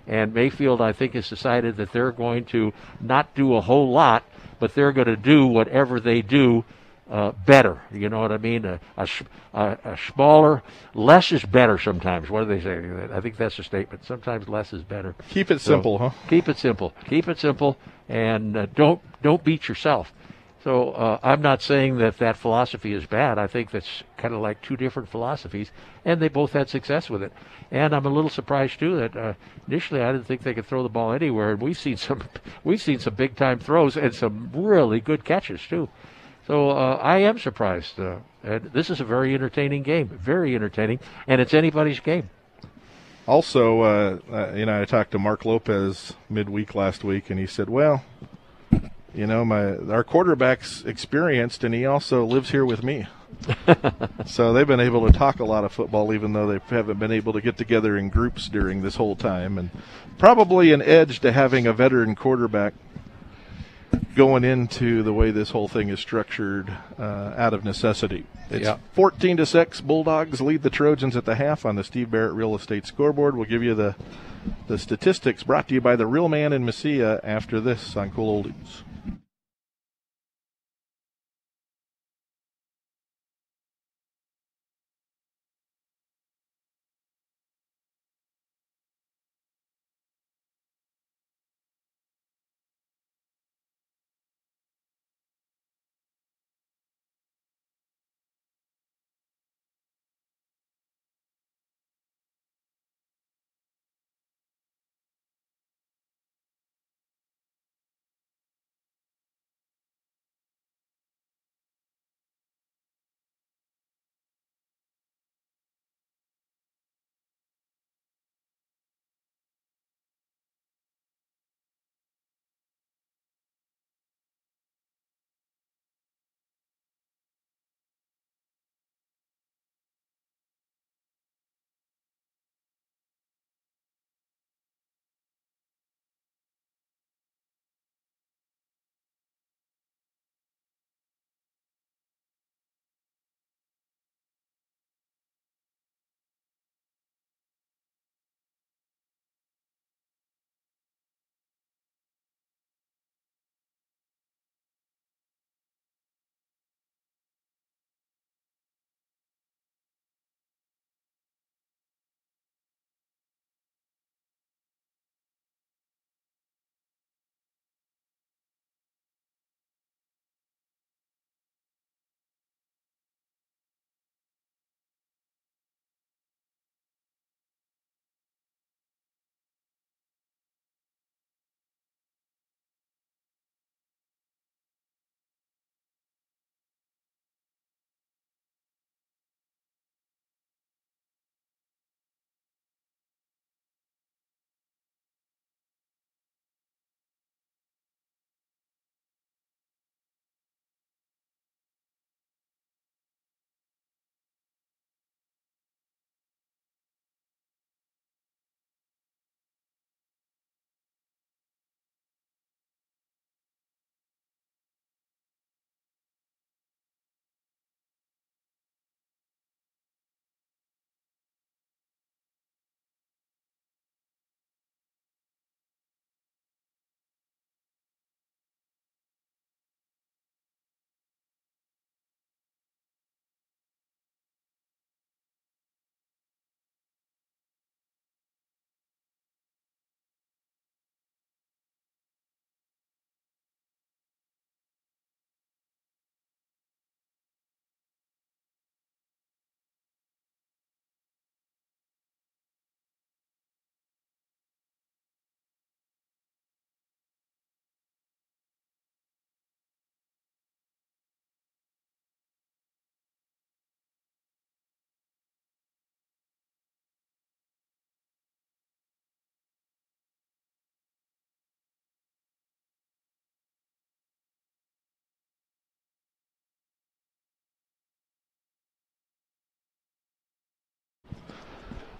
And 0.07 0.35
Mayfield, 0.35 0.81
I 0.81 0.93
think, 0.93 1.15
has 1.15 1.29
decided 1.29 1.77
that 1.79 1.93
they're 1.93 2.13
going 2.13 2.45
to 2.47 2.73
not 3.01 3.35
do 3.35 3.55
a 3.55 3.61
whole 3.61 3.91
lot, 3.91 4.25
but 4.59 4.75
they're 4.75 4.93
going 4.93 5.07
to 5.09 5.17
do 5.17 5.47
whatever 5.47 5.99
they 5.99 6.23
do 6.23 6.65
uh, 7.11 7.33
better. 7.47 7.83
You 7.93 8.09
know 8.09 8.21
what 8.21 8.33
I 8.33 8.39
mean? 8.39 8.65
A, 8.65 8.81
a, 8.97 9.09
a, 9.55 9.99
smaller, 10.13 10.63
less 10.95 11.33
is 11.33 11.45
better 11.45 11.79
sometimes. 11.79 12.31
What 12.31 12.47
do 12.47 12.55
they 12.57 12.63
say? 12.63 13.15
I 13.15 13.21
think 13.21 13.37
that's 13.37 13.59
a 13.59 13.63
statement. 13.63 14.05
Sometimes 14.05 14.49
less 14.49 14.73
is 14.73 14.83
better. 14.83 15.15
Keep 15.31 15.51
it 15.51 15.61
so 15.61 15.73
simple, 15.73 15.99
huh? 15.99 16.11
Keep 16.29 16.49
it 16.49 16.59
simple. 16.59 16.95
Keep 17.07 17.29
it 17.29 17.39
simple, 17.39 17.77
and 18.09 18.57
uh, 18.57 18.67
don't 18.75 19.01
don't 19.23 19.45
beat 19.45 19.69
yourself. 19.69 20.13
So 20.65 20.93
uh, 20.93 21.19
I'm 21.23 21.43
not 21.43 21.61
saying 21.61 21.99
that 21.99 22.17
that 22.19 22.39
philosophy 22.39 22.95
is 22.95 23.05
bad. 23.05 23.39
I 23.39 23.47
think 23.47 23.71
that's 23.71 24.03
kind 24.17 24.33
of 24.33 24.41
like 24.41 24.63
two 24.63 24.79
different 24.79 25.11
philosophies, 25.11 25.71
and 26.07 26.23
they 26.23 26.29
both 26.29 26.55
had 26.55 26.71
success 26.71 27.11
with 27.11 27.23
it. 27.23 27.35
And 27.71 27.95
I'm 27.95 28.07
a 28.07 28.09
little 28.09 28.31
surprised 28.31 28.79
too 28.79 28.97
that 28.97 29.15
uh, 29.15 29.35
initially 29.69 30.01
I 30.01 30.11
didn't 30.11 30.25
think 30.27 30.43
they 30.43 30.55
could 30.55 30.65
throw 30.65 30.83
the 30.83 30.89
ball 30.89 31.13
anywhere, 31.13 31.51
and 31.51 31.61
we've 31.61 31.77
seen 31.77 31.99
some 31.99 32.23
we've 32.65 32.81
seen 32.81 32.99
some 32.99 33.15
big 33.15 33.37
time 33.37 33.59
throws 33.59 33.99
and 33.99 34.15
some 34.15 34.51
really 34.55 35.01
good 35.01 35.23
catches 35.23 35.61
too. 35.61 35.91
So 36.47 36.71
uh, 36.71 36.99
I 36.99 37.19
am 37.19 37.39
surprised. 37.39 38.01
Uh, 38.01 38.21
and 38.43 38.65
this 38.73 38.89
is 38.89 39.03
a 39.03 39.05
very 39.05 39.35
entertaining 39.35 39.83
game, 39.83 40.09
very 40.09 40.55
entertaining, 40.55 40.99
and 41.27 41.43
it's 41.43 41.53
anybody's 41.53 42.01
game. 42.01 42.31
Also, 43.27 43.83
uh, 43.83 44.19
uh, 44.33 44.53
you 44.55 44.65
know, 44.65 44.81
I 44.81 44.87
talked 44.87 45.11
to 45.11 45.19
Mark 45.19 45.45
Lopez 45.45 46.15
midweek 46.31 46.75
last 46.75 47.05
week, 47.05 47.29
and 47.29 47.39
he 47.39 47.47
said, 47.47 47.69
"Well, 47.69 48.03
you 49.15 49.27
know, 49.27 49.45
my 49.45 49.77
our 49.77 50.05
quarterback's 50.05 50.83
experienced, 50.85 51.65
and 51.65 51.75
he 51.75 51.87
also 51.87 52.25
lives 52.25 52.51
here 52.51 52.65
with 52.65 52.83
me. 52.83 53.07
so 54.27 54.53
they've 54.53 54.67
been 54.67 54.81
able 54.81 55.07
to 55.07 55.13
talk 55.17 55.41
a 55.41 55.45
lot 55.45 55.65
of 55.65 55.73
football, 55.73 56.13
even 56.13 56.33
though 56.33 56.47
they 56.47 56.61
haven't 56.75 56.99
been 56.99 57.13
able 57.13 57.33
to 57.33 57.41
get 57.41 57.57
together 57.57 57.97
in 57.97 58.09
groups 58.09 58.49
during 58.49 58.83
this 58.83 58.97
whole 58.97 59.17
time. 59.17 59.59
And 59.59 59.71
probably 60.19 60.73
an 60.73 60.83
edge 60.83 61.21
to 61.21 61.33
having 61.33 61.67
a 61.67 61.73
veteran 61.73 62.15
quarterback 62.15 62.75
going 64.15 64.45
into 64.45 65.03
the 65.03 65.13
way 65.13 65.31
this 65.31 65.51
whole 65.51 65.69
thing 65.69 65.89
is 65.89 66.01
structured 66.01 66.73
uh, 66.99 67.35
out 67.37 67.55
of 67.55 67.65
necessity. 67.65 68.27
It's 68.51 68.65
yeah. 68.65 68.79
14 68.95 69.39
to 69.39 69.47
6. 69.47 69.81
Bulldogs 69.81 70.41
lead 70.41 70.63
the 70.63 70.71
Trojans 70.71 71.17
at 71.17 71.25
the 71.25 71.35
half 71.35 71.65
on 71.65 71.77
the 71.77 71.85
Steve 71.85 72.11
Barrett 72.11 72.35
Real 72.35 72.55
Estate 72.55 72.87
scoreboard. 72.87 73.37
We'll 73.37 73.49
give 73.49 73.63
you 73.63 73.75
the 73.75 73.95
the 74.67 74.79
statistics 74.79 75.43
brought 75.43 75.69
to 75.69 75.75
you 75.75 75.81
by 75.81 75.97
the 75.97 76.07
Real 76.07 76.29
Man 76.29 76.53
in 76.53 76.65
Mesilla 76.67 77.19
after 77.23 77.61
this 77.61 77.97
on 77.97 78.11
Cool 78.11 78.45
Oldies. 78.45 78.83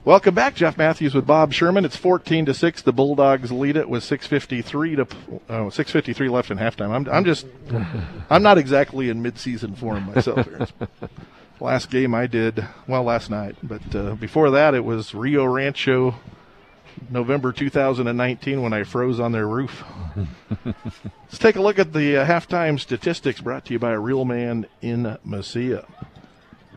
Welcome 0.05 0.35
back, 0.35 0.55
Jeff 0.55 0.77
Matthews 0.77 1.15
with 1.15 1.27
Bob 1.27 1.55
Sherman. 1.55 1.87
It's 1.87 1.97
14 1.97 2.45
to 2.45 2.53
six. 2.53 2.83
The 2.83 2.93
Bulldogs 2.93 3.51
lead 3.51 3.79
it 3.79 3.89
with 3.89 4.05
6:53 4.05 4.97
to 4.97 5.07
oh, 5.49 5.71
6:53 5.71 6.31
left 6.31 6.51
in 6.51 6.59
halftime. 6.59 6.91
I'm, 6.91 7.09
I'm 7.09 7.25
just, 7.25 7.47
I'm 8.31 8.43
not 8.43 8.59
exactly 8.59 9.09
in 9.09 9.23
midseason 9.23 9.75
form 9.75 10.13
myself. 10.15 10.45
Here. 10.47 10.69
last 11.59 11.89
game 11.89 12.15
I 12.15 12.27
did 12.27 12.67
well 12.87 13.05
last 13.05 13.31
night, 13.31 13.57
but 13.63 13.97
uh, 13.97 14.15
before 14.17 14.51
that 14.51 14.75
it 14.75 14.85
was 14.85 15.15
Rio 15.15 15.47
Rancho, 15.47 16.17
November 17.09 17.51
2019 17.51 18.61
when 18.61 18.75
I 18.75 18.85
froze 18.85 19.19
on 19.19 19.33
their 19.33 19.49
roof. 19.49 19.85
Let's 20.67 21.39
take 21.39 21.57
a 21.57 21.63
look 21.63 21.79
at 21.79 21.95
the 21.95 22.19
uh, 22.19 22.27
halftime 22.27 22.79
statistics 22.79 23.41
brought 23.41 23.65
to 23.65 23.73
you 23.73 23.79
by 23.79 23.93
a 23.93 23.99
real 23.99 24.27
man 24.27 24.67
in 24.83 25.17
Mesilla. 25.27 25.87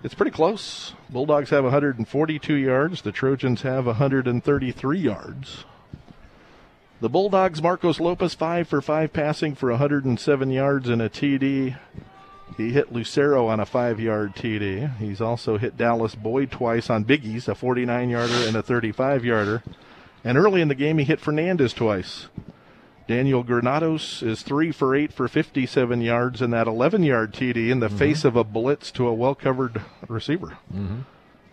It's 0.08 0.16
pretty 0.16 0.32
close. 0.32 0.94
Bulldogs 1.10 1.50
have 1.50 1.66
142 1.66 2.54
yards. 2.54 3.02
The 3.02 3.12
Trojans 3.12 3.64
have 3.64 3.88
133 3.88 5.00
yards. 5.00 5.66
The 7.02 7.10
Bulldogs, 7.10 7.62
Marcos 7.62 8.00
Lopez, 8.00 8.34
5 8.34 8.70
for 8.70 8.82
5 8.82 9.12
passing 9.12 9.54
for 9.54 9.70
107 9.70 10.50
yards 10.50 10.88
and 10.88 11.02
a 11.02 11.10
TD. 11.10 11.78
He 12.56 12.72
hit 12.72 12.94
Lucero 12.94 13.48
on 13.48 13.60
a 13.60 13.66
5 13.66 14.00
yard 14.00 14.34
TD. 14.34 14.96
He's 14.96 15.20
also 15.20 15.58
hit 15.58 15.76
Dallas 15.76 16.16
Boyd 16.16 16.52
twice 16.52 16.90
on 16.90 17.04
biggies, 17.04 17.50
a 17.50 17.54
49 17.54 18.10
yarder 18.10 18.48
and 18.48 18.56
a 18.56 18.64
35 18.64 19.26
yarder. 19.26 19.62
And 20.24 20.38
early 20.38 20.62
in 20.62 20.70
the 20.70 20.74
game, 20.74 21.00
he 21.00 21.04
hit 21.04 21.20
Fernandez 21.20 21.74
twice. 21.74 22.28
Daniel 23.08 23.42
Granados 23.42 24.22
is 24.22 24.42
three 24.42 24.72
for 24.72 24.94
eight 24.94 25.14
for 25.14 25.30
57 25.30 26.02
yards 26.02 26.42
and 26.42 26.52
that 26.52 26.68
11 26.68 27.04
yard 27.04 27.34
TD 27.34 27.70
in 27.70 27.80
the 27.80 27.88
mm-hmm. 27.88 27.98
face 27.98 28.26
of 28.26 28.36
a 28.36 28.44
blitz 28.44 28.92
to 28.92 29.08
a 29.08 29.14
well 29.14 29.34
covered 29.34 29.82
receiver. 30.08 30.58
Mm-hmm. 30.74 31.00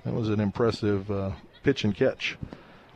That 0.05 0.15
was 0.15 0.29
an 0.29 0.41
impressive 0.41 1.11
uh, 1.11 1.33
pitch 1.63 1.85
and 1.85 1.95
catch. 1.95 2.37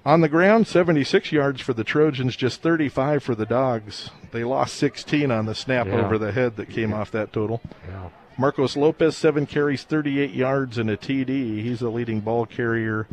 On 0.04 0.20
the 0.20 0.28
ground, 0.28 0.66
76 0.66 1.32
yards 1.32 1.60
for 1.60 1.72
the 1.72 1.84
Trojans, 1.84 2.34
just 2.34 2.62
35 2.62 3.22
for 3.22 3.34
the 3.34 3.46
Dogs. 3.46 4.10
They 4.32 4.42
lost 4.42 4.74
16 4.74 5.30
on 5.30 5.46
the 5.46 5.54
snap 5.54 5.86
yeah. 5.86 6.04
over 6.04 6.18
the 6.18 6.32
head 6.32 6.56
that 6.56 6.70
came 6.70 6.92
off 6.92 7.10
that 7.12 7.32
total. 7.32 7.60
Yeah. 7.86 8.08
Marcos 8.36 8.76
Lopez, 8.76 9.16
seven 9.16 9.46
carries, 9.46 9.82
38 9.82 10.30
yards, 10.30 10.78
and 10.78 10.88
a 10.88 10.96
TD. 10.96 11.62
He's 11.62 11.80
the 11.80 11.90
leading 11.90 12.20
ball 12.20 12.46
carrier 12.46 13.08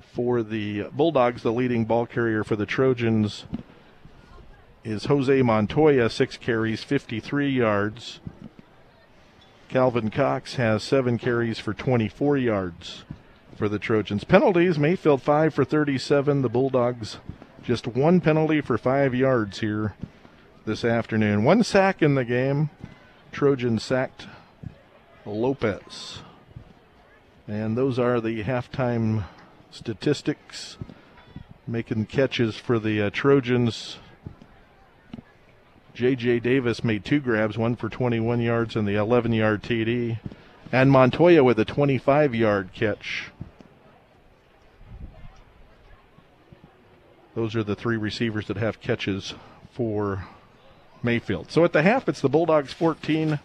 for 0.00 0.42
the 0.42 0.84
Bulldogs, 0.92 1.42
the 1.42 1.52
leading 1.52 1.84
ball 1.84 2.06
carrier 2.06 2.42
for 2.42 2.56
the 2.56 2.66
Trojans 2.66 3.44
is 4.84 5.04
Jose 5.04 5.42
Montoya, 5.42 6.10
six 6.10 6.36
carries, 6.36 6.82
53 6.82 7.48
yards. 7.48 8.20
Calvin 9.68 10.10
Cox 10.10 10.56
has 10.56 10.82
seven 10.82 11.18
carries 11.18 11.58
for 11.58 11.72
24 11.72 12.36
yards 12.36 13.04
for 13.56 13.68
the 13.68 13.78
Trojans. 13.78 14.24
Penalties 14.24 14.78
Mayfield, 14.78 15.22
five 15.22 15.54
for 15.54 15.64
37. 15.64 16.42
The 16.42 16.48
Bulldogs, 16.48 17.18
just 17.62 17.86
one 17.86 18.20
penalty 18.20 18.60
for 18.60 18.76
five 18.76 19.14
yards 19.14 19.60
here 19.60 19.94
this 20.64 20.84
afternoon. 20.84 21.44
One 21.44 21.62
sack 21.62 22.02
in 22.02 22.14
the 22.14 22.24
game. 22.24 22.70
Trojans 23.30 23.82
sacked 23.82 24.26
Lopez. 25.24 26.20
And 27.48 27.76
those 27.76 27.98
are 27.98 28.20
the 28.20 28.44
halftime 28.44 29.24
statistics. 29.70 30.76
Making 31.66 32.06
catches 32.06 32.56
for 32.56 32.78
the 32.78 33.00
uh, 33.02 33.10
Trojans. 33.10 33.98
J.J. 35.94 36.40
Davis 36.40 36.82
made 36.82 37.04
two 37.04 37.20
grabs, 37.20 37.58
one 37.58 37.76
for 37.76 37.88
21 37.88 38.40
yards 38.40 38.76
and 38.76 38.88
the 38.88 38.94
11 38.94 39.32
yard 39.32 39.62
TD. 39.62 40.18
And 40.70 40.90
Montoya 40.90 41.44
with 41.44 41.58
a 41.58 41.66
25 41.66 42.34
yard 42.34 42.70
catch. 42.72 43.30
Those 47.34 47.54
are 47.54 47.62
the 47.62 47.76
three 47.76 47.96
receivers 47.96 48.46
that 48.46 48.56
have 48.56 48.80
catches 48.80 49.34
for 49.72 50.24
Mayfield. 51.02 51.50
So 51.50 51.64
at 51.64 51.72
the 51.72 51.82
half, 51.82 52.08
it's 52.08 52.20
the 52.20 52.28
Bulldogs 52.28 52.72
14 52.72 53.38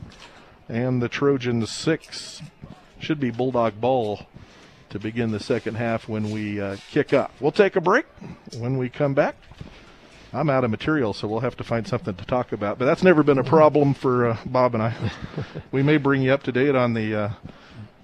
and 0.69 1.01
the 1.01 1.09
Trojans 1.09 1.71
6. 1.71 2.41
Should 2.99 3.19
be 3.19 3.29
Bulldog 3.29 3.79
ball 3.79 4.25
to 4.89 4.99
begin 4.99 5.31
the 5.31 5.39
second 5.39 5.75
half 5.75 6.07
when 6.07 6.31
we 6.31 6.59
uh, 6.59 6.77
kick 6.91 7.13
off. 7.13 7.31
We'll 7.41 7.51
take 7.51 7.75
a 7.75 7.81
break. 7.81 8.05
When 8.57 8.77
we 8.77 8.89
come 8.89 9.13
back, 9.13 9.35
I'm 10.33 10.49
out 10.49 10.63
of 10.63 10.71
material, 10.71 11.13
so 11.13 11.27
we'll 11.27 11.39
have 11.39 11.57
to 11.57 11.63
find 11.63 11.87
something 11.87 12.15
to 12.15 12.25
talk 12.25 12.51
about. 12.51 12.77
But 12.77 12.85
that's 12.85 13.03
never 13.03 13.23
been 13.23 13.37
a 13.37 13.43
problem 13.43 13.93
for 13.93 14.29
uh, 14.29 14.37
Bob 14.45 14.73
and 14.73 14.83
I. 14.83 15.11
we 15.71 15.83
may 15.83 15.97
bring 15.97 16.21
you 16.21 16.33
up 16.33 16.43
to 16.43 16.51
date 16.51 16.75
on 16.75 16.93
the 16.93 17.15
uh, 17.15 17.29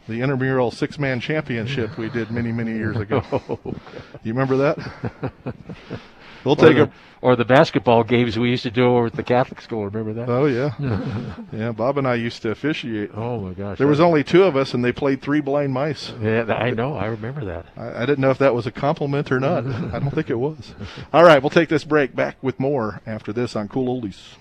the 0.08 0.22
intramural 0.22 0.72
six 0.72 1.00
man 1.00 1.20
championship 1.20 1.98
we 1.98 2.10
did 2.10 2.32
many 2.32 2.52
many 2.52 2.72
years 2.74 2.98
ago. 2.98 3.24
you 4.24 4.34
remember 4.34 4.58
that? 4.58 5.32
We'll 6.44 6.56
take 6.56 6.72
or 6.72 6.74
the, 6.74 6.84
a 6.84 6.92
or 7.22 7.36
the 7.36 7.46
basketball 7.46 8.04
games 8.04 8.38
we 8.38 8.50
used 8.50 8.64
to 8.64 8.72
do 8.72 8.86
over 8.86 9.08
at 9.08 9.14
the 9.14 9.24
Catholic 9.24 9.62
school. 9.62 9.86
Remember 9.86 10.14
that? 10.14 10.30
Oh 10.30 10.46
yeah, 10.46 10.74
yeah. 11.54 11.72
Bob 11.72 11.98
and 11.98 12.08
I 12.08 12.16
used 12.16 12.42
to 12.42 12.52
officiate. 12.52 13.12
Oh 13.14 13.40
my 13.40 13.54
gosh! 13.54 13.78
There 13.78 13.88
was 13.88 14.00
only 14.00 14.24
two 14.24 14.44
of 14.44 14.56
us, 14.56 14.74
and 14.74 14.84
they 14.84 14.92
played 14.92 15.22
three 15.22 15.42
blind 15.42 15.74
mice. 15.74 16.14
Yeah, 16.22 16.46
I 16.54 16.72
know. 16.72 16.96
I 16.96 17.06
remember 17.06 17.46
that. 17.46 17.66
I, 17.78 18.04
I 18.04 18.06
didn't 18.06 18.20
know 18.20 18.32
if 18.32 18.40
that 18.40 18.54
was 18.54 18.68
a 18.68 18.72
compliment 18.72 19.32
or 19.32 19.40
not. 19.40 19.66
I 19.66 20.00
don't 20.00 20.12
think 20.14 20.30
it 20.30 20.36
was. 20.36 20.74
All 21.14 21.24
right, 21.24 21.42
we'll 21.42 21.50
take 21.50 21.70
this 21.70 21.84
break. 21.84 22.16
Back 22.16 22.38
with 22.42 22.60
more 22.60 23.02
after 23.06 23.32
this 23.34 23.56
on 23.56 23.68
Cool 23.68 24.02
Oldies. 24.02 24.36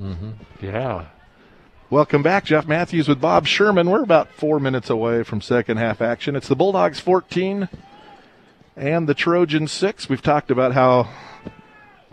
Mm-hmm. 0.00 0.32
Yeah. 0.60 1.06
Welcome 1.88 2.22
back, 2.22 2.44
Jeff 2.44 2.66
Matthews 2.66 3.08
with 3.08 3.18
Bob 3.18 3.46
Sherman. 3.46 3.88
We're 3.88 4.02
about 4.02 4.30
four 4.30 4.60
minutes 4.60 4.90
away 4.90 5.22
from 5.22 5.40
second 5.40 5.78
half 5.78 6.02
action. 6.02 6.36
It's 6.36 6.48
the 6.48 6.54
Bulldogs 6.54 7.00
14 7.00 7.66
and 8.76 9.08
the 9.08 9.14
Trojans 9.14 9.72
6. 9.72 10.10
We've 10.10 10.20
talked 10.20 10.50
about 10.50 10.74
how 10.74 11.08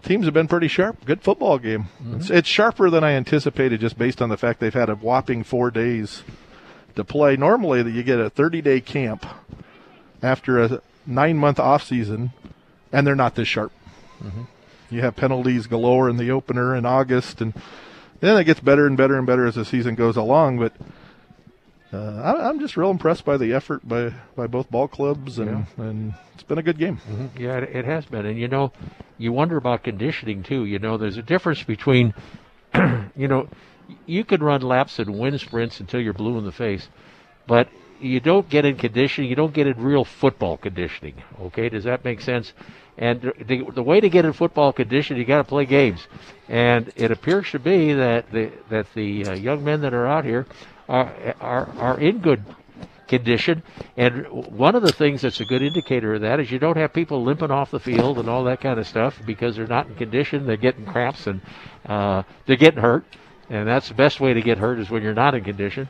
teams 0.02 0.24
have 0.24 0.34
been 0.34 0.48
pretty 0.48 0.70
sharp. 0.70 1.04
Good 1.04 1.24
football 1.24 1.60
game. 1.60 1.90
Mm-hmm. 2.02 2.22
It's, 2.22 2.30
it's, 2.30 2.48
sharper 2.48 2.90
than 2.90 3.04
I 3.04 3.12
anticipated 3.12 3.82
just 3.82 3.98
based 3.98 4.22
on 4.22 4.30
the 4.30 4.38
fact 4.38 4.62
they've 4.62 4.74
had 4.74 4.90
a 4.90 4.96
whopping 4.96 5.44
four 5.44 5.70
days 5.70 6.24
to 6.96 7.04
play. 7.04 7.36
Normally, 7.36 7.84
that 7.84 7.92
you 7.92 8.04
get 8.04 8.18
a 8.18 8.30
30 8.30 8.62
day 8.62 8.80
camp 8.80 9.26
after 10.22 10.58
a 10.58 10.82
nine 11.06 11.38
month 11.38 11.60
off 11.60 11.84
season, 11.84 12.32
and 12.94 13.06
they're 13.06 13.14
not 13.14 13.36
this 13.36 13.50
sharp. 13.50 13.74
Mm-hmm. 14.24 14.44
You 14.94 15.02
have 15.02 15.16
penalties 15.16 15.68
galore 15.68 16.10
in 16.10 16.18
the 16.18 16.32
opener 16.32 16.76
in 16.76 16.86
August, 16.86 17.42
and 17.42 17.54
then 18.20 18.38
it 18.38 18.44
gets 18.44 18.60
better 18.60 18.86
and 18.86 18.96
better 18.96 19.18
and 19.18 19.26
better 19.26 19.46
as 19.46 19.56
the 19.56 19.66
season 19.66 19.96
goes 19.96 20.18
along. 20.18 20.60
But 20.60 20.74
uh, 21.92 22.22
I, 22.22 22.50
am 22.50 22.60
just 22.60 22.78
real 22.78 22.90
impressed 22.90 23.26
by 23.26 23.38
the 23.38 23.54
effort 23.54 23.88
by, 23.88 24.14
by 24.36 24.48
both 24.48 24.70
ball 24.72 24.88
clubs, 24.88 25.40
and, 25.40 25.50
yeah. 25.50 25.84
and 25.84 26.14
it's 26.34 26.44
been 26.44 26.58
a 26.58 26.64
good 26.64 26.78
game. 26.78 26.98
Mm-hmm. 26.98 27.44
Yeah, 27.44 27.58
it, 27.58 27.76
it, 27.76 27.86
has 27.86 28.06
been. 28.06 28.26
And, 28.26 28.40
you 28.40 28.48
know, 28.48 28.72
you 29.18 29.32
wonder 29.32 29.58
about 29.58 29.84
conditioning, 29.84 30.44
too. 30.44 30.66
You 30.66 30.80
know, 30.80 30.98
there's 30.98 31.18
a 31.18 31.22
difference 31.22 31.64
between, 31.64 32.14
you 33.16 33.28
know, 33.28 33.48
you 34.06 34.24
can 34.24 34.42
run 34.42 34.62
laps 34.62 35.00
and 35.00 35.20
win 35.20 35.38
sprints 35.38 35.80
until 35.80 36.00
you're 36.00 36.14
blue 36.14 36.38
in 36.38 36.46
the 36.46 36.52
face, 36.52 36.88
but 37.46 37.68
you 38.00 38.20
don't 38.20 38.50
get 38.50 38.66
in 38.66 38.78
conditioning. 38.78 39.30
You 39.30 39.36
don't 39.36 39.54
get 39.54 39.68
in 39.68 39.82
real 39.82 40.04
football 40.04 40.58
conditioning. 40.58 41.16
Okay, 41.40 41.70
does 41.70 41.84
that 41.84 42.04
make 42.04 42.22
sense? 42.22 42.54
And 42.98 43.22
the, 43.22 43.66
the 43.74 43.84
way 43.84 44.00
to 44.00 44.10
get 44.10 44.26
in 44.26 44.34
football 44.34 44.72
condition, 44.72 45.18
you 45.18 45.26
got 45.26 45.38
to 45.38 45.44
play 45.44 45.66
games. 45.66 46.08
And 46.48 46.92
it 46.96 47.12
appears 47.12 47.50
to 47.52 47.60
be 47.60 47.94
that 47.94 48.32
the 48.32 48.52
that 48.70 48.94
the 48.94 49.28
uh, 49.28 49.34
young 49.34 49.64
men 49.64 49.82
that 49.82 49.94
are 49.94 50.06
out 50.06 50.26
here 50.26 50.46
are, 50.88 51.12
are 51.42 51.70
are 51.80 52.00
in 52.00 52.20
good 52.20 52.44
condition. 53.08 53.64
And 53.98 54.28
one 54.28 54.76
of 54.76 54.82
the 54.82 54.92
things 54.92 55.22
that's 55.22 55.40
a 55.40 55.46
good 55.46 55.62
indicator 55.62 56.16
of 56.16 56.22
that 56.22 56.40
is 56.40 56.52
you 56.52 56.60
don't 56.60 56.78
have 56.78 56.94
people 56.94 57.24
limping 57.24 57.52
off 57.52 57.72
the 57.72 57.80
field 57.80 58.20
and 58.20 58.30
all 58.30 58.44
that 58.46 58.62
kind 58.62 58.80
of 58.80 58.88
stuff 58.88 59.20
because 59.26 59.56
they're 59.56 59.68
not 59.68 59.88
in 59.88 59.96
condition. 59.96 60.46
They're 60.46 60.58
getting 60.58 60.86
cramps 60.86 61.28
and 61.28 61.42
uh, 61.86 62.24
they're 62.46 62.56
getting 62.58 62.82
hurt. 62.82 63.06
And 63.50 63.68
that's 63.68 63.88
the 63.90 63.94
best 63.94 64.20
way 64.20 64.34
to 64.34 64.42
get 64.42 64.58
hurt 64.58 64.80
is 64.80 64.90
when 64.90 65.04
you're 65.04 65.14
not 65.14 65.36
in 65.36 65.44
condition. 65.44 65.90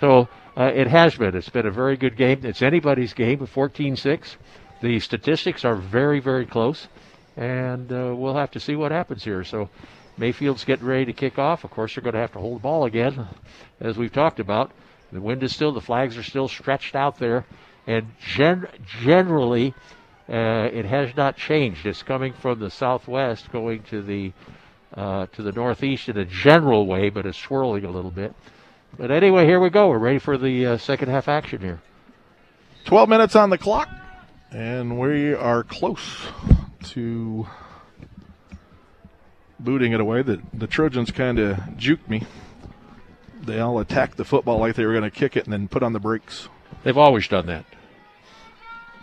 So 0.00 0.28
uh, 0.56 0.64
it 0.74 0.86
has 0.88 1.14
been. 1.16 1.34
It's 1.34 1.48
been 1.48 1.66
a 1.66 1.70
very 1.70 1.96
good 1.96 2.16
game. 2.16 2.40
It's 2.44 2.62
anybody's 2.62 3.14
game, 3.14 3.46
14 3.46 3.96
6. 3.96 4.36
The 4.80 4.98
statistics 5.00 5.64
are 5.64 5.76
very, 5.76 6.20
very 6.20 6.46
close, 6.46 6.88
and 7.36 7.92
uh, 7.92 8.14
we'll 8.16 8.36
have 8.36 8.50
to 8.52 8.60
see 8.60 8.76
what 8.76 8.92
happens 8.92 9.24
here. 9.24 9.44
So 9.44 9.68
Mayfield's 10.16 10.64
getting 10.64 10.86
ready 10.86 11.06
to 11.06 11.12
kick 11.12 11.38
off. 11.38 11.64
Of 11.64 11.70
course, 11.70 11.94
they're 11.94 12.02
going 12.02 12.14
to 12.14 12.20
have 12.20 12.32
to 12.32 12.38
hold 12.38 12.58
the 12.58 12.62
ball 12.62 12.84
again, 12.84 13.26
as 13.80 13.96
we've 13.96 14.12
talked 14.12 14.40
about. 14.40 14.72
The 15.12 15.20
wind 15.20 15.42
is 15.42 15.54
still, 15.54 15.72
the 15.72 15.80
flags 15.80 16.16
are 16.16 16.22
still 16.22 16.48
stretched 16.48 16.94
out 16.94 17.18
there, 17.18 17.44
and 17.86 18.06
gen- 18.20 18.68
generally, 19.00 19.74
uh, 20.28 20.68
it 20.72 20.84
has 20.84 21.16
not 21.16 21.36
changed. 21.36 21.84
It's 21.84 22.02
coming 22.02 22.32
from 22.32 22.60
the 22.60 22.70
southwest, 22.70 23.50
going 23.50 23.82
to 23.84 24.02
the 24.02 24.32
uh, 24.94 25.26
to 25.26 25.42
the 25.42 25.52
northeast 25.52 26.08
in 26.08 26.16
a 26.16 26.24
general 26.24 26.86
way, 26.86 27.10
but 27.10 27.24
it's 27.24 27.38
swirling 27.38 27.84
a 27.84 27.90
little 27.90 28.10
bit. 28.10 28.34
But 28.98 29.10
anyway, 29.10 29.46
here 29.46 29.60
we 29.60 29.70
go. 29.70 29.88
We're 29.88 29.98
ready 29.98 30.18
for 30.18 30.36
the 30.36 30.66
uh, 30.66 30.76
second 30.78 31.08
half 31.08 31.28
action 31.28 31.60
here. 31.60 31.80
12 32.86 33.08
minutes 33.08 33.36
on 33.36 33.50
the 33.50 33.58
clock. 33.58 33.88
And 34.52 34.98
we 34.98 35.32
are 35.32 35.62
close 35.62 36.26
to 36.84 37.46
booting 39.60 39.92
it 39.92 40.00
away. 40.00 40.22
The, 40.22 40.40
the 40.52 40.66
Trojans 40.66 41.12
kind 41.12 41.38
of 41.38 41.56
juked 41.76 42.08
me. 42.08 42.24
They 43.42 43.60
all 43.60 43.78
attacked 43.78 44.16
the 44.16 44.24
football 44.24 44.58
like 44.58 44.74
they 44.74 44.84
were 44.84 44.92
going 44.92 45.08
to 45.08 45.10
kick 45.10 45.36
it 45.36 45.44
and 45.44 45.52
then 45.52 45.68
put 45.68 45.84
on 45.84 45.92
the 45.92 46.00
brakes. 46.00 46.48
They've 46.82 46.98
always 46.98 47.28
done 47.28 47.46
that. 47.46 47.64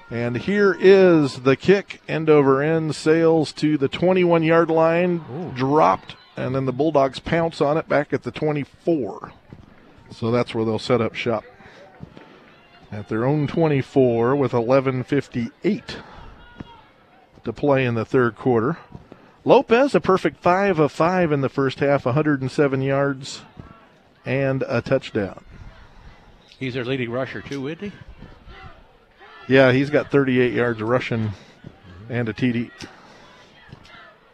And 0.10 0.38
here 0.38 0.76
is 0.80 1.41
the 1.41 1.56
kick, 1.56 2.02
end 2.07 2.30
over 2.30 2.61
end, 2.61 2.95
sails 2.95 3.52
to 3.53 3.78
the 3.78 3.88
21 3.88 4.44
yard 4.44 4.69
line, 4.69 5.24
Ooh. 5.32 5.52
dropped, 5.53 6.15
and 6.36 6.56
then 6.56 6.65
the 6.65 6.74
Bulldogs 6.74 7.19
pounce 7.19 7.61
on 7.61 7.78
it 7.78 7.88
back 7.90 8.14
at 8.14 8.24
the 8.24 8.32
24. 8.32 9.32
So 10.11 10.32
that's 10.32 10.53
where 10.53 10.65
they'll 10.65 10.80
set 10.80 11.02
up 11.02 11.14
shop 11.14 11.44
at 12.91 13.09
their 13.09 13.26
own 13.26 13.47
24 13.47 14.35
with 14.35 14.51
11.58 14.51 15.84
to 17.43 17.53
play 17.53 17.85
in 17.85 17.95
the 17.95 18.05
third 18.05 18.35
quarter. 18.35 18.77
Lopez, 19.45 19.95
a 19.95 20.01
perfect 20.01 20.41
5 20.41 20.80
of 20.80 20.91
5 20.91 21.31
in 21.31 21.41
the 21.41 21.49
first 21.49 21.80
half, 21.80 22.05
107 22.05 22.81
yards 22.81 23.41
and 24.26 24.64
a 24.68 24.81
touchdown. 24.81 25.43
He's 26.59 26.73
their 26.73 26.84
leading 26.84 27.09
rusher, 27.09 27.41
too, 27.41 27.68
isn't 27.68 27.91
he? 27.91 27.97
Yeah, 29.47 29.72
he's 29.72 29.89
got 29.89 30.11
38 30.11 30.53
yards 30.53 30.81
rushing 30.81 31.31
and 32.09 32.27
a 32.27 32.34
TD. 32.34 32.72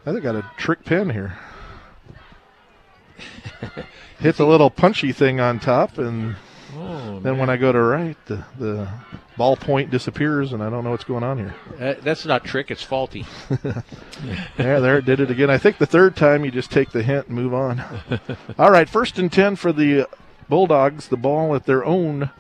I 0.06 0.12
think 0.12 0.24
got 0.24 0.36
a 0.36 0.50
trick 0.58 0.84
pin 0.84 1.10
here. 1.12 1.38
Hits 4.20 4.40
a 4.40 4.46
little 4.46 4.70
punchy 4.70 5.12
thing 5.12 5.40
on 5.40 5.60
top 5.60 5.98
and 5.98 6.36
Oh, 6.76 7.20
then 7.20 7.34
man. 7.34 7.38
when 7.38 7.50
I 7.50 7.58
go 7.58 7.72
to 7.72 7.80
right, 7.80 8.18
the, 8.26 8.44
the 8.58 8.90
ball 9.38 9.56
point 9.56 9.92
disappears, 9.92 10.54
and 10.54 10.64
I 10.64 10.70
don't 10.70 10.84
know 10.84 10.92
what's 10.92 11.04
going 11.04 11.24
on 11.24 11.38
here. 11.38 11.56
Uh, 11.80 11.96
that's 12.02 12.26
not 12.26 12.44
trick; 12.44 12.72
it's 12.72 12.84
faulty. 12.84 13.26
yeah, 13.64 14.80
there 14.80 14.98
it 14.98 15.06
did 15.06 15.20
it 15.20 15.32
again. 15.32 15.50
I 15.50 15.58
think 15.58 15.78
the 15.78 15.86
third 15.86 16.16
time 16.16 16.46
you 16.46 16.52
just 16.52 16.72
take 16.72 16.92
the 16.92 17.04
hint 17.04 17.28
and 17.28 17.36
move 17.36 17.54
on. 17.54 17.84
All 18.60 18.72
right, 18.72 18.90
first 18.90 19.20
and 19.20 19.32
ten 19.32 19.56
for 19.56 19.72
the 19.72 20.08
Bulldogs. 20.50 21.08
The 21.08 21.18
ball 21.18 21.56
at 21.56 21.66
their 21.66 21.86
own 21.86 22.32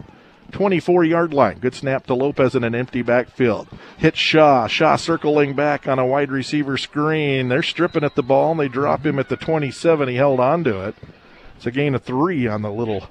24 0.53 1.03
yard 1.03 1.33
line. 1.33 1.59
Good 1.59 1.75
snap 1.75 2.05
to 2.07 2.13
Lopez 2.13 2.55
in 2.55 2.63
an 2.63 2.75
empty 2.75 3.01
backfield. 3.01 3.67
Hit 3.97 4.15
Shaw. 4.15 4.67
Shaw 4.67 4.95
circling 4.95 5.53
back 5.53 5.87
on 5.87 5.99
a 5.99 6.05
wide 6.05 6.31
receiver 6.31 6.77
screen. 6.77 7.49
They're 7.49 7.63
stripping 7.63 8.03
at 8.03 8.15
the 8.15 8.23
ball 8.23 8.51
and 8.51 8.59
they 8.59 8.67
drop 8.67 9.05
him 9.05 9.19
at 9.19 9.29
the 9.29 9.35
27. 9.37 10.07
He 10.07 10.15
held 10.15 10.39
on 10.39 10.63
to 10.63 10.87
it. 10.87 10.95
It's 11.57 11.65
a 11.65 11.71
gain 11.71 11.95
of 11.95 12.03
three 12.03 12.47
on 12.47 12.61
the 12.61 12.71
little 12.71 13.07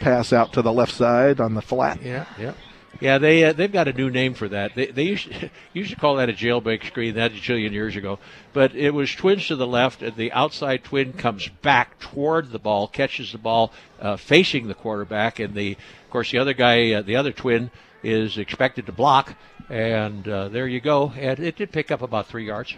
pass 0.00 0.32
out 0.32 0.52
to 0.54 0.62
the 0.62 0.72
left 0.72 0.92
side 0.92 1.40
on 1.40 1.54
the 1.54 1.62
flat. 1.62 2.02
Yeah, 2.02 2.26
yeah. 2.38 2.52
Yeah, 3.00 3.18
they 3.18 3.44
uh, 3.44 3.52
they've 3.52 3.72
got 3.72 3.88
a 3.88 3.92
new 3.92 4.10
name 4.10 4.34
for 4.34 4.48
that. 4.48 4.74
They 4.74 4.86
they 4.86 5.02
used, 5.02 5.28
used 5.72 5.90
to 5.90 5.96
call 5.96 6.16
that 6.16 6.30
a 6.30 6.32
jailbreak 6.32 6.84
screen. 6.86 7.14
That 7.14 7.32
a 7.32 7.34
jillion 7.34 7.72
years 7.72 7.96
ago, 7.96 8.18
but 8.52 8.74
it 8.74 8.92
was 8.92 9.14
twins 9.14 9.46
to 9.48 9.56
the 9.56 9.66
left, 9.66 10.02
and 10.02 10.16
the 10.16 10.32
outside 10.32 10.84
twin 10.84 11.12
comes 11.12 11.48
back 11.48 11.98
toward 11.98 12.50
the 12.50 12.58
ball, 12.58 12.88
catches 12.88 13.32
the 13.32 13.38
ball 13.38 13.72
uh, 14.00 14.16
facing 14.16 14.68
the 14.68 14.74
quarterback, 14.74 15.38
and 15.38 15.54
the 15.54 15.72
of 15.72 16.10
course 16.10 16.30
the 16.30 16.38
other 16.38 16.54
guy, 16.54 16.92
uh, 16.92 17.02
the 17.02 17.16
other 17.16 17.32
twin, 17.32 17.70
is 18.02 18.38
expected 18.38 18.86
to 18.86 18.92
block, 18.92 19.34
and 19.68 20.26
uh, 20.26 20.48
there 20.48 20.66
you 20.66 20.80
go. 20.80 21.12
And 21.16 21.38
it 21.40 21.56
did 21.56 21.72
pick 21.72 21.90
up 21.90 22.02
about 22.02 22.28
three 22.28 22.46
yards. 22.46 22.74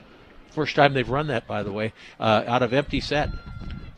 First 0.51 0.75
time 0.75 0.95
they've 0.95 1.09
run 1.09 1.29
that, 1.29 1.47
by 1.47 1.63
the 1.63 1.71
way, 1.71 1.93
uh, 2.19 2.43
out 2.47 2.63
of 2.63 2.73
empty 2.73 3.01
set. 3.01 3.31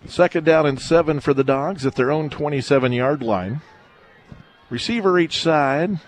Second 0.06 0.44
down 0.44 0.66
and 0.66 0.80
seven 0.80 1.20
for 1.20 1.34
the 1.34 1.44
Dogs 1.44 1.84
at 1.84 1.94
their 1.94 2.10
own 2.10 2.30
27 2.30 2.92
yard 2.92 3.22
line. 3.22 3.60
Receiver 4.70 5.18
each 5.18 5.42
side. 5.42 6.00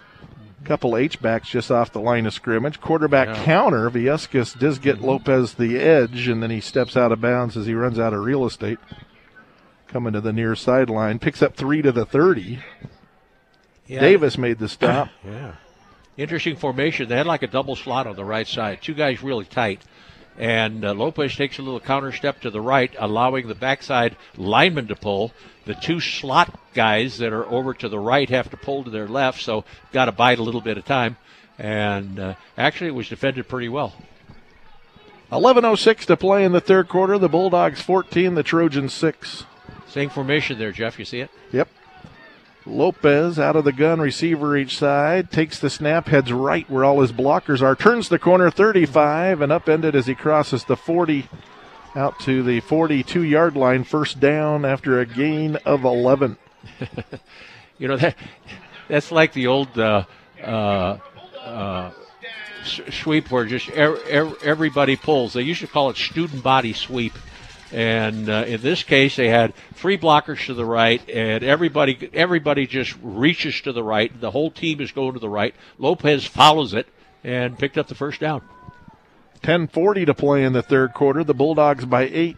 Couple 0.65 0.97
H 0.97 1.21
backs 1.21 1.49
just 1.49 1.73
off 1.73 1.93
the 1.93 2.01
line 2.01 2.25
of 2.25 2.33
scrimmage. 2.33 2.81
Quarterback 2.81 3.29
yeah. 3.29 3.45
counter. 3.45 3.91
Viescas 3.91 4.57
does 4.57 4.79
get 4.79 4.97
mm-hmm. 4.97 5.07
Lopez 5.07 5.55
the 5.55 5.77
edge, 5.79 6.29
and 6.29 6.41
then 6.41 6.51
he 6.51 6.61
steps 6.61 6.97
out 6.97 7.11
of 7.11 7.21
bounds 7.21 7.57
as 7.57 7.67
he 7.67 7.75
runs 7.75 7.99
out 7.99 8.15
of 8.15 8.21
real 8.21 8.47
estate. 8.47 8.79
Coming 9.89 10.13
to 10.13 10.21
the 10.21 10.33
near 10.33 10.55
sideline. 10.55 11.19
Picks 11.19 11.43
up 11.43 11.57
three 11.57 11.83
to 11.83 11.91
the 11.91 12.07
30. 12.07 12.61
Yeah. 13.89 14.01
Davis 14.01 14.39
made 14.39 14.59
the 14.59 14.69
stop. 14.69 15.09
yeah. 15.25 15.57
Interesting 16.17 16.57
formation. 16.57 17.09
They 17.09 17.17
had 17.17 17.27
like 17.27 17.43
a 17.43 17.49
double 17.49 17.75
slot 17.75 18.07
on 18.07 18.15
the 18.15 18.25
right 18.25 18.47
side. 18.47 18.81
Two 18.81 18.95
guys 18.95 19.23
really 19.23 19.45
tight. 19.45 19.83
And 20.39 20.85
uh, 20.85 20.95
Lopez 20.95 21.37
takes 21.37 21.59
a 21.59 21.63
little 21.63 21.81
counter 21.81 22.13
step 22.13 22.41
to 22.41 22.51
the 22.51 22.61
right, 22.61 22.95
allowing 22.99 23.49
the 23.49 23.55
backside 23.55 24.17
lineman 24.37 24.89
to 24.89 24.97
pull. 24.97 25.33
The 25.67 25.75
two 25.75 26.01
slot 26.01 26.59
guys 26.75 27.19
that 27.19 27.33
are 27.33 27.47
over 27.47 27.75
to 27.75 27.89
the 27.89 27.99
right 27.99 28.29
have 28.31 28.51
to 28.51 28.57
pull 28.57 28.85
to 28.85 28.91
their 28.91 29.09
left, 29.09 29.43
so 29.43 29.65
got 29.93 30.07
to 30.07 30.13
bide 30.13 30.39
a 30.39 30.43
little 30.43 30.61
bit 30.61 30.79
of 30.79 30.85
time. 30.85 31.17
And 31.59 32.19
uh, 32.19 32.35
actually, 32.57 32.89
it 32.89 32.95
was 32.95 33.09
defended 33.09 33.47
pretty 33.47 33.69
well. 33.69 33.93
11.06 35.31 36.07
to 36.07 36.17
play 36.17 36.45
in 36.45 36.53
the 36.53 36.61
third 36.61 36.89
quarter. 36.89 37.19
The 37.19 37.29
Bulldogs 37.29 37.81
14, 37.81 38.35
the 38.35 38.43
Trojans 38.43 38.93
6. 38.93 39.45
Same 39.89 40.11
formation 40.11 40.59
there, 40.59 40.73
Jeff. 40.73 40.99
You 40.99 41.05
see 41.05 41.21
it? 41.21 41.31
Yep. 41.53 41.69
Lopez 42.65 43.39
out 43.39 43.57
of 43.57 43.65
the 43.65 43.73
gun, 43.73 44.01
receiver 44.01 44.57
each 44.57 44.79
side, 44.79 45.31
takes 45.31 45.59
the 45.59 45.71
snap, 45.71 46.09
heads 46.09 46.33
right 46.33 46.69
where 46.71 46.85
all 46.85 47.01
his 47.01 47.13
blockers 47.13 47.61
are, 47.63 47.75
turns 47.75 48.09
the 48.09 48.19
corner 48.19 48.51
35 48.51 49.41
and 49.41 49.53
upended 49.53 49.97
as 49.97 50.07
he 50.07 50.15
crosses 50.15 50.65
the 50.65 50.77
40 50.77 51.29
out 51.95 52.19
to 52.21 52.43
the 52.43 52.61
42 52.61 53.23
yard 53.23 53.57
line, 53.57 53.85
first 53.85 54.21
down 54.21 54.65
after 54.65 55.01
a 55.01 55.07
gain 55.07 55.57
of 55.67 55.85
11. 55.85 56.37
you 57.79 57.89
know, 57.89 57.97
that 57.97 58.17
that's 58.89 59.13
like 59.13 59.33
the 59.33 59.47
old 59.47 59.79
uh, 59.79 60.05
uh, 60.43 60.99
uh, 61.45 61.91
sweep 62.65 63.31
where 63.31 63.45
just 63.45 63.69
er- 63.71 63.99
er- 64.13 64.37
everybody 64.43 64.97
pulls. 64.97 65.33
They 65.33 65.43
used 65.43 65.61
to 65.61 65.67
call 65.67 65.91
it 65.91 65.97
student 65.97 66.43
body 66.43 66.73
sweep 66.73 67.13
And 67.73 68.29
uh, 68.29 68.45
in 68.47 68.61
this 68.61 68.83
case, 68.83 69.17
they 69.17 69.29
had 69.29 69.55
three 69.75 69.97
blockers 69.97 70.47
to 70.47 70.55
the 70.55 70.65
right, 70.65 71.01
and 71.09 71.43
everybody 71.43 72.11
everybody 72.13 72.67
just 72.67 72.95
reaches 73.03 73.61
to 73.63 73.73
the 73.73 73.83
right. 73.83 74.21
The 74.21 74.31
whole 74.31 74.51
team 74.51 74.81
is 74.81 74.93
going 74.93 75.15
to 75.15 75.19
the 75.19 75.29
right. 75.29 75.55
Lopez 75.79 76.27
follows 76.27 76.75
it 76.75 76.87
and 77.25 77.59
picked 77.59 77.79
up 77.79 77.89
the 77.89 77.95
first 77.95 78.21
down. 78.21 78.43
10:40 79.43 80.05
to 80.07 80.15
play 80.15 80.45
in 80.45 80.53
the 80.53 80.63
third 80.63 80.93
quarter. 80.93 81.25
The 81.25 81.35
Bulldogs 81.35 81.87
by 81.87 82.03
eight 82.03 82.37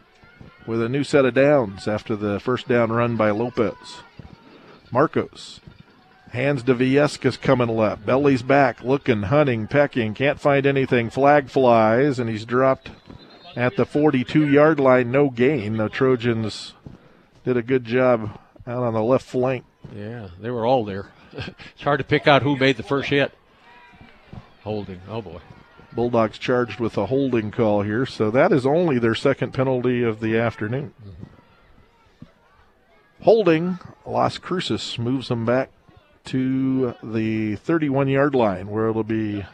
with 0.67 0.81
a 0.81 0.89
new 0.89 1.03
set 1.03 1.25
of 1.25 1.35
downs 1.35 1.89
after 1.89 2.15
the 2.15 2.39
first 2.39 2.69
down 2.69 2.93
run 2.93 3.17
by 3.17 3.31
Lopez. 3.31 4.03
Marcos 4.93 5.61
hands 6.35 6.63
to 6.65 6.75
Viescas 6.75 7.41
coming 7.41 7.69
left. 7.69 8.05
Belly's 8.05 8.43
back, 8.43 8.83
looking, 8.83 9.23
hunting, 9.23 9.67
pecking, 9.67 10.15
can't 10.15 10.41
find 10.41 10.67
anything. 10.67 11.09
Flag 11.09 11.49
flies, 11.49 12.19
and 12.19 12.29
he's 12.29 12.45
dropped 12.45 12.91
at 13.57 13.77
the 13.77 13.87
42 13.87 14.49
yard 14.49 14.81
line. 14.81 15.11
No 15.11 15.31
gain. 15.31 15.77
The 15.77 15.89
Trojans 15.89 16.75
did 17.45 17.57
a 17.57 17.63
good 17.63 17.85
job 17.85 18.39
out 18.67 18.83
on 18.83 18.95
the 18.95 19.03
left 19.03 19.27
flank. 19.27 19.65
Yeah, 19.95 20.29
they 20.41 20.51
were 20.51 20.67
all 20.67 20.85
there. 20.85 21.09
it's 21.33 21.83
hard 21.83 21.99
to 21.99 22.05
pick 22.05 22.27
out 22.27 22.43
who 22.43 22.57
made 22.57 22.77
the 22.77 22.83
first 22.83 23.09
hit. 23.09 23.33
Holding. 24.63 25.01
Oh 25.09 25.21
boy. 25.21 25.41
Bulldogs 25.93 26.39
charged 26.39 26.81
with 26.81 26.99
a 26.99 27.07
holding 27.07 27.51
call 27.51 27.83
here, 27.83 28.05
so 28.05 28.31
that 28.31 28.51
is 28.53 28.67
only 28.67 28.99
their 28.99 29.15
second 29.15 29.53
penalty 29.53 30.03
of 30.03 30.21
the 30.21 30.37
afternoon. 30.37 30.93
Mm-hmm. 31.01 31.25
Holding, 33.23 33.79
Las 34.05 34.39
Cruces 34.39 34.99
moves 34.99 35.29
them 35.29 35.47
back 35.47 35.71
to 36.25 36.95
the 37.03 37.57
31 37.57 38.09
yard 38.09 38.35
line 38.35 38.69
where 38.69 38.89
it'll 38.89 39.05
be 39.05 39.45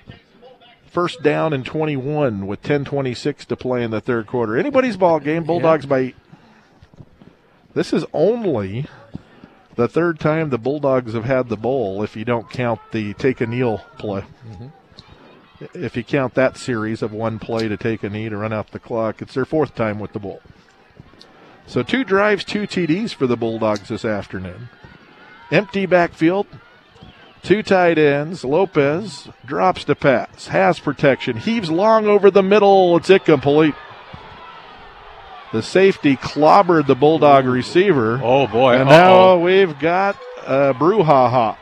first 0.91 1.23
down 1.23 1.53
and 1.53 1.65
21 1.65 2.47
with 2.47 2.63
10:26 2.63 3.47
to 3.47 3.57
play 3.57 3.83
in 3.83 3.91
the 3.91 4.01
third 4.01 4.27
quarter. 4.27 4.57
Anybody's 4.57 4.97
ball 4.97 5.21
game. 5.21 5.45
Bulldogs 5.45 5.85
yeah. 5.85 5.89
by 5.89 5.99
eight. 5.99 6.17
This 7.73 7.93
is 7.93 8.05
only 8.13 8.87
the 9.77 9.89
third 9.89 10.19
time 10.19 10.51
the 10.51 10.59
Bulldogs 10.59 11.15
have 11.15 11.25
had 11.25 11.49
the 11.49 11.57
bowl 11.57 12.03
if 12.03 12.17
you 12.17 12.25
don't 12.25 12.51
count 12.51 12.81
the 12.93 13.15
take 13.15 13.41
a 13.41 13.47
kneel 13.47 13.79
play. 13.99 14.25
Mm-hmm. 14.49 14.67
If 15.75 15.97
you 15.97 16.03
count 16.03 16.35
that 16.35 16.57
series 16.57 17.03
of 17.03 17.13
one 17.13 17.39
play 17.39 17.69
to 17.69 17.77
take 17.77 18.03
a 18.03 18.11
knee 18.11 18.29
to 18.29 18.37
run 18.37 18.53
out 18.53 18.73
the 18.73 18.79
clock, 18.79 19.23
it's 19.23 19.35
their 19.35 19.45
fourth 19.45 19.75
time 19.75 19.99
with 19.99 20.13
the 20.13 20.19
bowl. 20.19 20.41
So 21.67 21.83
two 21.83 22.03
drives, 22.03 22.45
two 22.45 22.63
TDs 22.63 23.15
for 23.15 23.27
the 23.27 23.37
Bulldogs 23.37 23.89
this 23.89 24.05
afternoon. 24.05 24.71
Empty 25.53 25.87
backfield. 25.87 26.47
Two 27.43 27.63
tight 27.63 27.99
ends. 27.99 28.45
Lopez 28.45 29.29
drops 29.47 29.85
the 29.85 29.95
pass. 29.95 30.49
Has 30.49 30.79
protection. 30.79 31.37
Heaves 31.37 31.71
long 31.71 32.07
over 32.07 32.31
the 32.31 32.43
middle. 32.43 32.97
It's 32.97 33.11
incomplete. 33.11 33.75
The 35.53 35.63
safety 35.63 36.17
clobbered 36.17 36.87
the 36.87 36.95
Bulldog 36.95 37.47
receiver. 37.47 38.21
Oh, 38.23 38.47
boy. 38.47 38.75
And 38.75 38.89
Uh-oh. 38.89 39.39
now 39.39 39.39
we've 39.39 39.79
got 39.79 40.17
a 40.47 40.75
brouhaha. 40.75 41.57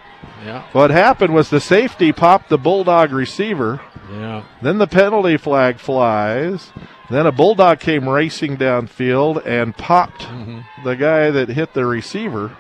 Yeah. 0.45 0.65
What 0.73 0.91
happened 0.91 1.35
was 1.35 1.49
the 1.49 1.61
safety 1.61 2.13
popped 2.13 2.49
the 2.49 2.59
Bulldog 2.59 3.13
receiver. 3.13 3.81
Yeah. 4.11 4.45
Then 4.61 4.79
the 4.79 4.87
penalty 4.87 5.37
flag 5.37 5.79
flies. 5.79 6.71
Then 7.09 7.27
a 7.27 7.33
Bulldog 7.33 7.81
came 7.81 8.09
racing 8.09 8.59
downfield 8.59 9.47
and 9.47 9.75
popped 9.77 10.23
mm-hmm. 10.23 10.85
the 10.85 10.97
guy 10.97 11.31
that 11.31 11.49
hit 11.49 11.73
the 11.73 11.87
receiver 11.87 12.57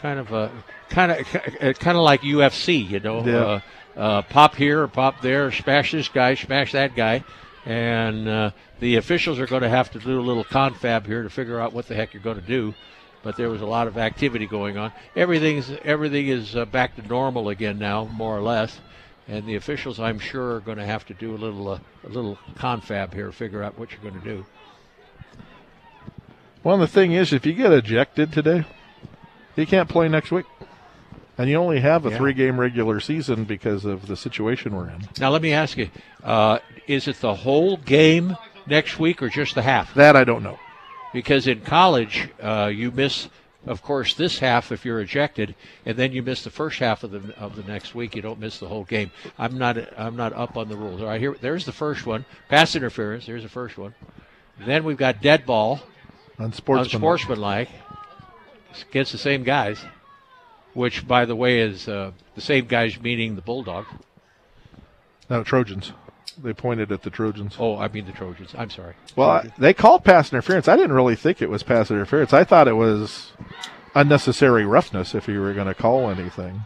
kind 0.00 0.18
of 0.18 0.32
a 0.32 0.50
kind 0.90 1.12
of 1.12 1.26
kind 1.78 1.96
of 1.96 2.02
like 2.02 2.20
UFC, 2.22 2.88
you 2.88 3.00
know. 3.00 3.24
Yeah. 3.24 3.36
Uh, 3.36 3.60
uh, 3.96 4.22
pop 4.22 4.54
here, 4.54 4.86
pop 4.88 5.20
there, 5.20 5.50
smash 5.52 5.92
this 5.92 6.08
guy, 6.08 6.34
smash 6.34 6.72
that 6.72 6.94
guy, 6.94 7.24
and 7.66 8.28
uh, 8.28 8.50
the 8.78 8.96
officials 8.96 9.38
are 9.38 9.46
going 9.46 9.62
to 9.62 9.68
have 9.68 9.90
to 9.90 9.98
do 9.98 10.18
a 10.18 10.22
little 10.22 10.44
confab 10.44 11.06
here 11.06 11.22
to 11.22 11.30
figure 11.30 11.60
out 11.60 11.72
what 11.72 11.86
the 11.88 11.94
heck 11.94 12.14
you're 12.14 12.22
going 12.22 12.40
to 12.40 12.46
do. 12.46 12.74
But 13.22 13.36
there 13.36 13.50
was 13.50 13.60
a 13.60 13.66
lot 13.66 13.86
of 13.86 13.98
activity 13.98 14.46
going 14.46 14.78
on. 14.78 14.92
Everything's 15.14 15.70
everything 15.84 16.28
is 16.28 16.56
uh, 16.56 16.64
back 16.64 16.96
to 16.96 17.02
normal 17.02 17.50
again 17.50 17.78
now, 17.78 18.04
more 18.06 18.36
or 18.36 18.40
less. 18.40 18.80
And 19.28 19.46
the 19.46 19.56
officials, 19.56 20.00
I'm 20.00 20.18
sure, 20.18 20.56
are 20.56 20.60
going 20.60 20.78
to 20.78 20.86
have 20.86 21.04
to 21.06 21.14
do 21.14 21.34
a 21.34 21.36
little 21.36 21.68
uh, 21.68 21.78
a 22.04 22.08
little 22.08 22.38
confab 22.54 23.12
here, 23.12 23.30
figure 23.32 23.62
out 23.62 23.78
what 23.78 23.92
you're 23.92 24.00
going 24.00 24.20
to 24.20 24.26
do. 24.26 24.46
Well, 26.62 26.78
the 26.78 26.86
thing 26.86 27.12
is, 27.12 27.32
if 27.32 27.44
you 27.44 27.52
get 27.52 27.72
ejected 27.72 28.32
today, 28.32 28.64
he 29.56 29.66
can't 29.66 29.88
play 29.88 30.08
next 30.08 30.30
week. 30.30 30.46
And 31.40 31.48
you 31.48 31.56
only 31.56 31.80
have 31.80 32.04
a 32.04 32.10
yeah. 32.10 32.18
three 32.18 32.34
game 32.34 32.60
regular 32.60 33.00
season 33.00 33.44
because 33.44 33.86
of 33.86 34.06
the 34.06 34.14
situation 34.14 34.76
we're 34.76 34.90
in. 34.90 35.08
Now, 35.18 35.30
let 35.30 35.40
me 35.40 35.54
ask 35.54 35.78
you 35.78 35.88
uh, 36.22 36.58
is 36.86 37.08
it 37.08 37.18
the 37.22 37.34
whole 37.34 37.78
game 37.78 38.36
next 38.66 38.98
week 38.98 39.22
or 39.22 39.30
just 39.30 39.54
the 39.54 39.62
half? 39.62 39.94
That 39.94 40.16
I 40.16 40.24
don't 40.24 40.42
know. 40.42 40.58
Because 41.14 41.46
in 41.46 41.62
college, 41.62 42.28
uh, 42.42 42.66
you 42.66 42.90
miss, 42.90 43.30
of 43.64 43.80
course, 43.80 44.12
this 44.12 44.38
half 44.38 44.70
if 44.70 44.84
you're 44.84 45.00
ejected, 45.00 45.54
and 45.86 45.96
then 45.96 46.12
you 46.12 46.22
miss 46.22 46.44
the 46.44 46.50
first 46.50 46.78
half 46.78 47.04
of 47.04 47.10
the 47.10 47.34
of 47.38 47.56
the 47.56 47.62
next 47.62 47.94
week. 47.94 48.14
You 48.14 48.20
don't 48.20 48.38
miss 48.38 48.58
the 48.58 48.68
whole 48.68 48.84
game. 48.84 49.10
I'm 49.38 49.56
not 49.56 49.78
I'm 49.98 50.16
not 50.16 50.34
up 50.34 50.58
on 50.58 50.68
the 50.68 50.76
rules. 50.76 51.00
All 51.00 51.06
right, 51.06 51.18
here 51.18 51.34
there's 51.40 51.64
the 51.64 51.72
first 51.72 52.04
one. 52.04 52.26
Pass 52.50 52.76
interference. 52.76 53.24
There's 53.24 53.44
the 53.44 53.48
first 53.48 53.78
one. 53.78 53.94
Then 54.66 54.84
we've 54.84 54.98
got 54.98 55.22
dead 55.22 55.46
ball. 55.46 55.80
Unsportsmanlike. 56.36 56.92
Unsportsmanlike 56.92 57.68
against 58.90 59.12
the 59.12 59.18
same 59.18 59.42
guys, 59.42 59.82
which, 60.74 61.06
by 61.06 61.24
the 61.24 61.36
way, 61.36 61.60
is 61.60 61.88
uh, 61.88 62.12
the 62.34 62.40
same 62.40 62.66
guys 62.66 63.00
meaning 63.00 63.36
the 63.36 63.42
Bulldog. 63.42 63.86
No, 65.28 65.42
Trojans. 65.44 65.92
They 66.42 66.52
pointed 66.52 66.90
at 66.92 67.02
the 67.02 67.10
Trojans. 67.10 67.56
Oh, 67.58 67.76
I 67.76 67.88
mean 67.88 68.06
the 68.06 68.12
Trojans. 68.12 68.54
I'm 68.56 68.70
sorry. 68.70 68.94
Well, 69.14 69.30
I, 69.30 69.52
they 69.58 69.74
called 69.74 70.04
pass 70.04 70.32
interference. 70.32 70.68
I 70.68 70.76
didn't 70.76 70.92
really 70.92 71.16
think 71.16 71.42
it 71.42 71.50
was 71.50 71.62
pass 71.62 71.90
interference. 71.90 72.32
I 72.32 72.44
thought 72.44 72.68
it 72.68 72.74
was 72.74 73.32
unnecessary 73.94 74.64
roughness 74.64 75.14
if 75.14 75.28
you 75.28 75.40
were 75.40 75.52
going 75.52 75.66
to 75.66 75.74
call 75.74 76.08
anything. 76.08 76.62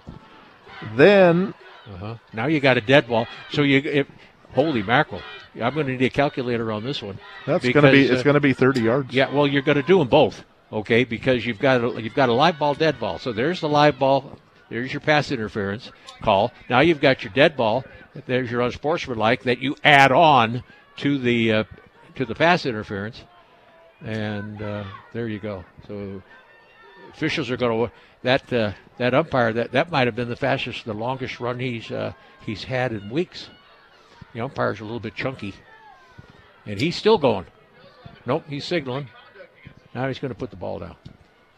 Then. 0.94 1.54
Uh-huh. 1.92 2.16
Now 2.32 2.46
you 2.46 2.60
got 2.60 2.76
a 2.76 2.80
dead 2.80 3.08
ball. 3.08 3.26
So 3.50 3.62
you. 3.62 3.78
If, 3.78 4.06
holy 4.52 4.82
mackerel. 4.82 5.22
I'm 5.60 5.74
going 5.74 5.86
to 5.86 5.92
need 5.92 6.02
a 6.02 6.10
calculator 6.10 6.70
on 6.72 6.84
this 6.84 7.02
one. 7.02 7.18
That's 7.46 7.68
going 7.68 7.84
to 7.84 7.92
be. 7.92 8.06
It's 8.06 8.20
uh, 8.20 8.24
going 8.24 8.34
to 8.34 8.40
be 8.40 8.52
30 8.52 8.80
yards. 8.80 9.14
Yeah. 9.14 9.32
Well, 9.32 9.46
you're 9.46 9.62
going 9.62 9.76
to 9.76 9.82
do 9.82 9.98
them 9.98 10.08
both 10.08 10.44
okay? 10.74 11.04
Because 11.04 11.46
you've 11.46 11.58
got 11.58 11.82
a, 11.82 12.02
you've 12.02 12.14
got 12.14 12.28
a 12.28 12.34
live 12.34 12.58
ball, 12.58 12.74
dead 12.74 12.98
ball. 13.00 13.18
So 13.18 13.32
there's 13.32 13.60
the 13.60 13.68
live 13.68 13.98
ball. 13.98 14.38
There's 14.68 14.92
your 14.92 15.00
pass 15.00 15.30
interference 15.30 15.90
call. 16.22 16.52
Now 16.68 16.80
you've 16.80 17.00
got 17.00 17.22
your 17.22 17.32
dead 17.32 17.56
ball. 17.56 17.84
There's 18.26 18.50
your 18.50 18.60
unsportsmanlike 18.60 19.44
that 19.44 19.58
you 19.60 19.76
add 19.84 20.12
on 20.12 20.62
to 20.98 21.18
the 21.18 21.52
uh, 21.52 21.64
to 22.16 22.24
the 22.24 22.34
pass 22.34 22.66
interference, 22.66 23.22
and 24.04 24.60
uh, 24.60 24.84
there 25.12 25.28
you 25.28 25.38
go. 25.38 25.64
So 25.88 26.22
officials 27.12 27.50
are 27.50 27.56
going 27.56 27.88
to 27.88 27.92
that 28.22 28.52
uh, 28.52 28.72
that 28.98 29.14
umpire 29.14 29.52
that 29.52 29.72
that 29.72 29.90
might 29.90 30.06
have 30.06 30.16
been 30.16 30.28
the 30.28 30.36
fastest, 30.36 30.84
the 30.84 30.94
longest 30.94 31.40
run 31.40 31.58
he's 31.58 31.90
uh, 31.90 32.12
he's 32.44 32.64
had 32.64 32.92
in 32.92 33.10
weeks. 33.10 33.48
The 34.32 34.40
umpire's 34.40 34.80
a 34.80 34.84
little 34.84 35.00
bit 35.00 35.14
chunky, 35.14 35.54
and 36.66 36.80
he's 36.80 36.96
still 36.96 37.18
going. 37.18 37.46
Nope, 38.26 38.44
he's 38.48 38.64
signaling. 38.64 39.08
Now 39.94 40.08
he's 40.08 40.18
going 40.18 40.32
to 40.32 40.38
put 40.38 40.50
the 40.50 40.56
ball 40.56 40.78
down. 40.78 40.96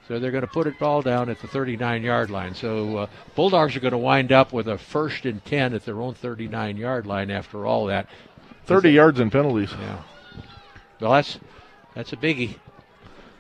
So 0.09 0.21
they're 0.21 0.31
going 0.31 0.43
to 0.43 0.47
put 0.47 0.67
it 0.67 0.79
ball 0.79 1.03
down 1.03 1.29
at 1.29 1.41
the 1.41 1.49
39 1.49 2.03
yard 2.03 2.31
line. 2.31 2.55
So 2.55 2.99
uh, 2.99 3.07
Bulldogs 3.35 3.75
are 3.75 3.81
going 3.81 3.93
to 3.93 3.99
wind 3.99 4.31
up 4.31 4.53
with 4.53 4.69
a 4.69 4.79
first 4.79 5.27
and 5.27 5.45
10 5.45 5.75
at 5.75 5.85
their 5.85 6.01
own 6.01 6.15
39 6.15 6.77
yard 6.77 7.07
line 7.07 7.31
after 7.31 7.67
all 7.67 7.87
that. 7.87 8.09
30 8.67 8.91
yards 8.91 9.21
and 9.21 9.33
penalties. 9.33 9.73
Yeah. 9.73 10.03
Well, 11.01 11.13
that's 11.13 11.39
that's 11.95 12.13
a 12.13 12.17
biggie. 12.17 12.57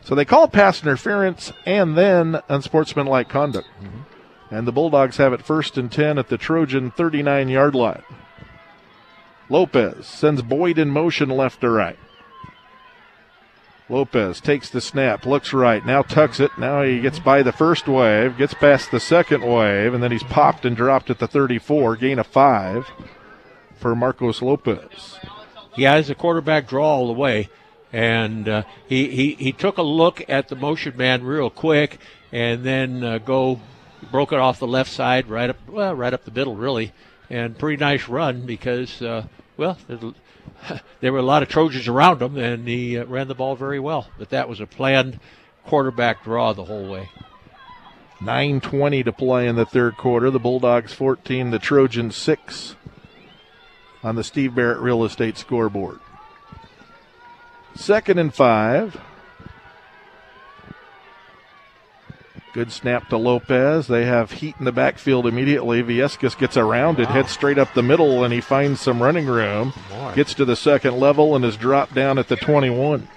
So 0.03 0.15
they 0.15 0.25
call 0.25 0.49
pass 0.49 0.83
interference 0.83 1.53
and 1.65 1.97
then 1.97 2.41
unsportsmanlike 2.49 3.29
conduct. 3.29 3.69
Mm-hmm. 3.81 4.55
And 4.55 4.67
the 4.67 4.73
Bulldogs 4.73 5.17
have 5.17 5.33
it 5.33 5.45
first 5.45 5.77
and 5.77 5.91
10 5.91 6.19
at 6.19 6.29
the 6.29 6.39
Trojan 6.39 6.91
39 6.91 7.49
yard 7.49 7.75
line. 7.75 8.03
Lopez 9.49 10.07
sends 10.07 10.43
Boyd 10.43 10.79
in 10.79 10.91
motion 10.91 11.29
left 11.29 11.61
to 11.61 11.71
right. 11.71 11.99
Lopez 13.89 14.41
takes 14.41 14.69
the 14.69 14.81
snap, 14.81 15.25
looks 15.25 15.53
right, 15.53 15.85
now 15.87 16.03
tucks 16.03 16.41
it. 16.41 16.51
Now 16.59 16.83
he 16.83 17.01
gets 17.01 17.21
by 17.21 17.43
the 17.43 17.53
first 17.53 17.87
wave, 17.87 18.37
gets 18.37 18.55
past 18.55 18.91
the 18.91 18.99
second 18.99 19.43
wave, 19.45 19.95
and 19.95 20.03
then 20.03 20.11
he's 20.11 20.25
popped 20.25 20.65
and 20.65 20.77
dropped 20.77 21.09
at 21.09 21.21
the 21.21 21.29
34, 21.29 21.97
gain 21.97 22.19
of 22.19 22.27
five 22.27 22.91
for 23.77 23.95
Marcos 23.95 24.43
Lopez. 24.43 25.21
He 25.75 25.85
has 25.85 26.11
a 26.11 26.17
quarterback 26.17 26.67
draw 26.67 26.97
all 26.97 27.07
the 27.07 27.13
way, 27.13 27.49
and 27.93 28.49
uh, 28.49 28.63
he, 28.89 29.09
he, 29.09 29.35
he 29.35 29.53
took 29.53 29.79
a 29.79 29.83
look 29.83 30.25
at 30.29 30.49
the 30.49 30.57
motion 30.57 30.97
man 30.97 31.23
real 31.23 31.51
quick, 31.51 31.99
and 32.33 32.65
then 32.65 33.05
uh, 33.05 33.19
go 33.19 33.61
broke 34.11 34.33
it 34.33 34.39
off 34.39 34.59
the 34.59 34.67
left 34.67 34.91
side, 34.91 35.29
right 35.29 35.51
up 35.51 35.69
well, 35.69 35.95
right 35.95 36.13
up 36.13 36.25
the 36.25 36.31
middle, 36.33 36.57
really, 36.57 36.93
and 37.31 37.57
pretty 37.57 37.77
nice 37.77 38.09
run 38.09 38.47
because 38.47 39.01
uh, 39.01 39.25
well 39.57 39.79
there 41.01 41.13
were 41.13 41.19
a 41.19 41.23
lot 41.23 41.43
of 41.43 41.49
Trojans 41.49 41.89
around 41.89 42.23
him, 42.23 42.37
and 42.37 42.67
he 42.67 42.99
uh, 42.99 43.05
ran 43.07 43.29
the 43.29 43.35
ball 43.35 43.57
very 43.57 43.81
well. 43.81 44.09
But 44.19 44.31
that 44.31 44.49
was 44.49 44.61
a 44.61 44.67
planned 44.67 45.21
quarterback 45.65 46.25
draw 46.25 46.53
the 46.53 46.65
whole 46.65 46.89
way. 46.89 47.09
9.20 48.21 49.05
to 49.05 49.13
play 49.13 49.47
in 49.47 49.57
the 49.57 49.67
third 49.67 49.97
quarter. 49.97 50.31
The 50.31 50.39
Bulldogs 50.39 50.93
14, 50.93 51.51
the 51.51 51.59
Trojans 51.59 52.17
6 52.17 52.77
on 54.03 54.15
the 54.15 54.25
Steve 54.25 54.55
Barrett 54.55 54.79
Real 54.79 55.05
Estate 55.05 55.37
scoreboard. 55.37 55.99
Second 57.75 58.19
and 58.19 58.35
five. 58.35 58.99
Good 62.57 62.73
snap 62.73 63.11
to 63.11 63.19
Lopez. 63.19 63.87
They 63.87 64.07
have 64.07 64.31
heat 64.31 64.55
in 64.59 64.65
the 64.65 64.73
backfield 64.73 65.27
immediately. 65.27 65.83
Viescas 65.83 66.39
gets 66.39 66.57
around 66.57 66.99
it, 66.99 67.07
heads 67.07 67.31
straight 67.31 67.59
up 67.59 67.75
the 67.75 67.83
middle, 67.83 68.25
and 68.25 68.33
he 68.33 68.41
finds 68.41 68.81
some 68.81 69.03
running 69.03 69.27
room. 69.27 69.75
Boy. 69.91 70.15
Gets 70.15 70.33
to 70.37 70.47
the 70.47 70.57
second 70.57 70.99
level 70.99 71.37
and 71.37 71.45
is 71.45 71.59
dropped 71.59 71.93
down 71.93 72.17
at 72.17 72.29
the 72.29 72.37
21. 72.37 73.09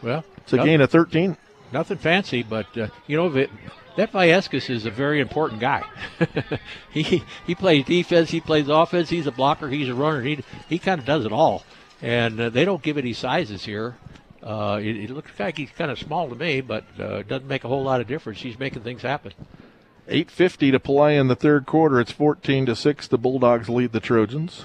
Well, 0.00 0.24
It's 0.36 0.52
a 0.52 0.58
gain 0.58 0.80
of 0.80 0.92
13. 0.92 1.36
nothing 1.72 1.98
fancy, 1.98 2.44
but 2.44 2.66
uh, 2.78 2.86
you 3.08 3.16
know 3.16 3.28
that 3.30 3.50
that 3.96 4.12
Viescas 4.12 4.70
is 4.70 4.86
a 4.86 4.90
very 4.92 5.18
important 5.18 5.60
guy. 5.60 5.82
he 6.92 7.24
he 7.44 7.54
plays 7.56 7.84
defense, 7.84 8.30
he 8.30 8.40
plays 8.40 8.68
offense, 8.68 9.10
he's 9.10 9.26
a 9.26 9.32
blocker, 9.32 9.68
he's 9.68 9.88
a 9.88 9.94
runner. 9.94 10.22
He 10.22 10.44
he 10.68 10.78
kind 10.78 11.00
of 11.00 11.04
does 11.04 11.26
it 11.26 11.32
all, 11.32 11.64
and 12.00 12.40
uh, 12.40 12.48
they 12.48 12.64
don't 12.64 12.80
give 12.80 12.96
any 12.96 13.12
sizes 13.12 13.64
here. 13.64 13.96
Uh, 14.42 14.78
it, 14.82 14.96
it 14.96 15.10
looks 15.10 15.30
like 15.38 15.56
he's 15.56 15.70
kind 15.70 15.90
of 15.90 15.98
small 15.98 16.28
to 16.28 16.34
me, 16.34 16.60
but 16.60 16.84
uh, 16.98 17.16
it 17.18 17.28
doesn't 17.28 17.46
make 17.48 17.64
a 17.64 17.68
whole 17.68 17.82
lot 17.84 18.00
of 18.00 18.06
difference. 18.08 18.40
He's 18.40 18.58
making 18.58 18.82
things 18.82 19.02
happen. 19.02 19.32
8.50 20.08 20.72
to 20.72 20.80
play 20.80 21.16
in 21.16 21.28
the 21.28 21.36
third 21.36 21.64
quarter. 21.64 22.00
It's 22.00 22.10
14 22.10 22.66
to 22.66 22.74
6. 22.74 23.06
The 23.08 23.18
Bulldogs 23.18 23.68
lead 23.68 23.92
the 23.92 24.00
Trojans. 24.00 24.64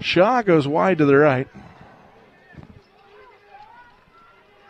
Shaw 0.00 0.42
goes 0.42 0.66
wide 0.66 0.98
to 0.98 1.04
the 1.04 1.16
right. 1.16 1.46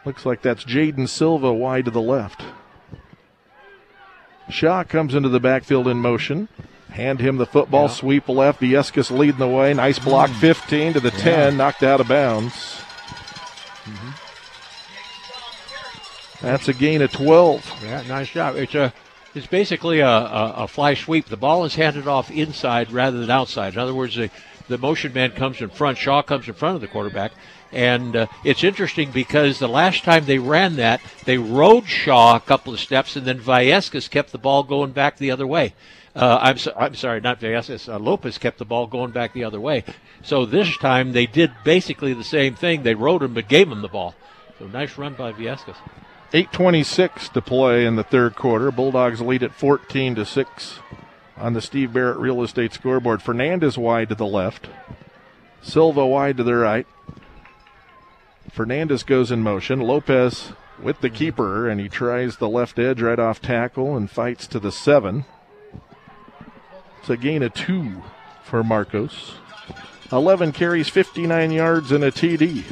Looks 0.04 0.24
like 0.24 0.42
that's 0.42 0.64
Jaden 0.64 1.08
Silva 1.08 1.52
wide 1.52 1.84
to 1.86 1.90
the 1.90 2.00
left. 2.00 2.42
Shaw 4.48 4.84
comes 4.84 5.14
into 5.14 5.28
the 5.28 5.40
backfield 5.40 5.88
in 5.88 5.98
motion. 5.98 6.48
Hand 6.90 7.20
him 7.20 7.36
the 7.36 7.44
football, 7.46 7.82
Yeah. 7.82 7.88
sweep 7.94 8.28
left. 8.28 8.60
Viescas 8.60 9.10
leading 9.10 9.38
the 9.38 9.46
way. 9.48 9.74
Nice 9.74 9.98
block, 9.98 10.30
15 10.30 10.94
to 10.94 11.00
the 11.00 11.10
10, 11.10 11.56
knocked 11.58 11.82
out 11.82 12.00
of 12.00 12.08
bounds. 12.08 12.82
That's 16.40 16.68
a 16.68 16.72
gain 16.72 17.02
of 17.02 17.12
12. 17.12 17.82
Yeah, 17.82 18.02
nice 18.06 18.30
job. 18.30 18.56
It's 18.56 18.74
a 18.74 18.92
it's 19.34 19.46
basically 19.46 20.00
a, 20.00 20.08
a, 20.08 20.54
a 20.56 20.68
fly 20.68 20.94
sweep. 20.94 21.26
The 21.26 21.36
ball 21.36 21.64
is 21.64 21.74
handed 21.74 22.08
off 22.08 22.30
inside 22.30 22.90
rather 22.90 23.20
than 23.20 23.30
outside. 23.30 23.74
In 23.74 23.78
other 23.78 23.94
words, 23.94 24.16
the, 24.16 24.30
the 24.68 24.78
motion 24.78 25.12
man 25.12 25.32
comes 25.32 25.60
in 25.60 25.68
front. 25.68 25.98
Shaw 25.98 26.22
comes 26.22 26.48
in 26.48 26.54
front 26.54 26.76
of 26.76 26.80
the 26.80 26.88
quarterback. 26.88 27.32
And 27.70 28.16
uh, 28.16 28.26
it's 28.44 28.64
interesting 28.64 29.10
because 29.10 29.58
the 29.58 29.68
last 29.68 30.02
time 30.02 30.24
they 30.24 30.38
ran 30.38 30.76
that, 30.76 31.00
they 31.24 31.36
rode 31.36 31.86
Shaw 31.86 32.36
a 32.36 32.40
couple 32.40 32.72
of 32.72 32.80
steps, 32.80 33.14
and 33.14 33.26
then 33.26 33.38
Viescas 33.38 34.08
kept 34.08 34.32
the 34.32 34.38
ball 34.38 34.62
going 34.62 34.92
back 34.92 35.18
the 35.18 35.30
other 35.30 35.46
way. 35.46 35.74
Uh, 36.18 36.36
I'm, 36.42 36.58
so, 36.58 36.72
I'm 36.76 36.96
sorry, 36.96 37.20
not 37.20 37.38
Viescas. 37.40 37.88
Uh, 37.88 37.96
Lopez 37.96 38.38
kept 38.38 38.58
the 38.58 38.64
ball 38.64 38.88
going 38.88 39.12
back 39.12 39.32
the 39.32 39.44
other 39.44 39.60
way. 39.60 39.84
So 40.22 40.44
this 40.44 40.76
time 40.78 41.12
they 41.12 41.26
did 41.26 41.52
basically 41.62 42.12
the 42.12 42.24
same 42.24 42.56
thing. 42.56 42.82
They 42.82 42.94
rode 42.94 43.22
him 43.22 43.34
but 43.34 43.48
gave 43.48 43.70
him 43.70 43.82
the 43.82 43.88
ball. 43.88 44.16
So 44.58 44.66
nice 44.66 44.98
run 44.98 45.14
by 45.14 45.32
Viescas. 45.32 45.76
826 46.32 47.28
to 47.30 47.40
play 47.40 47.86
in 47.86 47.94
the 47.94 48.02
third 48.02 48.34
quarter. 48.34 48.72
Bulldogs 48.72 49.20
lead 49.20 49.44
at 49.44 49.54
14 49.54 50.16
to 50.16 50.24
6 50.24 50.78
on 51.36 51.52
the 51.52 51.62
Steve 51.62 51.92
Barrett 51.92 52.18
Real 52.18 52.42
Estate 52.42 52.72
scoreboard. 52.72 53.22
Fernandez 53.22 53.78
wide 53.78 54.08
to 54.08 54.16
the 54.16 54.26
left. 54.26 54.68
Silva 55.62 56.04
wide 56.04 56.36
to 56.38 56.42
the 56.42 56.56
right. 56.56 56.86
Fernandez 58.50 59.04
goes 59.04 59.30
in 59.30 59.40
motion. 59.40 59.80
Lopez 59.80 60.52
with 60.82 61.00
the 61.00 61.10
keeper, 61.10 61.68
and 61.68 61.80
he 61.80 61.88
tries 61.88 62.36
the 62.36 62.48
left 62.48 62.76
edge 62.78 63.00
right 63.00 63.18
off 63.20 63.40
tackle 63.40 63.96
and 63.96 64.10
fights 64.10 64.48
to 64.48 64.58
the 64.58 64.72
seven. 64.72 65.24
It's 67.08 67.14
a 67.14 67.22
gain 67.22 67.42
of 67.42 67.54
two 67.54 68.02
for 68.42 68.62
Marcos. 68.62 69.32
11 70.12 70.52
carries, 70.52 70.90
59 70.90 71.50
yards, 71.52 71.90
and 71.90 72.04
a 72.04 72.10
TD. 72.10 72.64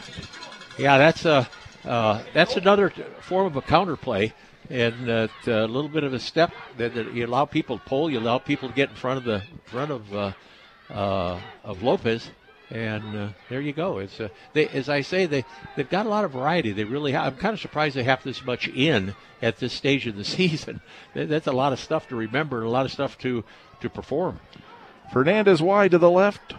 Yeah, 0.78 0.98
that's 0.98 1.24
a 1.24 1.48
uh, 1.86 2.22
that's 2.34 2.54
another 2.54 2.90
form 3.20 3.46
of 3.46 3.56
a 3.56 3.62
counter 3.62 3.96
play, 3.96 4.34
and 4.68 5.08
uh, 5.08 5.28
a 5.46 5.66
little 5.66 5.88
bit 5.88 6.04
of 6.04 6.12
a 6.12 6.18
step 6.18 6.52
that, 6.76 6.94
that 6.96 7.14
you 7.14 7.24
allow 7.24 7.46
people 7.46 7.78
to 7.78 7.84
pull, 7.86 8.10
you 8.10 8.18
allow 8.18 8.36
people 8.36 8.68
to 8.68 8.74
get 8.74 8.90
in 8.90 8.96
front 8.96 9.16
of 9.16 9.24
the 9.24 9.42
front 9.64 9.90
of 9.90 10.14
uh, 10.14 10.32
uh, 10.90 11.40
of 11.64 11.82
Lopez, 11.82 12.28
and 12.68 13.16
uh, 13.16 13.28
there 13.48 13.62
you 13.62 13.72
go. 13.72 14.00
It's 14.00 14.20
uh, 14.20 14.28
they, 14.52 14.68
as 14.68 14.90
I 14.90 15.00
say, 15.00 15.24
they 15.24 15.46
they've 15.76 15.88
got 15.88 16.04
a 16.04 16.10
lot 16.10 16.26
of 16.26 16.32
variety. 16.32 16.72
They 16.72 16.84
really 16.84 17.12
have. 17.12 17.32
I'm 17.32 17.38
kind 17.38 17.54
of 17.54 17.60
surprised 17.60 17.96
they 17.96 18.04
have 18.04 18.22
this 18.22 18.44
much 18.44 18.68
in 18.68 19.14
at 19.40 19.56
this 19.56 19.72
stage 19.72 20.06
of 20.06 20.16
the 20.16 20.24
season. 20.26 20.82
That's 21.14 21.46
a 21.46 21.52
lot 21.52 21.72
of 21.72 21.80
stuff 21.80 22.08
to 22.08 22.16
remember, 22.16 22.58
and 22.58 22.66
a 22.66 22.70
lot 22.70 22.84
of 22.84 22.92
stuff 22.92 23.16
to 23.18 23.44
to 23.80 23.90
perform. 23.90 24.40
Fernandez 25.12 25.62
wide 25.62 25.92
to 25.92 25.98
the 25.98 26.10
left. 26.10 26.54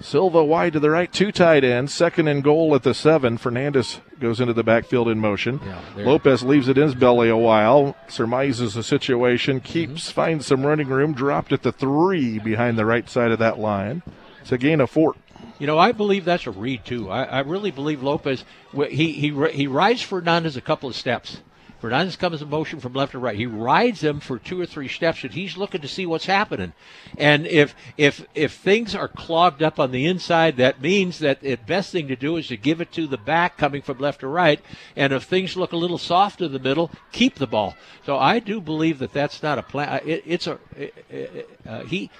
Silva 0.00 0.42
wide 0.42 0.72
to 0.72 0.80
the 0.80 0.88
right. 0.88 1.12
Two 1.12 1.30
tight 1.30 1.62
ends. 1.62 1.92
Second 1.92 2.26
and 2.26 2.42
goal 2.42 2.74
at 2.74 2.82
the 2.82 2.94
seven. 2.94 3.36
Fernandez 3.36 4.00
goes 4.18 4.40
into 4.40 4.54
the 4.54 4.62
backfield 4.62 5.08
in 5.08 5.18
motion. 5.18 5.60
Yeah, 5.64 6.04
Lopez 6.04 6.42
leaves 6.42 6.68
it 6.68 6.78
in 6.78 6.84
his 6.84 6.94
belly 6.94 7.28
a 7.28 7.36
while. 7.36 7.94
Surmises 8.08 8.74
the 8.74 8.82
situation. 8.82 9.60
Mm-hmm. 9.60 9.72
Keeps, 9.72 10.10
finds 10.10 10.46
some 10.46 10.64
running 10.64 10.88
room. 10.88 11.12
Dropped 11.12 11.52
at 11.52 11.62
the 11.62 11.72
three 11.72 12.38
behind 12.38 12.78
the 12.78 12.86
right 12.86 13.08
side 13.10 13.30
of 13.30 13.38
that 13.40 13.58
line. 13.58 14.02
It's 14.40 14.52
a 14.52 14.58
gain 14.58 14.80
of 14.80 14.88
four. 14.90 15.16
You 15.58 15.66
know, 15.66 15.78
I 15.78 15.92
believe 15.92 16.24
that's 16.24 16.46
a 16.46 16.50
read 16.50 16.86
too. 16.86 17.10
I, 17.10 17.24
I 17.24 17.40
really 17.40 17.70
believe 17.70 18.02
Lopez. 18.02 18.44
He 18.72 19.12
he 19.12 19.48
he 19.50 19.66
rides 19.66 20.00
Fernandez 20.00 20.56
a 20.56 20.62
couple 20.62 20.88
of 20.88 20.96
steps. 20.96 21.40
Fernandez 21.80 22.16
comes 22.16 22.42
in 22.42 22.50
motion 22.50 22.78
from 22.78 22.92
left 22.92 23.12
to 23.12 23.18
right. 23.18 23.36
He 23.36 23.46
rides 23.46 24.02
him 24.02 24.20
for 24.20 24.38
two 24.38 24.60
or 24.60 24.66
three 24.66 24.86
steps, 24.86 25.24
and 25.24 25.32
he's 25.32 25.56
looking 25.56 25.80
to 25.80 25.88
see 25.88 26.04
what's 26.04 26.26
happening. 26.26 26.74
And 27.16 27.46
if 27.46 27.74
if 27.96 28.26
if 28.34 28.52
things 28.52 28.94
are 28.94 29.08
clogged 29.08 29.62
up 29.62 29.80
on 29.80 29.90
the 29.90 30.04
inside, 30.04 30.58
that 30.58 30.82
means 30.82 31.20
that 31.20 31.40
the 31.40 31.56
best 31.56 31.90
thing 31.90 32.06
to 32.08 32.16
do 32.16 32.36
is 32.36 32.48
to 32.48 32.58
give 32.58 32.82
it 32.82 32.92
to 32.92 33.06
the 33.06 33.16
back 33.16 33.56
coming 33.56 33.80
from 33.80 33.98
left 33.98 34.20
to 34.20 34.28
right. 34.28 34.60
And 34.94 35.12
if 35.14 35.24
things 35.24 35.56
look 35.56 35.72
a 35.72 35.76
little 35.78 35.96
soft 35.96 36.42
in 36.42 36.52
the 36.52 36.58
middle, 36.58 36.90
keep 37.12 37.36
the 37.36 37.46
ball. 37.46 37.74
So 38.04 38.18
I 38.18 38.40
do 38.40 38.60
believe 38.60 38.98
that 38.98 39.14
that's 39.14 39.42
not 39.42 39.58
a 39.58 39.62
plan. 39.62 40.02
It, 40.04 40.22
it's 40.26 40.46
a 40.46 40.58
it- 40.76 41.48
uh, 41.66 41.84
he 41.84 42.10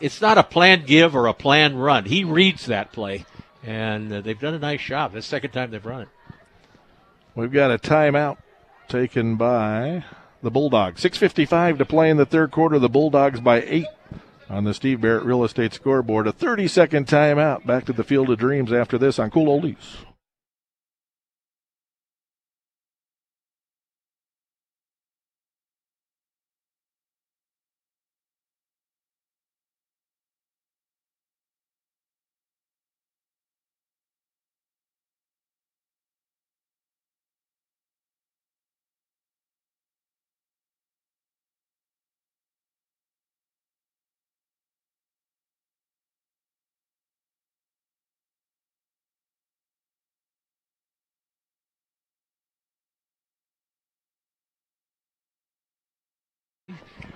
it's 0.00 0.20
not 0.20 0.36
a 0.36 0.42
planned 0.42 0.86
give 0.86 1.16
or 1.16 1.26
a 1.26 1.34
planned 1.34 1.82
run. 1.82 2.04
He 2.04 2.24
reads 2.24 2.66
that 2.66 2.92
play, 2.92 3.24
and 3.64 4.12
uh, 4.12 4.20
they've 4.20 4.38
done 4.38 4.54
a 4.54 4.58
nice 4.58 4.82
job. 4.82 5.12
That's 5.12 5.26
the 5.26 5.30
second 5.30 5.52
time 5.52 5.70
they've 5.70 5.84
run 5.84 6.02
it. 6.02 6.08
We've 7.34 7.52
got 7.52 7.70
a 7.70 7.78
timeout 7.78 8.36
taken 8.88 9.36
by 9.36 10.04
the 10.42 10.50
Bulldogs. 10.50 11.02
6.55 11.02 11.78
to 11.78 11.84
play 11.84 12.10
in 12.10 12.16
the 12.16 12.26
third 12.26 12.50
quarter. 12.50 12.78
The 12.78 12.88
Bulldogs 12.88 13.40
by 13.40 13.62
eight 13.62 13.86
on 14.48 14.64
the 14.64 14.74
Steve 14.74 15.00
Barrett 15.00 15.24
Real 15.24 15.44
Estate 15.44 15.72
scoreboard. 15.72 16.26
A 16.26 16.32
30 16.32 16.68
second 16.68 17.06
timeout. 17.06 17.66
Back 17.66 17.84
to 17.86 17.92
the 17.92 18.04
Field 18.04 18.30
of 18.30 18.38
Dreams 18.38 18.72
after 18.72 18.98
this 18.98 19.18
on 19.18 19.30
Cool 19.30 19.60
Oldies. 19.60 20.07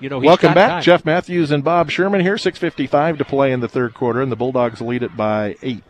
You 0.02 0.08
know, 0.08 0.18
Welcome 0.18 0.52
back. 0.52 0.68
time. 0.68 0.82
Jeff 0.82 1.04
Matthews 1.04 1.52
and 1.52 1.62
Bob 1.62 1.88
Sherman 1.88 2.20
here. 2.20 2.34
6.55 2.34 3.18
to 3.18 3.24
play 3.24 3.52
in 3.52 3.60
the 3.60 3.68
third 3.68 3.94
quarter, 3.94 4.20
and 4.20 4.32
the 4.32 4.36
Bulldogs 4.36 4.80
lead 4.80 5.04
it 5.04 5.16
by 5.16 5.54
eight. 5.62 5.84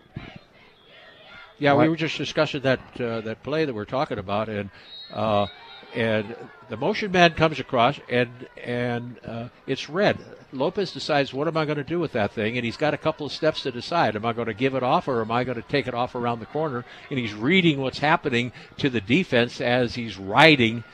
Yeah, 1.58 1.74
we 1.76 1.88
were 1.88 1.96
just 1.96 2.18
discussing 2.18 2.60
that 2.62 2.80
uh, 3.00 3.22
that 3.22 3.42
play 3.42 3.64
that 3.64 3.72
we're 3.72 3.86
talking 3.86 4.18
about, 4.18 4.50
and 4.50 4.68
uh, 5.10 5.46
and 5.94 6.36
the 6.68 6.76
motion 6.76 7.10
man 7.10 7.32
comes 7.32 7.58
across, 7.58 7.98
and 8.10 8.28
and 8.62 9.18
uh, 9.24 9.48
it's 9.66 9.88
read. 9.88 10.18
Lopez 10.52 10.92
decides, 10.92 11.32
what 11.32 11.48
am 11.48 11.56
I 11.56 11.64
going 11.64 11.78
to 11.78 11.84
do 11.84 11.98
with 11.98 12.12
that 12.12 12.32
thing? 12.32 12.58
And 12.58 12.66
he's 12.66 12.76
got 12.76 12.92
a 12.92 12.98
couple 12.98 13.24
of 13.24 13.32
steps 13.32 13.62
to 13.62 13.72
decide. 13.72 14.14
Am 14.14 14.26
I 14.26 14.34
going 14.34 14.48
to 14.48 14.54
give 14.54 14.74
it 14.74 14.82
off, 14.82 15.08
or 15.08 15.22
am 15.22 15.30
I 15.30 15.44
going 15.44 15.56
to 15.56 15.66
take 15.66 15.86
it 15.86 15.94
off 15.94 16.14
around 16.14 16.40
the 16.40 16.46
corner? 16.46 16.84
And 17.08 17.18
he's 17.18 17.32
reading 17.32 17.80
what's 17.80 18.00
happening 18.00 18.52
to 18.76 18.90
the 18.90 19.00
defense 19.00 19.62
as 19.62 19.94
he's 19.94 20.18
riding 20.18 20.84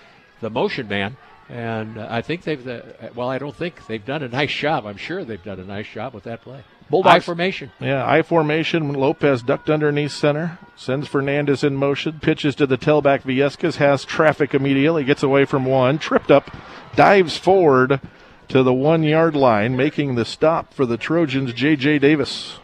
the 0.40 0.50
motion 0.50 0.86
man. 0.86 1.16
And 1.48 1.96
uh, 1.98 2.06
I 2.10 2.20
think 2.20 2.42
they've, 2.42 2.66
uh, 2.66 2.80
well, 3.14 3.28
I 3.30 3.38
don't 3.38 3.56
think 3.56 3.86
they've 3.86 4.04
done 4.04 4.22
a 4.22 4.28
nice 4.28 4.52
job. 4.52 4.84
I'm 4.86 4.98
sure 4.98 5.24
they've 5.24 5.42
done 5.42 5.58
a 5.60 5.64
nice 5.64 5.88
job 5.88 6.12
with 6.12 6.24
that 6.24 6.42
play. 6.42 6.62
Bulldogs- 6.90 7.12
High 7.12 7.20
formation. 7.20 7.70
Yeah, 7.80 8.06
I 8.06 8.22
formation. 8.22 8.92
Lopez 8.92 9.42
ducked 9.42 9.70
underneath 9.70 10.12
center, 10.12 10.58
sends 10.76 11.08
Fernandez 11.08 11.64
in 11.64 11.76
motion, 11.76 12.18
pitches 12.20 12.54
to 12.56 12.66
the 12.66 12.78
tailback. 12.78 13.22
Viescas 13.22 13.76
has 13.76 14.04
traffic 14.04 14.54
immediately, 14.54 15.04
gets 15.04 15.22
away 15.22 15.44
from 15.44 15.64
one, 15.64 15.98
tripped 15.98 16.30
up, 16.30 16.50
dives 16.96 17.36
forward 17.38 18.00
to 18.48 18.62
the 18.62 18.72
one 18.72 19.02
yard 19.02 19.36
line, 19.36 19.76
making 19.76 20.14
the 20.14 20.24
stop 20.24 20.72
for 20.72 20.86
the 20.86 20.96
Trojans. 20.96 21.52
J.J. 21.52 21.98
Davis. 21.98 22.58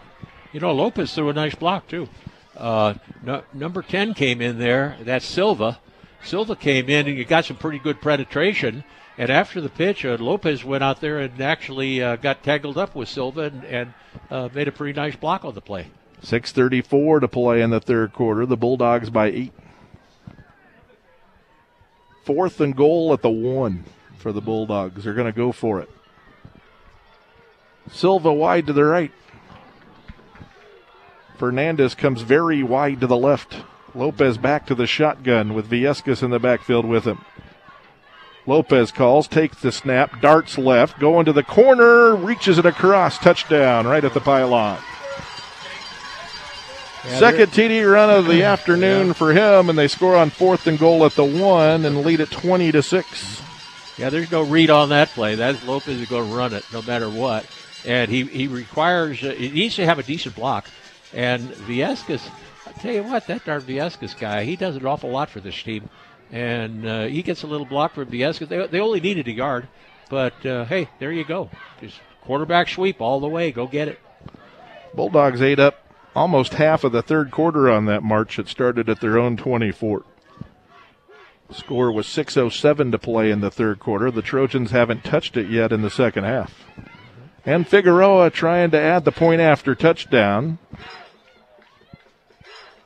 You 0.53 0.61
know, 0.61 0.73
Lopez 0.73 1.15
threw 1.15 1.29
a 1.31 1.33
nice 1.35 1.55
block 1.55 1.89
too. 1.89 2.09
Uh, 2.57 2.95
no, 3.23 3.43
number 3.53 3.83
ten 3.83 4.15
came 4.15 4.41
in 4.41 4.59
there. 4.59 4.97
That's 5.03 5.27
Silva. 5.27 5.81
Silva 6.25 6.57
came 6.57 6.89
in 6.89 7.07
and 7.07 7.29
got 7.29 7.45
some 7.45 7.57
pretty 7.57 7.79
good 7.79 8.01
penetration. 8.01 8.85
And 9.17 9.31
after 9.31 9.61
the 9.61 9.69
pitch, 9.69 10.05
uh, 10.05 10.17
Lopez 10.19 10.65
went 10.65 10.83
out 10.83 11.01
there 11.01 11.19
and 11.19 11.41
actually 11.41 12.03
uh, 12.03 12.17
got 12.17 12.43
tangled 12.43 12.79
up 12.79 12.95
with 12.95 13.09
Silva 13.09 13.43
and, 13.43 13.65
and 13.65 13.95
uh, 14.31 14.49
made 14.53 14.67
a 14.67 14.73
pretty 14.73 14.99
nice 14.99 15.15
block 15.15 15.45
on 15.45 15.55
the 15.55 15.61
play. 15.61 15.89
6.34 16.23 17.21
to 17.21 17.29
play 17.29 17.61
in 17.61 17.71
the 17.71 17.81
third 17.81 18.13
quarter. 18.13 18.47
The 18.47 18.57
Bulldogs 18.57 19.11
by 19.11 19.27
eight. 19.27 19.53
Fourth 22.25 22.61
and 22.61 22.75
goal 22.75 23.13
at 23.13 23.21
the 23.21 23.31
one 23.31 23.85
for 24.17 24.33
the 24.33 24.41
Bulldogs. 24.41 25.05
They're 25.05 25.15
going 25.15 25.31
to 25.31 25.37
go 25.37 25.53
for 25.53 25.81
it. 25.81 25.91
Silva 27.91 28.33
wide 28.33 28.67
to 28.67 28.73
the 28.73 28.85
right. 28.85 29.13
Fernandez 31.39 31.95
comes 31.95 32.23
very 32.23 32.63
wide 32.63 33.01
to 33.01 33.07
the 33.07 33.17
left. 33.17 33.57
Lopez 33.95 34.39
back 34.39 34.67
to 34.67 34.75
the 34.75 34.87
shotgun 34.87 35.55
with 35.55 35.71
Viescas 35.71 36.23
in 36.23 36.31
the 36.31 36.39
backfield 36.41 36.85
with 36.85 37.05
him. 37.05 37.25
Lopez 38.47 38.93
calls, 38.93 39.27
takes 39.27 39.61
the 39.61 39.73
snap, 39.73 40.21
darts 40.21 40.59
left, 40.59 40.99
going 40.99 41.25
to 41.25 41.33
the 41.33 41.43
corner, 41.43 42.15
reaches 42.15 42.59
it 42.59 42.67
across, 42.67 43.19
touchdown 43.19 43.87
right 43.87 44.05
at 44.05 44.13
the 44.13 44.21
pylon. 44.21 44.79
Yeah, 47.07 47.19
Second 47.19 47.53
TD 47.53 47.91
run 47.91 48.11
of 48.11 48.27
the 48.27 48.43
afternoon 48.45 49.09
Yeah. 49.09 49.13
for 49.13 49.33
him, 49.33 49.69
and 49.69 49.79
they 49.79 49.89
score 49.89 50.17
on 50.17 50.31
fourth 50.31 50.67
and 50.67 50.79
goal 50.79 51.05
at 51.05 51.13
the 51.13 51.25
one 51.25 51.85
and 51.85 52.03
lead 52.03 52.21
it 52.21 52.31
20 52.31 52.73
to 52.73 52.83
6. 52.83 53.43
Yeah, 53.99 54.11
there's 54.11 54.31
no 54.31 54.43
read 54.43 54.71
on 54.71 54.89
that 54.89 55.09
play. 55.11 55.35
That's 55.37 55.65
Lopez 55.65 56.01
is 56.01 56.09
going 56.09 56.29
to 56.29 56.37
run 56.37 56.53
it 56.53 56.65
no 56.73 56.83
matter 56.83 57.09
what, 57.09 57.47
and 57.87 58.11
he 58.11 58.25
he 58.25 58.49
requires 58.49 59.23
uh, 59.23 59.31
he 59.31 59.51
needs 59.51 59.77
to 59.77 59.85
have 59.87 59.99
a 59.99 60.03
decent 60.03 60.35
block. 60.35 60.69
And 61.13 61.43
Viescas, 61.51 62.29
tell 62.81 62.93
you 62.93 63.03
what, 63.03 63.27
that 63.27 63.45
darn 63.45 63.63
Viescas 63.63 64.19
guy, 64.19 64.45
he 64.45 64.57
does 64.57 64.77
an 64.77 64.87
awful 64.87 65.11
lot 65.11 65.31
for 65.31 65.41
this 65.41 65.63
team, 65.63 65.89
and 66.31 66.87
uh, 66.87 67.05
he 67.05 67.23
gets 67.23 67.43
a 67.43 67.47
little 67.47 67.67
block 67.67 67.95
from 67.95 68.07
Viescas. 68.07 68.49
They, 68.49 68.67
they 68.67 68.81
only 68.81 69.01
needed 69.01 69.29
a 69.29 69.33
yard, 69.33 69.69
but 70.11 70.45
uh, 70.45 70.65
hey, 70.65 70.89
there 70.99 71.13
you 71.13 71.25
go, 71.25 71.51
just 71.81 72.01
quarterback 72.23 72.69
sweep 72.69 73.01
all 73.01 73.21
the 73.21 73.29
way. 73.29 73.53
Go 73.53 73.67
get 73.67 73.89
it. 73.89 74.01
Bulldogs 74.95 75.43
ate 75.43 75.59
up 75.59 75.85
almost 76.15 76.55
half 76.55 76.85
of 76.85 76.93
the 76.93 77.03
third 77.03 77.31
quarter 77.31 77.71
on 77.71 77.87
that 77.87 78.03
march. 78.03 78.39
It 78.39 78.49
started 78.49 78.89
at 78.89 79.01
their 79.01 79.19
own 79.19 79.37
24. 79.37 80.05
Score 81.51 81.93
was 81.93 82.07
6.07 82.07 82.91
to 82.91 82.99
play 82.99 83.31
in 83.31 83.41
the 83.41 83.51
third 83.51 83.79
quarter. 83.79 84.11
The 84.11 84.23
Trojans 84.23 84.71
haven't 84.71 85.05
touched 85.05 85.37
it 85.37 85.51
yet 85.51 85.73
in 85.73 85.83
the 85.83 85.91
second 85.91 86.25
half. 86.25 86.65
And 87.45 87.69
Figueroa 87.69 88.31
trying 88.31 88.71
to 88.71 88.81
add 88.81 89.05
the 89.05 89.13
point 89.13 89.41
after 89.41 89.75
touchdown. 89.75 90.59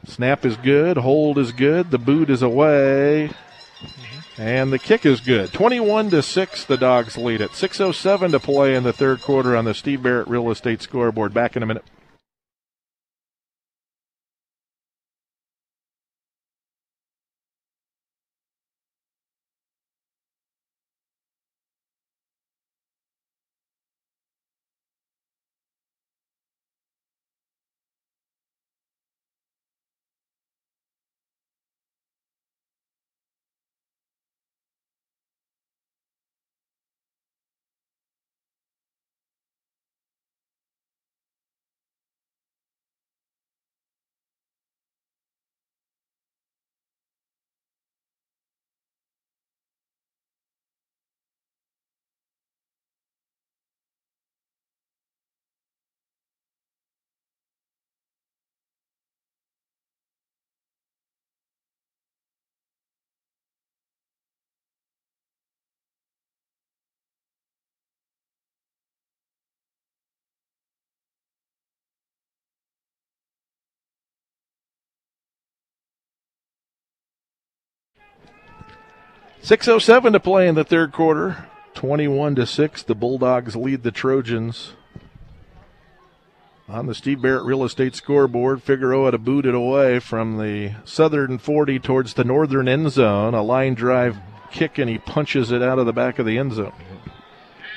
Snap 0.08 0.44
is 0.44 0.56
good. 0.56 0.96
Hold 0.96 1.38
is 1.38 1.52
good. 1.52 1.90
The 1.90 1.98
boot 1.98 2.30
is 2.30 2.42
away. 2.42 3.30
And 4.38 4.72
the 4.72 4.78
kick 4.78 5.04
is 5.04 5.20
good. 5.20 5.52
21 5.52 6.10
to 6.10 6.22
6, 6.22 6.64
the 6.64 6.76
Dogs 6.76 7.18
lead 7.18 7.40
it. 7.40 7.50
6.07 7.50 8.30
to 8.30 8.40
play 8.40 8.74
in 8.74 8.84
the 8.84 8.92
third 8.92 9.20
quarter 9.20 9.56
on 9.56 9.64
the 9.64 9.74
Steve 9.74 10.02
Barrett 10.02 10.28
Real 10.28 10.50
Estate 10.50 10.80
scoreboard. 10.80 11.34
Back 11.34 11.56
in 11.56 11.62
a 11.62 11.66
minute. 11.66 11.84
Six 79.40 79.68
oh 79.68 79.78
seven 79.78 80.12
to 80.12 80.20
play 80.20 80.48
in 80.48 80.56
the 80.56 80.64
third 80.64 80.92
quarter. 80.92 81.46
Twenty-one 81.74 82.34
to 82.34 82.46
six. 82.46 82.82
The 82.82 82.94
Bulldogs 82.94 83.56
lead 83.56 83.82
the 83.82 83.92
Trojans. 83.92 84.72
On 86.68 86.86
the 86.86 86.94
Steve 86.94 87.22
Barrett 87.22 87.44
Real 87.44 87.64
Estate 87.64 87.94
scoreboard, 87.94 88.62
Figueroa 88.62 89.12
to 89.12 89.18
boot 89.18 89.46
it 89.46 89.54
away 89.54 90.00
from 90.00 90.36
the 90.36 90.74
southern 90.84 91.38
40 91.38 91.78
towards 91.78 92.12
the 92.12 92.24
northern 92.24 92.68
end 92.68 92.90
zone. 92.90 93.32
A 93.32 93.42
line 93.42 93.72
drive 93.74 94.18
kick, 94.50 94.76
and 94.76 94.90
he 94.90 94.98
punches 94.98 95.50
it 95.50 95.62
out 95.62 95.78
of 95.78 95.86
the 95.86 95.94
back 95.94 96.18
of 96.18 96.26
the 96.26 96.36
end 96.36 96.52
zone. 96.52 96.74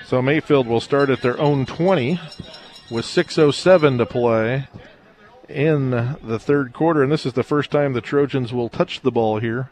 So 0.05 0.21
Mayfield 0.21 0.67
will 0.67 0.81
start 0.81 1.09
at 1.09 1.21
their 1.21 1.39
own 1.39 1.65
20 1.65 2.19
with 2.89 3.05
6.07 3.05 3.97
to 3.97 4.05
play 4.05 4.67
in 5.47 5.91
the 5.91 6.37
third 6.37 6.73
quarter. 6.73 7.01
And 7.01 7.11
this 7.11 7.25
is 7.25 7.31
the 7.31 7.43
first 7.43 7.71
time 7.71 7.93
the 7.93 8.01
Trojans 8.01 8.51
will 8.51 8.67
touch 8.67 9.01
the 9.01 9.11
ball 9.11 9.39
here 9.39 9.69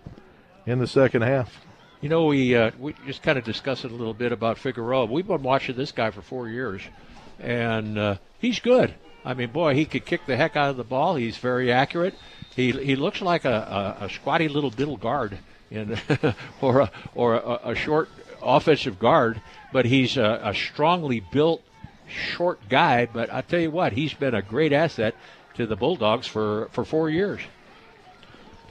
in 0.66 0.80
the 0.80 0.88
second 0.88 1.24
half. 1.24 1.60
You 2.01 2.07
know, 2.07 2.26
we 2.26 2.55
uh, 2.55 2.71
we 2.80 2.95
just 3.05 3.21
kind 3.23 3.38
of 3.38 3.43
discussed 3.43 3.84
it 3.84 3.91
a 3.91 3.95
little 3.95 4.13
bit 4.13 4.31
about 4.31 4.57
Figueroa. 4.57 5.05
We've 5.05 5.27
been 5.27 5.43
watching 5.43 5.76
this 5.76 5.91
guy 5.91 6.11
for 6.11 6.21
four 6.21 6.47
years, 6.47 6.81
and 7.39 7.97
uh, 7.97 8.15
he's 8.39 8.59
good. 8.59 8.95
I 9.26 9.34
mean, 9.34 9.51
boy, 9.51 9.76
he 9.76 9.84
could 9.84 10.05
kick 10.05 10.26
the 10.26 10.38
heck 10.38 10.55
out 10.55 10.69
of 10.69 10.77
the 10.77 10.85
ball. 10.85 11.15
He's 11.15 11.35
very 11.35 11.73
accurate. 11.73 12.15
He 12.55 12.71
he 12.71 12.95
looks 12.95 13.21
like 13.21 13.43
a, 13.43 13.97
a, 13.99 14.05
a 14.05 14.09
squatty 14.09 14.47
little 14.47 14.71
middle 14.71 14.95
guard, 14.95 15.39
in, 15.69 15.99
or 16.61 16.81
a, 16.81 16.91
or 17.15 17.34
a, 17.35 17.71
a 17.71 17.76
short 17.76 18.09
offensive 18.41 18.97
guard. 18.97 19.41
But 19.73 19.85
he's 19.85 20.15
a, 20.15 20.39
a 20.41 20.53
strongly 20.53 21.19
built, 21.19 21.61
short 22.07 22.69
guy. 22.69 23.07
But 23.07 23.31
I 23.31 23.41
tell 23.41 23.59
you 23.59 23.71
what, 23.71 23.91
he's 23.91 24.13
been 24.13 24.35
a 24.35 24.41
great 24.41 24.71
asset 24.71 25.15
to 25.55 25.65
the 25.67 25.76
Bulldogs 25.76 26.27
for, 26.27 26.69
for 26.71 26.85
four 26.85 27.09
years. 27.09 27.41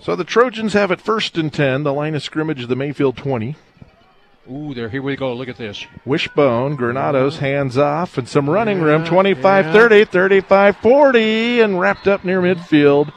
So 0.00 0.16
the 0.16 0.24
Trojans 0.24 0.72
have 0.72 0.90
it 0.90 1.00
first 1.00 1.36
and 1.36 1.52
10. 1.52 1.82
The 1.82 1.92
line 1.92 2.14
of 2.14 2.22
scrimmage, 2.22 2.66
the 2.66 2.76
Mayfield 2.76 3.16
20. 3.16 3.56
Ooh, 4.50 4.72
there, 4.72 4.88
here 4.88 5.02
we 5.02 5.14
go. 5.16 5.34
Look 5.34 5.48
at 5.48 5.58
this. 5.58 5.84
Wishbone, 6.06 6.76
Granados 6.76 7.38
hands 7.38 7.76
off, 7.76 8.16
and 8.16 8.26
some 8.26 8.48
running 8.48 8.80
room 8.80 9.02
Yeah, 9.02 9.10
25 9.10 9.66
yeah. 9.66 9.72
30, 9.72 10.04
35 10.06 10.76
40, 10.78 11.60
and 11.60 11.78
wrapped 11.78 12.08
up 12.08 12.24
near 12.24 12.40
midfield 12.40 13.12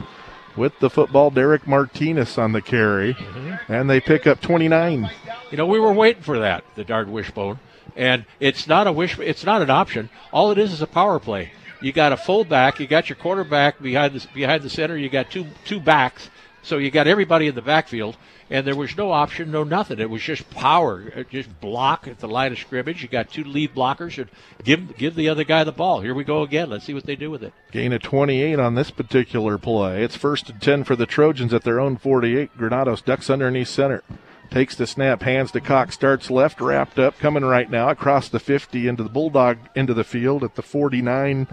with 0.56 0.78
the 0.80 0.90
football. 0.90 1.30
Derek 1.30 1.66
Martinez 1.66 2.36
on 2.36 2.52
the 2.52 2.60
carry. 2.60 3.14
Mm-hmm. 3.14 3.72
And 3.72 3.88
they 3.88 4.00
pick 4.00 4.26
up 4.26 4.42
29. 4.42 5.10
You 5.50 5.56
know, 5.56 5.66
we 5.66 5.80
were 5.80 5.92
waiting 5.92 6.22
for 6.22 6.40
that, 6.40 6.64
the 6.74 6.84
dart 6.84 7.08
wishbone, 7.08 7.58
and 7.96 8.26
it's 8.40 8.66
not 8.66 8.86
a 8.86 8.92
wish. 8.92 9.18
It's 9.18 9.44
not 9.44 9.62
an 9.62 9.70
option. 9.70 10.10
All 10.32 10.50
it 10.50 10.58
is 10.58 10.72
is 10.72 10.82
a 10.82 10.86
power 10.86 11.18
play. 11.18 11.52
You 11.80 11.92
got 11.92 12.12
a 12.12 12.16
fullback, 12.16 12.78
you 12.78 12.86
got 12.86 13.08
your 13.08 13.16
quarterback 13.16 13.82
behind 13.82 14.14
the 14.14 14.26
behind 14.32 14.62
the 14.62 14.70
center, 14.70 14.96
you 14.96 15.08
got 15.08 15.30
two 15.30 15.46
two 15.64 15.80
backs, 15.80 16.30
so 16.62 16.78
you 16.78 16.90
got 16.90 17.06
everybody 17.06 17.48
in 17.48 17.54
the 17.54 17.62
backfield, 17.62 18.16
and 18.48 18.66
there 18.66 18.76
was 18.76 18.96
no 18.96 19.10
option, 19.10 19.50
no 19.50 19.64
nothing. 19.64 19.98
It 19.98 20.08
was 20.08 20.22
just 20.22 20.48
power, 20.50 21.12
uh, 21.16 21.22
just 21.24 21.60
block 21.60 22.06
at 22.06 22.20
the 22.20 22.28
line 22.28 22.52
of 22.52 22.58
scrimmage. 22.58 23.02
You 23.02 23.08
got 23.08 23.30
two 23.30 23.44
lead 23.44 23.74
blockers, 23.74 24.18
and 24.18 24.30
give 24.62 24.96
give 24.96 25.14
the 25.14 25.28
other 25.28 25.44
guy 25.44 25.64
the 25.64 25.72
ball. 25.72 26.00
Here 26.00 26.14
we 26.14 26.24
go 26.24 26.42
again. 26.42 26.70
Let's 26.70 26.84
see 26.84 26.94
what 26.94 27.04
they 27.04 27.16
do 27.16 27.30
with 27.30 27.42
it. 27.42 27.52
Gain 27.72 27.92
of 27.92 28.02
28 28.02 28.58
on 28.58 28.74
this 28.76 28.90
particular 28.90 29.58
play. 29.58 30.04
It's 30.04 30.16
first 30.16 30.50
and 30.50 30.62
10 30.62 30.84
for 30.84 30.94
the 30.94 31.06
Trojans 31.06 31.52
at 31.52 31.64
their 31.64 31.80
own 31.80 31.96
48. 31.96 32.56
Granados 32.56 33.02
ducks 33.02 33.28
underneath 33.28 33.68
center. 33.68 34.02
Takes 34.50 34.76
the 34.76 34.86
snap, 34.86 35.22
hands 35.22 35.50
to 35.52 35.60
Cox, 35.62 35.94
starts 35.94 36.30
left, 36.30 36.60
wrapped 36.60 36.98
up, 36.98 37.18
coming 37.18 37.42
right 37.42 37.70
now 37.70 37.88
across 37.88 38.28
the 38.28 38.38
50 38.38 38.86
into 38.86 39.02
the 39.02 39.08
Bulldog 39.08 39.56
into 39.74 39.94
the 39.94 40.04
field 40.04 40.44
at 40.44 40.56
the 40.56 40.62
49. 40.62 41.48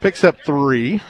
Picks 0.00 0.24
up 0.24 0.36
three, 0.44 1.02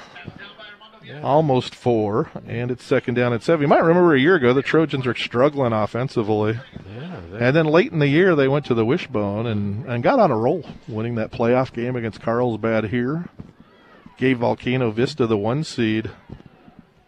almost 1.23 1.75
four, 1.75 2.31
and 2.47 2.71
it's 2.71 2.85
second 2.85 3.15
down 3.15 3.33
and 3.33 3.43
seven. 3.43 3.63
You 3.63 3.69
might 3.69 3.83
remember 3.83 4.15
a 4.15 4.21
year 4.21 4.37
ago 4.37 4.53
the 4.53 4.63
Trojans 4.63 5.07
were 5.07 5.15
struggling 5.15 5.73
offensively. 5.73 6.59
Yeah, 6.97 7.21
And 7.39 7.57
then 7.57 7.67
late 7.67 7.93
in 7.93 7.99
the 7.99 8.09
year, 8.09 8.35
they 8.35 8.49
went 8.49 8.67
to 8.67 8.75
the 8.75 8.85
wishbone 8.85 9.47
and, 9.47 9.87
and 9.87 10.03
got 10.03 10.19
on 10.19 10.31
a 10.31 10.37
roll, 10.37 10.65
winning 10.89 11.15
that 11.17 11.31
playoff 11.31 11.73
game 11.73 11.97
against 11.97 12.21
Carlsbad 12.21 12.85
here. 12.85 13.29
gave 14.19 14.39
Volcano 14.39 14.91
Vista 14.91 15.27
the 15.27 15.37
one 15.37 15.63
seed, 15.65 16.11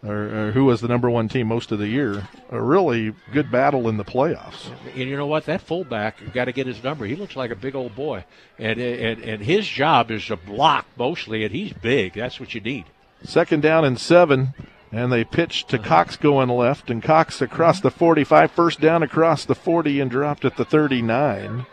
or, 0.03 0.47
or 0.47 0.51
who 0.51 0.65
was 0.65 0.79
the 0.79 0.87
number 0.87 1.09
one 1.09 1.27
team 1.27 1.47
most 1.47 1.71
of 1.71 1.79
the 1.79 1.87
year. 1.87 2.27
A 2.51 2.61
really 2.61 3.13
good 3.33 3.51
battle 3.51 3.89
in 3.89 3.97
the 3.97 4.05
playoffs. 4.05 4.71
And 4.95 5.09
you 5.09 5.17
know 5.17 5.27
what? 5.27 5.45
That 5.45 5.61
fullback, 5.61 6.33
got 6.33 6.45
to 6.45 6.51
get 6.53 6.67
his 6.67 6.81
number. 6.83 7.05
He 7.05 7.15
looks 7.15 7.35
like 7.35 7.51
a 7.51 7.55
big 7.55 7.75
old 7.75 7.95
boy. 7.95 8.23
And, 8.57 8.79
and, 8.79 9.21
and 9.23 9.41
his 9.43 9.67
job 9.67 10.09
is 10.11 10.25
to 10.27 10.37
block 10.37 10.85
mostly, 10.97 11.43
and 11.43 11.53
he's 11.53 11.73
big. 11.73 12.13
That's 12.13 12.39
what 12.39 12.53
you 12.53 12.61
need. 12.61 12.85
Second 13.23 13.61
down 13.61 13.85
and 13.85 13.99
seven. 13.99 14.53
And 14.91 15.11
they 15.11 15.23
pitch 15.23 15.65
to 15.67 15.77
Cox 15.77 16.17
going 16.17 16.49
left, 16.49 16.89
and 16.89 17.03
Cox 17.03 17.43
across 17.43 17.79
the 17.79 17.91
45, 17.91 18.49
first 18.49 18.79
down 18.81 19.03
across 19.03 19.45
the 19.45 19.53
40, 19.53 19.99
and 19.99 20.09
dropped 20.09 20.45
at 20.45 20.57
the 20.57 20.65
39. 20.65 21.67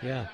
Yeah. 0.00 0.28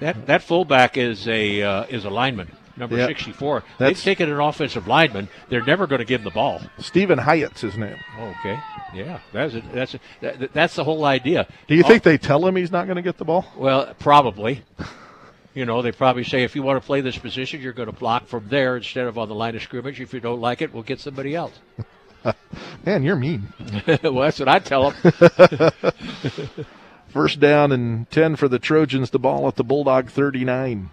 That 0.00 0.26
that 0.26 0.42
fullback 0.42 0.96
is 0.96 1.28
a 1.28 1.62
uh, 1.62 1.84
is 1.84 2.04
a 2.04 2.10
lineman, 2.10 2.50
number 2.76 2.96
Yep. 2.96 3.08
64. 3.08 3.60
That's- 3.78 3.96
They've 3.98 4.02
taken 4.04 4.30
an 4.32 4.40
offensive 4.40 4.88
lineman. 4.88 5.28
They're 5.48 5.64
never 5.64 5.86
going 5.86 6.00
to 6.00 6.04
give 6.04 6.22
him 6.22 6.24
the 6.24 6.30
ball. 6.32 6.60
Stephen 6.80 7.18
Hyatt's 7.18 7.60
his 7.60 7.76
name. 7.78 7.96
Okay. 8.20 8.58
Yeah, 8.92 9.20
that's 9.32 9.54
a, 9.54 9.60
that's 9.72 9.94
a, 9.94 10.00
that, 10.22 10.52
that's 10.52 10.74
the 10.74 10.82
whole 10.84 11.04
idea. 11.04 11.46
Do 11.68 11.76
you 11.76 11.84
Oh, 11.84 11.88
think 11.88 12.02
they 12.02 12.18
tell 12.18 12.44
him 12.46 12.56
he's 12.56 12.72
not 12.72 12.86
going 12.86 12.96
to 12.96 13.02
get 13.02 13.16
the 13.16 13.24
ball? 13.24 13.46
Well, 13.56 13.94
probably. 14.00 14.64
You 15.56 15.64
know, 15.64 15.80
they 15.80 15.90
probably 15.90 16.22
say 16.22 16.42
if 16.44 16.54
you 16.54 16.62
want 16.62 16.82
to 16.82 16.86
play 16.86 17.00
this 17.00 17.16
position, 17.16 17.62
you're 17.62 17.72
going 17.72 17.88
to 17.90 17.98
block 17.98 18.26
from 18.26 18.46
there 18.48 18.76
instead 18.76 19.06
of 19.06 19.16
on 19.16 19.26
the 19.30 19.34
line 19.34 19.56
of 19.56 19.62
scrimmage. 19.62 19.98
If 20.02 20.12
you 20.12 20.20
don't 20.20 20.38
like 20.38 20.60
it, 20.60 20.74
we'll 20.74 20.82
get 20.82 21.00
somebody 21.00 21.34
else. 21.34 21.54
Man, 22.84 23.02
you're 23.02 23.16
mean. 23.16 23.54
well, 24.02 24.16
that's 24.16 24.38
what 24.38 24.50
I 24.50 24.58
tell 24.58 24.90
them. 24.90 25.70
First 27.08 27.40
down 27.40 27.72
and 27.72 28.10
10 28.10 28.36
for 28.36 28.48
the 28.48 28.58
Trojans. 28.58 29.08
The 29.08 29.18
ball 29.18 29.48
at 29.48 29.56
the 29.56 29.64
Bulldog 29.64 30.10
39. 30.10 30.90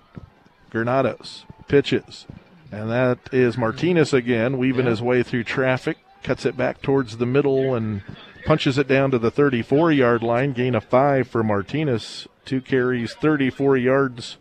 Granados 0.69 1.43
pitches. 1.67 2.25
And 2.71 2.89
that 2.89 3.19
is 3.33 3.57
Martinez 3.57 4.13
again, 4.13 4.57
weaving 4.57 4.85
Yeah. 4.85 4.91
his 4.91 5.01
way 5.01 5.23
through 5.23 5.43
traffic. 5.43 5.97
Cuts 6.23 6.45
it 6.45 6.55
back 6.55 6.81
towards 6.81 7.17
the 7.17 7.25
middle 7.25 7.75
and 7.75 8.01
punches 8.45 8.77
it 8.77 8.87
down 8.87 9.11
to 9.11 9.19
the 9.19 9.29
34 9.29 9.91
yard 9.91 10.23
line. 10.23 10.53
Gain 10.53 10.73
of 10.73 10.85
five 10.85 11.27
for 11.27 11.43
Martinez. 11.43 12.29
Two 12.45 12.61
carries, 12.61 13.13
34 13.13 13.75
yards 13.75 14.37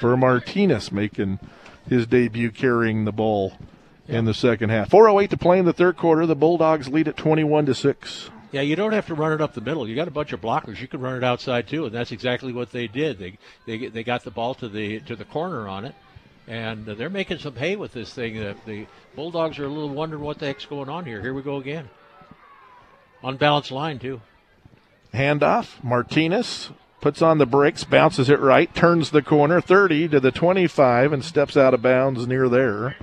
for 0.00 0.16
Martinez, 0.16 0.92
making 0.92 1.38
his 1.88 2.06
debut 2.06 2.50
carrying 2.50 3.04
the 3.04 3.12
ball 3.12 3.54
in 4.06 4.24
the 4.24 4.34
second 4.34 4.70
half. 4.70 4.90
4.08 4.90 5.30
to 5.30 5.36
play 5.36 5.58
in 5.58 5.64
the 5.64 5.72
third 5.72 5.96
quarter. 5.96 6.26
The 6.26 6.36
Bulldogs 6.36 6.88
lead 6.88 7.08
at 7.08 7.16
21 7.16 7.66
to 7.66 7.74
6. 7.74 8.30
Yeah, 8.50 8.62
you 8.62 8.76
don't 8.76 8.92
have 8.92 9.06
to 9.08 9.14
run 9.14 9.32
it 9.32 9.40
up 9.42 9.52
the 9.52 9.60
middle. 9.60 9.86
You 9.86 9.94
got 9.94 10.08
a 10.08 10.12
bunch 10.12 10.32
of 10.32 10.40
blockers. 10.40 10.80
You 10.80 10.88
can 10.88 11.00
run 11.00 11.16
it 11.16 11.24
outside 11.24 11.68
too, 11.68 11.84
and 11.84 11.94
that's 11.94 12.12
exactly 12.12 12.52
what 12.52 12.72
they 12.72 12.86
did. 12.86 13.18
They 13.18 13.38
they 13.66 13.88
they 13.88 14.02
got 14.02 14.24
the 14.24 14.30
ball 14.30 14.54
to 14.54 14.68
the 14.70 15.00
to 15.00 15.14
the 15.14 15.26
corner 15.26 15.68
on 15.68 15.84
it, 15.84 15.94
and 16.46 16.86
they're 16.86 17.10
making 17.10 17.40
some 17.40 17.56
hay 17.56 17.76
with 17.76 17.92
this 17.92 18.14
thing. 18.14 18.36
The, 18.36 18.56
the 18.64 18.86
Bulldogs 19.14 19.58
are 19.58 19.66
a 19.66 19.68
little 19.68 19.90
wondering 19.90 20.22
what 20.22 20.38
the 20.38 20.46
heck's 20.46 20.64
going 20.64 20.88
on 20.88 21.04
here. 21.04 21.20
Here 21.20 21.34
we 21.34 21.42
go 21.42 21.56
again. 21.56 21.90
Unbalanced 23.22 23.70
line 23.70 23.98
too. 23.98 24.22
Handoff. 25.12 25.84
Martinez 25.84 26.70
puts 27.00 27.22
on 27.22 27.38
the 27.38 27.46
brakes, 27.46 27.84
bounces 27.84 28.28
it 28.28 28.40
right, 28.40 28.74
turns 28.74 29.10
the 29.10 29.22
corner, 29.22 29.60
30 29.60 30.08
to 30.08 30.20
the 30.20 30.32
25, 30.32 31.12
and 31.12 31.24
steps 31.24 31.56
out 31.56 31.74
of 31.74 31.82
bounds 31.82 32.26
near 32.26 32.48
there. 32.48 32.96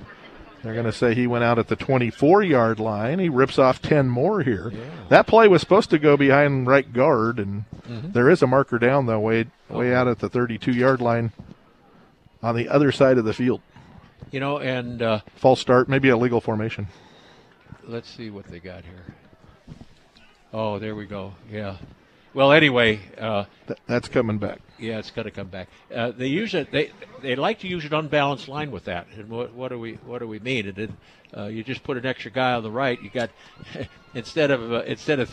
They're 0.62 0.74
going 0.74 0.86
to 0.86 0.92
say 0.92 1.14
he 1.14 1.26
went 1.28 1.44
out 1.44 1.58
at 1.60 1.68
the 1.68 1.76
24 1.76 2.42
yard 2.42 2.80
line. 2.80 3.18
He 3.20 3.28
rips 3.28 3.58
off 3.58 3.80
10 3.80 4.08
more 4.08 4.42
here. 4.42 4.72
That 5.10 5.26
play 5.28 5.46
was 5.46 5.60
supposed 5.60 5.90
to 5.90 5.98
go 5.98 6.16
behind 6.16 6.66
right 6.66 6.92
guard, 6.92 7.38
and 7.38 7.64
there 7.86 8.28
is 8.28 8.42
a 8.42 8.46
marker 8.48 8.78
down, 8.78 9.06
though, 9.06 9.20
way, 9.20 9.46
way 9.68 9.94
out 9.94 10.08
at 10.08 10.18
the 10.18 10.28
32 10.28 10.72
yard 10.72 11.00
line 11.00 11.32
on 12.42 12.56
the 12.56 12.68
other 12.68 12.90
side 12.90 13.16
of 13.16 13.24
the 13.24 13.32
field. 13.32 13.60
You 14.32 14.40
know, 14.40 14.58
and 14.58 15.00
uh, 15.02 15.20
False 15.36 15.60
start, 15.60 15.88
maybe 15.88 16.08
a 16.08 16.16
legal 16.16 16.40
formation. 16.40 16.88
let's 17.86 18.10
see 18.10 18.28
what 18.30 18.46
they 18.46 18.58
got 18.58 18.82
here. 18.84 19.14
Oh, 20.52 20.78
there 20.80 20.96
we 20.96 21.06
go. 21.06 21.34
Yeah. 21.50 21.76
Well, 22.36 22.52
anyway, 22.52 23.00
uh, 23.16 23.44
Th- 23.66 23.78
that's 23.86 24.08
coming 24.08 24.36
back. 24.36 24.60
Yeah, 24.78 24.98
it's 24.98 25.10
got 25.10 25.22
to 25.22 25.30
come 25.30 25.46
back. 25.46 25.68
Uh, 25.92 26.10
they 26.10 26.26
use 26.26 26.52
it. 26.52 26.70
They 26.70 26.92
they 27.22 27.34
like 27.34 27.60
to 27.60 27.66
use 27.66 27.86
an 27.86 27.94
unbalanced 27.94 28.46
line 28.46 28.70
with 28.70 28.84
that. 28.84 29.06
And 29.16 29.30
what, 29.30 29.54
what 29.54 29.68
do 29.68 29.78
we 29.78 29.94
what 30.04 30.18
do 30.18 30.28
we 30.28 30.38
mean? 30.38 30.68
And 30.68 30.78
it, 30.78 30.90
uh, 31.34 31.46
you 31.46 31.64
just 31.64 31.82
put 31.82 31.96
an 31.96 32.04
extra 32.04 32.30
guy 32.30 32.52
on 32.52 32.62
the 32.62 32.70
right. 32.70 33.00
You 33.00 33.08
got 33.08 33.30
instead 34.14 34.50
of 34.50 34.70
uh, 34.70 34.82
instead 34.82 35.18
of 35.18 35.30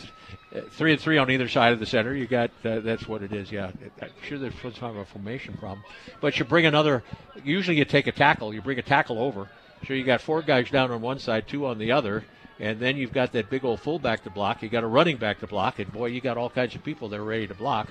three 0.70 0.92
and 0.92 1.00
three 1.00 1.18
on 1.18 1.30
either 1.30 1.46
side 1.46 1.74
of 1.74 1.78
the 1.78 1.84
center. 1.84 2.14
You 2.14 2.26
got 2.26 2.50
uh, 2.64 2.80
that's 2.80 3.06
what 3.06 3.22
it 3.22 3.34
is. 3.34 3.52
Yeah, 3.52 3.70
I'm 4.00 4.08
sure 4.26 4.38
there's 4.38 4.54
some 4.62 4.72
kind 4.72 4.96
of 4.96 5.02
a 5.02 5.04
formation 5.04 5.58
problem. 5.58 5.84
But 6.22 6.38
you 6.38 6.46
bring 6.46 6.64
another. 6.64 7.02
Usually 7.44 7.76
you 7.76 7.84
take 7.84 8.06
a 8.06 8.12
tackle. 8.12 8.54
You 8.54 8.62
bring 8.62 8.78
a 8.78 8.82
tackle 8.82 9.18
over. 9.18 9.50
So 9.86 9.92
you 9.92 10.04
got 10.04 10.22
four 10.22 10.40
guys 10.40 10.70
down 10.70 10.90
on 10.90 11.02
one 11.02 11.18
side, 11.18 11.48
two 11.48 11.66
on 11.66 11.76
the 11.76 11.92
other. 11.92 12.24
And 12.60 12.78
then 12.78 12.96
you've 12.96 13.12
got 13.12 13.32
that 13.32 13.50
big 13.50 13.64
old 13.64 13.80
fullback 13.80 14.22
to 14.24 14.30
block. 14.30 14.62
You 14.62 14.68
got 14.68 14.84
a 14.84 14.88
running 14.88 15.16
back 15.16 15.40
to 15.40 15.46
block, 15.46 15.78
and 15.78 15.92
boy, 15.92 16.06
you 16.06 16.20
got 16.20 16.38
all 16.38 16.50
kinds 16.50 16.74
of 16.74 16.84
people 16.84 17.08
that 17.08 17.18
are 17.18 17.24
ready 17.24 17.46
to 17.46 17.54
block. 17.54 17.88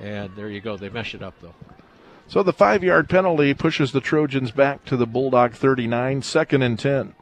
And 0.00 0.34
there 0.36 0.48
you 0.48 0.60
go. 0.60 0.76
They 0.76 0.88
mesh 0.88 1.14
it 1.14 1.22
up 1.22 1.34
though. 1.40 1.54
So 2.26 2.42
the 2.42 2.52
five 2.52 2.82
yard 2.82 3.08
penalty 3.08 3.52
pushes 3.54 3.92
the 3.92 4.00
Trojans 4.00 4.50
back 4.50 4.84
to 4.86 4.96
the 4.96 5.06
Bulldog 5.06 5.52
39, 5.52 6.22
second 6.22 6.62
and 6.62 6.78
10. 6.78 7.14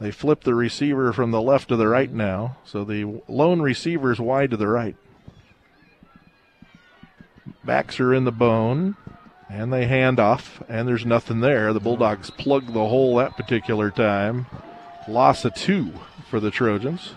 They 0.00 0.10
flip 0.10 0.42
the 0.42 0.54
receiver 0.54 1.12
from 1.12 1.30
the 1.30 1.42
left 1.42 1.68
to 1.68 1.76
the 1.76 1.88
right 1.88 2.08
mm-hmm. 2.08 2.18
now. 2.18 2.56
So 2.64 2.84
the 2.84 3.22
lone 3.28 3.60
receiver 3.60 4.12
is 4.12 4.20
wide 4.20 4.50
to 4.50 4.56
the 4.56 4.68
right. 4.68 4.96
Backs 7.64 8.00
are 8.00 8.12
in 8.12 8.24
the 8.24 8.32
bone, 8.32 8.96
and 9.48 9.72
they 9.72 9.86
hand 9.86 10.20
off, 10.20 10.62
and 10.68 10.86
there's 10.86 11.06
nothing 11.06 11.40
there. 11.40 11.72
The 11.72 11.80
Bulldogs 11.80 12.30
plug 12.30 12.66
the 12.66 12.88
hole 12.88 13.16
that 13.16 13.36
particular 13.36 13.90
time. 13.90 14.46
Loss 15.06 15.44
of 15.44 15.54
two 15.54 15.92
for 16.30 16.40
the 16.40 16.50
Trojans. 16.50 17.12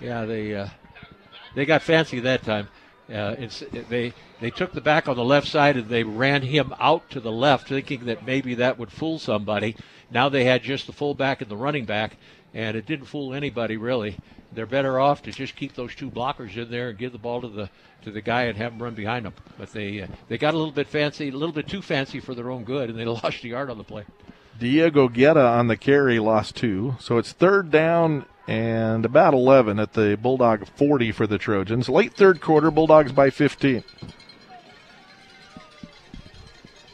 Yeah, 0.00 0.24
they 0.24 0.54
uh, 0.54 0.68
they 1.54 1.64
got 1.64 1.82
fancy 1.82 2.20
that 2.20 2.42
time. 2.42 2.68
Uh, 3.12 3.34
they 3.88 4.12
they 4.40 4.50
took 4.50 4.72
the 4.72 4.80
back 4.80 5.08
on 5.08 5.16
the 5.16 5.24
left 5.24 5.48
side 5.48 5.76
and 5.76 5.88
they 5.88 6.04
ran 6.04 6.42
him 6.42 6.74
out 6.78 7.08
to 7.10 7.20
the 7.20 7.32
left, 7.32 7.68
thinking 7.68 8.04
that 8.04 8.26
maybe 8.26 8.54
that 8.54 8.78
would 8.78 8.92
fool 8.92 9.18
somebody. 9.18 9.76
Now 10.10 10.28
they 10.28 10.44
had 10.44 10.62
just 10.62 10.86
the 10.86 10.92
fullback 10.92 11.40
and 11.40 11.50
the 11.50 11.56
running 11.56 11.86
back, 11.86 12.16
and 12.52 12.76
it 12.76 12.86
didn't 12.86 13.06
fool 13.06 13.32
anybody 13.32 13.76
really. 13.76 14.16
They're 14.52 14.66
better 14.66 15.00
off 15.00 15.22
to 15.22 15.32
just 15.32 15.56
keep 15.56 15.74
those 15.74 15.94
two 15.94 16.10
blockers 16.10 16.56
in 16.56 16.70
there 16.70 16.90
and 16.90 16.98
give 16.98 17.12
the 17.12 17.18
ball 17.18 17.40
to 17.40 17.48
the 17.48 17.70
to 18.02 18.10
the 18.10 18.20
guy 18.20 18.44
and 18.44 18.56
have 18.58 18.72
him 18.72 18.82
run 18.82 18.94
behind 18.94 19.24
them. 19.24 19.34
But 19.56 19.72
they 19.72 20.02
uh, 20.02 20.06
they 20.28 20.36
got 20.36 20.52
a 20.52 20.58
little 20.58 20.72
bit 20.72 20.88
fancy, 20.88 21.28
a 21.28 21.32
little 21.32 21.54
bit 21.54 21.66
too 21.66 21.82
fancy 21.82 22.20
for 22.20 22.34
their 22.34 22.50
own 22.50 22.64
good, 22.64 22.90
and 22.90 22.98
they 22.98 23.04
lost 23.06 23.40
the 23.40 23.48
yard 23.48 23.70
on 23.70 23.78
the 23.78 23.84
play. 23.84 24.04
Diego 24.58 25.08
Guetta 25.08 25.48
on 25.58 25.68
the 25.68 25.76
carry 25.76 26.18
lost 26.18 26.56
two. 26.56 26.96
So 27.00 27.18
it's 27.18 27.32
third 27.32 27.70
down 27.70 28.24
and 28.46 29.04
about 29.04 29.34
11 29.34 29.78
at 29.78 29.92
the 29.92 30.18
Bulldog 30.20 30.66
40 30.76 31.12
for 31.12 31.26
the 31.26 31.38
Trojans. 31.38 31.88
Late 31.88 32.14
third 32.14 32.40
quarter, 32.40 32.70
Bulldogs 32.70 33.12
by 33.12 33.30
15. 33.30 33.84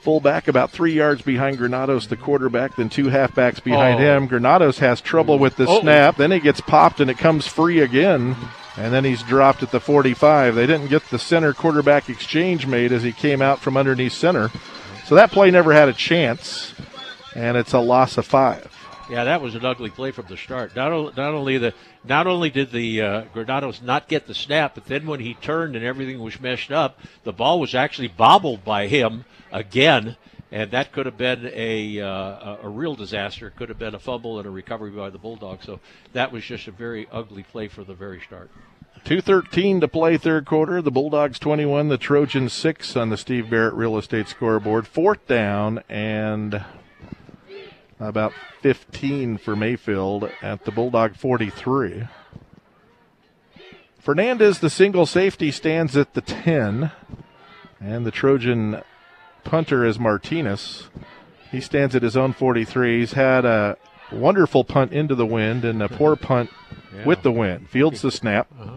Fullback 0.02 0.48
about 0.48 0.70
three 0.70 0.92
yards 0.92 1.22
behind 1.22 1.56
Granados, 1.56 2.08
the 2.08 2.16
quarterback, 2.16 2.76
then 2.76 2.90
two 2.90 3.06
halfbacks 3.06 3.62
behind 3.64 3.98
Oh. 4.00 4.02
him. 4.02 4.26
Granados 4.26 4.80
has 4.80 5.00
trouble 5.00 5.38
with 5.38 5.56
the 5.56 5.66
Oh. 5.66 5.80
snap. 5.80 6.16
Then 6.18 6.30
he 6.30 6.40
gets 6.40 6.60
popped 6.60 7.00
and 7.00 7.10
it 7.10 7.16
comes 7.16 7.46
free 7.46 7.80
again. 7.80 8.36
And 8.76 8.92
then 8.92 9.04
he's 9.04 9.22
dropped 9.22 9.62
at 9.62 9.70
the 9.70 9.80
45. 9.80 10.56
They 10.56 10.66
didn't 10.66 10.88
get 10.88 11.08
the 11.08 11.18
center 11.18 11.54
quarterback 11.54 12.10
exchange 12.10 12.66
made 12.66 12.92
as 12.92 13.02
he 13.04 13.12
came 13.12 13.40
out 13.40 13.60
from 13.60 13.76
underneath 13.78 14.12
center. 14.12 14.50
So 15.06 15.14
that 15.14 15.30
play 15.30 15.50
never 15.50 15.72
had 15.72 15.88
a 15.88 15.92
chance. 15.94 16.74
And 17.34 17.56
it's 17.56 17.72
a 17.72 17.80
loss 17.80 18.16
of 18.18 18.26
five. 18.26 18.70
Yeah, 19.10 19.24
that 19.24 19.42
was 19.42 19.54
an 19.54 19.64
ugly 19.64 19.90
play 19.90 20.12
from 20.12 20.26
the 20.28 20.36
start. 20.36 20.74
Not, 20.74 20.90
o- 20.92 21.12
not 21.14 21.34
only 21.34 21.58
the 21.58 21.74
not 22.04 22.26
only 22.26 22.48
did 22.48 22.70
the 22.70 23.02
uh, 23.02 23.20
Granados 23.34 23.82
not 23.82 24.08
get 24.08 24.26
the 24.26 24.34
snap, 24.34 24.74
but 24.74 24.86
then 24.86 25.06
when 25.06 25.20
he 25.20 25.34
turned 25.34 25.76
and 25.76 25.84
everything 25.84 26.20
was 26.20 26.40
meshed 26.40 26.72
up, 26.72 26.98
the 27.22 27.32
ball 27.32 27.60
was 27.60 27.74
actually 27.74 28.08
bobbled 28.08 28.64
by 28.64 28.86
him 28.86 29.26
again, 29.52 30.16
and 30.50 30.70
that 30.70 30.92
could 30.92 31.04
have 31.04 31.18
been 31.18 31.50
a 31.52 32.00
uh, 32.00 32.08
a 32.08 32.58
a 32.62 32.68
real 32.68 32.94
disaster. 32.94 33.48
It 33.48 33.56
could 33.56 33.68
have 33.68 33.78
been 33.78 33.94
a 33.94 33.98
fumble 33.98 34.38
and 34.38 34.46
a 34.46 34.50
recovery 34.50 34.90
by 34.90 35.10
the 35.10 35.18
Bulldogs. 35.18 35.66
So 35.66 35.80
that 36.14 36.32
was 36.32 36.42
just 36.44 36.66
a 36.66 36.70
very 36.70 37.06
ugly 37.12 37.42
play 37.42 37.68
for 37.68 37.84
the 37.84 37.94
very 37.94 38.22
start. 38.22 38.50
2.13 39.04 39.82
to 39.82 39.88
play 39.88 40.16
third 40.16 40.46
quarter. 40.46 40.80
The 40.80 40.90
Bulldogs 40.90 41.38
21, 41.38 41.88
the 41.88 41.98
Trojans 41.98 42.54
6 42.54 42.96
on 42.96 43.10
the 43.10 43.18
Steve 43.18 43.50
Barrett 43.50 43.74
Real 43.74 43.98
Estate 43.98 44.28
scoreboard. 44.28 44.86
Fourth 44.86 45.26
down 45.26 45.82
and 45.90 46.64
about 48.00 48.32
15 48.60 49.38
for 49.38 49.56
Mayfield 49.56 50.30
at 50.42 50.64
the 50.64 50.70
Bulldog 50.70 51.16
43. 51.16 52.08
Fernandez, 53.98 54.58
the 54.58 54.70
single 54.70 55.06
safety, 55.06 55.50
stands 55.50 55.96
at 55.96 56.14
the 56.14 56.20
10. 56.20 56.92
And 57.80 58.06
the 58.06 58.10
Trojan 58.10 58.82
punter 59.44 59.84
is 59.84 59.98
Martinez. 59.98 60.88
He 61.50 61.60
stands 61.60 61.94
at 61.94 62.02
his 62.02 62.16
own 62.16 62.32
43. 62.32 63.00
He's 63.00 63.12
had 63.12 63.44
a 63.44 63.76
wonderful 64.12 64.64
punt 64.64 64.92
into 64.92 65.14
the 65.14 65.26
wind 65.26 65.64
and 65.64 65.82
a 65.82 65.88
poor 65.88 66.16
punt 66.16 66.50
with 67.04 67.22
the 67.22 67.32
wind. 67.32 67.70
Fields 67.70 68.02
the 68.02 68.10
snap. 68.10 68.48
Uh-huh. 68.58 68.76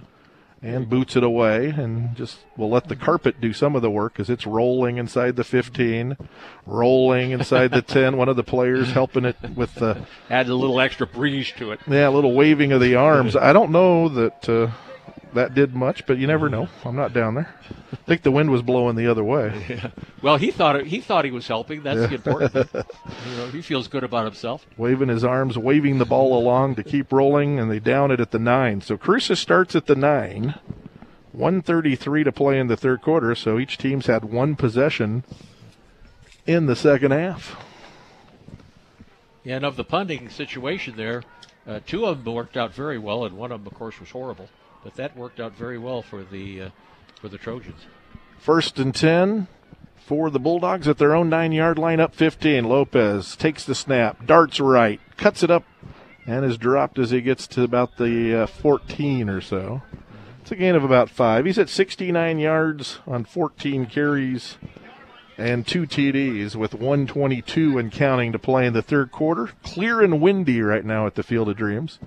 And 0.61 0.89
boots 0.89 1.15
it 1.15 1.23
away 1.23 1.67
and 1.69 2.15
just 2.15 2.39
will 2.57 2.69
let 2.69 2.88
the 2.88 2.95
carpet 2.95 3.39
do 3.39 3.53
some 3.53 3.75
of 3.75 3.81
the 3.84 3.91
work 3.91 4.19
as 4.19 4.29
it's 4.29 4.47
rolling 4.47 4.97
inside 4.97 5.35
the 5.35 5.43
15, 5.43 6.17
rolling 6.65 7.31
inside 7.31 7.71
the 7.71 7.81
10. 7.84 8.17
One 8.17 8.27
of 8.29 8.35
the 8.35 8.43
players 8.43 8.91
helping 8.91 9.25
it 9.25 9.38
with 9.55 9.75
the 9.75 10.01
Add 10.29 10.49
a 10.49 10.55
little 10.55 10.79
extra 10.79 11.05
breeze 11.07 11.51
to 11.57 11.71
it. 11.71 11.79
yeah, 11.88 12.07
a 12.07 12.11
little 12.11 12.34
waving 12.34 12.71
of 12.71 12.81
the 12.81 12.95
arms. 12.95 13.35
I 13.35 13.53
don't 13.53 13.71
know 13.71 14.09
that 14.09 14.49
uh, 14.49 14.71
that 15.34 15.54
did 15.54 15.76
much, 15.76 16.06
but 16.06 16.18
you 16.18 16.28
never 16.28 16.49
know. 16.49 16.68
I'm 16.86 16.95
not 16.95 17.14
down 17.14 17.36
there. 17.36 17.54
I 17.91 17.95
think 18.08 18.24
the 18.24 18.32
wind 18.32 18.49
was 18.49 18.62
blowing 18.62 18.95
the 18.95 19.08
other 19.08 19.24
way. 19.24 19.82
Well, 20.20 20.38
he 20.38 20.49
thought 20.49 20.76
it, 20.76 20.88
he 20.88 20.99
thought 20.99 21.26
he 21.26 21.32
was 21.32 21.48
helping. 21.48 21.84
That's 21.84 22.10
the 22.10 22.16
important. 22.16 22.52
thing. 22.52 22.66
you 23.30 23.38
know, 23.38 23.48
he 23.49 23.62
feels 23.62 23.88
good 23.88 24.04
about 24.04 24.26
himself. 24.26 24.66
Waving 24.76 25.10
his 25.10 25.24
arms, 25.24 25.60
waving 25.60 25.99
the 25.99 26.06
ball 26.06 26.38
along 26.38 26.74
to 26.76 26.84
keep 26.84 27.14
rolling, 27.14 27.60
and 27.60 27.70
they 27.70 27.80
down 27.80 28.10
it 28.10 28.20
at 28.20 28.32
the 28.32 28.40
nine. 28.40 28.82
So 28.82 28.98
Cruces 28.98 29.40
starts 29.40 29.76
at 29.76 29.86
the 29.86 29.95
nine. 29.95 30.56
133 31.34 32.24
to 32.24 32.32
play 32.32 32.60
in 32.60 32.66
the 32.66 32.76
third 32.76 33.04
quarter, 33.04 33.36
so 33.36 33.60
each 33.60 33.78
team's 33.78 34.08
had 34.08 34.26
one 34.26 34.56
possession 34.56 35.24
in 36.48 36.66
the 36.66 36.76
second 36.76 37.12
half. 37.12 37.56
And 39.45 39.64
of 39.64 39.76
the 39.76 39.84
punting 39.84 40.30
situation 40.30 40.98
there, 40.98 41.24
uh, 41.68 41.80
two 41.86 42.06
of 42.06 42.24
them 42.24 42.34
worked 42.34 42.58
out 42.58 42.74
very 42.74 42.98
well, 42.98 43.24
and 43.24 43.38
one 43.38 43.52
of 43.52 43.64
them, 43.64 43.72
of 43.72 43.78
course, 43.78 43.99
was 43.99 44.10
horrible. 44.10 44.49
But 44.84 44.95
that 44.95 45.18
worked 45.18 45.40
out 45.40 45.54
very 45.54 45.78
well 45.78 46.02
for 46.02 46.24
the 46.24 46.62
uh, 46.62 46.70
for 47.20 47.30
the 47.30 47.38
Trojans. 47.38 47.82
First 48.40 48.80
and 48.80 48.94
10 48.94 49.48
for 49.98 50.30
the 50.30 50.40
Bulldogs 50.40 50.88
at 50.88 50.98
their 50.98 51.16
own 51.16 51.30
nine 51.30 51.52
yard 51.52 51.78
line, 51.78 51.99
up 51.99 52.16
15. 52.16 52.64
Lopez 52.64 53.36
takes 53.36 53.66
the 53.66 53.76
snap, 53.76 54.26
darts 54.26 54.60
right, 54.60 55.02
cuts 55.18 55.44
it 55.44 55.52
up, 55.52 55.66
and 56.26 56.45
is 56.45 56.58
dropped 56.58 56.98
as 56.98 57.12
he 57.12 57.22
gets 57.22 57.48
to 57.48 57.64
about 57.64 57.98
the 57.98 58.44
uh, 58.44 58.48
14 58.48 59.30
or 59.30 59.41
so. 59.41 59.82
It's 60.41 60.52
a 60.52 60.56
gain 60.56 60.76
of 60.76 60.84
about 60.86 61.10
five. 61.10 61.45
He's 61.45 61.60
at 61.60 61.68
69 61.68 62.40
yards 62.40 62.99
on 63.06 63.26
14 63.26 63.86
carries 63.88 64.58
and 65.38 65.68
two 65.68 65.86
TDs 65.86 66.56
with 66.56 66.74
122 66.74 67.78
and 67.78 67.91
counting 67.91 68.32
to 68.32 68.40
play 68.40 68.66
in 68.66 68.74
the 68.74 68.82
third 68.82 69.12
quarter. 69.12 69.49
Clear 69.64 70.02
and 70.02 70.22
windy 70.22 70.62
right 70.62 70.86
now 70.86 71.06
at 71.06 71.16
the 71.16 71.24
Field 71.24 71.49
of 71.49 71.58
Dreams. 71.58 71.99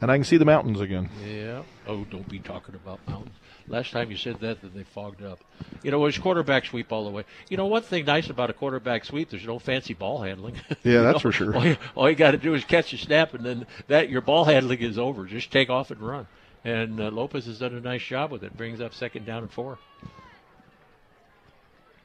And 0.00 0.10
I 0.10 0.16
can 0.16 0.24
see 0.24 0.36
the 0.36 0.44
mountains 0.44 0.80
again. 0.80 1.08
Yeah. 1.26 1.62
Oh, 1.86 2.04
don't 2.04 2.28
be 2.28 2.38
talking 2.38 2.74
about 2.76 3.00
mountains. 3.08 3.34
Last 3.66 3.92
time 3.92 4.10
you 4.10 4.16
said 4.16 4.40
that, 4.40 4.62
that 4.62 4.74
they 4.74 4.84
fogged 4.84 5.22
up. 5.22 5.40
You 5.82 5.90
know, 5.90 5.98
it 5.98 6.06
was 6.06 6.18
quarterback 6.18 6.64
sweep 6.64 6.90
all 6.90 7.04
the 7.04 7.10
way. 7.10 7.24
You 7.50 7.56
know, 7.56 7.66
one 7.66 7.82
thing 7.82 8.04
nice 8.06 8.30
about 8.30 8.48
a 8.48 8.52
quarterback 8.52 9.04
sweep, 9.04 9.28
there's 9.28 9.46
no 9.46 9.58
fancy 9.58 9.92
ball 9.92 10.22
handling. 10.22 10.54
Yeah, 10.84 11.02
that's 11.02 11.16
know, 11.16 11.18
for 11.18 11.32
sure. 11.32 11.54
All 11.54 11.66
you, 11.66 11.76
all 11.94 12.08
you 12.08 12.16
got 12.16 12.30
to 12.30 12.38
do 12.38 12.54
is 12.54 12.64
catch 12.64 12.92
a 12.92 12.98
snap, 12.98 13.34
and 13.34 13.44
then 13.44 13.66
that 13.88 14.08
your 14.08 14.20
ball 14.22 14.44
handling 14.44 14.80
is 14.80 14.98
over. 14.98 15.26
Just 15.26 15.50
take 15.50 15.68
off 15.68 15.90
and 15.90 16.00
run. 16.00 16.26
And 16.64 17.00
uh, 17.00 17.10
Lopez 17.10 17.46
has 17.46 17.58
done 17.58 17.74
a 17.74 17.80
nice 17.80 18.02
job 18.02 18.30
with 18.30 18.42
it. 18.42 18.56
Brings 18.56 18.80
up 18.80 18.94
second 18.94 19.26
down 19.26 19.42
and 19.42 19.52
four. 19.52 19.78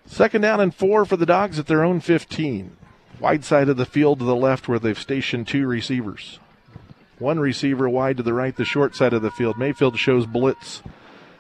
Second 0.06 0.42
down 0.42 0.60
and 0.60 0.76
four 0.76 1.06
for 1.06 1.16
the 1.16 1.26
Dogs 1.26 1.60
at 1.60 1.68
their 1.68 1.84
own 1.84 2.02
15. 2.02 2.76
Wide 3.20 3.46
side 3.46 3.70
of 3.70 3.78
the 3.78 3.86
field 3.86 4.20
to 4.20 4.26
the 4.26 4.36
left 4.36 4.68
where 4.68 4.80
they've 4.80 5.00
stationed 5.00 5.48
two 5.48 5.66
receivers. 5.66 6.40
One 7.24 7.40
receiver 7.40 7.88
wide 7.88 8.18
to 8.18 8.24
the 8.24 8.34
right, 8.34 8.54
the 8.54 8.66
short 8.66 8.98
side 8.98 9.14
of 9.14 9.22
the 9.22 9.32
field. 9.32 9.58
Mayfield 9.58 9.98
shows 9.98 10.26
blitz. 10.26 10.84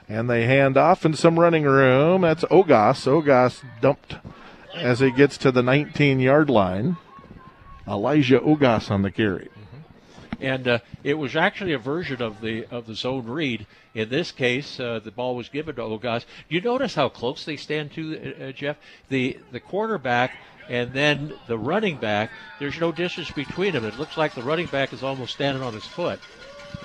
And 0.08 0.30
they 0.30 0.46
hand 0.46 0.78
off 0.78 1.06
in 1.06 1.14
some 1.14 1.38
running 1.38 1.66
room. 1.66 2.22
That's 2.22 2.46
Ogas. 2.46 3.06
Ogas 3.06 3.62
dumped 3.82 4.16
as 4.74 5.02
he 5.02 5.12
gets 5.12 5.38
to 5.40 5.52
the 5.52 5.62
19 5.62 6.22
yard 6.22 6.50
line. 6.50 6.96
Elijah 7.86 8.40
Ogas 8.40 8.90
on 8.90 9.02
the 9.02 9.12
carry. 9.12 9.50
and 10.40 10.70
uh, 10.70 10.80
it 11.04 11.16
was 11.16 11.36
actually 11.36 11.74
a 11.74 11.78
version 11.78 12.22
of 12.22 12.40
the 12.40 12.66
of 12.72 12.88
the 12.88 12.96
zone 12.96 13.26
read. 13.26 13.68
In 13.94 14.08
this 14.08 14.32
case, 14.32 14.80
uh, 14.80 15.02
the 15.04 15.12
ball 15.12 15.36
was 15.36 15.50
given 15.50 15.76
to 15.76 15.82
Ogas. 15.82 16.24
You 16.48 16.62
notice 16.62 16.96
how 16.96 17.10
close 17.10 17.44
they 17.44 17.58
stand 17.58 17.92
to 17.96 18.48
uh, 18.48 18.52
Jeff. 18.54 18.78
The 19.10 19.38
the 19.52 19.60
quarterback 19.60 20.32
and 20.70 20.94
then 20.94 21.34
the 21.48 21.58
running 21.58 21.98
back. 21.98 22.32
There's 22.60 22.80
no 22.80 22.92
distance 22.92 23.32
between 23.32 23.74
them. 23.74 23.86
It 23.86 23.98
looks 23.98 24.18
like 24.18 24.34
the 24.34 24.44
running 24.44 24.68
back 24.68 24.94
is 24.94 25.04
almost 25.04 25.34
standing 25.34 25.64
on 25.64 25.74
his 25.74 25.86
foot. 25.86 26.20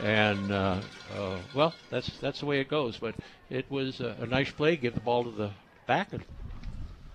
And 0.03 0.53
uh, 0.53 0.81
uh, 1.17 1.39
well, 1.55 1.75
that's 1.91 2.11
that's 2.19 2.41
the 2.41 2.47
way 2.47 2.61
it 2.61 2.69
goes. 2.69 2.97
But 2.99 3.15
it 3.51 3.71
was 3.71 4.01
a, 4.01 4.17
a 4.21 4.27
nice 4.27 4.51
play. 4.51 4.77
Give 4.77 4.95
the 4.95 5.01
ball 5.01 5.25
to 5.25 5.31
the 5.31 5.51
back 5.87 6.13
and 6.13 6.23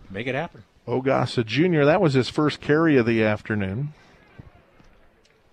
make 0.09 0.27
it 0.27 0.35
happen. 0.35 0.63
Ogas, 0.87 1.37
a 1.37 1.43
junior, 1.43 1.85
that 1.85 2.01
was 2.01 2.13
his 2.13 2.29
first 2.29 2.59
carry 2.59 2.97
of 2.97 3.05
the 3.05 3.23
afternoon. 3.23 3.93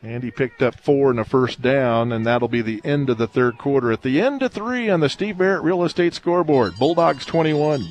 And 0.03 0.25
he 0.25 0.31
picked 0.31 0.63
up 0.63 0.81
four 0.81 1.11
and 1.11 1.21
a 1.21 1.25
first 1.25 1.61
down, 1.61 2.11
and 2.11 2.25
that'll 2.25 2.49
be 2.49 2.63
the 2.63 2.81
end 2.85 3.11
of 3.11 3.19
the 3.19 3.27
third 3.27 3.59
quarter. 3.59 3.93
At 3.93 4.03
the 4.03 4.21
end 4.21 4.43
of 4.43 4.53
three 4.53 4.89
on 4.89 5.01
the 5.01 5.11
Steve 5.11 5.39
Barrett 5.39 5.63
Real 5.63 5.85
Estate 5.85 6.15
scoreboard 6.15 6.77
Bulldogs 6.79 7.27
21, 7.27 7.87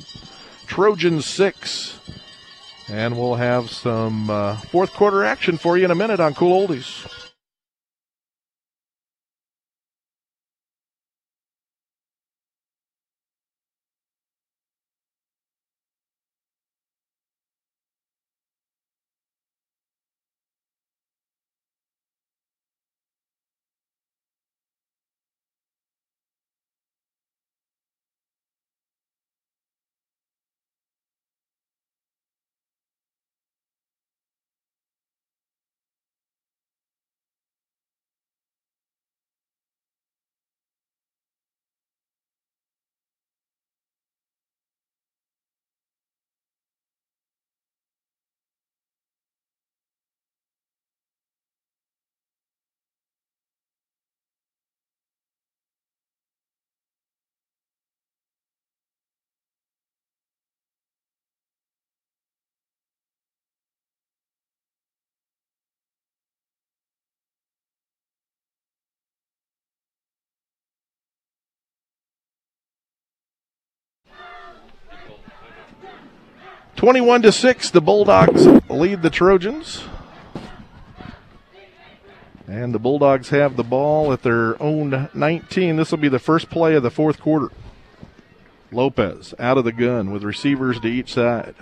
Trojans 0.66 1.24
6. 1.26 2.00
And 2.90 3.16
we'll 3.16 3.36
have 3.36 3.70
some 3.70 4.28
uh, 4.30 4.56
fourth 4.56 4.92
quarter 4.92 5.24
action 5.24 5.58
for 5.58 5.78
you 5.78 5.84
in 5.84 5.90
a 5.92 5.94
minute 5.94 6.18
on 6.18 6.34
Cool 6.34 6.66
Oldies. 6.66 7.06
Twenty-one 76.80 77.20
to 77.22 77.30
six, 77.30 77.68
the 77.68 77.82
Bulldogs 77.82 78.46
lead 78.70 79.02
the 79.02 79.10
Trojans, 79.10 79.82
and 82.46 82.74
the 82.74 82.78
Bulldogs 82.78 83.28
have 83.28 83.58
the 83.58 83.62
ball 83.62 84.14
at 84.14 84.22
their 84.22 84.60
own 84.62 85.10
19. 85.12 85.76
This 85.76 85.90
will 85.90 85.98
be 85.98 86.08
the 86.08 86.18
first 86.18 86.48
play 86.48 86.74
of 86.74 86.82
the 86.82 86.90
fourth 86.90 87.20
quarter. 87.20 87.50
Lopez 88.72 89.34
out 89.38 89.58
of 89.58 89.64
the 89.64 89.72
gun 89.72 90.10
with 90.10 90.22
receivers 90.22 90.80
to 90.80 90.88
each 90.88 91.12
side. 91.12 91.54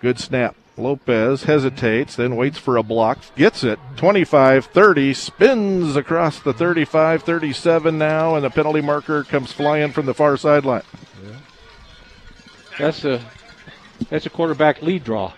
Good 0.00 0.20
snap. 0.20 0.54
Lopez 0.76 1.42
hesitates, 1.42 2.14
then 2.14 2.36
waits 2.36 2.58
for 2.58 2.76
a 2.76 2.84
block, 2.84 3.18
gets 3.34 3.64
it. 3.64 3.80
25 3.96 4.66
30, 4.66 5.14
spins 5.14 5.96
across 5.96 6.38
the 6.38 6.52
35 6.52 7.24
37 7.24 7.98
now, 7.98 8.36
and 8.36 8.44
the 8.44 8.50
penalty 8.50 8.82
marker 8.82 9.24
comes 9.24 9.50
flying 9.50 9.90
from 9.90 10.06
the 10.06 10.14
far 10.14 10.36
sideline. 10.36 10.84
That's 12.78 13.04
a 13.04 13.24
that's 14.10 14.26
a 14.26 14.30
quarterback 14.30 14.82
lead 14.82 15.04
draw. 15.04 15.32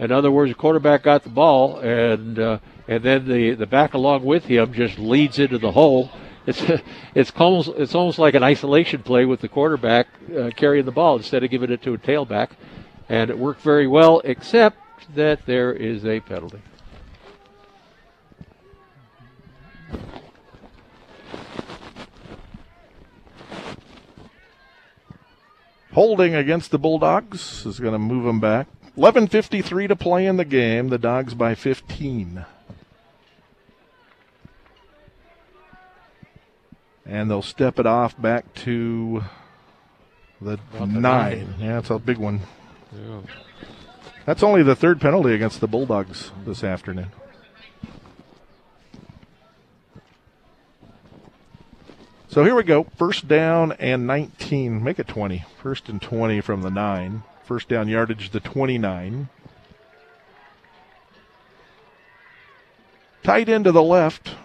In 0.00 0.10
other 0.10 0.30
words, 0.30 0.50
the 0.50 0.56
quarterback 0.56 1.04
got 1.04 1.22
the 1.22 1.30
ball, 1.30 1.78
and 1.78 2.38
uh, 2.38 2.58
and 2.88 3.02
then 3.02 3.28
the, 3.28 3.54
the 3.54 3.66
back 3.66 3.94
along 3.94 4.24
with 4.24 4.46
him 4.46 4.72
just 4.72 4.98
leads 4.98 5.38
into 5.38 5.58
the 5.58 5.70
hole. 5.70 6.10
It's 6.46 6.62
it's 7.14 7.32
almost 7.36 7.68
it's 7.76 7.94
almost 7.94 8.18
like 8.18 8.34
an 8.34 8.42
isolation 8.42 9.02
play 9.02 9.24
with 9.24 9.40
the 9.40 9.48
quarterback 9.48 10.08
uh, 10.36 10.50
carrying 10.56 10.84
the 10.84 10.92
ball 10.92 11.16
instead 11.16 11.44
of 11.44 11.50
giving 11.50 11.70
it 11.70 11.82
to 11.82 11.94
a 11.94 11.98
tailback, 11.98 12.48
and 13.08 13.30
it 13.30 13.38
worked 13.38 13.60
very 13.60 13.86
well. 13.86 14.20
Except 14.24 14.78
that 15.14 15.46
there 15.46 15.72
is 15.72 16.04
a 16.04 16.18
penalty. 16.20 16.60
Holding 25.92 26.34
against 26.34 26.70
the 26.70 26.78
Bulldogs 26.78 27.66
is 27.66 27.80
going 27.80 27.92
to 27.92 27.98
move 27.98 28.24
them 28.24 28.40
back. 28.40 28.68
11.53 28.96 29.88
to 29.88 29.96
play 29.96 30.26
in 30.26 30.36
the 30.36 30.44
game. 30.44 30.88
The 30.88 30.98
Dogs 30.98 31.34
by 31.34 31.54
15. 31.54 32.44
And 37.06 37.30
they'll 37.30 37.42
step 37.42 37.78
it 37.80 37.86
off 37.86 38.20
back 38.20 38.54
to 38.54 39.24
the, 40.40 40.60
the 40.72 40.86
nine. 40.86 41.00
nine. 41.00 41.54
Yeah, 41.58 41.78
it's 41.78 41.90
a 41.90 41.98
big 41.98 42.18
one. 42.18 42.40
Yeah. 42.92 43.20
That's 44.26 44.42
only 44.42 44.62
the 44.62 44.76
third 44.76 45.00
penalty 45.00 45.34
against 45.34 45.60
the 45.60 45.66
Bulldogs 45.66 46.30
this 46.44 46.62
afternoon. 46.62 47.10
So 52.30 52.44
here 52.44 52.54
we 52.54 52.62
go. 52.62 52.84
First 52.96 53.26
down 53.26 53.72
and 53.72 54.06
19. 54.06 54.84
Make 54.84 55.00
it 55.00 55.08
20. 55.08 55.44
First 55.60 55.88
and 55.88 56.00
20 56.00 56.40
from 56.40 56.62
the 56.62 56.70
9. 56.70 57.24
First 57.42 57.68
down 57.68 57.88
yardage, 57.88 58.30
the 58.30 58.38
29. 58.38 59.28
Tight 63.24 63.48
end 63.48 63.64
to 63.64 63.72
the 63.72 63.82
left. 63.82 64.36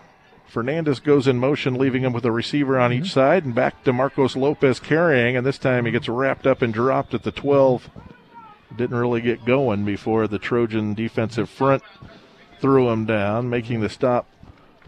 Fernandez 0.48 1.00
goes 1.00 1.28
in 1.28 1.38
motion, 1.38 1.76
leaving 1.76 2.04
him 2.04 2.12
with 2.12 2.26
a 2.26 2.32
receiver 2.32 2.80
on 2.80 2.92
each 2.92 3.04
mm-hmm. 3.04 3.10
side, 3.10 3.46
and 3.46 3.54
back 3.54 3.84
to 3.84 3.94
Marcos 3.94 4.36
Lopez 4.36 4.80
carrying, 4.80 5.38
and 5.38 5.46
this 5.46 5.60
time 5.60 5.86
he 5.86 5.92
gets 5.92 6.10
wrapped 6.10 6.48
up 6.48 6.64
and 6.64 6.74
dropped 6.74 7.14
at 7.14 7.22
the 7.22 7.32
12. 7.32 7.88
Didn't 8.76 8.98
really 8.98 9.22
get 9.22 9.46
going 9.46 9.86
before 9.86 10.28
the 10.28 10.40
Trojan 10.40 10.96
defensive 10.96 11.52
front 11.52 11.84
threw 12.60 12.90
him 12.90 13.06
down, 13.06 13.48
making 13.48 13.82
the 13.82 13.90
stop 13.90 14.26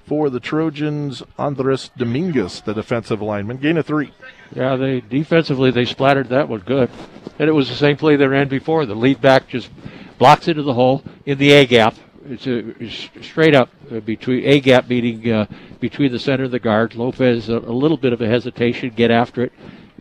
for 0.07 0.29
the 0.29 0.39
Trojans. 0.39 1.21
Andres 1.37 1.91
Dominguez, 1.97 2.61
the 2.61 2.73
defensive 2.73 3.21
lineman, 3.21 3.57
gain 3.57 3.77
of 3.77 3.85
three. 3.85 4.13
Yeah, 4.55 4.77
they 4.77 5.01
defensively 5.01 5.69
they 5.69 5.85
splattered 5.85 6.29
that 6.29 6.47
one 6.47 6.61
good, 6.61 6.89
and 7.37 7.49
it 7.49 7.53
was 7.53 7.69
the 7.69 7.75
same 7.75 7.97
play 7.97 8.15
they 8.15 8.27
ran 8.27 8.47
before. 8.47 8.85
The 8.85 8.95
lead 8.95 9.21
back 9.21 9.49
just 9.49 9.69
blocks 10.17 10.47
into 10.47 10.63
the 10.63 10.73
hole 10.73 11.03
in 11.25 11.37
the 11.37 11.51
A 11.51 11.65
gap. 11.65 11.95
It's, 12.25 12.47
a, 12.47 12.69
it's 12.81 13.09
straight 13.25 13.55
up 13.55 13.69
between 14.05 14.45
A 14.45 14.59
gap 14.59 14.89
meeting 14.89 15.29
uh, 15.31 15.45
between 15.79 16.11
the 16.11 16.19
center 16.19 16.45
and 16.45 16.53
the 16.53 16.59
guard. 16.59 16.95
Lopez 16.95 17.49
a, 17.49 17.57
a, 17.57 17.75
little 17.75 17.97
bit 17.97 18.13
of 18.13 18.21
a 18.21 18.27
hesitation, 18.27 18.91
get 18.95 19.11
after 19.11 19.43
it, 19.43 19.53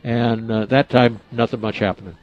and 0.04 0.50
uh, 0.50 0.66
that 0.66 0.88
time 0.88 1.20
nothing 1.32 1.60
much 1.60 1.80
happening. 1.80 2.16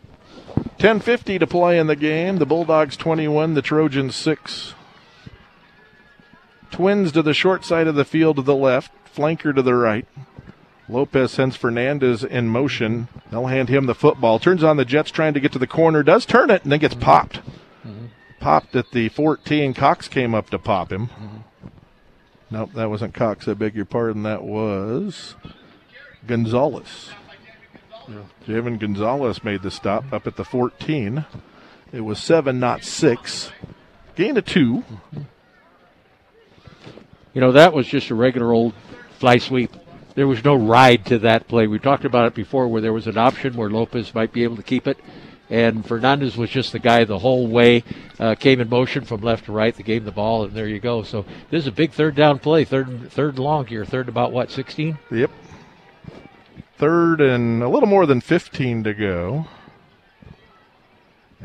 10:50 0.79 1.39
to 1.39 1.47
play 1.47 1.77
in 1.77 1.87
the 1.87 1.95
game. 1.95 2.37
The 2.37 2.45
Bulldogs 2.45 2.95
21, 2.95 3.53
the 3.53 3.61
Trojans 3.61 4.15
6. 4.15 4.73
Twins 6.73 7.11
to 7.11 7.21
the 7.21 7.35
short 7.35 7.63
side 7.63 7.85
of 7.85 7.93
the 7.93 8.03
field 8.03 8.37
to 8.37 8.41
the 8.41 8.55
left, 8.55 8.91
flanker 9.15 9.53
to 9.53 9.61
the 9.61 9.75
right. 9.75 10.07
Lopez 10.89 11.31
sends 11.31 11.55
Fernandez 11.55 12.23
in 12.23 12.47
motion. 12.47 13.09
They'll 13.29 13.45
hand 13.45 13.69
him 13.69 13.85
the 13.85 13.93
football. 13.93 14.39
Turns 14.39 14.63
on 14.63 14.77
the 14.77 14.83
Jets 14.83 15.11
trying 15.11 15.35
to 15.35 15.39
get 15.39 15.51
to 15.51 15.59
the 15.59 15.67
corner, 15.67 16.01
does 16.01 16.25
turn 16.25 16.49
it, 16.49 16.63
and 16.63 16.71
then 16.71 16.79
gets 16.79 16.95
popped. 16.95 17.41
Mm-hmm. 17.85 18.07
Popped 18.39 18.75
at 18.75 18.89
the 18.89 19.09
14. 19.09 19.75
Cox 19.75 20.07
came 20.07 20.33
up 20.33 20.49
to 20.49 20.57
pop 20.57 20.91
him. 20.91 21.09
Mm-hmm. 21.09 21.67
Nope, 22.49 22.71
that 22.73 22.89
wasn't 22.89 23.13
Cox. 23.13 23.47
I 23.47 23.53
beg 23.53 23.75
your 23.75 23.85
pardon. 23.85 24.23
That 24.23 24.43
was 24.43 25.35
Gonzalez. 26.25 27.11
Yeah. 28.07 28.23
Javen 28.47 28.79
Gonzalez 28.79 29.43
made 29.43 29.61
the 29.61 29.69
stop 29.69 30.11
up 30.11 30.25
at 30.25 30.37
the 30.37 30.43
14. 30.43 31.23
It 31.91 32.01
was 32.01 32.17
seven, 32.17 32.59
not 32.59 32.83
six. 32.83 33.51
Gain 34.15 34.37
of 34.37 34.45
2 34.45 34.77
mm-hmm. 34.77 35.21
You 37.33 37.41
know, 37.41 37.51
that 37.53 37.73
was 37.73 37.87
just 37.87 38.09
a 38.09 38.15
regular 38.15 38.51
old 38.51 38.73
fly 39.19 39.37
sweep. 39.37 39.71
There 40.15 40.27
was 40.27 40.43
no 40.43 40.55
ride 40.55 41.05
to 41.07 41.19
that 41.19 41.47
play. 41.47 41.65
We 41.65 41.79
talked 41.79 42.05
about 42.05 42.27
it 42.27 42.35
before 42.35 42.67
where 42.67 42.81
there 42.81 42.93
was 42.93 43.07
an 43.07 43.17
option 43.17 43.55
where 43.55 43.69
Lopez 43.69 44.13
might 44.13 44.31
be 44.31 44.43
able 44.43 44.57
to 44.57 44.63
keep 44.63 44.87
it. 44.87 44.99
And 45.49 45.85
Fernandez 45.85 46.37
was 46.37 46.49
just 46.49 46.71
the 46.71 46.79
guy 46.79 47.03
the 47.03 47.19
whole 47.19 47.47
way, 47.47 47.83
uh, 48.19 48.35
came 48.35 48.61
in 48.61 48.69
motion 48.69 49.03
from 49.03 49.21
left 49.21 49.45
to 49.45 49.51
right, 49.51 49.75
they 49.75 49.83
gave 49.83 50.05
the 50.05 50.11
ball, 50.11 50.45
and 50.45 50.53
there 50.53 50.67
you 50.67 50.79
go. 50.79 51.03
So 51.03 51.25
this 51.49 51.61
is 51.61 51.67
a 51.67 51.71
big 51.71 51.91
third 51.91 52.15
down 52.15 52.39
play, 52.39 52.63
third 52.63 53.11
third 53.11 53.37
long 53.37 53.67
here, 53.67 53.85
third 53.85 54.07
about 54.07 54.31
what, 54.31 54.49
16? 54.49 54.97
Yep. 55.11 55.31
Third 56.77 57.21
and 57.21 57.61
a 57.61 57.69
little 57.69 57.89
more 57.89 58.05
than 58.05 58.21
15 58.21 58.83
to 58.85 58.93
go. 58.93 59.45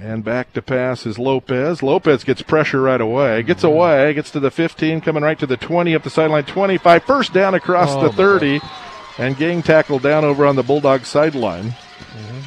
And 0.01 0.23
back 0.23 0.53
to 0.53 0.63
pass 0.63 1.07
is 1.07 1.19
Lopez. 1.19 1.83
Lopez 1.83 2.23
gets 2.23 2.41
pressure 2.43 2.81
right 2.81 3.01
away. 3.01 3.43
Gets 3.43 3.65
away. 3.65 4.15
Gets 4.15 4.31
to 4.33 4.41
the 4.41 4.51
15, 4.51 5.01
coming 5.01 5.25
right 5.25 5.39
to 5.39 5.47
the 5.47 5.57
20, 5.57 5.95
up 5.95 6.05
the 6.05 6.11
sideline 6.11 6.45
25. 6.45 7.03
First 7.03 7.33
down 7.33 7.55
across 7.55 7.91
oh, 7.91 8.03
the 8.03 8.13
30. 8.13 8.61
And 9.19 9.37
gang 9.37 9.63
tackle 9.63 9.99
down 9.99 10.25
over 10.25 10.47
on 10.47 10.55
the 10.55 10.63
Bulldog 10.63 11.05
sideline. 11.05 11.71
Mm-hmm. 11.71 12.39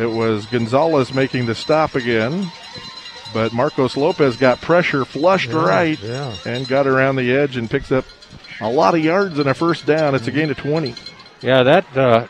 It 0.00 0.10
was 0.10 0.46
Gonzalez 0.46 1.12
making 1.12 1.44
the 1.44 1.54
stop 1.54 1.94
again. 1.94 2.50
But 3.34 3.52
Marcos 3.52 3.96
Lopez 3.96 4.36
got 4.36 4.62
pressure, 4.62 5.04
flushed 5.04 5.50
yeah, 5.50 5.66
right, 5.66 6.00
yeah. 6.00 6.34
and 6.46 6.66
got 6.66 6.86
around 6.86 7.16
the 7.16 7.32
edge 7.32 7.56
and 7.56 7.68
picks 7.68 7.92
up 7.92 8.04
a 8.60 8.70
lot 8.70 8.94
of 8.94 9.04
yards 9.04 9.38
and 9.38 9.48
a 9.48 9.54
first 9.54 9.84
down. 9.84 10.14
It's 10.14 10.28
a 10.28 10.30
gain 10.30 10.50
of 10.50 10.56
20. 10.56 10.94
Yeah, 11.42 11.64
that 11.64 11.96
uh, 11.96 12.28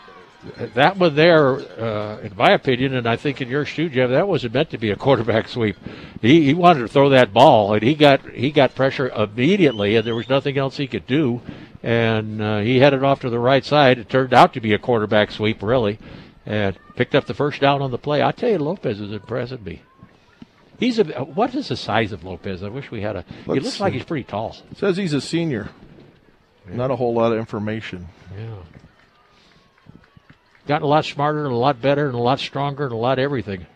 that 0.74 0.96
one 0.96 1.14
there, 1.14 1.56
uh, 1.56 2.18
in 2.18 2.36
my 2.36 2.52
opinion, 2.52 2.94
and 2.94 3.06
I 3.06 3.16
think 3.16 3.40
in 3.40 3.48
your 3.48 3.64
shoe, 3.64 3.88
Jeff, 3.88 4.10
that 4.10 4.28
wasn't 4.28 4.54
meant 4.54 4.70
to 4.70 4.78
be 4.78 4.90
a 4.90 4.96
quarterback 4.96 5.48
sweep. 5.48 5.76
He, 6.20 6.44
he 6.44 6.54
wanted 6.54 6.80
to 6.80 6.88
throw 6.88 7.10
that 7.10 7.32
ball, 7.32 7.74
and 7.74 7.82
he 7.82 7.94
got 7.94 8.28
he 8.30 8.50
got 8.50 8.74
pressure 8.74 9.08
immediately, 9.08 9.96
and 9.96 10.06
there 10.06 10.14
was 10.14 10.28
nothing 10.28 10.58
else 10.58 10.76
he 10.76 10.86
could 10.86 11.06
do. 11.06 11.40
And 11.82 12.40
uh, 12.40 12.60
he 12.60 12.78
headed 12.78 13.02
off 13.02 13.20
to 13.20 13.30
the 13.30 13.38
right 13.38 13.64
side. 13.64 13.98
It 13.98 14.08
turned 14.08 14.32
out 14.32 14.54
to 14.54 14.60
be 14.60 14.72
a 14.72 14.78
quarterback 14.78 15.30
sweep, 15.30 15.62
really, 15.62 15.98
and 16.46 16.78
picked 16.96 17.14
up 17.14 17.26
the 17.26 17.34
first 17.34 17.60
down 17.60 17.82
on 17.82 17.90
the 17.90 17.98
play. 17.98 18.22
I 18.22 18.32
tell 18.32 18.50
you, 18.50 18.58
Lopez 18.58 19.00
is 19.00 19.12
impressing 19.12 19.64
me. 19.64 19.82
He's 20.78 20.98
a 20.98 21.04
what 21.04 21.54
is 21.54 21.68
the 21.68 21.76
size 21.76 22.12
of 22.12 22.24
Lopez? 22.24 22.62
I 22.62 22.68
wish 22.68 22.90
we 22.90 23.00
had 23.00 23.16
a. 23.16 23.24
Let's 23.46 23.58
he 23.58 23.60
looks 23.60 23.80
like 23.80 23.92
he's 23.92 24.04
pretty 24.04 24.24
tall. 24.24 24.56
Says 24.76 24.96
he's 24.96 25.14
a 25.14 25.20
senior. 25.20 25.70
Yeah. 26.68 26.76
Not 26.76 26.90
a 26.90 26.96
whole 26.96 27.14
lot 27.14 27.32
of 27.32 27.38
information. 27.38 28.08
Yeah 28.36 28.56
gotten 30.66 30.84
a 30.84 30.88
lot 30.88 31.04
smarter 31.04 31.44
and 31.44 31.52
a 31.52 31.56
lot 31.56 31.80
better 31.80 32.06
and 32.06 32.14
a 32.14 32.20
lot 32.20 32.38
stronger 32.38 32.84
and 32.84 32.92
a 32.92 32.96
lot 32.96 33.18
everything. 33.18 33.66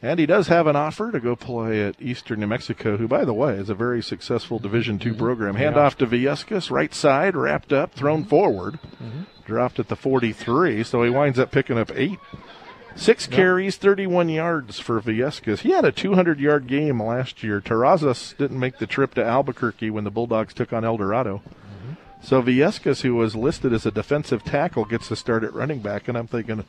And 0.00 0.20
he 0.20 0.26
does 0.26 0.46
have 0.46 0.68
an 0.68 0.76
offer 0.76 1.10
to 1.10 1.18
go 1.18 1.34
play 1.34 1.82
at 1.82 2.00
Eastern 2.00 2.38
New 2.38 2.46
Mexico, 2.46 2.96
who, 2.96 3.08
by 3.08 3.24
the 3.24 3.34
way, 3.34 3.54
is 3.54 3.68
a 3.68 3.74
very 3.74 4.00
successful 4.00 4.60
Division 4.60 5.00
two 5.00 5.10
mm-hmm. 5.10 5.18
program. 5.18 5.54
Hand 5.56 5.74
yeah. 5.74 5.82
off 5.82 5.98
to 5.98 6.06
Viescas, 6.06 6.70
right 6.70 6.94
side, 6.94 7.34
wrapped 7.34 7.72
up, 7.72 7.94
thrown 7.94 8.24
forward, 8.24 8.78
mm-hmm. 9.02 9.22
dropped 9.44 9.80
at 9.80 9.88
the 9.88 9.96
43, 9.96 10.84
so 10.84 11.02
he 11.02 11.10
winds 11.10 11.38
up 11.38 11.50
picking 11.50 11.78
up 11.78 11.90
eight. 11.96 12.18
Six 12.94 13.26
yep. 13.26 13.36
carries, 13.36 13.76
31 13.76 14.28
yards 14.28 14.78
for 14.78 15.00
Viescas. 15.00 15.60
He 15.60 15.70
had 15.70 15.84
a 15.84 15.92
200 15.92 16.38
yard 16.38 16.68
game 16.68 17.02
last 17.02 17.42
year. 17.42 17.60
Terrazas 17.60 18.36
didn't 18.36 18.58
make 18.58 18.78
the 18.78 18.86
trip 18.86 19.14
to 19.14 19.24
Albuquerque 19.24 19.90
when 19.90 20.04
the 20.04 20.10
Bulldogs 20.10 20.54
took 20.54 20.72
on 20.72 20.84
El 20.84 20.96
Dorado. 20.96 21.42
So 22.22 22.42
Viescas, 22.42 23.02
who 23.02 23.14
was 23.14 23.36
listed 23.36 23.72
as 23.72 23.86
a 23.86 23.90
defensive 23.90 24.44
tackle, 24.44 24.84
gets 24.84 25.08
to 25.08 25.16
start 25.16 25.44
at 25.44 25.54
running 25.54 25.80
back, 25.80 26.08
and 26.08 26.18
I'm 26.18 26.26
thinking, 26.26 26.64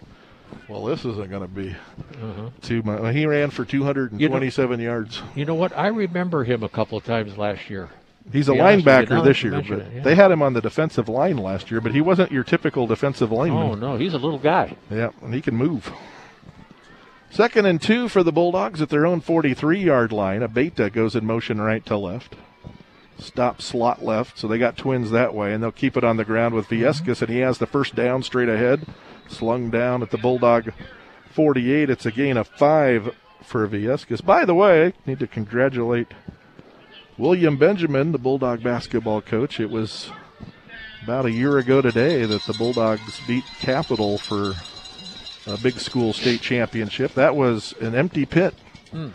well, 0.67 0.85
this 0.85 1.05
isn't 1.05 1.29
going 1.29 1.41
to 1.41 1.47
be 1.47 1.69
uh-huh. 1.69 2.49
too 2.61 2.83
much. 2.83 3.13
He 3.13 3.25
ran 3.25 3.49
for 3.49 3.65
227 3.65 4.79
you 4.79 4.85
know, 4.85 4.91
yards. 4.91 5.21
You 5.35 5.45
know 5.45 5.55
what? 5.55 5.75
I 5.77 5.87
remember 5.87 6.43
him 6.43 6.63
a 6.63 6.69
couple 6.69 6.97
of 6.97 7.03
times 7.03 7.37
last 7.37 7.69
year. 7.69 7.89
He's 8.31 8.47
a 8.47 8.53
linebacker 8.53 9.23
this 9.23 9.41
year, 9.41 9.61
but 9.67 9.79
it, 9.79 9.91
yeah. 9.95 10.03
they 10.03 10.13
had 10.13 10.29
him 10.29 10.43
on 10.43 10.53
the 10.53 10.61
defensive 10.61 11.09
line 11.09 11.37
last 11.37 11.71
year, 11.71 11.81
but 11.81 11.93
he 11.93 12.01
wasn't 12.01 12.31
your 12.31 12.43
typical 12.43 12.85
defensive 12.85 13.31
lineman. 13.31 13.71
Oh, 13.71 13.73
no, 13.73 13.97
he's 13.97 14.13
a 14.13 14.19
little 14.19 14.37
guy. 14.37 14.75
Yeah, 14.91 15.09
and 15.23 15.33
he 15.33 15.41
can 15.41 15.55
move. 15.55 15.91
Second 17.31 17.65
and 17.65 17.81
two 17.81 18.07
for 18.07 18.21
the 18.21 18.31
Bulldogs 18.31 18.81
at 18.81 18.89
their 18.89 19.05
own 19.05 19.21
43 19.21 19.79
yard 19.79 20.11
line. 20.11 20.41
Abeta 20.41 20.91
goes 20.91 21.15
in 21.15 21.25
motion 21.25 21.59
right 21.59 21.83
to 21.87 21.97
left 21.97 22.35
stop 23.19 23.61
slot 23.61 24.03
left. 24.03 24.37
So 24.37 24.47
they 24.47 24.57
got 24.57 24.77
twins 24.77 25.11
that 25.11 25.33
way, 25.33 25.53
and 25.53 25.61
they'll 25.61 25.71
keep 25.71 25.97
it 25.97 26.03
on 26.03 26.17
the 26.17 26.25
ground 26.25 26.55
with 26.55 26.67
Viescas, 26.67 27.21
and 27.21 27.29
he 27.29 27.39
has 27.39 27.57
the 27.57 27.67
first 27.67 27.95
down 27.95 28.23
straight 28.23 28.49
ahead. 28.49 28.85
Slung 29.27 29.69
down 29.69 30.01
at 30.01 30.11
the 30.11 30.17
Bulldog 30.17 30.73
48. 31.31 31.89
It's 31.89 32.05
a 32.05 32.11
gain 32.11 32.37
of 32.37 32.47
five 32.47 33.15
for 33.43 33.67
Viescas. 33.67 34.25
By 34.25 34.45
the 34.45 34.55
way, 34.55 34.93
need 35.05 35.19
to 35.19 35.27
congratulate 35.27 36.07
William 37.17 37.57
Benjamin, 37.57 38.11
the 38.11 38.17
Bulldog 38.17 38.63
basketball 38.63 39.21
coach. 39.21 39.59
It 39.59 39.69
was 39.69 40.09
about 41.03 41.25
a 41.25 41.31
year 41.31 41.57
ago 41.57 41.81
today 41.81 42.25
that 42.25 42.43
the 42.43 42.53
Bulldogs 42.53 43.21
beat 43.27 43.43
Capital 43.59 44.17
for 44.17 44.53
a 45.45 45.57
big 45.57 45.79
school 45.79 46.13
state 46.13 46.41
championship. 46.41 47.13
That 47.13 47.35
was 47.35 47.73
an 47.81 47.95
empty 47.95 48.25
pit. 48.25 48.53
Hmm. 48.91 49.09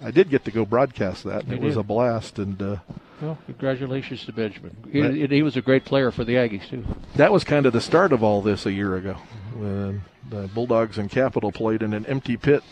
I 0.00 0.10
did 0.10 0.30
get 0.30 0.44
to 0.44 0.50
go 0.50 0.64
broadcast 0.64 1.24
that. 1.24 1.44
And 1.44 1.52
it 1.52 1.60
was 1.60 1.76
a 1.76 1.82
blast, 1.82 2.38
and 2.38 2.60
uh, 2.62 2.76
well, 3.20 3.38
congratulations 3.46 4.24
to 4.26 4.32
Benjamin. 4.32 4.76
He, 4.92 5.26
he, 5.26 5.42
was 5.42 5.56
a 5.56 5.62
great 5.62 5.84
player 5.84 6.10
for 6.10 6.24
the 6.24 6.34
Aggies 6.34 6.68
too. 6.68 6.84
That 7.16 7.32
was 7.32 7.44
kind 7.44 7.66
of 7.66 7.72
the 7.72 7.80
start 7.80 8.12
of 8.12 8.22
all 8.22 8.42
this 8.42 8.66
a 8.66 8.72
year 8.72 8.96
ago, 8.96 9.14
when 9.54 10.02
the 10.28 10.48
Bulldogs 10.48 10.98
and 10.98 11.10
Capital 11.10 11.50
played 11.50 11.82
in 11.82 11.92
an 11.92 12.06
empty 12.06 12.36
pit 12.36 12.62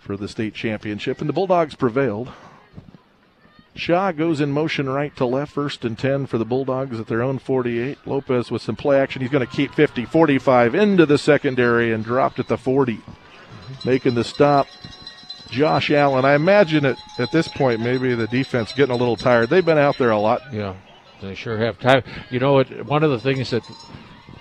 for 0.00 0.16
the 0.16 0.28
state 0.28 0.54
championship, 0.54 1.20
and 1.20 1.28
the 1.28 1.32
Bulldogs 1.32 1.74
prevailed. 1.74 2.30
Shaw 3.74 4.12
goes 4.12 4.40
in 4.40 4.52
motion 4.52 4.88
right 4.88 5.16
to 5.16 5.24
left, 5.24 5.52
first 5.52 5.84
and 5.84 5.98
10 5.98 6.26
for 6.26 6.36
the 6.36 6.44
Bulldogs 6.44 7.00
at 7.00 7.06
their 7.06 7.22
own 7.22 7.38
48. 7.38 7.98
Lopez 8.04 8.50
with 8.50 8.60
some 8.60 8.76
play 8.76 9.00
action. 9.00 9.22
He's 9.22 9.30
going 9.30 9.46
to 9.46 9.50
keep 9.50 9.72
50, 9.74 10.04
45 10.04 10.74
into 10.74 11.06
the 11.06 11.16
secondary 11.16 11.90
and 11.90 12.04
dropped 12.04 12.38
at 12.38 12.48
the 12.48 12.58
40. 12.58 13.00
Making 13.86 14.14
the 14.14 14.24
stop 14.24 14.66
Josh 15.52 15.90
Allen. 15.90 16.24
I 16.24 16.34
imagine 16.34 16.84
it 16.84 16.98
at 17.18 17.30
this 17.30 17.46
point, 17.46 17.80
maybe 17.80 18.14
the 18.14 18.26
defense 18.26 18.72
getting 18.72 18.94
a 18.94 18.96
little 18.96 19.16
tired. 19.16 19.50
They've 19.50 19.64
been 19.64 19.78
out 19.78 19.98
there 19.98 20.10
a 20.10 20.18
lot. 20.18 20.40
Yeah. 20.52 20.74
They 21.20 21.34
sure 21.36 21.56
have 21.58 21.78
time. 21.78 22.02
You 22.30 22.40
know, 22.40 22.58
it, 22.58 22.84
one 22.86 23.04
of 23.04 23.10
the 23.10 23.20
things 23.20 23.50
that, 23.50 23.62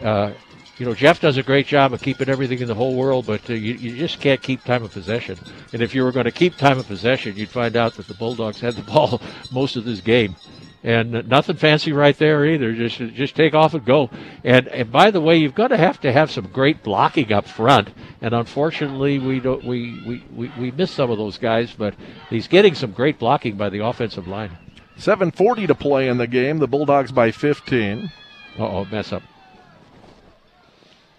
uh, 0.01 0.33
you 0.77 0.85
know, 0.85 0.95
Jeff 0.95 1.19
does 1.19 1.37
a 1.37 1.43
great 1.43 1.67
job 1.67 1.93
of 1.93 2.01
keeping 2.01 2.27
everything 2.27 2.59
in 2.59 2.67
the 2.67 2.73
whole 2.73 2.95
world, 2.95 3.27
but 3.27 3.47
uh, 3.49 3.53
you, 3.53 3.73
you 3.73 3.95
just 3.95 4.19
can't 4.19 4.41
keep 4.41 4.63
time 4.63 4.83
of 4.83 4.91
possession. 4.91 5.37
And 5.73 5.83
if 5.83 5.93
you 5.93 6.03
were 6.03 6.11
going 6.11 6.25
to 6.25 6.31
keep 6.31 6.57
time 6.57 6.79
of 6.79 6.87
possession, 6.87 7.35
you'd 7.35 7.49
find 7.49 7.75
out 7.75 7.93
that 7.95 8.07
the 8.07 8.15
Bulldogs 8.15 8.61
had 8.61 8.73
the 8.73 8.81
ball 8.91 9.21
most 9.51 9.75
of 9.75 9.85
this 9.85 10.01
game 10.01 10.35
and 10.83 11.27
nothing 11.27 11.57
fancy 11.57 11.91
right 11.91 12.17
there 12.17 12.45
either. 12.45 12.73
Just 12.73 12.97
just 13.13 13.35
take 13.35 13.53
off 13.53 13.73
and 13.73 13.85
go. 13.85 14.09
And 14.43 14.67
and 14.67 14.91
by 14.91 15.11
the 15.11 15.21
way, 15.21 15.37
you've 15.37 15.55
got 15.55 15.67
to 15.67 15.77
have 15.77 16.01
to 16.01 16.11
have 16.11 16.31
some 16.31 16.47
great 16.47 16.83
blocking 16.83 17.31
up 17.31 17.47
front. 17.47 17.89
And 18.21 18.33
unfortunately, 18.33 19.19
we 19.19 19.39
don't 19.39 19.63
we 19.63 20.01
we, 20.05 20.23
we, 20.33 20.51
we 20.59 20.71
miss 20.71 20.91
some 20.91 21.11
of 21.11 21.17
those 21.17 21.37
guys. 21.37 21.73
But 21.77 21.93
he's 22.29 22.47
getting 22.47 22.73
some 22.73 22.91
great 22.91 23.19
blocking 23.19 23.57
by 23.57 23.69
the 23.69 23.85
offensive 23.85 24.27
line. 24.27 24.57
7:40 24.97 25.67
to 25.67 25.75
play 25.75 26.07
in 26.07 26.17
the 26.17 26.27
game. 26.27 26.57
The 26.57 26.67
Bulldogs 26.67 27.11
by 27.11 27.31
15. 27.31 28.11
Uh 28.57 28.63
oh, 28.63 28.85
mess 28.85 29.13
up. 29.13 29.23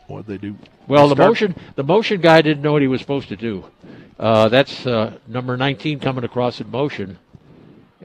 What'd 0.09 0.27
they 0.27 0.39
do? 0.39 0.57
Well, 0.89 1.09
the 1.09 1.17
motion 1.17 1.55
the 1.77 1.85
motion 1.85 2.21
guy 2.21 2.43
didn't 2.43 2.63
know 2.63 2.73
what 2.73 2.83
he 2.83 2.89
was 2.89 3.01
supposed 3.01 3.29
to 3.29 3.37
do. 3.37 3.65
Uh, 4.19 4.49
that's 4.49 4.87
uh, 4.87 5.19
number 5.27 5.57
19 5.57 5.99
coming 6.01 6.23
across 6.23 6.61
in 6.61 6.71
motion 6.71 7.19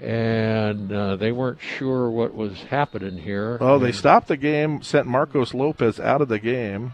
and 0.02 0.92
uh, 0.92 1.16
they 1.16 1.32
weren't 1.32 1.60
sure 1.62 2.10
what 2.10 2.34
was 2.34 2.54
happening 2.64 3.18
here. 3.18 3.58
Oh, 3.60 3.80
they 3.80 3.92
stopped 3.92 4.28
the 4.28 4.38
game, 4.38 4.82
sent 4.82 5.08
Marcos 5.08 5.54
Lopez 5.54 6.00
out 6.00 6.22
of 6.22 6.28
the 6.28 6.40
game, 6.40 6.94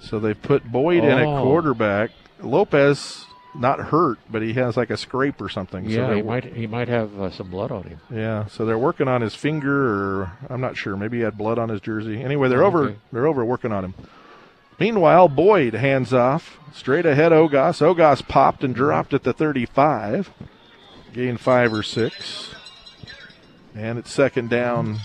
so 0.00 0.18
they 0.18 0.34
put 0.34 0.70
Boyd 0.70 1.04
oh. 1.04 1.06
in 1.06 1.18
at 1.18 1.26
oh. 1.26 1.42
quarterback. 1.42 2.10
Lopez 2.40 3.24
not 3.54 3.80
hurt, 3.80 4.18
but 4.30 4.42
he 4.42 4.52
has 4.54 4.76
like 4.76 4.90
a 4.90 4.96
scrape 4.96 5.40
or 5.40 5.48
something. 5.48 5.88
Yeah, 5.88 6.08
so 6.08 6.14
he 6.16 6.22
might 6.22 6.44
he 6.44 6.66
might 6.66 6.88
have 6.88 7.18
uh, 7.18 7.30
some 7.30 7.50
blood 7.50 7.72
on 7.72 7.84
him. 7.84 8.00
Yeah, 8.10 8.46
so 8.46 8.64
they're 8.64 8.78
working 8.78 9.08
on 9.08 9.22
his 9.22 9.34
finger, 9.34 10.20
or 10.22 10.32
I'm 10.48 10.60
not 10.60 10.76
sure. 10.76 10.96
Maybe 10.96 11.18
he 11.18 11.22
had 11.24 11.38
blood 11.38 11.58
on 11.58 11.68
his 11.68 11.80
jersey. 11.80 12.22
Anyway, 12.22 12.48
they're 12.48 12.64
oh, 12.64 12.68
over. 12.68 12.96
They're 13.12 13.26
over 13.26 13.44
working 13.44 13.72
on 13.72 13.84
him. 13.84 13.94
Meanwhile, 14.78 15.28
Boyd 15.28 15.74
hands 15.74 16.14
off 16.14 16.58
straight 16.72 17.04
ahead. 17.04 17.32
Ogas. 17.32 17.80
Ogas 17.80 18.26
popped 18.26 18.62
and 18.62 18.74
dropped 18.74 19.12
at 19.12 19.24
the 19.24 19.32
35 19.32 20.30
gain 21.12 21.36
five 21.36 21.72
or 21.72 21.82
six. 21.82 22.50
And 23.74 23.98
it's 23.98 24.12
second 24.12 24.50
down 24.50 24.98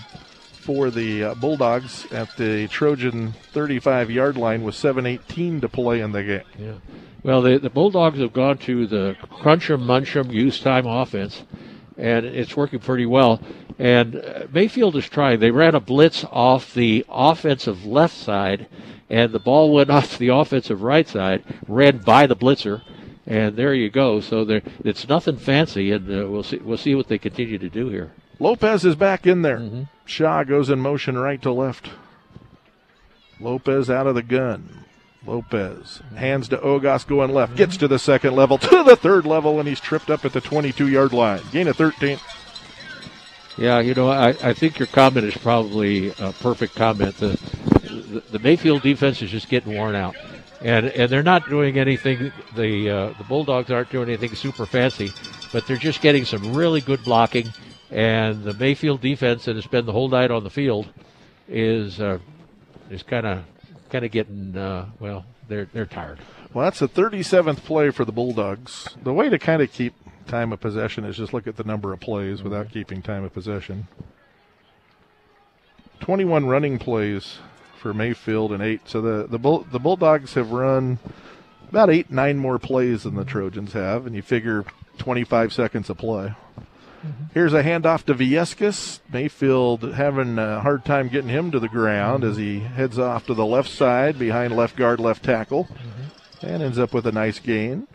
for 0.64 0.90
the 0.90 1.24
uh, 1.24 1.34
Bulldogs 1.34 2.10
at 2.10 2.36
the 2.36 2.66
Trojan 2.68 3.32
35 3.52 4.10
yard 4.10 4.36
line 4.36 4.62
with 4.62 4.74
7.18 4.74 5.60
to 5.60 5.68
play 5.68 6.00
in 6.00 6.12
the 6.12 6.22
game. 6.22 6.42
Yeah. 6.58 6.74
Well, 7.22 7.42
the, 7.42 7.58
the 7.58 7.70
Bulldogs 7.70 8.18
have 8.18 8.32
gone 8.32 8.58
to 8.58 8.86
the 8.86 9.16
crunch'em 9.30 9.82
munch'em 9.82 10.32
use 10.32 10.60
time 10.60 10.86
offense, 10.86 11.42
and 11.96 12.24
it's 12.24 12.56
working 12.56 12.80
pretty 12.80 13.06
well. 13.06 13.40
And 13.78 14.16
uh, 14.16 14.46
Mayfield 14.52 14.96
is 14.96 15.08
trying. 15.08 15.40
They 15.40 15.50
ran 15.50 15.74
a 15.74 15.80
blitz 15.80 16.24
off 16.30 16.74
the 16.74 17.04
offensive 17.08 17.84
left 17.84 18.16
side, 18.16 18.66
and 19.10 19.32
the 19.32 19.38
ball 19.38 19.72
went 19.72 19.90
off 19.90 20.18
the 20.18 20.28
offensive 20.28 20.82
right 20.82 21.08
side, 21.08 21.44
ran 21.68 21.98
by 21.98 22.26
the 22.26 22.36
blitzer 22.36 22.82
and 23.26 23.56
there 23.56 23.74
you 23.74 23.90
go. 23.90 24.20
So 24.20 24.44
there, 24.44 24.62
it's 24.84 25.08
nothing 25.08 25.36
fancy, 25.36 25.92
and 25.92 26.08
uh, 26.08 26.28
we'll 26.28 26.42
see. 26.42 26.58
We'll 26.58 26.78
see 26.78 26.94
what 26.94 27.08
they 27.08 27.18
continue 27.18 27.58
to 27.58 27.68
do 27.68 27.88
here. 27.88 28.12
Lopez 28.38 28.84
is 28.84 28.96
back 28.96 29.26
in 29.26 29.42
there. 29.42 29.58
Mm-hmm. 29.58 29.82
Shaw 30.04 30.44
goes 30.44 30.68
in 30.68 30.80
motion 30.80 31.16
right 31.16 31.40
to 31.42 31.52
left. 31.52 31.90
Lopez 33.40 33.88
out 33.88 34.06
of 34.06 34.14
the 34.14 34.22
gun. 34.22 34.84
Lopez 35.26 36.02
hands 36.16 36.48
to 36.48 36.58
Ogas 36.58 37.06
going 37.06 37.32
left, 37.32 37.56
gets 37.56 37.78
to 37.78 37.88
the 37.88 37.98
second 37.98 38.36
level, 38.36 38.58
to 38.58 38.82
the 38.82 38.96
third 38.96 39.24
level, 39.24 39.58
and 39.58 39.66
he's 39.66 39.80
tripped 39.80 40.10
up 40.10 40.24
at 40.24 40.34
the 40.34 40.40
22 40.40 40.88
yard 40.88 41.14
line. 41.14 41.40
Gain 41.50 41.68
of 41.68 41.76
13. 41.76 42.18
Yeah, 43.56 43.80
you 43.80 43.94
know, 43.94 44.10
I, 44.10 44.30
I 44.30 44.52
think 44.52 44.78
your 44.78 44.88
comment 44.88 45.24
is 45.26 45.36
probably 45.36 46.08
a 46.18 46.32
perfect 46.40 46.74
comment. 46.74 47.16
The, 47.16 47.38
the, 47.84 48.22
the 48.32 48.38
Mayfield 48.40 48.82
defense 48.82 49.22
is 49.22 49.30
just 49.30 49.48
getting 49.48 49.74
worn 49.74 49.94
out 49.94 50.16
and 50.64 50.86
and 50.86 51.12
they're 51.12 51.22
not 51.22 51.48
doing 51.48 51.78
anything. 51.78 52.32
The 52.56 52.90
uh, 52.90 53.18
the 53.18 53.24
Bulldogs 53.24 53.70
aren't 53.70 53.90
doing 53.90 54.08
anything 54.08 54.34
super 54.34 54.66
fancy, 54.66 55.12
but 55.52 55.66
they're 55.66 55.76
just 55.76 56.00
getting 56.00 56.24
some 56.24 56.54
really 56.54 56.80
good 56.80 57.04
blocking. 57.04 57.52
And 57.90 58.42
the 58.42 58.54
Mayfield 58.54 59.02
defense 59.02 59.44
that 59.44 59.54
has 59.54 59.66
been 59.66 59.86
the 59.86 59.92
whole 59.92 60.08
night 60.08 60.30
on 60.30 60.42
the 60.42 60.50
field 60.50 60.88
is 61.48 62.00
uh, 62.00 62.18
is 62.90 63.02
kind 63.02 63.26
of 63.26 63.44
kind 63.90 64.04
of 64.04 64.10
getting 64.10 64.56
uh, 64.56 64.88
well. 64.98 65.26
They're 65.46 65.66
they're 65.66 65.86
tired. 65.86 66.18
Well, 66.54 66.64
that's 66.64 66.78
the 66.78 66.88
37th 66.88 67.64
play 67.64 67.90
for 67.90 68.04
the 68.04 68.12
Bulldogs. 68.12 68.88
The 69.02 69.12
way 69.12 69.28
to 69.28 69.38
kind 69.38 69.60
of 69.60 69.72
keep 69.72 69.92
time 70.26 70.52
of 70.52 70.60
possession 70.60 71.04
is 71.04 71.16
just 71.16 71.34
look 71.34 71.46
at 71.46 71.56
the 71.56 71.64
number 71.64 71.92
of 71.92 72.00
plays 72.00 72.42
without 72.42 72.70
keeping 72.70 73.02
time 73.02 73.24
of 73.24 73.34
possession. 73.34 73.88
21 76.00 76.46
running 76.46 76.78
plays 76.78 77.38
for 77.84 77.92
Mayfield 77.92 78.50
and 78.50 78.62
eight. 78.62 78.80
So 78.86 79.02
the 79.02 79.26
the 79.26 79.38
Bull, 79.38 79.66
the 79.70 79.78
Bulldogs 79.78 80.32
have 80.34 80.52
run 80.52 80.98
about 81.68 81.90
eight 81.90 82.10
nine 82.10 82.38
more 82.38 82.58
plays 82.58 83.02
than 83.02 83.14
the 83.14 83.26
Trojans 83.26 83.74
have, 83.74 84.06
and 84.06 84.16
you 84.16 84.22
figure 84.22 84.64
25 84.96 85.52
seconds 85.52 85.90
of 85.90 85.98
play. 85.98 86.32
Mm-hmm. 87.04 87.24
Here's 87.34 87.52
a 87.52 87.62
handoff 87.62 88.04
to 88.04 88.14
Viescas. 88.14 89.00
Mayfield 89.12 89.82
having 89.82 90.38
a 90.38 90.60
hard 90.60 90.86
time 90.86 91.08
getting 91.08 91.28
him 91.28 91.50
to 91.50 91.60
the 91.60 91.68
ground 91.68 92.24
as 92.24 92.38
he 92.38 92.60
heads 92.60 92.98
off 92.98 93.26
to 93.26 93.34
the 93.34 93.44
left 93.44 93.68
side 93.68 94.18
behind 94.18 94.56
left 94.56 94.76
guard, 94.76 94.98
left 94.98 95.22
tackle, 95.22 95.64
mm-hmm. 95.64 96.46
and 96.46 96.62
ends 96.62 96.78
up 96.78 96.94
with 96.94 97.06
a 97.06 97.12
nice 97.12 97.38
gain. 97.38 97.86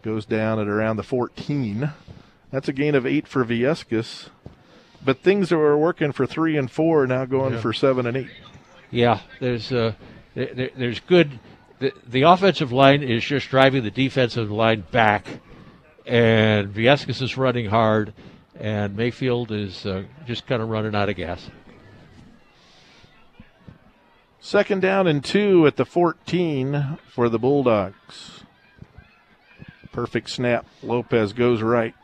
Goes 0.00 0.24
down 0.24 0.58
at 0.58 0.66
around 0.66 0.96
the 0.96 1.02
14. 1.02 1.92
That's 2.50 2.68
a 2.68 2.72
gain 2.72 2.94
of 2.94 3.04
eight 3.04 3.28
for 3.28 3.44
Viescas. 3.44 4.30
But 5.04 5.18
things 5.18 5.50
that 5.50 5.58
were 5.58 5.76
working 5.76 6.12
for 6.12 6.24
three 6.24 6.56
and 6.56 6.70
four 6.70 7.02
are 7.02 7.06
now 7.06 7.26
going 7.26 7.52
yeah. 7.52 7.60
for 7.60 7.74
seven 7.74 8.06
and 8.06 8.16
eight. 8.16 8.30
Yeah, 8.90 9.20
there's 9.40 9.72
uh, 9.72 9.92
there, 10.34 10.70
there's 10.76 11.00
good. 11.00 11.38
The, 11.78 11.92
the 12.06 12.22
offensive 12.22 12.72
line 12.72 13.02
is 13.02 13.24
just 13.24 13.48
driving 13.48 13.82
the 13.82 13.90
defensive 13.90 14.50
line 14.50 14.84
back, 14.90 15.26
and 16.06 16.72
Viescas 16.72 17.20
is 17.20 17.36
running 17.36 17.66
hard, 17.66 18.14
and 18.58 18.96
Mayfield 18.96 19.52
is 19.52 19.84
uh, 19.84 20.04
just 20.26 20.46
kind 20.46 20.62
of 20.62 20.68
running 20.68 20.94
out 20.94 21.08
of 21.08 21.16
gas. 21.16 21.50
Second 24.40 24.80
down 24.80 25.08
and 25.08 25.24
two 25.24 25.66
at 25.66 25.76
the 25.76 25.84
14 25.84 26.98
for 27.12 27.28
the 27.28 27.38
Bulldogs. 27.38 28.44
Perfect 29.90 30.30
snap. 30.30 30.64
Lopez 30.84 31.32
goes 31.32 31.62
right. 31.62 31.94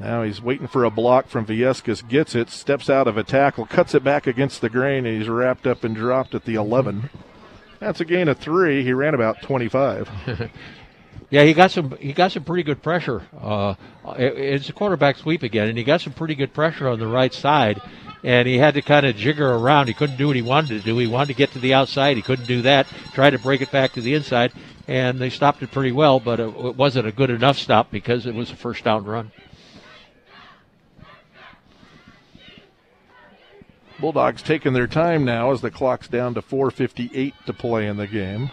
Now 0.00 0.22
he's 0.22 0.40
waiting 0.40 0.66
for 0.66 0.84
a 0.84 0.90
block 0.90 1.28
from 1.28 1.44
Viescas, 1.44 2.08
gets 2.08 2.34
it, 2.34 2.48
steps 2.48 2.88
out 2.88 3.06
of 3.06 3.18
a 3.18 3.22
tackle, 3.22 3.66
cuts 3.66 3.94
it 3.94 4.02
back 4.02 4.26
against 4.26 4.62
the 4.62 4.70
grain, 4.70 5.04
and 5.04 5.18
he's 5.18 5.28
wrapped 5.28 5.66
up 5.66 5.84
and 5.84 5.94
dropped 5.94 6.34
at 6.34 6.46
the 6.46 6.54
11. 6.54 7.10
That's 7.80 8.00
a 8.00 8.06
gain 8.06 8.28
of 8.28 8.38
three. 8.38 8.82
He 8.82 8.94
ran 8.94 9.12
about 9.12 9.42
25. 9.42 10.08
yeah, 11.30 11.44
he 11.44 11.52
got 11.52 11.70
some. 11.70 11.96
He 11.98 12.14
got 12.14 12.32
some 12.32 12.44
pretty 12.44 12.62
good 12.62 12.82
pressure. 12.82 13.22
Uh, 13.38 13.74
it, 14.18 14.36
it's 14.38 14.68
a 14.70 14.72
quarterback 14.72 15.18
sweep 15.18 15.42
again, 15.42 15.68
and 15.68 15.76
he 15.76 15.84
got 15.84 16.00
some 16.00 16.14
pretty 16.14 16.34
good 16.34 16.54
pressure 16.54 16.88
on 16.88 16.98
the 16.98 17.06
right 17.06 17.32
side. 17.32 17.80
And 18.22 18.46
he 18.46 18.58
had 18.58 18.74
to 18.74 18.82
kind 18.82 19.06
of 19.06 19.16
jigger 19.16 19.50
around. 19.50 19.86
He 19.86 19.94
couldn't 19.94 20.18
do 20.18 20.26
what 20.26 20.36
he 20.36 20.42
wanted 20.42 20.78
to 20.78 20.84
do. 20.84 20.96
He 20.98 21.06
wanted 21.06 21.28
to 21.28 21.34
get 21.34 21.52
to 21.52 21.58
the 21.58 21.72
outside. 21.72 22.16
He 22.18 22.22
couldn't 22.22 22.44
do 22.44 22.60
that. 22.62 22.86
Tried 23.14 23.30
to 23.30 23.38
break 23.38 23.62
it 23.62 23.70
back 23.70 23.94
to 23.94 24.02
the 24.02 24.12
inside, 24.12 24.52
and 24.86 25.18
they 25.18 25.30
stopped 25.30 25.62
it 25.62 25.70
pretty 25.72 25.92
well. 25.92 26.20
But 26.20 26.38
it, 26.38 26.48
it 26.48 26.76
wasn't 26.76 27.06
a 27.06 27.12
good 27.12 27.30
enough 27.30 27.56
stop 27.56 27.90
because 27.90 28.26
it 28.26 28.34
was 28.34 28.50
a 28.50 28.56
first 28.56 28.84
down 28.84 29.04
run. 29.04 29.32
Bulldogs 34.00 34.42
taking 34.42 34.72
their 34.72 34.86
time 34.86 35.24
now 35.24 35.52
as 35.52 35.60
the 35.60 35.70
clock's 35.70 36.08
down 36.08 36.34
to 36.34 36.42
4.58 36.42 37.32
to 37.46 37.52
play 37.52 37.86
in 37.86 37.96
the 37.96 38.06
game. 38.06 38.50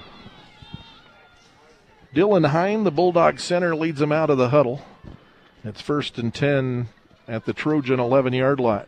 Dylan 2.14 2.50
Hine, 2.50 2.84
the 2.84 2.92
Bulldog 2.92 3.40
center, 3.40 3.76
leads 3.76 4.00
them 4.00 4.12
out 4.12 4.30
of 4.30 4.38
the 4.38 4.50
huddle. 4.50 4.82
It's 5.64 5.82
first 5.82 6.18
and 6.18 6.34
10 6.34 6.88
at 7.28 7.46
the 7.46 7.54
Trojan 7.54 8.00
11 8.00 8.34
yard 8.34 8.60
line. 8.60 8.86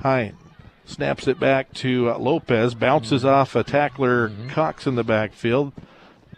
Hine 0.00 0.36
snaps 0.84 1.28
it 1.28 1.38
back 1.38 1.72
to 1.74 2.10
uh, 2.10 2.18
Lopez, 2.18 2.74
bounces 2.74 3.22
mm-hmm. 3.22 3.30
off 3.30 3.54
a 3.54 3.62
tackler, 3.62 4.28
mm-hmm. 4.28 4.48
Cox 4.48 4.86
in 4.86 4.96
the 4.96 5.04
backfield, 5.04 5.72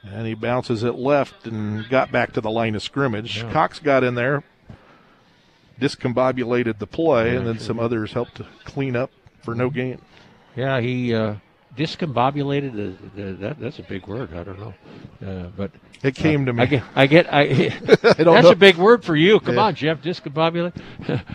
and 0.05 0.27
he 0.27 0.35
bounces 0.35 0.83
it 0.83 0.95
left 0.95 1.47
and 1.47 1.89
got 1.89 2.13
back 2.13 2.33
to 2.33 2.41
the 2.41 2.51
line 2.51 2.75
of 2.75 2.83
scrimmage. 2.83 3.39
Yeah. 3.39 3.53
Cox 3.53 3.79
got 3.79 4.05
in 4.05 4.15
there, 4.15 4.45
discombobulated 5.83 6.79
the 6.79 6.87
play, 6.87 7.33
yeah, 7.33 7.39
and 7.39 7.47
then 7.47 7.57
sure 7.57 7.65
some 7.65 7.81
others 7.81 8.13
helped 8.13 8.37
to 8.37 8.47
clean 8.65 8.97
up 8.97 9.11
for 9.43 9.55
no 9.55 9.71
gain. 9.71 10.01
Yeah, 10.57 10.81
he 10.81 11.15
uh, 11.15 11.37
discombobulated. 11.77 12.73
The, 12.75 13.21
the, 13.21 13.33
that, 13.35 13.61
that's 13.61 13.79
a 13.79 13.83
big 13.83 14.07
word. 14.07 14.35
I 14.35 14.45
don't 14.45 14.59
know, 14.59 14.75
uh, 15.27 15.49
but 15.57 15.71
it 16.03 16.15
came 16.15 16.43
uh, 16.43 16.47
to 16.47 16.53
me. 16.53 16.63
I 16.63 16.67
get. 16.67 16.85
I 16.95 17.07
get. 17.07 17.33
I, 17.33 17.41
I 17.43 18.13
that's 18.13 18.19
know. 18.25 18.51
a 18.51 18.55
big 18.55 18.77
word 18.77 19.05
for 19.05 19.17
you. 19.17 19.41
Come 19.41 19.57
yeah. 19.57 19.63
on, 19.63 19.75
Jeff. 19.75 20.03
Discombobulate. 20.03 20.81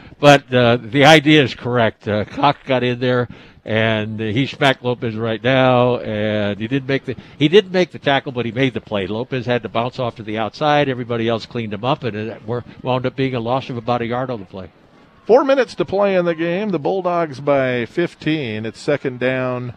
but 0.19 0.53
uh, 0.53 0.77
the 0.77 1.05
idea 1.05 1.43
is 1.43 1.55
correct. 1.55 2.07
Uh, 2.07 2.25
Cox 2.25 2.59
got 2.65 2.83
in 2.83 2.99
there 2.99 3.27
and 3.67 4.17
he 4.17 4.47
smacked 4.47 4.81
Lopez 4.81 5.17
right 5.17 5.43
now, 5.43 5.97
and 5.97 6.57
he 6.57 6.69
didn't 6.69 6.87
make 6.87 7.03
the 7.03 7.17
he 7.37 7.49
didn't 7.49 7.73
make 7.73 7.91
the 7.91 7.99
tackle, 7.99 8.31
but 8.31 8.45
he 8.45 8.51
made 8.53 8.73
the 8.73 8.79
play. 8.79 9.07
Lopez 9.07 9.45
had 9.45 9.61
to 9.63 9.69
bounce 9.69 9.99
off 9.99 10.15
to 10.15 10.23
the 10.23 10.37
outside. 10.37 10.87
Everybody 10.87 11.27
else 11.27 11.45
cleaned 11.45 11.73
him 11.73 11.83
up, 11.83 12.05
and 12.05 12.15
it 12.15 12.41
wound 12.81 13.05
up 13.05 13.15
being 13.17 13.35
a 13.35 13.41
loss 13.41 13.69
of 13.69 13.75
about 13.75 14.01
a 14.01 14.05
yard 14.05 14.29
on 14.29 14.39
the 14.39 14.45
play. 14.45 14.71
Four 15.25 15.43
minutes 15.43 15.75
to 15.75 15.83
play 15.83 16.15
in 16.15 16.23
the 16.23 16.33
game. 16.33 16.69
The 16.69 16.79
Bulldogs 16.79 17.41
by 17.41 17.85
15. 17.87 18.65
It's 18.65 18.79
second 18.79 19.19
down 19.19 19.73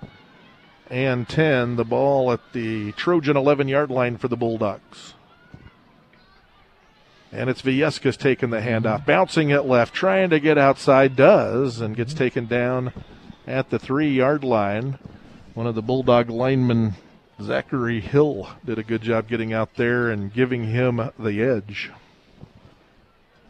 and 0.88 1.28
10. 1.28 1.74
The 1.74 1.84
ball 1.84 2.30
at 2.30 2.52
the 2.52 2.92
Trojan 2.92 3.36
11 3.36 3.66
yard 3.66 3.90
line 3.90 4.18
for 4.18 4.28
the 4.28 4.36
Bulldogs. 4.36 5.14
And 7.32 7.50
it's 7.50 7.62
Viescas 7.62 8.16
taking 8.16 8.50
the 8.50 8.60
handoff, 8.60 9.04
bouncing 9.04 9.50
it 9.50 9.64
left, 9.64 9.92
trying 9.92 10.30
to 10.30 10.38
get 10.38 10.58
outside, 10.58 11.16
does, 11.16 11.80
and 11.80 11.96
gets 11.96 12.14
taken 12.14 12.46
down 12.46 12.92
at 13.50 13.70
the 13.70 13.78
three 13.78 14.10
yard 14.10 14.44
line. 14.44 14.98
One 15.54 15.66
of 15.66 15.74
the 15.74 15.82
Bulldog 15.82 16.30
linemen, 16.30 16.94
Zachary 17.42 18.00
Hill, 18.00 18.48
did 18.64 18.78
a 18.78 18.84
good 18.84 19.02
job 19.02 19.28
getting 19.28 19.52
out 19.52 19.74
there 19.74 20.10
and 20.10 20.32
giving 20.32 20.64
him 20.64 21.10
the 21.18 21.42
edge. 21.42 21.90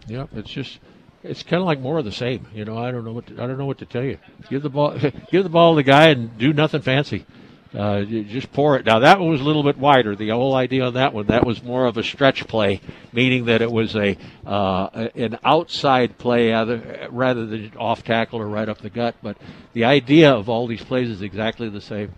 Yep, 0.06 0.30
it's 0.32 0.50
just 0.50 0.78
it's 1.22 1.42
kind 1.42 1.60
of 1.60 1.66
like 1.66 1.78
more 1.78 1.98
of 1.98 2.06
the 2.06 2.12
same. 2.12 2.46
You 2.54 2.64
know, 2.64 2.78
I 2.78 2.90
don't 2.90 3.04
know 3.04 3.12
what 3.12 3.26
to, 3.26 3.34
I 3.34 3.46
don't 3.46 3.58
know 3.58 3.66
what 3.66 3.78
to 3.78 3.86
tell 3.86 4.02
you. 4.02 4.18
Give 4.48 4.62
the 4.62 4.70
ball, 4.70 4.98
give 5.30 5.42
the 5.42 5.50
ball 5.50 5.74
to 5.74 5.76
the 5.76 5.82
guy, 5.82 6.08
and 6.08 6.36
do 6.38 6.52
nothing 6.52 6.80
fancy. 6.80 7.26
Uh, 7.72 8.02
just 8.02 8.52
pour 8.52 8.76
it. 8.76 8.84
Now 8.84 8.98
that 8.98 9.20
one 9.20 9.30
was 9.30 9.40
a 9.40 9.44
little 9.44 9.62
bit 9.62 9.78
wider. 9.78 10.16
The 10.16 10.30
whole 10.30 10.56
idea 10.56 10.86
on 10.86 10.94
that 10.94 11.12
one, 11.12 11.26
that 11.26 11.46
was 11.46 11.62
more 11.62 11.86
of 11.86 11.96
a 11.96 12.02
stretch 12.02 12.48
play, 12.48 12.80
meaning 13.12 13.44
that 13.44 13.62
it 13.62 13.70
was 13.70 13.94
a 13.94 14.16
uh, 14.44 15.08
an 15.14 15.38
outside 15.44 16.18
play 16.18 16.50
rather, 16.50 17.08
rather 17.10 17.46
than 17.46 17.72
off 17.76 18.02
tackle 18.02 18.40
or 18.40 18.48
right 18.48 18.68
up 18.68 18.78
the 18.78 18.90
gut. 18.90 19.14
But 19.22 19.36
the 19.72 19.84
idea 19.84 20.32
of 20.32 20.48
all 20.48 20.66
these 20.66 20.82
plays 20.82 21.08
is 21.08 21.22
exactly 21.22 21.68
the 21.68 21.80
same. 21.80 22.14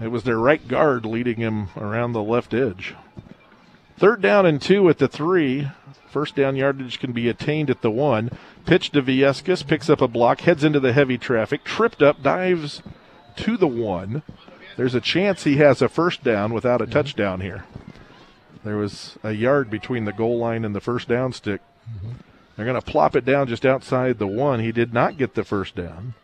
It 0.00 0.08
was 0.08 0.22
their 0.22 0.38
right 0.38 0.66
guard 0.66 1.04
leading 1.04 1.36
him 1.36 1.68
around 1.76 2.12
the 2.12 2.22
left 2.22 2.54
edge. 2.54 2.94
Third 3.98 4.22
down 4.22 4.46
and 4.46 4.62
two 4.62 4.88
at 4.88 4.98
the 4.98 5.08
three. 5.08 5.68
First 6.08 6.36
down 6.36 6.56
yardage 6.56 6.98
can 6.98 7.12
be 7.12 7.28
attained 7.28 7.68
at 7.68 7.82
the 7.82 7.90
one. 7.90 8.30
Pitch 8.64 8.90
to 8.92 9.02
Viescas, 9.02 9.66
picks 9.66 9.90
up 9.90 10.00
a 10.00 10.08
block, 10.08 10.40
heads 10.42 10.64
into 10.64 10.80
the 10.80 10.94
heavy 10.94 11.18
traffic, 11.18 11.64
tripped 11.64 12.00
up, 12.00 12.22
dives 12.22 12.82
to 13.36 13.58
the 13.58 13.66
one. 13.66 14.22
There's 14.78 14.94
a 14.94 15.00
chance 15.00 15.42
he 15.42 15.56
has 15.56 15.82
a 15.82 15.88
first 15.88 16.22
down 16.22 16.54
without 16.54 16.80
a 16.80 16.84
mm-hmm. 16.84 16.92
touchdown 16.92 17.40
here. 17.40 17.64
There 18.62 18.76
was 18.76 19.18
a 19.24 19.32
yard 19.32 19.70
between 19.70 20.04
the 20.04 20.12
goal 20.12 20.38
line 20.38 20.64
and 20.64 20.72
the 20.72 20.80
first 20.80 21.08
down 21.08 21.32
stick. 21.32 21.60
Mm-hmm. 21.90 22.12
They're 22.54 22.64
going 22.64 22.80
to 22.80 22.90
plop 22.90 23.16
it 23.16 23.24
down 23.24 23.48
just 23.48 23.66
outside 23.66 24.20
the 24.20 24.28
one. 24.28 24.60
He 24.60 24.70
did 24.70 24.94
not 24.94 25.18
get 25.18 25.34
the 25.34 25.42
first 25.42 25.74
down. 25.74 26.14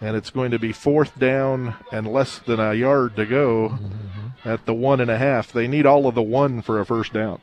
And 0.00 0.16
it's 0.16 0.30
going 0.30 0.50
to 0.50 0.58
be 0.58 0.72
fourth 0.72 1.16
down 1.20 1.76
and 1.92 2.12
less 2.12 2.40
than 2.40 2.58
a 2.58 2.74
yard 2.74 3.14
to 3.14 3.24
go 3.24 3.68
mm-hmm. 3.68 4.48
at 4.48 4.66
the 4.66 4.74
one 4.74 5.00
and 5.00 5.10
a 5.10 5.16
half. 5.16 5.52
They 5.52 5.68
need 5.68 5.86
all 5.86 6.08
of 6.08 6.16
the 6.16 6.22
one 6.22 6.62
for 6.62 6.80
a 6.80 6.84
first 6.84 7.12
down. 7.12 7.40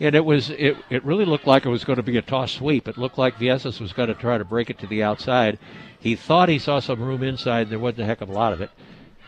And 0.00 0.16
it 0.16 0.24
was 0.24 0.50
it, 0.50 0.76
it 0.90 1.04
really 1.04 1.24
looked 1.24 1.46
like 1.46 1.64
it 1.64 1.70
was 1.70 1.84
going 1.84 1.98
to 1.98 2.02
be 2.02 2.16
a 2.16 2.22
toss 2.22 2.50
sweep. 2.50 2.88
It 2.88 2.98
looked 2.98 3.16
like 3.16 3.36
Viescas 3.36 3.80
was 3.80 3.92
going 3.92 4.08
to 4.08 4.14
try 4.14 4.38
to 4.38 4.44
break 4.44 4.70
it 4.70 4.80
to 4.80 4.88
the 4.88 5.04
outside. 5.04 5.60
He 6.00 6.16
thought 6.16 6.48
he 6.48 6.58
saw 6.58 6.80
some 6.80 7.00
room 7.00 7.22
inside. 7.22 7.70
There 7.70 7.78
wasn't 7.78 8.00
a 8.02 8.06
heck 8.06 8.22
of 8.22 8.28
a 8.28 8.32
lot 8.32 8.52
of 8.52 8.60
it 8.60 8.70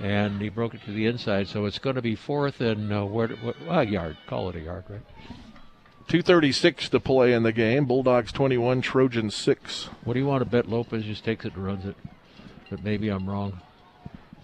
and 0.03 0.43
he 0.43 0.49
broke 0.49 0.75
it 0.75 0.85
to 0.85 0.93
the 0.93 1.07
inside. 1.07 1.47
So 1.47 1.65
it's 1.65 1.79
going 1.79 1.97
to 1.97 2.03
be 2.03 2.17
fourth 2.17 2.61
and 2.61 2.93
uh, 2.93 3.07
where, 3.07 3.29
what, 3.29 3.57
a 3.69 3.87
yard. 3.87 4.17
Call 4.27 4.51
it 4.51 4.57
a 4.57 4.61
yard, 4.61 4.85
right? 4.89 5.01
236 6.09 6.89
to 6.89 7.01
play 7.01 7.33
in 7.33 7.45
the 7.45 7.53
game. 7.53 7.87
Bulldogs 7.87 8.33
21, 8.33 8.83
Trojans 8.83 9.35
6. 9.37 9.85
What 10.05 10.15
do 10.15 10.19
you 10.21 10.27
want 10.27 10.43
to 10.43 10.51
bet 10.51 10.69
Lopez 10.69 11.05
just 11.05 11.25
takes 11.25 11.45
it 11.45 11.55
and 11.55 11.65
runs 11.65 11.87
it? 11.87 11.97
But 12.69 12.83
maybe 12.83 13.09
I'm 13.09 13.31
wrong. 13.31 13.61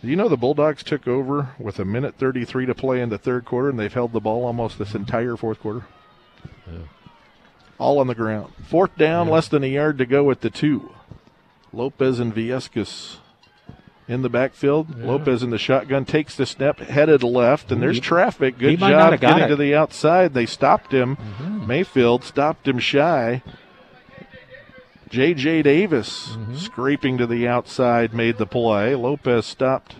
You 0.00 0.14
know 0.14 0.28
the 0.28 0.36
Bulldogs 0.36 0.84
took 0.84 1.08
over 1.08 1.50
with 1.58 1.80
a 1.80 1.84
minute 1.84 2.14
33 2.14 2.66
to 2.66 2.74
play 2.74 3.00
in 3.00 3.08
the 3.08 3.18
third 3.18 3.44
quarter, 3.44 3.68
and 3.68 3.78
they've 3.78 3.92
held 3.92 4.12
the 4.12 4.20
ball 4.20 4.44
almost 4.44 4.78
this 4.78 4.94
entire 4.94 5.36
fourth 5.36 5.58
quarter? 5.58 5.86
Yeah. 6.68 6.78
All 7.78 7.98
on 7.98 8.06
the 8.06 8.14
ground. 8.14 8.52
Fourth 8.62 8.96
down, 8.96 9.26
yeah. 9.26 9.32
less 9.32 9.48
than 9.48 9.64
a 9.64 9.66
yard 9.66 9.98
to 9.98 10.06
go 10.06 10.30
at 10.30 10.40
the 10.40 10.50
two. 10.50 10.94
Lopez 11.72 12.20
and 12.20 12.32
Viescas 12.32 13.16
in 14.08 14.22
the 14.22 14.28
backfield. 14.28 14.88
Yeah. 14.96 15.06
Lopez 15.06 15.42
in 15.42 15.50
the 15.50 15.58
shotgun 15.58 16.04
takes 16.04 16.34
the 16.34 16.46
snap, 16.46 16.78
headed 16.78 17.22
left, 17.22 17.70
and 17.70 17.80
there's 17.80 18.00
traffic. 18.00 18.58
Good 18.58 18.78
job 18.78 19.20
getting 19.20 19.44
it. 19.44 19.48
to 19.48 19.56
the 19.56 19.74
outside. 19.74 20.34
They 20.34 20.46
stopped 20.46 20.92
him. 20.92 21.16
Mm-hmm. 21.16 21.66
Mayfield 21.66 22.24
stopped 22.24 22.66
him 22.66 22.78
shy. 22.78 23.42
J.J. 25.10 25.62
Davis 25.62 26.28
mm-hmm. 26.30 26.56
scraping 26.56 27.18
to 27.18 27.26
the 27.26 27.46
outside 27.46 28.12
made 28.12 28.38
the 28.38 28.46
play. 28.46 28.94
Lopez 28.94 29.46
stopped 29.46 29.96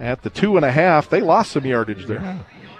at 0.00 0.22
the 0.22 0.30
two 0.30 0.56
and 0.56 0.64
a 0.64 0.72
half. 0.72 1.08
They 1.08 1.20
lost 1.20 1.52
some 1.52 1.64
yardage 1.64 2.06
there. 2.06 2.20
Yeah. 2.20 2.38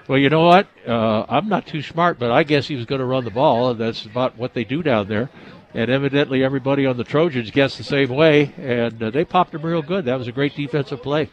Well, 0.08 0.18
you 0.18 0.28
know 0.28 0.44
what? 0.44 0.66
Uh, 0.86 1.24
I'm 1.28 1.48
not 1.48 1.66
too 1.66 1.80
smart, 1.80 2.18
but 2.18 2.32
I 2.32 2.42
guess 2.42 2.66
he 2.66 2.74
was 2.74 2.86
going 2.86 2.98
to 2.98 3.04
run 3.04 3.24
the 3.24 3.30
ball, 3.30 3.74
that's 3.74 4.04
about 4.04 4.36
what 4.36 4.54
they 4.54 4.64
do 4.64 4.82
down 4.82 5.08
there 5.08 5.30
and 5.74 5.90
evidently 5.90 6.44
everybody 6.44 6.86
on 6.86 6.96
the 6.96 7.04
Trojans 7.04 7.50
guessed 7.50 7.78
the 7.78 7.84
same 7.84 8.10
way, 8.10 8.52
and 8.58 9.02
uh, 9.02 9.10
they 9.10 9.24
popped 9.24 9.52
them 9.52 9.62
real 9.62 9.82
good. 9.82 10.04
That 10.04 10.18
was 10.18 10.28
a 10.28 10.32
great 10.32 10.54
defensive 10.54 11.02
play. 11.02 11.30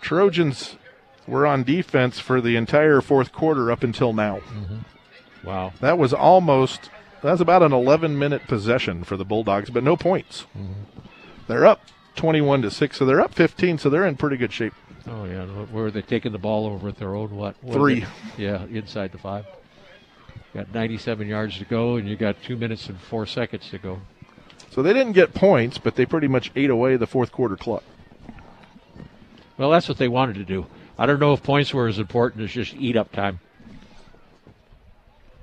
Trojans 0.00 0.76
were 1.26 1.46
on 1.46 1.64
defense 1.64 2.18
for 2.18 2.40
the 2.40 2.56
entire 2.56 3.00
fourth 3.00 3.32
quarter 3.32 3.70
up 3.70 3.82
until 3.82 4.12
now. 4.12 4.38
Mm-hmm. 4.38 5.46
Wow. 5.46 5.72
That 5.80 5.98
was 5.98 6.12
almost, 6.12 6.90
that 7.22 7.32
was 7.32 7.40
about 7.40 7.62
an 7.62 7.72
11 7.72 8.18
minute 8.18 8.42
possession 8.48 9.04
for 9.04 9.16
the 9.16 9.24
Bulldogs, 9.24 9.70
but 9.70 9.82
no 9.82 9.96
points. 9.96 10.46
Mm-hmm. 10.56 11.00
They're 11.46 11.66
up 11.66 11.82
21 12.16 12.62
to 12.62 12.70
6, 12.70 12.96
so 12.96 13.04
they're 13.04 13.20
up 13.20 13.34
15, 13.34 13.78
so 13.78 13.90
they're 13.90 14.06
in 14.06 14.16
pretty 14.16 14.36
good 14.36 14.52
shape. 14.52 14.74
Oh, 15.06 15.24
yeah. 15.24 15.44
Where 15.46 15.86
are 15.86 15.90
they 15.90 16.02
taking 16.02 16.32
the 16.32 16.38
ball 16.38 16.66
over 16.66 16.88
at 16.88 16.96
their 16.96 17.14
own, 17.14 17.34
what? 17.36 17.56
what 17.62 17.74
Three. 17.74 18.04
Yeah, 18.36 18.64
inside 18.66 19.12
the 19.12 19.18
five. 19.18 19.46
Got 20.54 20.72
97 20.72 21.28
yards 21.28 21.58
to 21.58 21.64
go, 21.64 21.96
and 21.96 22.08
you 22.08 22.16
got 22.16 22.42
two 22.42 22.56
minutes 22.56 22.88
and 22.88 22.98
four 22.98 23.26
seconds 23.26 23.68
to 23.70 23.78
go. 23.78 24.00
So 24.70 24.82
they 24.82 24.92
didn't 24.92 25.12
get 25.12 25.34
points, 25.34 25.78
but 25.78 25.94
they 25.94 26.06
pretty 26.06 26.28
much 26.28 26.50
ate 26.56 26.70
away 26.70 26.96
the 26.96 27.06
fourth 27.06 27.32
quarter 27.32 27.56
clock. 27.56 27.84
Well, 29.56 29.70
that's 29.70 29.88
what 29.88 29.98
they 29.98 30.08
wanted 30.08 30.36
to 30.36 30.44
do. 30.44 30.66
I 30.98 31.06
don't 31.06 31.20
know 31.20 31.32
if 31.32 31.42
points 31.42 31.74
were 31.74 31.88
as 31.88 31.98
important 31.98 32.44
as 32.44 32.50
just 32.50 32.74
eat 32.74 32.96
up 32.96 33.12
time. 33.12 33.40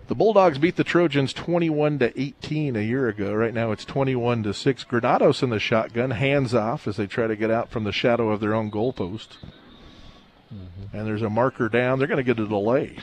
The 0.08 0.16
Bulldogs 0.16 0.60
beat 0.60 0.76
the 0.76 0.84
Trojans 0.84 1.34
21 1.34 2.00
to 2.00 2.20
18 2.20 2.76
a 2.76 2.82
year 2.82 3.08
ago. 3.08 3.34
Right 3.34 3.54
now 3.54 3.72
it's 3.72 3.86
21 3.86 4.44
to 4.44 4.54
6. 4.54 4.84
Granados 4.84 5.42
in 5.42 5.50
the 5.50 5.60
shotgun, 5.60 6.12
hands 6.12 6.54
off 6.54 6.88
as 6.88 6.98
they 6.98 7.08
try 7.08 7.26
to 7.26 7.36
get 7.36 7.50
out 7.50 7.72
from 7.72 7.86
the 7.86 7.92
shadow 7.92 8.30
of 8.30 8.40
their 8.40 8.54
own 8.54 8.70
goalpost. 8.70 9.38
Mm-hmm. 10.54 10.96
And 10.96 11.08
there's 11.08 11.24
a 11.24 11.30
marker 11.30 11.70
down. 11.70 11.98
They're 11.98 12.08
going 12.08 12.24
to 12.24 12.24
get 12.24 12.40
a 12.40 12.48
delay. 12.48 12.98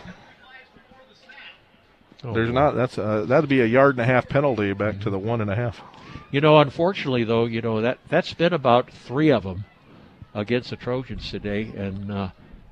Oh, 2.25 2.33
There's 2.33 2.53
not. 2.53 2.75
That's 2.77 2.99
uh, 2.99 3.25
that'd 3.25 3.51
be 3.51 3.61
a 3.61 3.67
yard 3.67 3.97
and 3.97 4.01
a 4.01 4.05
half 4.05 4.29
penalty 4.29 4.73
back 4.73 4.95
mm-hmm. 4.95 5.03
to 5.05 5.11
the 5.11 5.19
one 5.19 5.41
and 5.41 5.51
a 5.51 5.57
half. 5.57 5.81
You 6.31 6.41
know, 6.41 6.59
unfortunately 6.59 7.25
though, 7.25 7.47
you 7.47 7.61
know 7.61 7.81
that 7.81 7.99
that's 8.09 8.33
been 8.35 8.53
about 8.53 8.91
three 8.91 9.31
of 9.31 9.43
them 9.43 9.65
against 10.35 10.71
the 10.71 10.77
Trojans 10.77 11.31
today, 11.31 11.63
and 11.77 12.13
uh, 12.13 12.31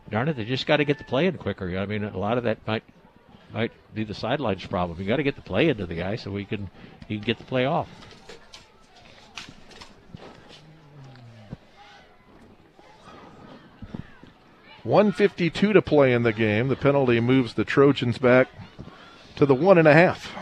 darn 0.09 0.29
it, 0.29 0.37
they 0.37 0.45
just 0.45 0.67
got 0.67 0.77
to 0.77 0.85
get 0.85 0.99
the 0.99 1.05
play 1.05 1.27
in 1.27 1.37
quicker. 1.37 1.77
I 1.79 1.87
mean, 1.87 2.05
a 2.05 2.17
lot 2.17 2.39
of 2.39 2.45
that 2.45 2.65
might 2.67 2.85
might 3.53 3.73
be 3.93 4.05
the 4.05 4.15
sidelines 4.15 4.65
problem. 4.67 5.01
You 5.01 5.07
got 5.07 5.17
to 5.17 5.25
get 5.25 5.35
the 5.35 5.43
play 5.43 5.69
into 5.69 5.85
the 5.85 5.97
guy 5.97 6.15
so 6.17 6.31
we 6.31 6.45
can 6.45 6.71
he 7.09 7.17
can 7.17 7.25
get 7.25 7.39
the 7.39 7.45
play 7.45 7.65
off. 7.65 7.89
One 14.85 15.11
fifty-two 15.13 15.73
to 15.73 15.83
play 15.83 16.13
in 16.13 16.23
the 16.23 16.33
game. 16.33 16.69
The 16.69 16.77
penalty 16.77 17.21
moves 17.21 17.55
the 17.55 17.65
Trojans 17.65 18.17
back 18.17 18.49
to 19.41 19.47
the 19.47 19.55
one 19.55 19.79
and 19.79 19.89
a 19.89 19.95
half. 19.95 20.33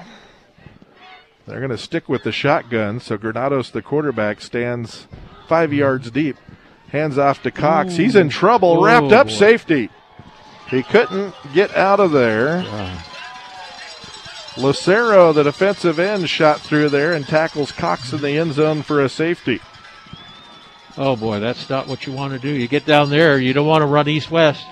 They're 1.47 1.61
going 1.61 1.71
to 1.71 1.79
stick 1.79 2.09
with 2.09 2.25
the 2.25 2.33
shotgun, 2.33 3.01
so 3.01 3.17
Granados, 3.17 3.71
the 3.71 3.81
quarterback, 3.81 4.41
stands 4.41 5.07
five 5.47 5.73
yards 5.73 6.11
deep. 6.11 6.37
Hands 6.89 7.17
off 7.17 7.43
to 7.45 7.51
Cox. 7.53 7.95
Ooh. 7.95 8.03
He's 8.03 8.17
in 8.17 8.29
trouble. 8.29 8.79
Oh, 8.81 8.85
Wrapped 8.85 9.13
up 9.13 9.29
boy. 9.29 9.33
safety. 9.33 9.89
He 10.69 10.83
couldn't 10.83 11.33
get 11.55 11.75
out 11.77 12.01
of 12.01 12.11
there. 12.11 12.63
Wow. 12.65 13.03
Lucero, 14.59 15.33
the 15.33 15.45
defensive 15.45 16.01
end, 16.01 16.29
shot 16.29 16.61
through 16.61 16.89
there 16.89 17.13
and 17.13 17.25
tackles 17.25 17.71
Cox 17.71 18.13
in 18.13 18.21
the 18.21 18.37
end 18.37 18.55
zone 18.55 18.83
for 18.83 19.01
a 19.01 19.09
safety. 19.09 19.61
Oh 20.97 21.15
boy, 21.15 21.39
that's 21.39 21.71
not 21.71 21.87
what 21.87 22.05
you 22.05 22.13
want 22.13 22.33
to 22.33 22.41
do. 22.41 22.49
You 22.49 22.67
get 22.67 22.85
down 22.85 23.11
there, 23.11 23.39
you 23.39 23.53
don't 23.53 23.69
want 23.69 23.83
to 23.83 23.87
run 23.87 24.09
east 24.09 24.33
west. 24.33 24.67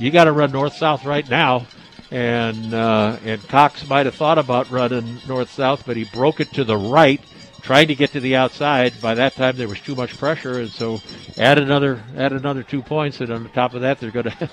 You 0.00 0.10
got 0.10 0.24
to 0.24 0.32
run 0.32 0.52
north 0.52 0.72
south 0.72 1.04
right 1.04 1.28
now 1.28 1.66
and 2.10 2.72
uh, 2.72 3.18
and 3.24 3.46
Cox 3.48 3.86
might 3.88 4.06
have 4.06 4.14
thought 4.14 4.38
about 4.38 4.70
running 4.70 5.18
north 5.26 5.50
south, 5.50 5.84
but 5.86 5.96
he 5.96 6.04
broke 6.04 6.40
it 6.40 6.52
to 6.54 6.64
the 6.64 6.76
right, 6.76 7.20
trying 7.60 7.88
to 7.88 7.94
get 7.94 8.12
to 8.12 8.20
the 8.20 8.36
outside. 8.36 9.00
By 9.00 9.14
that 9.14 9.34
time, 9.34 9.56
there 9.56 9.68
was 9.68 9.80
too 9.80 9.94
much 9.94 10.16
pressure, 10.16 10.60
and 10.60 10.70
so 10.70 11.00
add 11.36 11.58
another 11.58 12.02
add 12.16 12.32
another 12.32 12.62
two 12.62 12.82
points, 12.82 13.20
and 13.20 13.30
on 13.30 13.48
top 13.50 13.74
of 13.74 13.82
that, 13.82 14.00
they're 14.00 14.10
going 14.10 14.30
to 14.30 14.50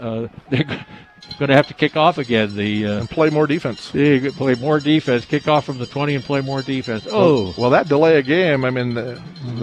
uh, 0.00 0.28
they're 0.50 0.86
going 1.38 1.48
to 1.48 1.54
have 1.54 1.68
to 1.68 1.74
kick 1.74 1.96
off 1.96 2.18
again. 2.18 2.54
The 2.56 2.86
uh, 2.86 2.98
and 3.00 3.10
play 3.10 3.30
more 3.30 3.46
defense. 3.46 3.90
They 3.90 4.30
play 4.30 4.54
more 4.54 4.80
defense. 4.80 5.24
Kick 5.24 5.48
off 5.48 5.64
from 5.64 5.78
the 5.78 5.86
twenty 5.86 6.14
and 6.14 6.24
play 6.24 6.40
more 6.40 6.62
defense. 6.62 7.06
Oh, 7.10 7.44
well, 7.44 7.54
well 7.58 7.70
that 7.70 7.88
delay 7.88 8.16
a 8.18 8.22
game. 8.22 8.64
I 8.64 8.70
mean, 8.70 8.94
the, 8.94 9.20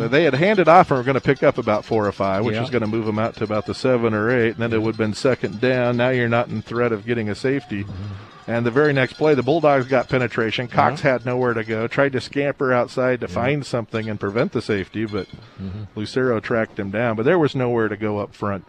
they 0.10 0.24
had 0.24 0.34
handed 0.34 0.68
off 0.68 0.92
and 0.92 0.98
were 0.98 1.04
going 1.04 1.16
to 1.16 1.22
pick 1.22 1.44
up 1.44 1.58
about 1.58 1.86
four 1.86 2.08
or 2.08 2.12
five, 2.12 2.46
which 2.46 2.56
yeah. 2.56 2.62
was 2.62 2.70
going 2.70 2.82
to 2.82 2.88
move 2.88 3.06
them 3.06 3.20
out 3.20 3.36
to 3.38 3.44
about 3.44 3.66
the 3.66 3.76
seven 3.76 4.14
or 4.14 4.30
eight, 4.32 4.50
and 4.52 4.58
then 4.58 4.74
it 4.74 4.82
would 4.82 4.96
have 4.96 4.98
been 4.98 5.14
second 5.14 5.60
down. 5.62 5.98
Now 5.98 6.10
you're 6.10 6.30
not 6.30 6.50
in 6.50 6.62
threat 6.62 6.92
of 6.92 7.06
getting 7.06 7.30
a 7.30 7.36
safety. 7.36 7.84
Mm-hmm. 7.84 8.14
And 8.46 8.66
the 8.66 8.72
very 8.72 8.92
next 8.92 9.14
play, 9.14 9.36
the 9.36 9.42
Bulldogs 9.42 9.86
got 9.88 10.10
penetration. 10.10 10.68
Cox 10.68 11.00
Uh-huh. 11.00 11.12
had 11.14 11.26
nowhere 11.26 11.54
to 11.54 11.64
go. 11.64 11.88
Tried 11.88 12.12
to 12.12 12.20
scamper 12.20 12.74
outside 12.74 13.22
to 13.22 13.28
find 13.30 13.66
something 13.66 14.10
and 14.10 14.20
prevent 14.20 14.52
the 14.52 14.62
safety, 14.62 15.06
but 15.06 15.28
Mm-hmm. 15.62 15.84
Lucero 15.96 16.42
tracked 16.42 16.78
him 16.78 16.92
down. 16.92 17.16
But 17.16 17.24
there 17.24 17.40
was 17.40 17.56
nowhere 17.56 17.88
to 17.88 17.96
go 17.96 18.18
up 18.20 18.36
front. 18.36 18.66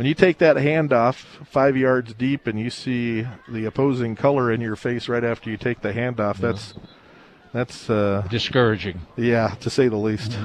When 0.00 0.06
you 0.06 0.14
take 0.14 0.38
that 0.38 0.56
handoff 0.56 1.16
five 1.46 1.76
yards 1.76 2.14
deep 2.14 2.46
and 2.46 2.58
you 2.58 2.70
see 2.70 3.26
the 3.46 3.66
opposing 3.66 4.16
color 4.16 4.50
in 4.50 4.62
your 4.62 4.74
face 4.74 5.10
right 5.10 5.22
after 5.22 5.50
you 5.50 5.58
take 5.58 5.82
the 5.82 5.92
handoff, 5.92 6.38
that's 6.38 6.72
that's 7.52 7.90
uh, 7.90 8.26
Discouraging. 8.30 9.02
yeah, 9.18 9.56
to 9.60 9.68
say 9.68 9.88
the 9.88 9.98
least. 9.98 10.38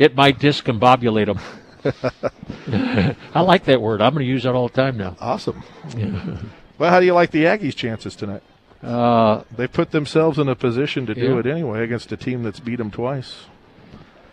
It 0.00 0.16
might 0.16 0.40
discombobulate 0.40 1.26
them. 1.26 3.14
I 3.32 3.42
like 3.42 3.66
that 3.66 3.80
word. 3.80 4.02
I'm 4.02 4.12
going 4.12 4.26
to 4.26 4.28
use 4.28 4.42
that 4.42 4.56
all 4.56 4.66
the 4.66 4.74
time 4.74 4.96
now. 4.96 5.16
Awesome. 5.20 5.62
well, 6.76 6.90
how 6.90 6.98
do 6.98 7.06
you 7.06 7.14
like 7.14 7.30
the 7.30 7.44
Aggies' 7.44 7.76
chances 7.76 8.16
tonight? 8.16 8.42
Uh, 8.82 9.44
They 9.56 9.68
put 9.68 9.92
themselves 9.92 10.36
in 10.36 10.48
a 10.48 10.56
position 10.56 11.06
to 11.06 11.14
do 11.14 11.34
Yeah. 11.34 11.38
it 11.38 11.46
anyway 11.46 11.84
against 11.84 12.10
a 12.10 12.16
team 12.16 12.42
that's 12.42 12.58
beat 12.58 12.78
them 12.78 12.90
twice. 12.90 13.44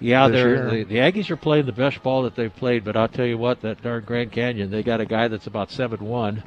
Yeah, 0.02 0.28
they're, 0.28 0.70
the, 0.70 0.84
the 0.84 0.96
Aggies 0.96 1.30
are 1.30 1.38
playing 1.38 1.66
the 1.66 1.72
best 1.72 2.02
ball 2.04 2.24
that 2.24 2.36
they've 2.36 2.54
played, 2.56 2.84
but 2.84 2.98
I'll 2.98 3.08
tell 3.08 3.26
you 3.26 3.38
what, 3.38 3.62
that 3.62 3.82
darn 3.82 4.04
Grand 4.04 4.32
Canyon, 4.32 4.72
they 4.72 4.84
got 4.84 5.00
a 5.00 5.06
guy 5.06 5.28
that's 5.28 5.48
about 5.48 5.72
seven 5.72 6.04
one. 6.04 6.44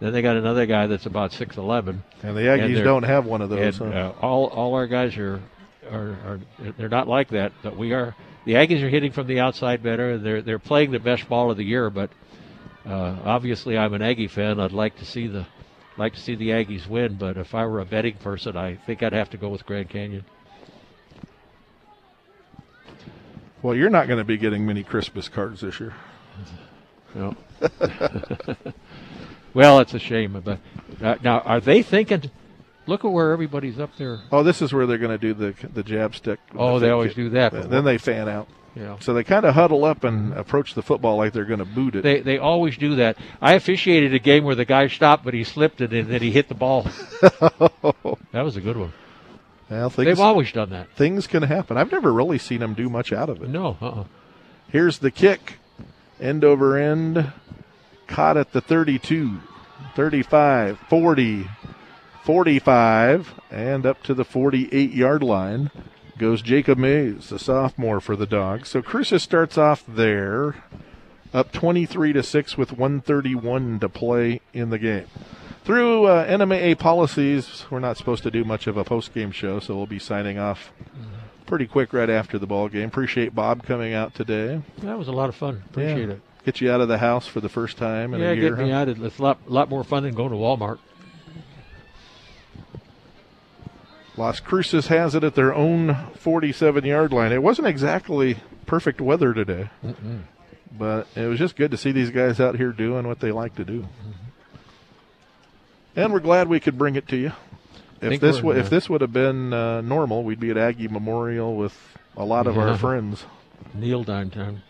Then 0.00 0.12
they 0.12 0.20
got 0.20 0.36
another 0.36 0.66
guy 0.66 0.86
that's 0.86 1.06
about 1.06 1.32
six 1.32 1.56
eleven. 1.56 2.02
And 2.22 2.36
the 2.36 2.42
Aggies 2.42 2.74
they're- 2.74 2.84
don't 2.84 3.04
have 3.04 3.24
one 3.24 3.40
of 3.40 3.48
those. 3.48 3.80
And 3.80 3.92
huh? 3.92 4.12
uh, 4.20 4.20
all 4.20 4.46
all 4.48 4.74
our 4.74 4.86
guys 4.86 5.16
are, 5.16 5.40
are 5.90 6.10
are 6.10 6.40
they're 6.76 6.88
not 6.88 7.08
like 7.08 7.28
that. 7.30 7.52
But 7.62 7.76
we 7.76 7.92
are. 7.92 8.14
The 8.44 8.54
Aggies 8.54 8.82
are 8.82 8.88
hitting 8.88 9.12
from 9.12 9.26
the 9.26 9.40
outside 9.40 9.82
better. 9.82 10.18
They're 10.18 10.42
they're 10.42 10.58
playing 10.58 10.90
the 10.90 10.98
best 10.98 11.28
ball 11.28 11.50
of 11.50 11.56
the 11.56 11.64
year. 11.64 11.88
But 11.88 12.10
uh, 12.84 13.16
obviously, 13.24 13.78
I'm 13.78 13.94
an 13.94 14.02
Aggie 14.02 14.28
fan. 14.28 14.60
I'd 14.60 14.72
like 14.72 14.98
to 14.98 15.06
see 15.06 15.28
the 15.28 15.46
like 15.96 16.12
to 16.12 16.20
see 16.20 16.34
the 16.34 16.50
Aggies 16.50 16.86
win. 16.86 17.16
But 17.16 17.38
if 17.38 17.54
I 17.54 17.64
were 17.64 17.80
a 17.80 17.86
betting 17.86 18.16
person, 18.18 18.56
I 18.56 18.76
think 18.76 19.02
I'd 19.02 19.14
have 19.14 19.30
to 19.30 19.38
go 19.38 19.48
with 19.48 19.64
Grand 19.64 19.88
Canyon. 19.88 20.24
Well, 23.66 23.74
you're 23.74 23.90
not 23.90 24.06
going 24.06 24.18
to 24.18 24.24
be 24.24 24.36
getting 24.36 24.64
many 24.64 24.84
Christmas 24.84 25.28
cards 25.28 25.60
this 25.60 25.80
year. 25.80 25.92
No. 27.16 27.36
well, 29.54 29.80
it's 29.80 29.92
a 29.92 29.98
shame. 29.98 30.40
But 30.44 30.60
uh, 31.02 31.16
now, 31.20 31.40
are 31.40 31.58
they 31.58 31.82
thinking? 31.82 32.30
Look 32.86 33.04
at 33.04 33.10
where 33.10 33.32
everybody's 33.32 33.80
up 33.80 33.90
there. 33.96 34.20
Oh, 34.30 34.44
this 34.44 34.62
is 34.62 34.72
where 34.72 34.86
they're 34.86 34.98
going 34.98 35.18
to 35.18 35.34
do 35.34 35.34
the 35.34 35.68
the 35.74 35.82
jab 35.82 36.14
stick. 36.14 36.38
Oh, 36.54 36.78
they 36.78 36.90
always 36.90 37.14
do 37.14 37.30
that. 37.30 37.54
And 37.54 37.68
then 37.68 37.84
they 37.84 37.98
fan 37.98 38.28
out. 38.28 38.46
Yeah. 38.76 38.98
So 39.00 39.12
they 39.14 39.24
kind 39.24 39.44
of 39.44 39.54
huddle 39.54 39.84
up 39.84 40.04
and 40.04 40.32
approach 40.34 40.74
the 40.74 40.82
football 40.82 41.16
like 41.16 41.32
they're 41.32 41.44
going 41.44 41.58
to 41.58 41.64
boot 41.64 41.96
it. 41.96 42.02
They 42.02 42.20
they 42.20 42.38
always 42.38 42.76
do 42.76 42.94
that. 42.96 43.16
I 43.42 43.54
officiated 43.54 44.14
a 44.14 44.20
game 44.20 44.44
where 44.44 44.54
the 44.54 44.64
guy 44.64 44.86
stopped, 44.86 45.24
but 45.24 45.34
he 45.34 45.42
slipped 45.42 45.80
it 45.80 45.92
and 45.92 46.08
then 46.08 46.22
he 46.22 46.30
hit 46.30 46.48
the 46.48 46.54
ball. 46.54 46.82
that 47.20 48.42
was 48.44 48.56
a 48.56 48.60
good 48.60 48.76
one. 48.76 48.92
Well, 49.70 49.90
things, 49.90 50.06
They've 50.06 50.20
always 50.20 50.52
done 50.52 50.70
that. 50.70 50.90
things 50.92 51.26
can 51.26 51.42
happen. 51.42 51.76
I've 51.76 51.92
never 51.92 52.12
really 52.12 52.38
seen 52.38 52.60
them 52.60 52.74
do 52.74 52.88
much 52.88 53.12
out 53.12 53.28
of 53.28 53.42
it. 53.42 53.48
No, 53.48 53.76
uh-uh. 53.80 54.04
Here's 54.68 54.98
the 54.98 55.10
kick. 55.10 55.54
End 56.20 56.44
over 56.44 56.76
end. 56.78 57.32
Caught 58.06 58.36
at 58.36 58.52
the 58.52 58.60
32, 58.60 59.40
35, 59.96 60.78
40, 60.88 61.48
45, 62.24 63.34
and 63.50 63.86
up 63.86 64.02
to 64.04 64.14
the 64.14 64.24
48 64.24 64.92
yard 64.92 65.22
line 65.22 65.70
goes 66.18 66.40
Jacob 66.42 66.78
Mays, 66.78 67.28
the 67.28 67.38
sophomore 67.38 68.00
for 68.00 68.16
the 68.16 68.26
Dogs. 68.26 68.68
So 68.70 68.80
Cruces 68.82 69.22
starts 69.22 69.58
off 69.58 69.84
there, 69.86 70.56
up 71.34 71.52
23 71.52 72.12
to 72.14 72.22
6 72.22 72.56
with 72.58 72.72
131 72.72 73.80
to 73.80 73.88
play 73.88 74.40
in 74.52 74.70
the 74.70 74.78
game. 74.78 75.06
Through 75.64 76.04
uh, 76.04 76.26
NMAA 76.28 76.78
policies, 76.78 77.64
we're 77.70 77.80
not 77.80 77.96
supposed 77.96 78.22
to 78.22 78.30
do 78.30 78.44
much 78.44 78.66
of 78.66 78.76
a 78.76 78.84
post 78.84 79.12
game 79.12 79.32
show, 79.32 79.58
so 79.58 79.76
we'll 79.76 79.86
be 79.86 79.98
signing 79.98 80.38
off 80.38 80.72
pretty 81.46 81.66
quick 81.66 81.92
right 81.92 82.10
after 82.10 82.38
the 82.38 82.46
ball 82.46 82.68
game. 82.68 82.88
Appreciate 82.88 83.34
Bob 83.34 83.64
coming 83.64 83.92
out 83.92 84.14
today. 84.14 84.62
that 84.78 84.98
was 84.98 85.08
a 85.08 85.12
lot 85.12 85.28
of 85.28 85.34
fun. 85.34 85.62
Appreciate 85.70 86.08
Yeah. 86.08 86.14
it. 86.14 86.20
Get 86.44 86.60
you 86.60 86.70
out 86.70 86.80
of 86.80 86.86
the 86.86 86.98
house 86.98 87.26
for 87.26 87.40
the 87.40 87.48
first 87.48 87.76
time 87.76 88.14
in 88.14 88.20
Yeah, 88.20 88.30
a 88.30 88.34
year. 88.34 88.42
Yeah, 88.44 88.48
get 88.50 88.58
me 88.64 88.70
huh? 88.70 88.76
out. 88.78 88.88
It's 88.88 89.18
a 89.18 89.22
lot 89.22 89.50
lot 89.50 89.68
more 89.68 89.82
fun 89.82 90.04
than 90.04 90.14
going 90.14 90.30
to 90.30 90.36
Walmart. 90.36 90.78
Las 94.16 94.40
Cruces 94.40 94.86
has 94.86 95.14
it 95.14 95.24
at 95.24 95.34
their 95.34 95.52
own 95.54 95.94
47 96.14 96.84
yard 96.84 97.12
line. 97.12 97.32
It 97.32 97.42
wasn't 97.42 97.66
exactly 97.68 98.38
perfect 98.66 99.00
weather 99.00 99.34
today, 99.34 99.68
but 100.78 101.06
it 101.14 101.26
was 101.26 101.38
just 101.38 101.56
good 101.56 101.70
to 101.70 101.76
see 101.76 101.92
these 101.92 102.10
guys 102.10 102.40
out 102.40 102.56
here 102.56 102.72
doing 102.72 103.06
what 103.06 103.20
they 103.20 103.32
like 103.32 103.54
to 103.56 103.64
do. 103.64 103.86
And 105.94 106.12
we're 106.12 106.20
glad 106.20 106.48
we 106.48 106.60
could 106.60 106.76
bring 106.76 106.96
it 106.96 107.08
to 107.08 107.16
you. 107.16 107.32
If 108.00 108.20
this 108.20 108.42
would 108.42 108.58
if 108.58 108.68
this 108.68 108.90
would 108.90 109.00
have 109.00 109.12
been 109.12 109.52
uh, 109.52 109.80
normal, 109.80 110.22
we'd 110.22 110.40
be 110.40 110.50
at 110.50 110.58
Aggie 110.58 110.88
Memorial 110.88 111.56
with 111.56 111.74
a 112.16 112.24
lot 112.24 112.46
of 112.46 112.58
our 112.58 112.76
friends. 112.76 113.24
Kneel 113.74 114.04
down 114.04 114.30
time. 114.30 114.62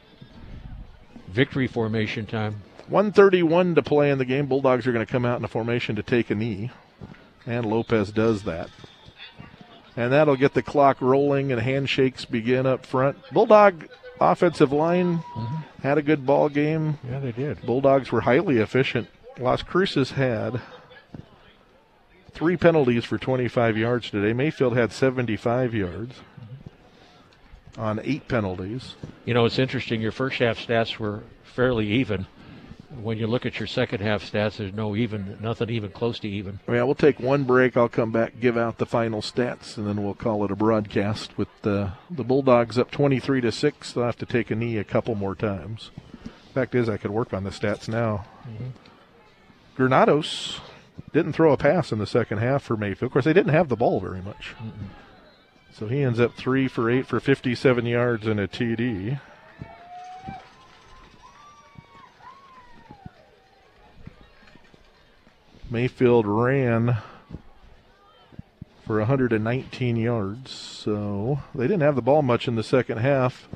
Victory 1.28 1.66
formation 1.66 2.26
time. 2.26 2.62
131 2.88 3.74
to 3.74 3.82
play 3.82 4.10
in 4.10 4.18
the 4.18 4.24
game. 4.24 4.46
Bulldogs 4.46 4.86
are 4.86 4.92
going 4.92 5.04
to 5.04 5.10
come 5.10 5.24
out 5.24 5.38
in 5.38 5.44
a 5.44 5.48
formation 5.48 5.96
to 5.96 6.02
take 6.04 6.30
a 6.30 6.36
knee, 6.36 6.70
and 7.44 7.66
Lopez 7.66 8.12
does 8.12 8.44
that. 8.44 8.70
And 9.96 10.12
that'll 10.12 10.36
get 10.36 10.54
the 10.54 10.62
clock 10.62 11.00
rolling 11.00 11.50
and 11.50 11.60
handshakes 11.60 12.24
begin 12.24 12.66
up 12.66 12.86
front. 12.86 13.16
Bulldog 13.32 13.88
offensive 14.20 14.72
line 14.72 15.18
mm-hmm. 15.18 15.56
had 15.82 15.98
a 15.98 16.02
good 16.02 16.26
ball 16.26 16.48
game. 16.48 16.98
Yeah, 17.08 17.20
they 17.20 17.32
did. 17.32 17.62
Bulldogs 17.62 18.10
were 18.12 18.22
highly 18.22 18.58
efficient. 18.58 19.08
Las 19.38 19.62
Cruces 19.62 20.12
had 20.12 20.60
three 22.32 22.56
penalties 22.56 23.04
for 23.04 23.18
25 23.18 23.76
yards 23.76 24.10
today. 24.10 24.32
Mayfield 24.32 24.76
had 24.76 24.92
75 24.92 25.74
yards 25.74 26.14
mm-hmm. 26.14 27.80
on 27.80 28.00
eight 28.04 28.28
penalties. 28.28 28.94
You 29.24 29.34
know, 29.34 29.44
it's 29.44 29.58
interesting. 29.58 30.00
Your 30.00 30.12
first 30.12 30.38
half 30.38 30.58
stats 30.58 30.98
were 30.98 31.22
fairly 31.44 31.88
even. 31.88 32.26
When 33.02 33.18
you 33.18 33.26
look 33.26 33.44
at 33.44 33.60
your 33.60 33.66
second 33.66 34.00
half 34.00 34.22
stats, 34.22 34.56
there's 34.56 34.72
no 34.72 34.96
even, 34.96 35.38
nothing 35.40 35.70
even 35.70 35.90
close 35.90 36.18
to 36.20 36.28
even. 36.28 36.60
Yeah, 36.66 36.84
we'll 36.84 36.94
take 36.94 37.20
one 37.20 37.44
break. 37.44 37.76
I'll 37.76 37.88
come 37.88 38.10
back, 38.10 38.40
give 38.40 38.56
out 38.56 38.78
the 38.78 38.86
final 38.86 39.20
stats, 39.20 39.76
and 39.76 39.86
then 39.86 40.02
we'll 40.02 40.14
call 40.14 40.44
it 40.44 40.50
a 40.50 40.56
broadcast. 40.56 41.36
With 41.36 41.48
the 41.62 41.92
the 42.10 42.24
Bulldogs 42.24 42.78
up 42.78 42.90
twenty-three 42.90 43.42
to 43.42 43.52
six, 43.52 43.92
they'll 43.92 44.04
have 44.04 44.18
to 44.18 44.26
take 44.26 44.50
a 44.50 44.54
knee 44.54 44.78
a 44.78 44.84
couple 44.84 45.14
more 45.14 45.34
times. 45.34 45.90
Fact 46.54 46.74
is, 46.74 46.88
I 46.88 46.96
could 46.96 47.10
work 47.10 47.34
on 47.34 47.44
the 47.44 47.50
stats 47.50 47.86
now. 47.86 48.24
Mm-hmm. 48.48 48.68
Granados 49.76 50.60
didn't 51.12 51.34
throw 51.34 51.52
a 51.52 51.58
pass 51.58 51.92
in 51.92 51.98
the 51.98 52.06
second 52.06 52.38
half 52.38 52.62
for 52.62 52.76
Mayfield. 52.76 53.08
Of 53.08 53.12
course, 53.12 53.26
they 53.26 53.34
didn't 53.34 53.52
have 53.52 53.68
the 53.68 53.76
ball 53.76 54.00
very 54.00 54.22
much, 54.22 54.54
so 55.70 55.86
he 55.86 56.02
ends 56.02 56.18
up 56.18 56.34
three 56.34 56.66
for 56.66 56.90
eight 56.90 57.06
for 57.06 57.20
fifty-seven 57.20 57.84
yards 57.84 58.26
and 58.26 58.40
a 58.40 58.48
TD. 58.48 59.20
Mayfield 65.70 66.26
ran 66.26 66.98
for 68.86 68.98
119 68.98 69.96
yards, 69.96 70.50
so 70.52 71.40
they 71.54 71.64
didn't 71.64 71.80
have 71.82 71.96
the 71.96 72.02
ball 72.02 72.22
much 72.22 72.46
in 72.46 72.54
the 72.54 72.62
second 72.62 72.98
half. 72.98 73.48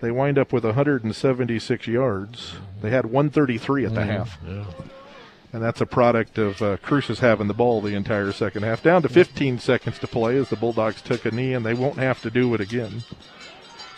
They 0.00 0.10
wind 0.10 0.36
up 0.38 0.52
with 0.52 0.64
176 0.64 1.86
yards. 1.86 2.54
They 2.82 2.90
had 2.90 3.06
133 3.06 3.86
at 3.86 3.94
the 3.94 4.04
half, 4.04 4.38
Yeah. 4.46 4.64
and 5.52 5.62
that's 5.62 5.80
a 5.80 5.86
product 5.86 6.36
of 6.38 6.60
uh, 6.60 6.76
Cruces 6.78 7.20
having 7.20 7.46
the 7.46 7.54
ball 7.54 7.80
the 7.80 7.94
entire 7.94 8.32
second 8.32 8.64
half. 8.64 8.82
Down 8.82 9.02
to 9.02 9.08
15 9.08 9.60
seconds 9.60 9.98
to 10.00 10.08
play 10.08 10.36
as 10.36 10.48
the 10.48 10.56
Bulldogs 10.56 11.00
took 11.00 11.24
a 11.24 11.30
knee, 11.30 11.52
and 11.54 11.64
they 11.64 11.74
won't 11.74 11.98
have 11.98 12.20
to 12.22 12.30
do 12.30 12.52
it 12.54 12.60
again. 12.60 13.04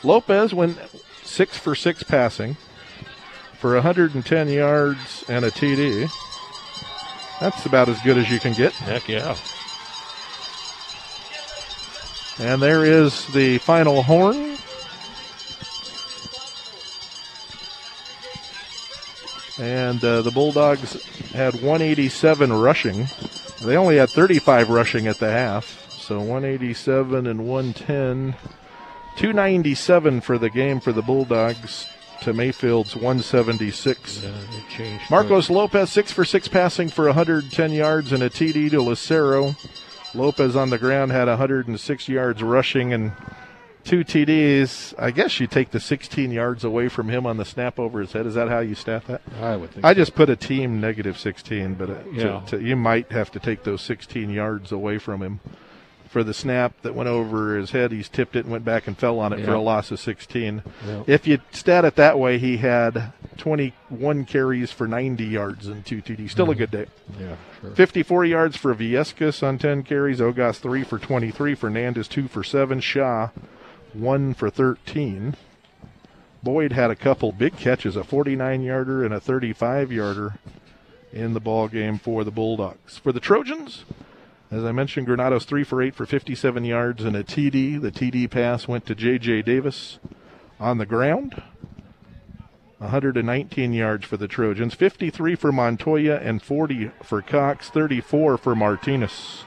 Lopez 0.04 0.52
went 0.52 0.78
six 1.24 1.56
for 1.56 1.74
six 1.74 2.02
passing 2.02 2.56
for 3.58 3.72
110 3.74 4.48
yards 4.48 5.24
and 5.28 5.44
a 5.44 5.50
TD. 5.50 6.10
That's 7.40 7.66
about 7.66 7.88
as 7.88 8.00
good 8.00 8.16
as 8.16 8.30
you 8.30 8.40
can 8.40 8.54
get. 8.54 8.72
Heck 8.72 9.08
yeah. 9.08 9.36
And 12.38 12.60
there 12.60 12.84
is 12.84 13.26
the 13.28 13.58
final 13.58 14.02
horn. 14.02 14.56
And 19.58 20.04
uh, 20.04 20.22
the 20.22 20.30
Bulldogs 20.30 21.02
had 21.32 21.54
187 21.54 22.52
rushing. 22.52 23.06
They 23.62 23.76
only 23.76 23.96
had 23.96 24.10
35 24.10 24.68
rushing 24.68 25.06
at 25.06 25.18
the 25.18 25.30
half. 25.30 25.90
So 25.90 26.18
187 26.18 27.26
and 27.26 27.46
110. 27.46 28.36
297 29.16 30.20
for 30.20 30.36
the 30.36 30.50
game 30.50 30.78
for 30.78 30.92
the 30.92 31.00
Bulldogs 31.00 31.86
to 32.22 32.32
Mayfield's 32.32 32.94
176. 32.96 34.22
Yeah. 34.22 34.30
Marcos 35.10 35.50
Lopez, 35.50 35.90
six 35.90 36.12
for 36.12 36.24
six 36.24 36.48
passing 36.48 36.88
for 36.88 37.06
110 37.06 37.72
yards 37.72 38.12
and 38.12 38.22
a 38.22 38.30
TD 38.30 38.70
to 38.70 38.80
Lucero. 38.80 39.54
Lopez 40.14 40.56
on 40.56 40.70
the 40.70 40.78
ground 40.78 41.12
had 41.12 41.28
106 41.28 42.08
yards 42.08 42.42
rushing 42.42 42.92
and 42.92 43.12
two 43.84 44.00
TDs. 44.04 44.94
I 44.98 45.10
guess 45.10 45.38
you 45.40 45.46
take 45.46 45.70
the 45.70 45.80
16 45.80 46.30
yards 46.32 46.64
away 46.64 46.88
from 46.88 47.08
him 47.08 47.26
on 47.26 47.36
the 47.36 47.44
snap 47.44 47.78
over 47.78 48.00
his 48.00 48.12
head. 48.12 48.26
Is 48.26 48.34
that 48.34 48.48
how 48.48 48.60
you 48.60 48.74
stat 48.74 49.06
that? 49.06 49.20
I 49.40 49.56
would 49.56 49.70
think. 49.70 49.84
I 49.84 49.94
just 49.94 50.14
put 50.14 50.30
a 50.30 50.36
team 50.36 50.80
negative 50.80 51.18
16, 51.18 51.74
but 51.74 51.90
uh, 51.90 51.94
to- 52.02 52.12
to- 52.58 52.62
you 52.62 52.76
might 52.76 53.12
have 53.12 53.30
to 53.32 53.38
take 53.40 53.64
those 53.64 53.82
16 53.82 54.30
yards 54.30 54.72
away 54.72 54.98
from 54.98 55.22
him 55.22 55.40
for 56.08 56.24
the 56.24 56.34
snap 56.34 56.72
that 56.82 56.94
went 56.94 57.08
over 57.08 57.56
his 57.56 57.70
head. 57.70 57.92
He's 57.92 58.08
tipped 58.08 58.36
it 58.36 58.44
and 58.44 58.52
went 58.52 58.64
back 58.64 58.86
and 58.86 58.96
fell 58.96 59.18
on 59.18 59.32
it 59.32 59.44
for 59.44 59.54
a 59.54 59.60
loss 59.60 59.90
of 59.90 60.00
16. 60.00 60.62
Yeah. 60.86 61.02
If 61.06 61.26
you 61.26 61.40
stat 61.52 61.84
it 61.84 61.96
that 61.96 62.18
way, 62.18 62.38
he 62.38 62.58
had 62.58 63.12
21 63.38 64.24
carries 64.24 64.72
for 64.72 64.86
90 64.86 65.24
yards 65.24 65.66
and 65.66 65.84
two 65.84 66.02
TDs. 66.02 66.30
Still 66.30 66.50
a 66.50 66.54
mm. 66.54 66.58
good 66.58 66.70
day. 66.70 66.86
yeah, 67.18 67.36
sure. 67.60 67.70
54 67.74 68.24
yards 68.24 68.56
for 68.56 68.74
Viescas 68.74 69.42
on 69.42 69.58
10 69.58 69.82
carries. 69.82 70.20
Ogas 70.20 70.58
3 70.58 70.84
for 70.84 70.98
23. 70.98 71.54
Fernandez 71.54 72.08
2 72.08 72.28
for 72.28 72.42
7. 72.42 72.80
Shaw 72.80 73.30
1 73.92 74.34
for 74.34 74.50
13. 74.50 75.36
Boyd 76.42 76.72
had 76.72 76.90
a 76.90 76.96
couple 76.96 77.32
big 77.32 77.56
catches, 77.56 77.96
a 77.96 78.04
49 78.04 78.62
yarder 78.62 79.04
and 79.04 79.12
a 79.12 79.20
35 79.20 79.90
yarder 79.90 80.38
in 81.12 81.34
the 81.34 81.40
ball 81.40 81.66
game 81.66 81.98
for 81.98 82.22
the 82.24 82.30
Bulldogs. 82.30 82.98
For 82.98 83.10
the 83.10 83.20
Trojans, 83.20 83.84
as 84.50 84.64
I 84.64 84.72
mentioned, 84.72 85.06
Granados 85.06 85.44
3 85.44 85.64
for 85.64 85.82
8 85.82 85.94
for 85.94 86.06
57 86.06 86.64
yards 86.64 87.04
and 87.04 87.16
a 87.16 87.24
TD. 87.24 87.80
The 87.80 87.90
TD 87.90 88.30
pass 88.30 88.68
went 88.68 88.86
to 88.86 88.94
J.J. 88.94 89.42
Davis 89.42 89.98
on 90.60 90.78
the 90.78 90.86
ground. 90.86 91.42
119 92.78 93.72
yards 93.72 94.04
for 94.04 94.18
the 94.18 94.28
Trojans, 94.28 94.74
53 94.74 95.34
for 95.34 95.50
Montoya, 95.50 96.16
and 96.16 96.42
40 96.42 96.90
for 97.02 97.22
Cox, 97.22 97.70
34 97.70 98.36
for 98.36 98.54
Martinez. 98.54 99.44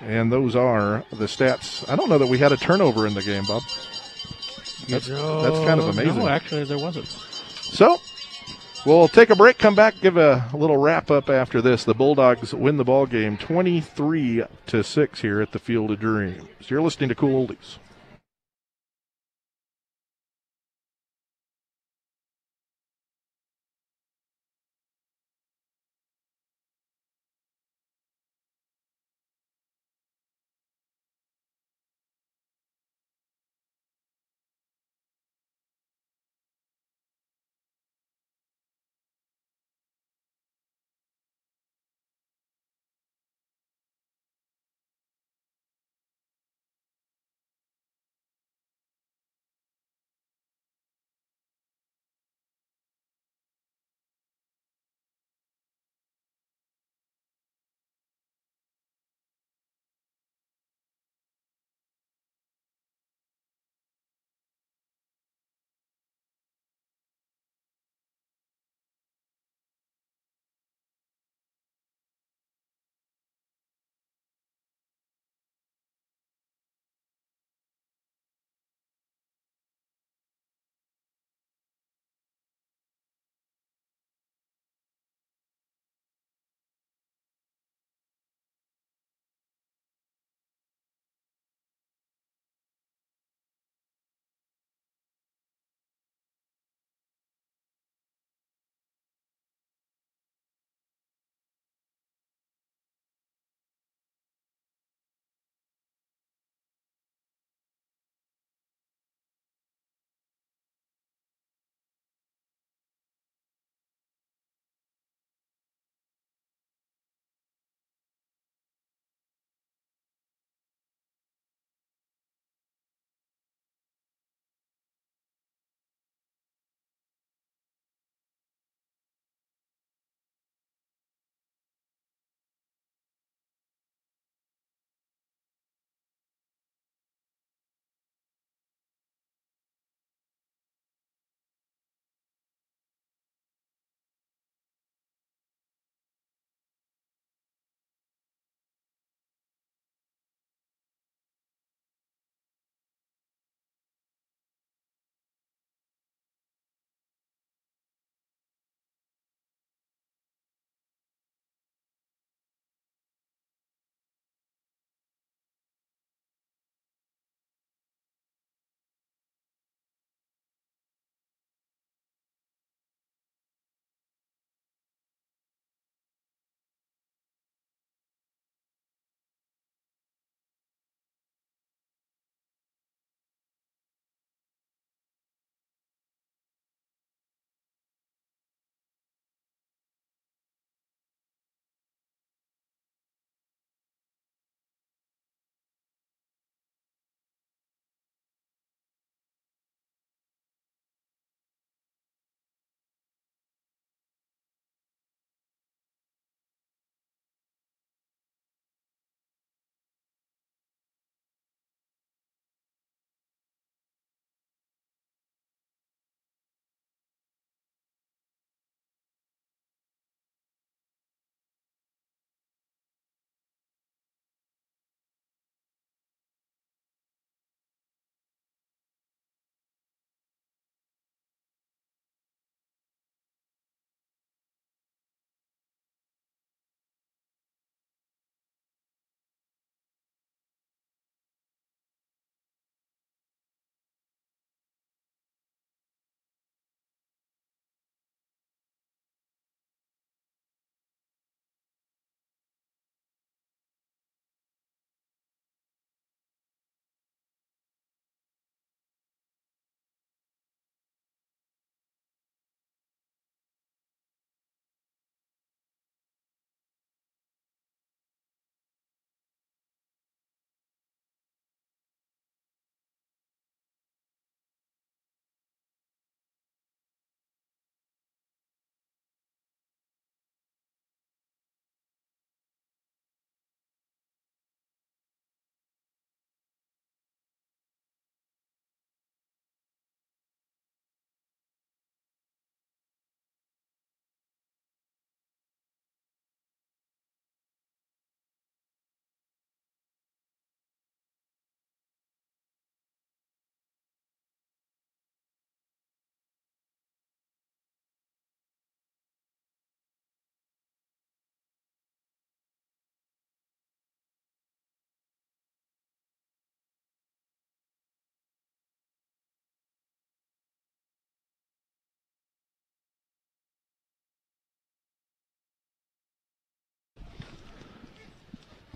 And 0.00 0.30
those 0.30 0.54
are 0.54 1.04
the 1.10 1.26
stats. 1.26 1.88
I 1.88 1.96
don't 1.96 2.08
know 2.08 2.18
that 2.18 2.28
we 2.28 2.38
had 2.38 2.52
a 2.52 2.56
turnover 2.56 3.06
in 3.06 3.14
the 3.14 3.22
game, 3.22 3.44
Bob. 3.46 3.62
That's, 4.88 5.08
that's 5.08 5.58
kind 5.66 5.80
of 5.80 5.88
amazing. 5.88 6.18
No, 6.18 6.28
actually, 6.28 6.64
there 6.64 6.78
wasn't. 6.78 7.08
So, 7.08 8.00
we'll 8.88 9.06
take 9.06 9.28
a 9.28 9.36
break, 9.36 9.58
come 9.58 9.74
back, 9.74 9.94
give 10.00 10.16
a 10.16 10.48
little 10.54 10.78
wrap 10.78 11.10
up 11.10 11.28
after 11.28 11.60
this. 11.60 11.84
The 11.84 11.94
Bulldogs 11.94 12.54
win 12.54 12.78
the 12.78 12.84
ball 12.84 13.04
game 13.06 13.36
23 13.36 14.44
to 14.66 14.82
6 14.82 15.20
here 15.20 15.42
at 15.42 15.52
the 15.52 15.58
Field 15.58 15.90
of 15.90 16.00
Dreams. 16.00 16.48
You're 16.68 16.80
listening 16.80 17.10
to 17.10 17.14
Cool 17.14 17.46
Oldies. 17.46 17.76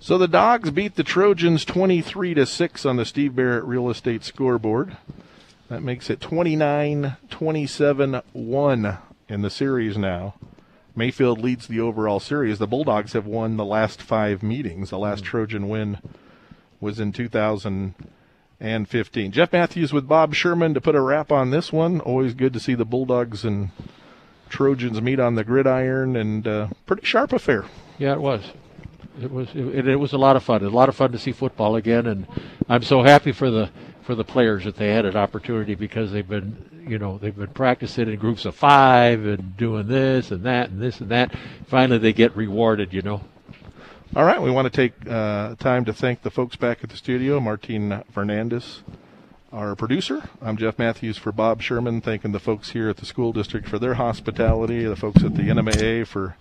So 0.03 0.19
the 0.19 0.27
Dogs 0.27 0.73
beat 0.73 0.97
the 0.97 1.05
Trojans 1.05 1.65
23 1.65 2.35
to 2.35 2.45
6 2.45 2.85
on 2.85 2.97
the 2.97 3.05
Steve 3.05 3.37
Barrett 3.37 3.63
Real 3.63 3.89
Estate 3.89 4.25
scoreboard. 4.25 4.97
That 5.69 5.85
makes 5.85 6.11
it 6.11 6.21
29 6.21 7.19
27 7.31 8.21
1 8.33 8.99
in 9.29 9.43
the 9.43 9.51
series 9.51 9.97
now. 9.97 10.35
Mayfield 10.97 11.39
leads 11.39 11.69
the 11.69 11.79
overall 11.79 12.19
series. 12.19 12.59
The 12.59 12.67
Bulldogs 12.67 13.13
have 13.13 13.27
won 13.27 13.57
the 13.57 13.65
last 13.65 14.03
five 14.03 14.43
meetings. 14.43 14.91
The 14.91 14.99
last 14.99 15.23
Trojan 15.23 15.69
win 15.69 15.99
was 16.81 16.99
in 16.99 17.13
2015. 17.13 19.31
Jeff 19.31 19.53
Matthews 19.53 19.93
with 19.93 20.09
Bob 20.09 20.35
Sherman 20.35 20.75
to 20.75 20.81
put 20.81 20.97
a 20.97 21.01
wrap 21.01 21.31
on 21.31 21.53
this 21.53 21.73
one. 21.73 22.01
Always 22.01 22.35
good 22.35 22.53
to 22.55 22.61
see 22.61 22.75
the 22.75 22.85
Bulldogs 22.85 23.45
and 23.45 23.71
Trojans 24.49 25.01
meet 25.01 25.21
on 25.21 25.37
the 25.37 25.45
gridiron, 25.45 26.17
and 26.17 26.49
uh, 26.49 26.67
pretty 26.87 27.07
sharp 27.07 27.33
affair. 27.33 27.67
Yeah, 27.99 28.15
it 28.15 28.21
was. 28.21 28.51
It 29.21 29.31
was. 29.31 29.49
It, 29.55 29.87
it 29.87 29.97
was 29.97 30.13
a 30.13 30.19
lot 30.19 30.37
of 30.37 30.43
fun. 30.43 30.65
A 30.65 30.71
lot 30.71 30.89
of 30.89 30.97
fun 30.97 31.13
to 31.13 31.19
see 31.19 31.33
football 31.33 31.77
again, 31.77 32.07
and 32.07 32.27
I'm 32.69 32.83
so 32.83 33.03
happy 33.03 33.33
for 33.33 33.51
the 33.51 33.71
for 34.03 34.15
the 34.15 34.25
players 34.25 34.65
that 34.65 34.77
they 34.77 34.89
had 34.89 35.05
an 35.05 35.17
opportunity 35.17 35.75
because 35.75 36.11
they've 36.13 36.29
been, 36.29 36.87
you 36.89 36.99
know, 36.99 37.19
they've 37.19 37.37
been 37.37 37.49
practicing 37.49 38.09
in 38.09 38.17
groups 38.19 38.45
of 38.45 38.55
five 38.55 39.25
and 39.27 39.57
doing 39.57 39.87
this 39.87 40.31
and 40.31 40.45
that 40.45 40.71
and 40.71 40.81
this 40.81 41.01
and 41.01 41.11
that. 41.11 41.35
Finally, 41.67 41.99
they 41.99 42.13
get 42.13 42.35
rewarded. 42.37 42.93
You 42.93 43.03
know. 43.03 43.21
All 44.15 44.25
right, 44.25 44.41
we 44.41 44.51
want 44.51 44.71
to 44.71 44.77
take 44.77 44.93
uh, 45.09 45.55
time 45.57 45.87
to 45.87 45.93
thank 45.93 46.23
the 46.23 46.31
folks 46.31 46.57
back 46.57 46.85
at 46.85 46.91
the 46.91 46.99
studio, 46.99 47.41
Martin 47.41 48.03
Fernandez, 48.11 48.83
our 49.51 49.75
producer. 49.75 50.29
I'm 50.43 50.59
Jeff 50.59 50.79
Matthews 50.79 51.17
for 51.17 51.33
Bob 51.33 51.63
Sherman, 51.63 52.03
thanking 52.03 52.33
the 52.33 52.39
folks 52.39 52.71
here 52.71 52.91
at 52.91 52.99
the 52.99 53.07
school 53.07 53.33
district 53.33 53.69
for 53.69 53.79
their 53.79 53.95
hospitality, 53.95 54.85
the 54.85 54.97
folks 54.97 55.23
at 55.25 55.35
the 55.35 55.45
NMAA 55.45 56.07
for 56.07 56.37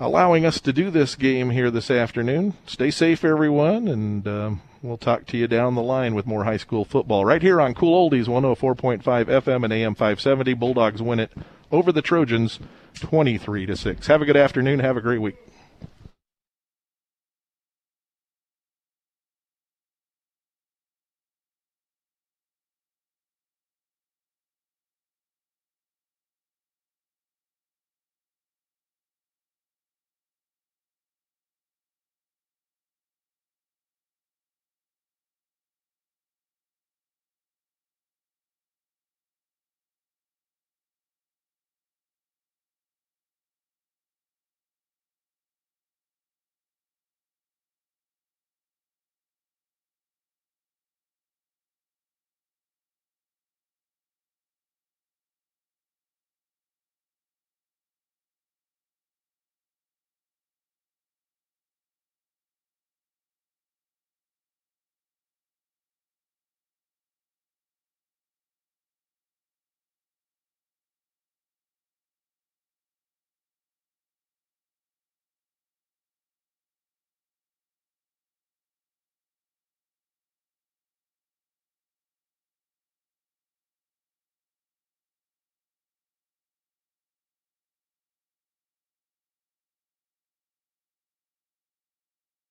allowing 0.00 0.44
us 0.44 0.60
to 0.60 0.72
do 0.72 0.90
this 0.90 1.14
game 1.14 1.50
here 1.50 1.70
this 1.70 1.90
afternoon. 1.90 2.54
Stay 2.66 2.90
safe, 2.90 3.24
everyone, 3.24 3.88
and 3.88 4.26
um, 4.26 4.62
we'll 4.82 4.96
talk 4.96 5.26
to 5.26 5.36
you 5.36 5.46
down 5.46 5.74
the 5.74 5.82
line 5.82 6.14
with 6.14 6.26
more 6.26 6.44
high 6.44 6.56
school 6.56 6.84
football 6.84 7.24
right 7.24 7.42
here 7.42 7.60
on 7.60 7.74
Cool 7.74 8.10
Oldies 8.10 8.26
104.5 8.26 9.02
FM 9.02 9.64
and 9.64 9.72
AM 9.72 9.94
570. 9.94 10.54
Bulldogs 10.54 11.02
win 11.02 11.20
it 11.20 11.32
over 11.70 11.92
the 11.92 12.02
Trojans 12.02 12.58
23 13.00 13.66
to 13.66 13.76
6. 13.76 14.06
Have 14.06 14.22
a 14.22 14.24
good 14.24 14.36
afternoon. 14.36 14.80
Have 14.80 14.96
a 14.96 15.00
great 15.00 15.20
week. 15.20 15.36